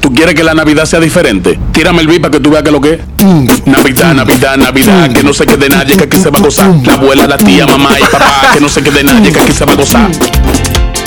¿Tú 0.00 0.12
quieres 0.12 0.34
que 0.34 0.44
la 0.44 0.54
Navidad 0.54 0.84
sea 0.86 1.00
diferente? 1.00 1.58
Tírame 1.72 2.00
el 2.00 2.08
beat 2.08 2.22
para 2.22 2.32
que 2.32 2.40
tú 2.40 2.50
veas 2.50 2.62
que 2.62 2.70
lo 2.70 2.80
que 2.80 2.94
es. 2.94 3.66
Navidad, 3.66 4.14
Navidad, 4.14 4.56
Navidad, 4.56 5.12
que 5.12 5.22
no 5.22 5.32
se 5.32 5.44
quede 5.44 5.68
nadie, 5.68 5.96
que 5.96 6.04
aquí 6.04 6.18
se 6.18 6.30
va 6.30 6.38
a 6.38 6.42
gozar. 6.42 6.74
La 6.84 6.94
abuela, 6.94 7.26
la 7.26 7.36
tía, 7.36 7.66
mamá 7.66 7.98
y 7.98 8.02
papá, 8.04 8.50
que 8.54 8.60
no 8.60 8.68
se 8.68 8.82
quede 8.82 9.04
nadie, 9.04 9.32
que 9.32 9.40
aquí 9.40 9.52
se 9.52 9.64
va 9.64 9.72
a 9.72 9.76
gozar. 9.76 10.10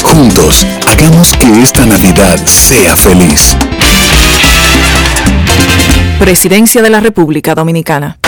Juntos, 0.03 0.65
hagamos 0.85 1.33
que 1.37 1.61
esta 1.61 1.85
Navidad 1.85 2.37
sea 2.45 2.95
feliz. 2.95 3.55
Presidencia 6.19 6.81
de 6.81 6.89
la 6.89 6.99
República 6.99 7.55
Dominicana. 7.55 8.20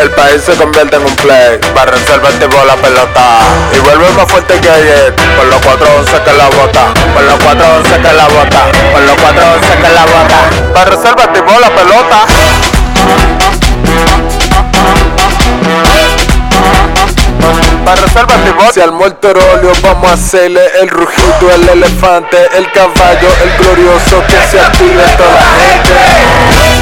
El 0.00 0.10
país 0.10 0.42
se 0.44 0.54
convierte 0.54 0.96
en 0.96 1.02
un 1.02 1.16
play, 1.16 1.58
para 1.74 1.92
reservar 1.92 2.32
tipo 2.32 2.56
la 2.64 2.76
pelota 2.76 3.38
y 3.74 3.78
vuelve 3.80 4.10
más 4.10 4.30
fuerte 4.30 4.60
que 4.60 4.68
ayer, 4.68 5.14
por 5.36 5.46
los 5.46 5.60
4-11 5.62 6.24
que 6.24 6.32
la 6.32 6.48
bota, 6.48 6.92
por 7.14 7.22
los 7.22 7.38
4-11 7.38 8.02
que 8.02 8.12
la 8.12 8.26
bota, 8.28 8.66
por 8.92 9.02
los 9.02 9.16
4-11 9.16 9.80
que 9.80 9.94
la 9.94 10.04
bota, 10.04 10.74
para 10.74 10.90
reservar 10.90 11.32
tipo 11.32 11.52
la 11.60 11.70
pelota. 11.70 12.26
Para 17.84 18.00
reservar 18.00 18.72
Si 18.72 18.80
al 18.80 18.92
óleo 18.92 19.72
vamos 19.82 20.10
a 20.10 20.14
hacerle 20.14 20.62
el 20.80 20.88
rugido, 20.88 21.50
el 21.54 21.68
elefante, 21.68 22.48
el 22.56 22.70
caballo, 22.72 23.28
el 23.42 23.64
glorioso 23.64 24.22
que 24.26 24.38
se 24.50 24.60
active 24.60 25.02
toda 25.16 25.32
la 25.32 25.52
gente. 25.60 26.73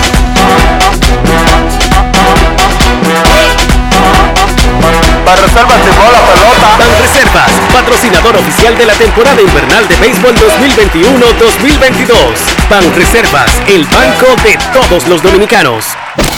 Para 5.25 5.41
reservas 5.41 5.79
llegó 5.85 6.11
la 6.11 6.21
pelota. 6.21 6.77
Ban 6.79 6.91
Reservas, 7.01 7.51
patrocinador 7.73 8.37
oficial 8.37 8.77
de 8.77 8.87
la 8.87 8.95
temporada 8.95 9.41
invernal 9.41 9.87
de 9.89 9.97
béisbol 9.97 10.35
2021-2022. 10.35 12.15
Ban 12.69 12.95
Reservas, 12.95 13.51
el 13.67 13.85
banco 13.87 14.27
de 14.43 14.59
todos 14.73 15.07
los 15.09 15.23
dominicanos. 15.23 15.85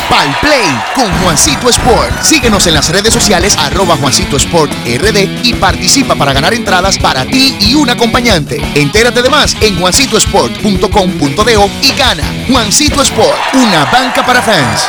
Pal 0.09 0.37
Play 0.41 0.67
con 0.95 1.11
Juancito 1.23 1.69
Sport. 1.71 2.23
Síguenos 2.23 2.67
en 2.67 2.75
las 2.75 2.91
redes 2.91 3.15
sociales 3.15 3.57
arroba 3.59 3.97
Juancito 3.97 4.37
Sport 4.37 4.71
RD 4.85 5.45
y 5.45 5.55
participa 5.55 6.15
para 6.15 6.33
ganar 6.35 6.53
entradas 6.53 6.99
para 6.99 7.25
ti 7.25 7.57
y 7.61 7.75
un 7.75 7.89
acompañante. 7.89 8.61
Entérate 8.75 9.23
de 9.23 9.31
más 9.31 9.57
en 9.63 9.81
juancitosport.com.de 9.81 11.71
y 11.83 11.93
gana. 11.93 12.25
Juancito 12.49 13.01
Sport, 13.03 13.39
una 13.55 13.87
banca 13.87 14.25
para 14.25 14.43
fans. 14.43 14.89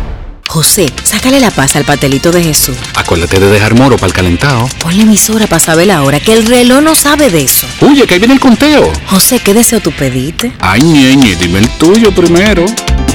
José, 0.51 0.91
sácale 1.03 1.39
la 1.39 1.49
paz 1.49 1.77
al 1.77 1.85
pastelito 1.85 2.29
de 2.29 2.43
Jesús. 2.43 2.75
Acuérdate 2.95 3.39
de 3.39 3.49
dejar 3.49 3.73
moro 3.73 3.95
para 3.95 4.07
el 4.07 4.13
calentado. 4.13 4.67
Ponle 4.81 5.03
emisora 5.03 5.47
para 5.47 5.61
saber 5.61 5.87
la 5.87 6.03
hora, 6.03 6.19
que 6.19 6.33
el 6.33 6.45
reloj 6.45 6.81
no 6.81 6.93
sabe 6.93 7.29
de 7.29 7.43
eso. 7.43 7.65
Oye, 7.79 8.05
que 8.05 8.15
ahí 8.15 8.19
viene 8.19 8.33
el 8.33 8.41
conteo. 8.41 8.91
José, 9.05 9.39
¿qué 9.39 9.53
deseo 9.53 9.79
tú 9.79 9.93
pediste? 9.93 10.51
Ay, 10.59 10.81
ñeñe, 10.81 11.37
dime 11.37 11.59
el 11.59 11.69
tuyo 11.77 12.13
primero. 12.13 12.65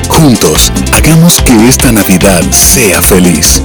Juntos, 0.08 0.72
hagamos 0.94 1.42
que 1.42 1.68
esta 1.68 1.92
Navidad 1.92 2.42
sea 2.52 3.02
feliz. 3.02 3.60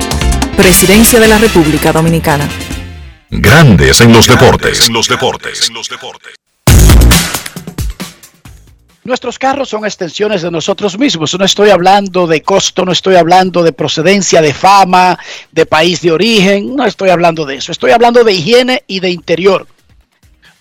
Presidencia 0.57 1.21
de 1.21 1.29
la 1.29 1.37
República 1.37 1.93
Dominicana. 1.93 2.49
Grandes 3.29 4.01
en 4.01 4.11
los 4.11 4.27
deportes. 4.27 4.89
En 4.89 4.93
los 4.93 5.07
deportes. 5.07 5.71
Nuestros 9.03 9.39
carros 9.39 9.69
son 9.69 9.83
extensiones 9.83 10.43
de 10.43 10.51
nosotros 10.51 10.97
mismos. 10.99 11.35
No 11.37 11.43
estoy 11.43 11.71
hablando 11.71 12.27
de 12.27 12.43
costo, 12.43 12.85
no 12.85 12.91
estoy 12.91 13.15
hablando 13.15 13.63
de 13.63 13.73
procedencia, 13.73 14.43
de 14.43 14.53
fama, 14.53 15.17
de 15.51 15.65
país 15.65 16.01
de 16.01 16.11
origen. 16.11 16.75
No 16.75 16.85
estoy 16.85 17.09
hablando 17.09 17.45
de 17.45 17.55
eso. 17.55 17.71
Estoy 17.71 17.91
hablando 17.91 18.23
de 18.23 18.33
higiene 18.33 18.83
y 18.85 18.99
de 18.99 19.09
interior. 19.09 19.65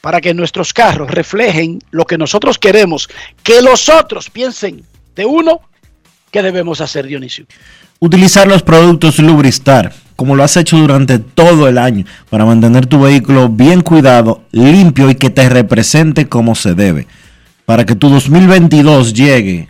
Para 0.01 0.23
que 0.23 0.33
nuestros 0.33 0.73
carros 0.73 1.11
reflejen 1.11 1.81
lo 1.91 2.07
que 2.07 2.17
nosotros 2.17 2.59
queremos, 2.59 3.11
que 3.43 3.61
los 3.61 3.91
otros 3.91 4.31
piensen 4.31 4.83
de 5.15 5.27
uno, 5.27 5.61
¿qué 6.31 6.43
debemos 6.43 6.81
hacer, 6.81 7.07
Dionisio? 7.07 7.45
Utilizar 7.99 8.49
los 8.49 8.63
productos 8.63 9.19
Lubristar, 9.19 9.93
como 10.17 10.35
lo 10.35 10.45
has 10.45 10.57
hecho 10.57 10.79
durante 10.79 11.19
todo 11.19 11.69
el 11.69 11.77
año, 11.77 12.07
para 12.31 12.47
mantener 12.47 12.87
tu 12.87 13.03
vehículo 13.03 13.51
bien 13.51 13.83
cuidado, 13.83 14.45
limpio 14.51 15.11
y 15.11 15.17
que 15.17 15.29
te 15.29 15.47
represente 15.51 16.27
como 16.27 16.55
se 16.55 16.73
debe 16.75 17.07
para 17.71 17.87
que 17.87 17.95
tu 17.95 18.09
2022 18.09 19.15
llegue 19.15 19.69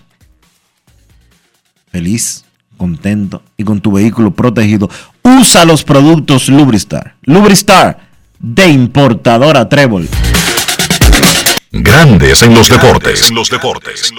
feliz, 1.93 2.47
contento 2.79 3.43
y 3.59 3.65
con 3.65 3.83
tu 3.83 3.93
vehículo 3.93 4.31
protegido, 4.31 4.89
usa 5.23 5.67
los 5.67 5.85
productos 5.85 6.49
Lubristar. 6.49 7.17
Lubristar 7.25 8.09
de 8.39 8.69
importadora 8.69 9.69
Trébol. 9.69 10.09
Grandes 11.73 12.43
en 12.43 12.55
los 12.55 12.71
deportes. 12.71 13.29
En 13.29 13.35
los 13.35 13.51
deportes. 13.51 14.15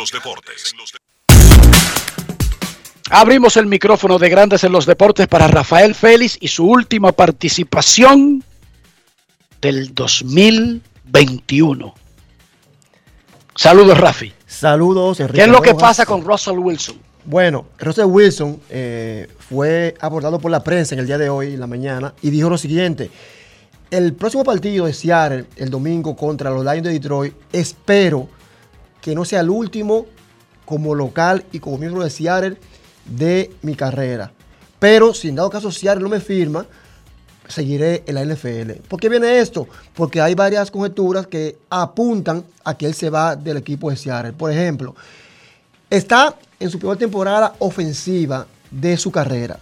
Abrimos 3.10 3.58
el 3.58 3.66
micrófono 3.66 4.20
de 4.20 4.30
Grandes 4.30 4.64
en 4.64 4.74
los 4.74 4.86
Deportes 4.86 5.28
para 5.28 5.48
Rafael 5.48 5.96
Félix 5.96 6.38
y 6.40 6.50
su 6.50 6.68
última 6.68 7.14
participación 7.14 8.44
del 9.60 9.96
2021. 9.96 11.96
Saludos, 13.56 13.98
Rafi. 13.98 14.34
Saludos, 14.48 15.20
Enrique. 15.20 15.40
¿Qué 15.40 15.46
es 15.46 15.52
lo 15.52 15.62
que 15.62 15.76
pasa 15.76 16.06
con 16.06 16.24
Russell 16.24 16.58
Wilson? 16.58 16.98
Bueno, 17.26 17.66
Russell 17.78 18.06
Wilson 18.06 18.60
eh, 18.70 19.28
fue 19.38 19.94
abordado 20.00 20.40
por 20.40 20.50
la 20.50 20.64
prensa 20.64 20.96
en 20.96 21.00
el 21.00 21.08
día 21.08 21.18
de 21.18 21.30
hoy, 21.30 21.54
en 21.54 21.60
la 21.60 21.68
mañana, 21.68 22.14
y 22.22 22.30
dijo 22.30 22.50
lo 22.50 22.58
siguiente. 22.58 23.12
El 23.92 24.14
próximo 24.14 24.44
partido 24.44 24.86
de 24.86 24.94
Seattle, 24.94 25.46
el 25.58 25.70
domingo 25.70 26.16
contra 26.16 26.50
los 26.50 26.64
Lions 26.64 26.84
de 26.84 26.94
Detroit, 26.94 27.34
espero 27.52 28.28
que 29.02 29.14
no 29.14 29.26
sea 29.26 29.42
el 29.42 29.50
último 29.50 30.06
como 30.66 30.96
local 30.96 31.44
y 31.52 31.60
como 31.60 31.78
miembro 31.78 32.04
de 32.04 32.10
Seattle 32.10 32.58
de 33.06 33.52
mi 33.62 33.76
carrera. 33.76 34.32
Pero 34.80 35.14
si 35.14 35.28
en 35.28 35.36
dado 35.36 35.50
caso 35.50 35.72
Seattle 35.72 36.02
no 36.02 36.10
me 36.10 36.22
firma, 36.22 36.66
seguiré 37.52 38.04
en 38.06 38.16
la 38.16 38.26
NFL. 38.26 38.72
¿Por 38.88 39.00
qué 39.00 39.10
viene 39.10 39.40
esto? 39.40 39.68
Porque 39.94 40.22
hay 40.22 40.34
varias 40.36 40.72
conjeturas 40.72 41.28
que 41.28 41.58
apuntan 41.70 42.44
a 42.64 42.78
que 42.78 42.86
él 42.86 42.94
se 42.94 43.10
va 43.10 43.36
del 43.36 43.58
equipo 43.58 43.90
de 43.90 43.98
Seattle. 43.98 44.34
Por 44.34 44.52
ejemplo, 44.52 44.96
está 45.90 46.36
en 46.60 46.70
su 46.70 46.80
primera 46.80 46.98
temporada 46.98 47.56
ofensiva 47.60 48.48
de 48.70 48.98
su 48.98 49.12
carrera. 49.12 49.60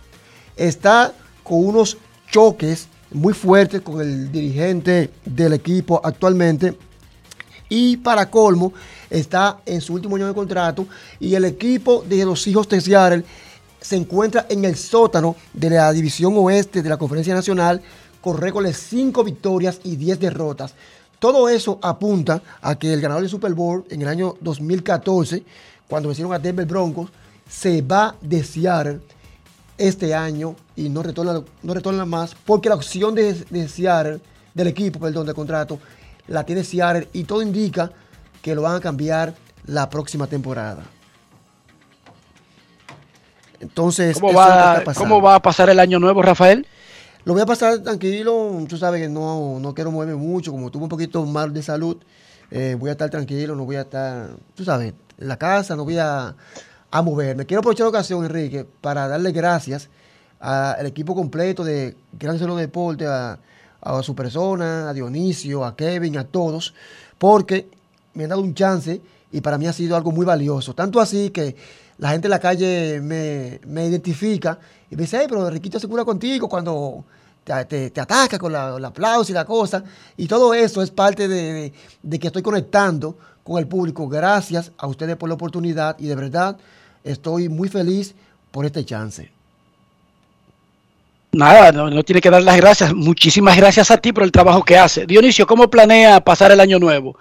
Está 0.55 1.13
con 1.43 1.65
unos 1.65 1.97
choques 2.31 2.87
muy 3.11 3.33
fuertes 3.33 3.81
con 3.81 4.01
el 4.01 4.31
dirigente 4.31 5.09
del 5.25 5.53
equipo 5.53 5.99
actualmente. 6.03 6.77
Y 7.69 7.97
para 7.97 8.29
colmo, 8.29 8.73
está 9.09 9.59
en 9.65 9.81
su 9.81 9.93
último 9.93 10.15
año 10.15 10.27
de 10.27 10.33
contrato 10.33 10.87
y 11.19 11.35
el 11.35 11.45
equipo 11.45 12.03
de 12.07 12.25
los 12.25 12.45
hijos 12.47 12.67
de 12.69 12.81
Seattle 12.81 13.23
se 13.81 13.95
encuentra 13.95 14.45
en 14.49 14.65
el 14.65 14.75
sótano 14.75 15.35
de 15.53 15.69
la 15.69 15.91
división 15.91 16.33
oeste 16.37 16.81
de 16.81 16.89
la 16.89 16.97
Conferencia 16.97 17.33
Nacional 17.33 17.81
con 18.21 18.37
récord 18.37 18.65
de 18.65 18.73
5 18.73 19.23
victorias 19.23 19.79
y 19.83 19.95
10 19.95 20.19
derrotas. 20.19 20.73
Todo 21.19 21.49
eso 21.49 21.79
apunta 21.81 22.41
a 22.61 22.77
que 22.77 22.93
el 22.93 23.01
ganador 23.01 23.21
del 23.21 23.29
Super 23.29 23.53
Bowl 23.53 23.85
en 23.89 24.01
el 24.01 24.07
año 24.07 24.35
2014, 24.41 25.43
cuando 25.87 26.09
vencieron 26.09 26.33
a 26.33 26.39
Denver 26.39 26.65
Broncos, 26.65 27.09
se 27.49 27.81
va 27.81 28.15
de 28.21 28.43
Seattle 28.43 28.99
este 29.77 30.13
año 30.13 30.55
y 30.75 30.89
no 30.89 31.01
retorna, 31.03 31.41
no 31.63 31.73
retorna 31.73 32.05
más 32.05 32.35
porque 32.45 32.69
la 32.69 32.75
opción 32.75 33.15
de, 33.15 33.33
de 33.33 33.67
Seattle, 33.67 34.19
del 34.53 34.67
equipo, 34.67 34.99
perdón, 34.99 35.27
de 35.27 35.33
contrato, 35.33 35.79
la 36.27 36.45
tiene 36.45 36.63
Seattle 36.63 37.09
y 37.13 37.23
todo 37.23 37.41
indica 37.41 37.91
que 38.41 38.55
lo 38.55 38.61
van 38.61 38.75
a 38.75 38.79
cambiar 38.79 39.35
la 39.65 39.89
próxima 39.89 40.27
temporada. 40.27 40.83
Entonces, 43.59 44.19
¿Cómo 44.19 44.33
va. 44.33 44.83
¿Cómo 44.95 45.21
va 45.21 45.35
a 45.35 45.41
pasar 45.41 45.69
el 45.69 45.79
año 45.79 45.99
nuevo, 45.99 46.21
Rafael? 46.21 46.65
Lo 47.25 47.33
voy 47.33 47.41
a 47.41 47.45
pasar 47.45 47.79
tranquilo. 47.79 48.65
Tú 48.67 48.77
sabes 48.77 49.01
que 49.01 49.09
no, 49.09 49.59
no 49.59 49.73
quiero 49.73 49.91
moverme 49.91 50.15
mucho. 50.15 50.51
Como 50.51 50.71
tuve 50.71 50.83
un 50.83 50.89
poquito 50.89 51.25
mal 51.25 51.53
de 51.53 51.61
salud, 51.61 51.97
eh, 52.51 52.75
voy 52.79 52.89
a 52.89 52.93
estar 52.93 53.09
tranquilo. 53.09 53.55
No 53.55 53.65
voy 53.65 53.75
a 53.75 53.81
estar, 53.81 54.29
tú 54.55 54.63
sabes, 54.63 54.93
en 55.17 55.27
la 55.27 55.37
casa. 55.37 55.75
No 55.75 55.83
voy 55.83 55.97
a, 55.97 56.35
a 56.91 57.01
moverme. 57.01 57.45
Quiero 57.45 57.59
aprovechar 57.59 57.85
la 57.85 57.89
ocasión, 57.89 58.23
Enrique, 58.23 58.65
para 58.81 59.07
darle 59.07 59.31
gracias 59.31 59.89
al 60.39 60.85
equipo 60.85 61.13
completo 61.13 61.65
de 61.65 61.97
Grandes 62.17 62.41
Solo 62.41 62.55
Deporte, 62.55 63.05
a, 63.05 63.37
a 63.81 64.03
su 64.03 64.15
persona, 64.15 64.89
a 64.89 64.93
Dionisio, 64.93 65.65
a 65.65 65.75
Kevin, 65.75 66.17
a 66.17 66.23
todos, 66.23 66.73
porque 67.17 67.69
me 68.13 68.23
han 68.23 68.29
dado 68.29 68.41
un 68.41 68.53
chance 68.53 69.01
y 69.31 69.41
para 69.41 69.57
mí 69.57 69.67
ha 69.67 69.73
sido 69.73 69.95
algo 69.95 70.11
muy 70.11 70.25
valioso. 70.25 70.73
Tanto 70.73 70.99
así 71.01 71.29
que 71.29 71.55
la 71.99 72.09
gente 72.11 72.27
en 72.27 72.31
la 72.31 72.39
calle 72.39 72.99
me, 73.01 73.59
me 73.67 73.85
identifica 73.87 74.57
y 74.89 74.95
me 74.95 75.03
dice, 75.03 75.21
"Ey, 75.21 75.27
pero 75.29 75.49
Riquito 75.49 75.79
se 75.79 75.87
cura 75.87 76.03
contigo 76.05 76.49
cuando 76.49 77.05
te, 77.43 77.65
te- 77.65 77.89
te 77.91 78.01
ataca 78.01 78.37
con 78.39 78.51
la, 78.51 78.75
el 78.77 78.85
aplauso 78.85 79.31
y 79.31 79.35
la 79.35 79.45
cosa. 79.45 79.83
Y 80.17 80.27
todo 80.27 80.53
eso 80.53 80.81
es 80.81 80.91
parte 80.91 81.27
de, 81.27 81.53
de- 81.53 81.73
de 82.01 82.19
que 82.19 82.27
estoy 82.27 82.41
conectando 82.41 83.17
con 83.43 83.57
el 83.59 83.67
público. 83.67 84.07
Gracias 84.07 84.71
a 84.77 84.87
ustedes 84.87 85.15
por 85.17 85.29
la 85.29 85.35
oportunidad 85.35 85.95
y 85.99 86.07
de 86.07 86.15
verdad 86.15 86.57
estoy 87.03 87.49
muy 87.49 87.69
feliz 87.69 88.15
por 88.51 88.65
este 88.65 88.83
chance. 88.85 89.31
Nada, 91.31 91.71
no, 91.71 91.91
no 91.91 92.03
tiene 92.03 92.21
que 92.21 92.29
dar 92.31 92.41
las 92.41 92.57
gracias. 92.57 92.93
Muchísimas 92.93 93.55
gracias 93.55 93.91
a 93.91 93.97
ti 93.97 94.11
por 94.11 94.23
el 94.23 94.31
trabajo 94.31 94.63
que 94.63 94.77
hace. 94.77 95.05
Dionisio, 95.05 95.45
¿cómo 95.45 95.69
planea 95.69 96.19
pasar 96.21 96.51
el 96.51 96.59
año 96.59 96.79
nuevo? 96.79 97.17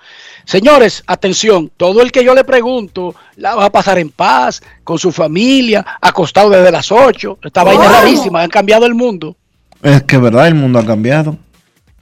Señores, 0.47 1.05
atención, 1.07 1.71
todo 1.77 2.01
el 2.01 2.11
que 2.11 2.25
yo 2.25 2.35
le 2.35 2.43
pregunto 2.43 3.15
la 3.37 3.55
va 3.55 3.67
a 3.67 3.73
pasar 3.73 3.99
en 3.99 4.09
paz, 4.09 4.63
con 4.83 4.99
su 4.99 5.13
familia, 5.13 5.85
acostado 6.01 6.49
desde 6.49 6.73
las 6.73 6.91
8. 6.91 7.39
Esta 7.43 7.65
vaina 7.65 7.85
es 7.85 7.93
rarísima, 7.93 8.41
han 8.41 8.49
cambiado 8.49 8.87
el 8.87 8.95
mundo. 8.95 9.37
Es 9.83 10.03
que 10.05 10.17
verdad, 10.17 10.49
el 10.49 10.55
mundo 10.55 10.79
ha 10.79 10.87
cambiado. 10.87 11.37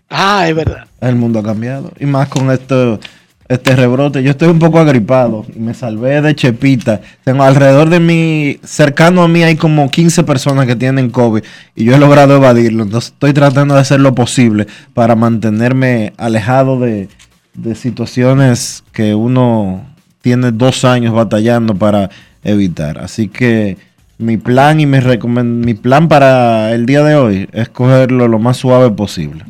Ah, 0.09 0.49
es 0.49 0.55
verdad. 0.55 0.87
El 1.01 1.17
mundo 1.17 1.41
ha 1.41 1.43
cambiado. 1.43 1.91
Y 1.99 2.07
más 2.07 2.29
con 2.29 2.51
esto, 2.53 3.01
este 3.49 3.77
rebrote. 3.77 4.23
Yo 4.23 4.31
estoy 4.31 4.49
un 4.49 4.59
poco 4.59 4.79
agripado 4.79 5.45
y 5.55 5.59
me 5.59 5.75
salvé 5.75 6.21
de 6.21 6.35
Chepita. 6.35 7.01
Tengo 7.25 7.43
alrededor 7.45 7.89
de 7.91 8.01
mí, 8.01 8.59
cercano 8.65 9.23
a 9.23 9.29
mí, 9.29 9.43
hay 9.43 9.57
como 9.57 9.91
15 9.91 10.25
personas 10.25 10.67
que 10.67 10.77
tienen 10.77 11.11
COVID 11.11 11.43
y 11.75 11.85
yo 11.85 11.95
he 11.95 11.99
logrado 11.99 12.37
evadirlo. 12.37 12.83
Entonces 12.85 13.13
estoy 13.13 13.33
tratando 13.33 13.75
de 13.75 13.81
hacer 13.81 14.01
lo 14.01 14.15
posible 14.15 14.67
para 14.95 15.15
mantenerme 15.17 16.13
alejado 16.17 16.81
de, 16.81 17.09
de 17.55 17.75
situaciones 17.75 18.85
que 18.93 19.15
uno 19.15 19.85
tiene 20.23 20.51
dos 20.51 20.85
años 20.85 21.15
batallando 21.15 21.75
para 21.75 22.11
evitar. 22.43 22.99
Así 22.99 23.29
que 23.29 23.77
mi 24.19 24.39
plan 24.39 24.81
y 24.81 24.87
mi, 24.87 24.99
mi 24.99 25.75
plan 25.75 26.09
para 26.09 26.73
el 26.73 26.87
día 26.87 27.03
de 27.05 27.15
hoy 27.17 27.49
es 27.53 27.69
cogerlo 27.69 28.27
lo 28.29 28.39
más 28.39 28.57
suave 28.57 28.91
posible. 28.91 29.45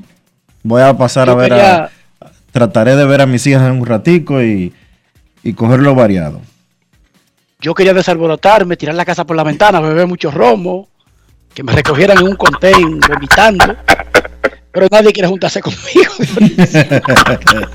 Voy 0.63 0.83
a 0.83 0.97
pasar 0.99 1.29
Yo 1.29 1.33
a 1.33 1.37
ver 1.37 1.49
quería- 1.51 1.85
a, 1.85 1.91
trataré 2.57 2.97
de 2.97 3.05
ver 3.05 3.21
a 3.21 3.27
mis 3.27 3.47
hijas 3.47 3.63
en 3.69 3.73
un 3.73 3.85
ratico 3.85 4.43
y, 4.43 4.73
y 5.43 5.53
cogerlo 5.53 5.95
variado. 5.95 6.41
Yo 7.61 7.75
quería 7.75 7.93
desarborotarme, 7.93 8.79
tirar 8.79 8.95
la 8.95 9.05
casa 9.05 9.27
por 9.27 9.37
la 9.37 9.43
ventana, 9.45 9.79
beber 9.81 10.07
mucho 10.07 10.31
romo, 10.31 10.89
que 11.53 11.63
me 11.63 11.73
recogieran 11.73 12.17
en 12.17 12.25
un 12.29 12.37
contain 12.37 12.99
vomitando. 13.01 13.77
Pero 14.73 14.87
nadie 14.91 15.13
quiere 15.13 15.29
juntarse 15.29 15.61
conmigo. 15.61 16.13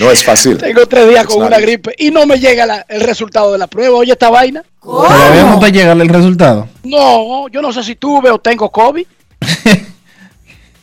No 0.00 0.10
es 0.10 0.24
fácil. 0.24 0.58
Tengo 0.58 0.86
tres 0.86 1.08
días 1.08 1.24
con 1.24 1.44
una 1.44 1.58
gripe 1.60 1.94
y 1.96 2.10
no 2.10 2.26
me 2.26 2.38
llega 2.40 2.66
la- 2.66 2.84
el 2.88 3.00
resultado 3.02 3.52
de 3.52 3.58
la 3.58 3.68
prueba. 3.68 3.96
Oye, 3.98 4.10
esta 4.12 4.28
vaina. 4.28 4.62
Todavía 4.82 5.44
no 5.44 5.58
te 5.60 5.70
llega 5.70 5.92
el 5.92 6.08
resultado. 6.08 6.68
No, 6.82 7.46
yo 7.48 7.62
no 7.62 7.72
sé 7.72 7.84
si 7.84 7.94
tuve 7.94 8.28
o 8.30 8.38
tengo 8.38 8.68
COVID. 8.70 9.06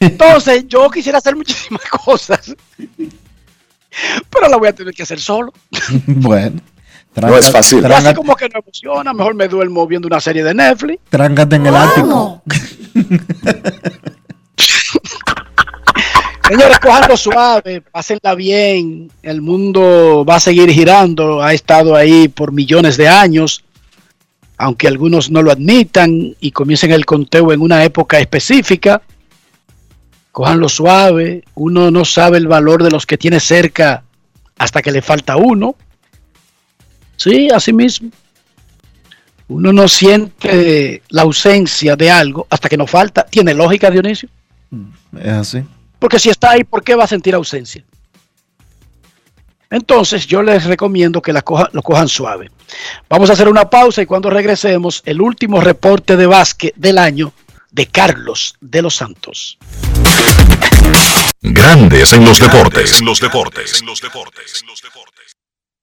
Entonces, 0.01 0.67
yo 0.67 0.89
quisiera 0.89 1.19
hacer 1.19 1.35
muchísimas 1.35 1.83
cosas. 2.05 2.55
Pero 4.29 4.47
la 4.49 4.57
voy 4.57 4.67
a 4.67 4.73
tener 4.73 4.93
que 4.93 5.03
hacer 5.03 5.19
solo. 5.19 5.53
bueno. 6.07 6.59
No 7.15 7.37
es 7.37 7.51
fácil. 7.51 7.81
Y 7.81 7.91
así 7.91 8.13
como 8.13 8.35
que 8.35 8.47
no 8.49 8.59
emociona, 8.59 9.13
mejor 9.13 9.35
me 9.35 9.47
duermo 9.47 9.85
viendo 9.85 10.07
una 10.07 10.19
serie 10.19 10.43
de 10.43 10.53
Netflix. 10.53 11.01
tráncate 11.09 11.57
en 11.57 11.67
el 11.67 11.75
ático. 11.75 12.41
Señores, 16.47 16.79
cojanlo 16.79 17.15
suave, 17.15 17.81
pásenla 17.81 18.33
bien. 18.35 19.11
El 19.21 19.41
mundo 19.41 20.25
va 20.27 20.35
a 20.35 20.39
seguir 20.39 20.69
girando, 20.69 21.41
ha 21.41 21.53
estado 21.53 21.95
ahí 21.95 22.27
por 22.27 22.51
millones 22.51 22.97
de 22.97 23.07
años, 23.07 23.63
aunque 24.57 24.87
algunos 24.87 25.29
no 25.31 25.41
lo 25.41 25.51
admitan 25.51 26.35
y 26.39 26.51
comiencen 26.51 26.91
el 26.91 27.05
conteo 27.05 27.53
en 27.53 27.61
una 27.61 27.83
época 27.83 28.19
específica. 28.19 29.01
Cojanlo 30.31 30.69
suave, 30.69 31.43
uno 31.55 31.91
no 31.91 32.05
sabe 32.05 32.37
el 32.37 32.47
valor 32.47 32.83
de 32.83 32.91
los 32.91 33.05
que 33.05 33.17
tiene 33.17 33.39
cerca 33.39 34.03
hasta 34.57 34.81
que 34.81 34.91
le 34.91 35.01
falta 35.01 35.35
uno. 35.35 35.75
Sí, 37.17 37.49
así 37.53 37.73
mismo. 37.73 38.09
Uno 39.49 39.73
no 39.73 39.87
siente 39.89 41.03
la 41.09 41.23
ausencia 41.23 41.95
de 41.97 42.09
algo 42.09 42.47
hasta 42.49 42.69
que 42.69 42.77
nos 42.77 42.89
falta. 42.89 43.23
¿Tiene 43.25 43.53
lógica, 43.53 43.91
Dionisio? 43.91 44.29
Es 45.19 45.27
así. 45.27 45.63
Porque 45.99 46.17
si 46.19 46.29
está 46.29 46.51
ahí, 46.51 46.63
¿por 46.63 46.81
qué 46.83 46.95
va 46.95 47.03
a 47.03 47.07
sentir 47.07 47.35
ausencia? 47.35 47.83
Entonces, 49.69 50.25
yo 50.27 50.41
les 50.41 50.65
recomiendo 50.65 51.21
que 51.21 51.31
la 51.33 51.41
coja- 51.41 51.69
lo 51.73 51.81
cojan 51.81 52.07
suave. 52.07 52.49
Vamos 53.09 53.29
a 53.29 53.33
hacer 53.33 53.47
una 53.47 53.69
pausa 53.69 54.01
y 54.01 54.05
cuando 54.05 54.29
regresemos, 54.29 55.01
el 55.05 55.21
último 55.21 55.61
reporte 55.61 56.17
de 56.17 56.25
básquet 56.25 56.73
del 56.75 56.97
año 56.97 57.31
de 57.71 57.87
Carlos 57.87 58.55
de 58.59 58.81
los 58.81 58.95
Santos. 58.95 59.57
Grandes 61.41 62.13
en 62.13 62.25
los 62.25 62.39
deportes. 62.39 62.99
En 62.99 63.05
los 63.05 63.19
deportes. 63.19 63.83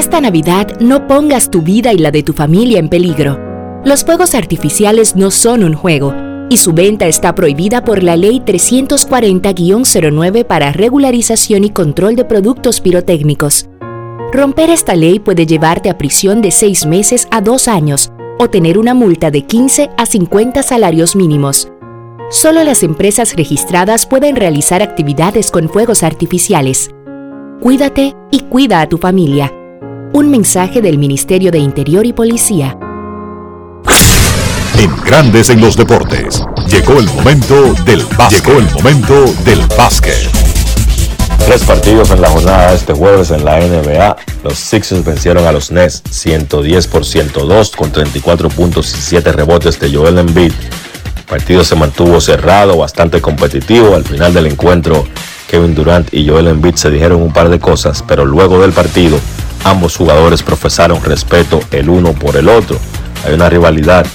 Esta 0.00 0.20
Navidad 0.22 0.80
no 0.80 1.06
pongas 1.06 1.50
tu 1.50 1.60
vida 1.60 1.92
y 1.92 1.98
la 1.98 2.10
de 2.10 2.22
tu 2.22 2.32
familia 2.32 2.78
en 2.78 2.88
peligro. 2.88 3.38
Los 3.84 4.02
fuegos 4.02 4.34
artificiales 4.34 5.14
no 5.14 5.30
son 5.30 5.62
un 5.62 5.74
juego 5.74 6.14
y 6.48 6.56
su 6.56 6.72
venta 6.72 7.06
está 7.06 7.34
prohibida 7.34 7.84
por 7.84 8.02
la 8.02 8.16
Ley 8.16 8.40
340-09 8.40 10.46
para 10.46 10.72
regularización 10.72 11.64
y 11.64 11.70
control 11.70 12.16
de 12.16 12.24
productos 12.24 12.80
pirotécnicos. 12.80 13.68
Romper 14.32 14.70
esta 14.70 14.96
ley 14.96 15.18
puede 15.18 15.44
llevarte 15.44 15.90
a 15.90 15.98
prisión 15.98 16.40
de 16.40 16.50
6 16.50 16.86
meses 16.86 17.28
a 17.30 17.42
2 17.42 17.68
años 17.68 18.10
o 18.38 18.48
tener 18.48 18.78
una 18.78 18.94
multa 18.94 19.30
de 19.30 19.42
15 19.42 19.90
a 19.98 20.06
50 20.06 20.62
salarios 20.62 21.14
mínimos. 21.14 21.70
Solo 22.30 22.64
las 22.64 22.82
empresas 22.84 23.36
registradas 23.36 24.06
pueden 24.06 24.34
realizar 24.34 24.80
actividades 24.80 25.50
con 25.50 25.68
fuegos 25.68 26.02
artificiales. 26.02 26.90
Cuídate 27.60 28.14
y 28.30 28.40
cuida 28.44 28.80
a 28.80 28.88
tu 28.88 28.96
familia. 28.96 29.52
Un 30.12 30.28
mensaje 30.28 30.82
del 30.82 30.98
Ministerio 30.98 31.52
de 31.52 31.58
Interior 31.58 32.04
y 32.04 32.12
Policía. 32.12 32.76
En 34.76 35.04
Grandes 35.04 35.50
en 35.50 35.60
los 35.60 35.76
Deportes. 35.76 36.42
Llegó 36.68 36.98
el 36.98 37.06
momento 37.10 37.74
del 37.84 38.04
básquet. 38.18 38.44
Llegó 38.44 38.58
el 38.58 38.70
momento 38.72 39.24
del 39.44 39.60
básquet. 39.78 40.28
Tres 41.46 41.62
partidos 41.62 42.10
en 42.10 42.22
la 42.22 42.28
jornada 42.28 42.70
de 42.70 42.76
este 42.76 42.92
jueves 42.92 43.30
en 43.30 43.44
la 43.44 43.60
NBA. 43.60 44.16
Los 44.42 44.58
Sixers 44.58 45.04
vencieron 45.04 45.46
a 45.46 45.52
los 45.52 45.70
Nets 45.70 46.02
110 46.10 46.88
por 46.88 47.04
102 47.04 47.70
con 47.70 47.92
34 47.92 48.48
puntos 48.48 48.92
y 48.92 49.00
7 49.00 49.30
rebotes 49.30 49.78
de 49.78 49.94
Joel 49.94 50.18
Embiid. 50.18 50.52
El 51.18 51.24
partido 51.24 51.62
se 51.62 51.76
mantuvo 51.76 52.20
cerrado, 52.20 52.76
bastante 52.76 53.20
competitivo. 53.20 53.94
Al 53.94 54.04
final 54.04 54.34
del 54.34 54.46
encuentro, 54.46 55.06
Kevin 55.48 55.76
Durant 55.76 56.12
y 56.12 56.28
Joel 56.28 56.48
Embiid 56.48 56.74
se 56.74 56.90
dijeron 56.90 57.22
un 57.22 57.32
par 57.32 57.48
de 57.48 57.60
cosas, 57.60 58.02
pero 58.06 58.24
luego 58.24 58.60
del 58.60 58.72
partido, 58.72 59.20
ambos 59.64 59.96
jugadores 59.96 60.42
profesaron 60.42 61.02
respeto 61.02 61.60
el 61.70 61.88
uno 61.88 62.12
por 62.12 62.36
el 62.36 62.48
otro. 62.48 62.78
Hay 63.24 63.34
una 63.34 63.48
rivalidad 63.48 64.06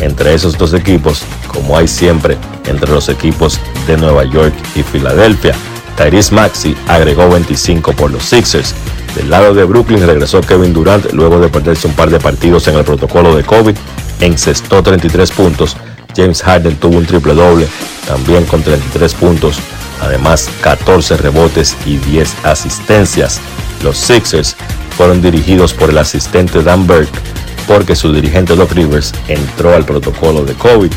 entre 0.00 0.34
esos 0.34 0.56
dos 0.58 0.74
equipos, 0.74 1.22
como 1.48 1.76
hay 1.76 1.88
siempre 1.88 2.36
entre 2.66 2.90
los 2.90 3.08
equipos 3.08 3.60
de 3.86 3.96
Nueva 3.96 4.24
York 4.24 4.54
y 4.74 4.82
Filadelfia. 4.82 5.54
Tyrese 5.96 6.34
Maxi 6.34 6.76
agregó 6.88 7.28
25 7.28 7.92
por 7.92 8.10
los 8.10 8.22
Sixers. 8.24 8.74
Del 9.14 9.30
lado 9.30 9.54
de 9.54 9.64
Brooklyn 9.64 10.06
regresó 10.06 10.42
Kevin 10.42 10.74
Durant 10.74 11.12
luego 11.12 11.40
de 11.40 11.48
perderse 11.48 11.86
un 11.86 11.94
par 11.94 12.10
de 12.10 12.20
partidos 12.20 12.68
en 12.68 12.76
el 12.76 12.84
protocolo 12.84 13.34
de 13.34 13.44
COVID. 13.44 13.74
Encestó 14.20 14.82
33 14.82 15.30
puntos. 15.30 15.76
James 16.14 16.42
Harden 16.42 16.76
tuvo 16.76 16.98
un 16.98 17.06
triple 17.06 17.34
doble, 17.34 17.66
también 18.06 18.44
con 18.44 18.62
33 18.62 19.14
puntos. 19.14 19.58
Además, 20.00 20.50
14 20.62 21.16
rebotes 21.16 21.76
y 21.86 21.96
10 21.98 22.44
asistencias. 22.44 23.40
Los 23.82 23.98
Sixers 23.98 24.56
fueron 24.96 25.22
dirigidos 25.22 25.74
por 25.74 25.90
el 25.90 25.98
asistente 25.98 26.62
Dan 26.62 26.86
Burke 26.86 27.18
porque 27.66 27.96
su 27.96 28.12
dirigente 28.12 28.54
Doc 28.54 28.72
Rivers 28.72 29.12
entró 29.28 29.74
al 29.74 29.84
protocolo 29.84 30.44
de 30.44 30.54
COVID. 30.54 30.90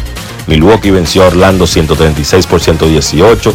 Milwaukee 0.48 0.92
venció 0.92 1.24
a 1.24 1.28
Orlando 1.28 1.68
136 1.68 2.48
por 2.48 2.62
118. 2.62 3.54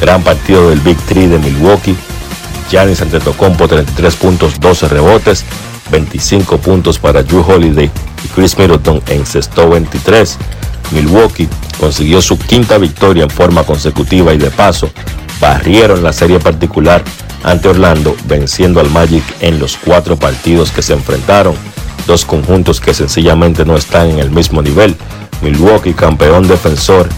Gran 0.00 0.22
partido 0.22 0.70
del 0.70 0.80
Big 0.80 0.96
Three 0.98 1.26
de 1.26 1.38
Milwaukee. 1.38 1.96
Giannis 2.70 3.02
Antetokounmpo 3.02 3.68
33 3.68 4.16
puntos, 4.16 4.58
12 4.58 4.88
rebotes, 4.88 5.44
25 5.90 6.58
puntos 6.58 6.98
para 6.98 7.22
Drew 7.22 7.44
Holiday 7.46 7.90
y 8.24 8.28
Chris 8.28 8.56
Middleton 8.56 9.02
encestó 9.08 9.68
23. 9.68 10.38
Milwaukee 10.92 11.48
consiguió 11.78 12.22
su 12.22 12.38
quinta 12.38 12.78
victoria 12.78 13.24
en 13.24 13.30
forma 13.30 13.64
consecutiva 13.64 14.32
y 14.32 14.38
de 14.38 14.50
paso 14.50 14.90
barrieron 15.40 16.02
la 16.02 16.12
serie 16.12 16.38
particular 16.38 17.02
ante 17.42 17.68
Orlando, 17.68 18.16
venciendo 18.26 18.80
al 18.80 18.90
Magic 18.90 19.24
en 19.40 19.58
los 19.58 19.76
cuatro 19.76 20.16
partidos 20.16 20.70
que 20.70 20.82
se 20.82 20.92
enfrentaron. 20.92 21.54
Dos 22.06 22.24
conjuntos 22.24 22.80
que 22.80 22.94
sencillamente 22.94 23.64
no 23.64 23.76
están 23.76 24.10
en 24.10 24.18
el 24.18 24.30
mismo 24.30 24.62
nivel. 24.62 24.94
Milwaukee, 25.42 25.94
campeón 25.94 26.46
defensor 26.46 27.08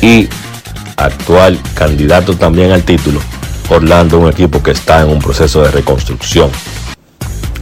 y 0.00 0.28
actual 0.96 1.58
candidato 1.74 2.34
también 2.36 2.72
al 2.72 2.82
título. 2.82 3.20
Orlando, 3.68 4.18
un 4.18 4.30
equipo 4.30 4.62
que 4.62 4.70
está 4.70 5.02
en 5.02 5.10
un 5.10 5.18
proceso 5.18 5.62
de 5.62 5.70
reconstrucción. 5.70 6.50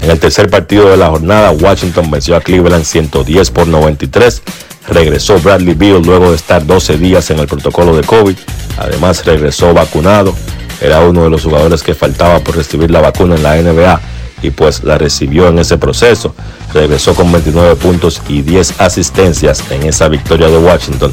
En 0.02 0.10
el 0.10 0.18
tercer 0.18 0.48
partido 0.48 0.88
de 0.88 0.96
la 0.96 1.08
jornada, 1.08 1.50
Washington 1.50 2.10
venció 2.10 2.36
a 2.36 2.40
Cleveland 2.40 2.84
110 2.84 3.50
por 3.50 3.68
93. 3.68 4.42
Regresó 4.88 5.38
Bradley 5.40 5.74
Beal 5.74 6.02
luego 6.02 6.30
de 6.30 6.36
estar 6.36 6.66
12 6.66 6.96
días 6.96 7.30
en 7.30 7.38
el 7.38 7.46
protocolo 7.46 7.94
de 7.94 8.02
COVID. 8.02 8.36
Además, 8.78 9.24
regresó 9.26 9.74
vacunado. 9.74 10.34
Era 10.80 11.00
uno 11.00 11.24
de 11.24 11.30
los 11.30 11.44
jugadores 11.44 11.82
que 11.82 11.94
faltaba 11.94 12.40
por 12.40 12.56
recibir 12.56 12.90
la 12.90 13.00
vacuna 13.00 13.36
en 13.36 13.42
la 13.42 13.56
NBA 13.56 14.00
y 14.42 14.50
pues 14.50 14.82
la 14.84 14.96
recibió 14.96 15.48
en 15.48 15.58
ese 15.58 15.76
proceso. 15.76 16.34
Regresó 16.72 17.14
con 17.14 17.30
29 17.30 17.76
puntos 17.76 18.22
y 18.28 18.40
10 18.40 18.80
asistencias 18.80 19.62
en 19.70 19.82
esa 19.82 20.08
victoria 20.08 20.48
de 20.48 20.56
Washington. 20.56 21.12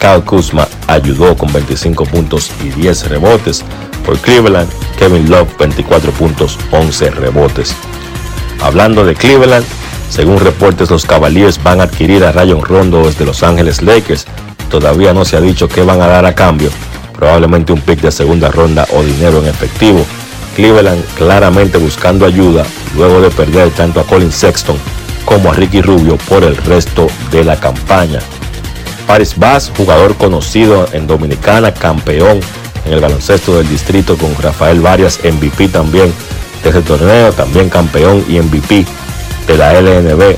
Kyle 0.00 0.24
Kuzma 0.24 0.66
ayudó 0.88 1.36
con 1.36 1.52
25 1.52 2.04
puntos 2.06 2.50
y 2.64 2.70
10 2.70 3.08
rebotes. 3.10 3.64
Por 4.04 4.18
Cleveland, 4.18 4.68
Kevin 4.98 5.30
Love 5.30 5.48
24 5.56 6.10
puntos, 6.12 6.58
11 6.72 7.10
rebotes. 7.10 7.74
Hablando 8.62 9.04
de 9.04 9.14
Cleveland, 9.14 9.64
según 10.10 10.38
reportes 10.38 10.90
los 10.90 11.04
Cavaliers 11.04 11.62
van 11.62 11.80
a 11.80 11.84
adquirir 11.84 12.24
a 12.24 12.32
Rayon 12.32 12.62
Rondo 12.62 13.04
desde 13.04 13.24
Los 13.24 13.42
Ángeles 13.42 13.82
Lakers. 13.82 14.26
Todavía 14.70 15.12
no 15.12 15.24
se 15.24 15.36
ha 15.36 15.40
dicho 15.40 15.68
qué 15.68 15.82
van 15.82 16.00
a 16.00 16.06
dar 16.06 16.24
a 16.24 16.34
cambio, 16.34 16.70
probablemente 17.14 17.72
un 17.72 17.80
pick 17.80 18.00
de 18.00 18.12
segunda 18.12 18.50
ronda 18.50 18.86
o 18.92 19.02
dinero 19.02 19.40
en 19.40 19.48
efectivo. 19.48 20.04
Cleveland 20.56 21.04
claramente 21.16 21.78
buscando 21.78 22.26
ayuda 22.26 22.64
luego 22.96 23.20
de 23.20 23.30
perder 23.30 23.70
tanto 23.70 24.00
a 24.00 24.04
Colin 24.04 24.30
Sexton 24.30 24.76
como 25.24 25.50
a 25.50 25.54
Ricky 25.54 25.82
Rubio 25.82 26.16
por 26.28 26.44
el 26.44 26.56
resto 26.56 27.08
de 27.30 27.44
la 27.44 27.58
campaña. 27.58 28.20
Paris 29.06 29.34
Bass, 29.36 29.72
jugador 29.76 30.16
conocido 30.16 30.86
en 30.92 31.06
Dominicana, 31.06 31.74
campeón 31.74 32.40
en 32.86 32.92
el 32.92 33.00
baloncesto 33.00 33.56
del 33.56 33.68
distrito 33.68 34.16
con 34.16 34.34
Rafael 34.36 34.80
Varias, 34.80 35.18
MVP 35.24 35.68
también 35.68 36.12
de 36.64 36.70
ese 36.70 36.82
torneo, 36.82 37.32
también 37.32 37.68
campeón 37.68 38.24
y 38.28 38.40
MVP 38.40 38.84
de 39.46 39.56
la 39.56 39.80
LNB 39.80 40.36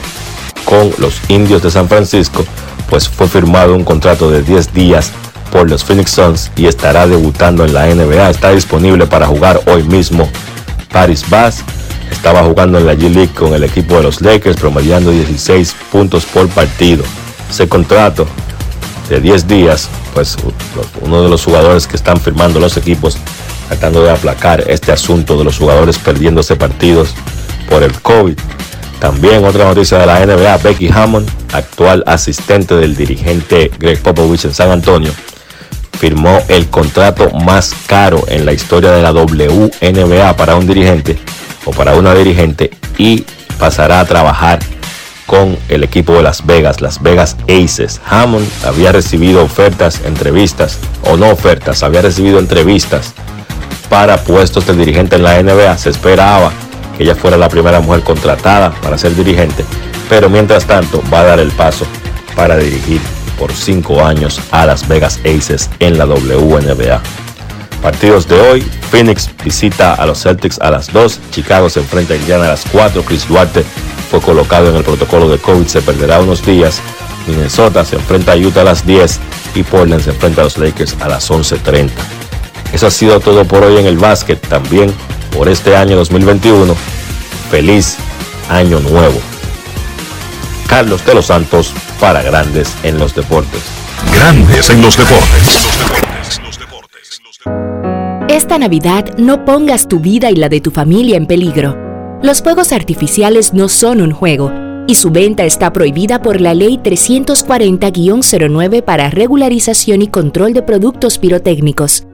con 0.65 0.91
los 0.99 1.21
indios 1.29 1.63
de 1.63 1.71
San 1.71 1.89
Francisco, 1.89 2.45
pues 2.91 3.09
fue 3.09 3.29
firmado 3.29 3.75
un 3.75 3.85
contrato 3.85 4.31
de 4.31 4.43
10 4.43 4.75
días 4.75 5.13
por 5.53 5.71
los 5.71 5.85
Phoenix 5.85 6.11
Suns 6.11 6.51
y 6.57 6.67
estará 6.67 7.07
debutando 7.07 7.65
en 7.65 7.73
la 7.73 7.87
NBA. 7.87 8.31
Está 8.31 8.51
disponible 8.51 9.07
para 9.07 9.27
jugar 9.27 9.61
hoy 9.67 9.85
mismo. 9.85 10.29
Paris 10.93 11.25
Bass 11.31 11.63
estaba 12.11 12.43
jugando 12.43 12.79
en 12.79 12.87
la 12.87 12.95
G 12.95 13.09
League 13.09 13.33
con 13.33 13.55
el 13.55 13.63
equipo 13.63 13.97
de 13.97 14.03
los 14.03 14.21
Lakers, 14.21 14.57
promediando 14.57 15.13
16 15.13 15.75
puntos 15.93 16.27
por 16.27 16.49
partido. 16.49 17.05
Ese 17.49 17.69
contrato 17.69 18.27
de 19.09 19.21
10 19.21 19.47
días, 19.47 19.89
pues 20.15 20.37
uno 21.01 21.23
de 21.23 21.29
los 21.29 21.45
jugadores 21.45 21.87
que 21.87 21.97
están 21.97 22.21
firmando 22.21 22.59
los 22.59 22.77
equipos 22.77 23.17
tratando 23.69 24.03
de 24.03 24.11
aplacar 24.11 24.65
este 24.69 24.93
asunto 24.93 25.37
de 25.37 25.45
los 25.45 25.59
jugadores 25.59 25.99
perdiéndose 25.99 26.57
partidos 26.57 27.15
por 27.69 27.83
el 27.83 27.93
COVID. 28.01 28.39
También 28.99 29.45
otra 29.45 29.67
noticia 29.67 29.99
de 29.99 30.07
la 30.07 30.25
NBA, 30.25 30.57
Becky 30.59 30.89
Hammond, 30.89 31.29
actual 31.53 32.03
asistente 32.07 32.75
del 32.75 32.97
dirigente 32.97 33.71
Greg 33.79 34.01
Popovich 34.01 34.45
en 34.47 34.55
San 34.55 34.71
Antonio, 34.71 35.13
firmó 35.99 36.41
el 36.49 36.69
contrato 36.69 37.31
más 37.31 37.75
caro 37.87 38.25
en 38.29 38.47
la 38.47 38.53
historia 38.53 38.93
de 38.93 39.03
la 39.03 39.13
WNBA 39.13 40.37
para 40.37 40.57
un 40.57 40.67
dirigente 40.67 41.19
o 41.65 41.73
para 41.73 41.95
una 41.95 42.15
dirigente 42.15 42.71
y 42.97 43.25
pasará 43.59 44.01
a 44.01 44.05
trabajar 44.07 44.61
con 45.27 45.59
el 45.69 45.83
equipo 45.83 46.15
de 46.15 46.23
Las 46.23 46.47
Vegas, 46.47 46.81
Las 46.81 47.03
Vegas 47.03 47.37
Aces. 47.49 48.01
Hammond 48.09 48.49
había 48.65 48.93
recibido 48.93 49.43
ofertas, 49.43 50.01
entrevistas 50.05 50.79
o 51.05 51.17
no 51.17 51.31
ofertas, 51.31 51.83
había 51.83 52.03
recibido 52.03 52.39
entrevistas 52.39 53.13
para 53.89 54.17
puestos 54.17 54.67
de 54.67 54.75
dirigente 54.75 55.17
en 55.17 55.23
la 55.23 55.43
NBA. 55.43 55.79
Se 55.79 55.91
esperaba 55.91 56.51
que 56.97 57.05
ella 57.05 57.15
fuera 57.15 57.37
la 57.37 57.49
primera 57.49 57.81
mujer 57.81 58.03
contratada 58.03 58.71
para 58.83 58.99
ser 58.99 59.15
dirigente, 59.15 59.65
pero 60.09 60.29
mientras 60.29 60.65
tanto 60.65 61.03
va 61.13 61.21
a 61.21 61.25
dar 61.25 61.39
el 61.39 61.51
paso 61.53 61.87
para 62.35 62.57
dirigir 62.57 63.01
por 63.39 63.53
cinco 63.53 64.05
años 64.05 64.41
a 64.51 64.67
Las 64.67 64.87
Vegas 64.89 65.21
Aces 65.25 65.71
en 65.79 65.99
la 65.99 66.07
WNBA. 66.07 67.01
Partidos 67.83 68.27
de 68.27 68.41
hoy, 68.41 68.63
Phoenix 68.91 69.31
visita 69.45 69.95
a 69.95 70.07
los 70.07 70.23
Celtics 70.23 70.59
a 70.61 70.71
las 70.71 70.93
2, 70.93 71.21
Chicago 71.31 71.69
se 71.69 71.81
enfrenta 71.81 72.15
a 72.15 72.17
Indiana 72.17 72.45
a 72.47 72.49
las 72.49 72.65
4, 72.73 73.03
Chris 73.03 73.29
Duarte 73.29 73.65
fue 74.11 74.21
colocado 74.21 74.71
en 74.71 74.77
el 74.77 74.83
protocolo 74.85 75.29
de 75.29 75.39
COVID, 75.39 75.67
se 75.67 75.83
perderá 75.83 76.21
unos 76.21 76.45
días, 76.45 76.81
Minnesota 77.27 77.85
se 77.85 77.97
enfrenta 77.97 78.33
a 78.33 78.37
Utah 78.37 78.63
a 78.63 78.65
las 78.65 78.87
10 78.87 79.21
y 79.55 79.63
Portland 79.63 80.03
se 80.03 80.11
enfrenta 80.11 80.41
a 80.41 80.45
los 80.45 80.59
Lakers 80.59 80.97
a 81.01 81.09
las 81.09 81.31
11.30. 81.31 81.91
Eso 82.73 82.87
ha 82.87 82.91
sido 82.91 83.21
todo 83.21 83.45
por 83.45 83.65
hoy 83.65 83.79
en 83.79 83.87
el 83.87 83.97
básquet, 83.97 84.41
también 84.49 84.93
por 85.37 85.49
este 85.49 85.77
año 85.77 85.97
2021. 85.97 86.75
Feliz 87.51 87.97
año 88.49 88.81
nuevo. 88.81 89.21
Carlos 90.69 91.05
de 91.07 91.15
los 91.15 91.27
Santos 91.27 91.73
para 92.01 92.23
Grandes 92.23 92.73
en 92.83 92.99
los 92.99 93.15
Deportes. 93.15 93.63
Grandes 94.13 94.69
en 94.71 94.83
los 94.83 94.97
deportes. 94.97 95.69
Esta 98.29 98.59
Navidad 98.59 99.17
no 99.17 99.45
pongas 99.45 99.87
tu 99.89 100.01
vida 100.01 100.31
y 100.31 100.37
la 100.37 100.49
de 100.49 100.61
tu 100.61 100.71
familia 100.71 101.17
en 101.17 101.27
peligro. 101.27 101.77
Los 102.23 102.43
fuegos 102.43 102.73
artificiales 102.73 103.55
no 103.55 103.69
son 103.69 104.03
un 104.03 104.13
juego 104.13 104.53
y 104.87 104.95
su 104.97 105.11
venta 105.11 105.45
está 105.45 105.73
prohibida 105.73 106.23
por 106.23 106.41
la 106.41 106.55
Ley 106.55 106.81
340-09 106.83 108.83
para 108.83 109.11
regularización 109.11 110.03
y 110.03 110.09
control 110.09 110.53
de 110.53 110.63
productos 110.63 111.19
pirotécnicos. 111.19 112.06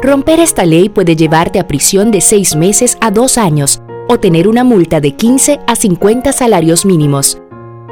Romper 0.00 0.38
esta 0.38 0.64
ley 0.64 0.88
puede 0.88 1.16
llevarte 1.16 1.58
a 1.58 1.66
prisión 1.66 2.12
de 2.12 2.20
6 2.20 2.54
meses 2.54 2.96
a 3.00 3.10
2 3.10 3.36
años 3.36 3.82
o 4.08 4.20
tener 4.20 4.46
una 4.46 4.62
multa 4.62 5.00
de 5.00 5.16
15 5.16 5.58
a 5.66 5.74
50 5.74 6.32
salarios 6.32 6.86
mínimos. 6.86 7.38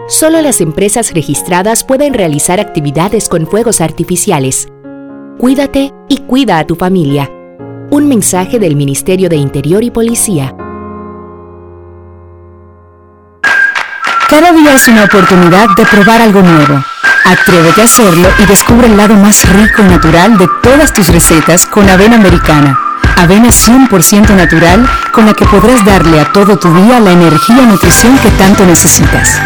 Solo 0.06 0.40
las 0.40 0.60
empresas 0.60 1.12
registradas 1.12 1.82
pueden 1.82 2.14
realizar 2.14 2.60
actividades 2.60 3.28
con 3.28 3.48
fuegos 3.48 3.80
artificiales. 3.80 4.68
Cuídate 5.40 5.92
y 6.08 6.18
cuida 6.18 6.60
a 6.60 6.66
tu 6.66 6.76
familia. 6.76 7.28
Un 7.90 8.06
mensaje 8.06 8.60
del 8.60 8.76
Ministerio 8.76 9.28
de 9.28 9.36
Interior 9.36 9.82
y 9.82 9.90
Policía. 9.90 10.54
Cada 14.30 14.52
día 14.52 14.74
es 14.74 14.86
una 14.86 15.04
oportunidad 15.04 15.66
de 15.76 15.84
probar 15.86 16.22
algo 16.22 16.40
nuevo. 16.40 16.84
Atrévete 17.26 17.80
a 17.80 17.84
hacerlo 17.84 18.28
y 18.38 18.46
descubre 18.46 18.86
el 18.86 18.96
lado 18.96 19.14
más 19.16 19.48
rico 19.48 19.82
y 19.82 19.86
natural 19.86 20.38
de 20.38 20.46
todas 20.62 20.92
tus 20.92 21.08
recetas 21.08 21.66
con 21.66 21.88
avena 21.90 22.14
americana. 22.14 22.78
Avena 23.16 23.48
100% 23.48 24.36
natural 24.36 24.88
con 25.12 25.26
la 25.26 25.34
que 25.34 25.44
podrás 25.44 25.84
darle 25.84 26.20
a 26.20 26.32
todo 26.32 26.56
tu 26.56 26.72
día 26.72 27.00
la 27.00 27.10
energía 27.10 27.62
y 27.62 27.66
nutrición 27.66 28.16
que 28.18 28.30
tanto 28.30 28.64
necesitas. 28.64 29.40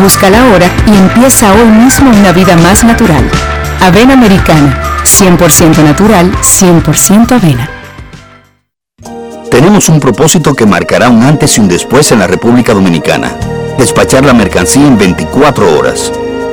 Búscala 0.00 0.40
ahora 0.40 0.66
y 0.86 0.96
empieza 0.96 1.52
hoy 1.52 1.68
mismo 1.68 2.08
una 2.08 2.32
vida 2.32 2.56
más 2.56 2.84
natural. 2.84 3.28
Avena 3.82 4.14
americana, 4.14 4.80
100% 5.04 5.84
natural, 5.84 6.32
100% 6.40 7.32
avena. 7.32 7.68
Tenemos 9.50 9.90
un 9.90 10.00
propósito 10.00 10.54
que 10.54 10.64
marcará 10.64 11.10
un 11.10 11.22
antes 11.22 11.58
y 11.58 11.60
un 11.60 11.68
después 11.68 12.10
en 12.12 12.20
la 12.20 12.26
República 12.26 12.72
Dominicana. 12.72 13.36
Despachar 13.76 14.24
la 14.24 14.32
mercancía 14.32 14.86
en 14.86 14.96
24 14.96 15.78
horas. 15.78 16.10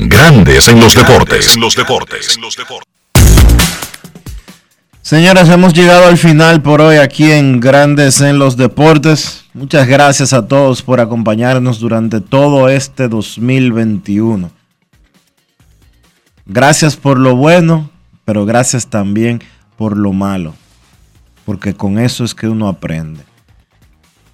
Grandes 0.00 0.68
en 0.68 0.78
los 0.78 0.94
deportes. 0.94 1.56
En 1.56 1.60
los 1.60 1.74
deportes. 1.74 2.38
Señores, 5.02 5.48
hemos 5.48 5.72
llegado 5.74 6.06
al 6.06 6.16
final 6.16 6.62
por 6.62 6.80
hoy 6.80 6.98
aquí 6.98 7.32
en 7.32 7.58
Grandes 7.58 8.20
en 8.20 8.38
los 8.38 8.56
Deportes. 8.56 9.46
Muchas 9.54 9.88
gracias 9.88 10.32
a 10.32 10.46
todos 10.46 10.82
por 10.82 11.00
acompañarnos 11.00 11.80
durante 11.80 12.20
todo 12.20 12.68
este 12.68 13.08
2021. 13.08 14.52
Gracias 16.46 16.94
por 16.94 17.18
lo 17.18 17.34
bueno, 17.34 17.90
pero 18.24 18.46
gracias 18.46 18.86
también 18.86 19.42
por 19.76 19.96
lo 19.96 20.12
malo, 20.12 20.54
porque 21.44 21.74
con 21.74 21.98
eso 21.98 22.22
es 22.22 22.36
que 22.36 22.46
uno 22.46 22.68
aprende. 22.68 23.27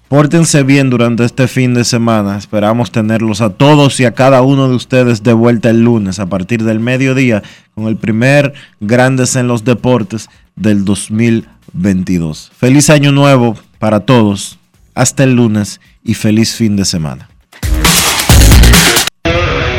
Pórtense 0.07 0.61
bien 0.61 0.91
durante 0.91 1.25
este 1.25 1.47
fin 1.47 1.73
de 1.73 1.83
semana. 1.83 2.37
Esperamos 2.37 2.91
tenerlos 2.91 3.41
a 3.41 3.49
todos 3.49 3.99
y 3.99 4.05
a 4.05 4.13
cada 4.13 4.43
uno 4.43 4.69
de 4.69 4.75
ustedes 4.75 5.23
de 5.23 5.33
vuelta 5.33 5.71
el 5.71 5.83
lunes 5.83 6.19
a 6.19 6.27
partir 6.27 6.63
del 6.63 6.79
mediodía 6.79 7.41
con 7.73 7.87
el 7.87 7.97
primer 7.97 8.53
Grandes 8.79 9.35
en 9.35 9.47
los 9.47 9.63
Deportes 9.63 10.29
del 10.55 10.85
2022. 10.85 12.51
Feliz 12.55 12.91
año 12.91 13.11
nuevo 13.11 13.57
para 13.79 14.01
todos. 14.01 14.59
Hasta 14.93 15.23
el 15.23 15.35
lunes 15.35 15.81
y 16.03 16.13
feliz 16.13 16.53
fin 16.55 16.75
de 16.75 16.85
semana. 16.85 17.27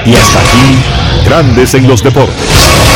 Y 0.05 0.15
hasta 0.15 0.41
aquí, 0.41 1.25
Grandes 1.25 1.75
en 1.75 1.87
los 1.89 2.03
Deportes. 2.03 2.96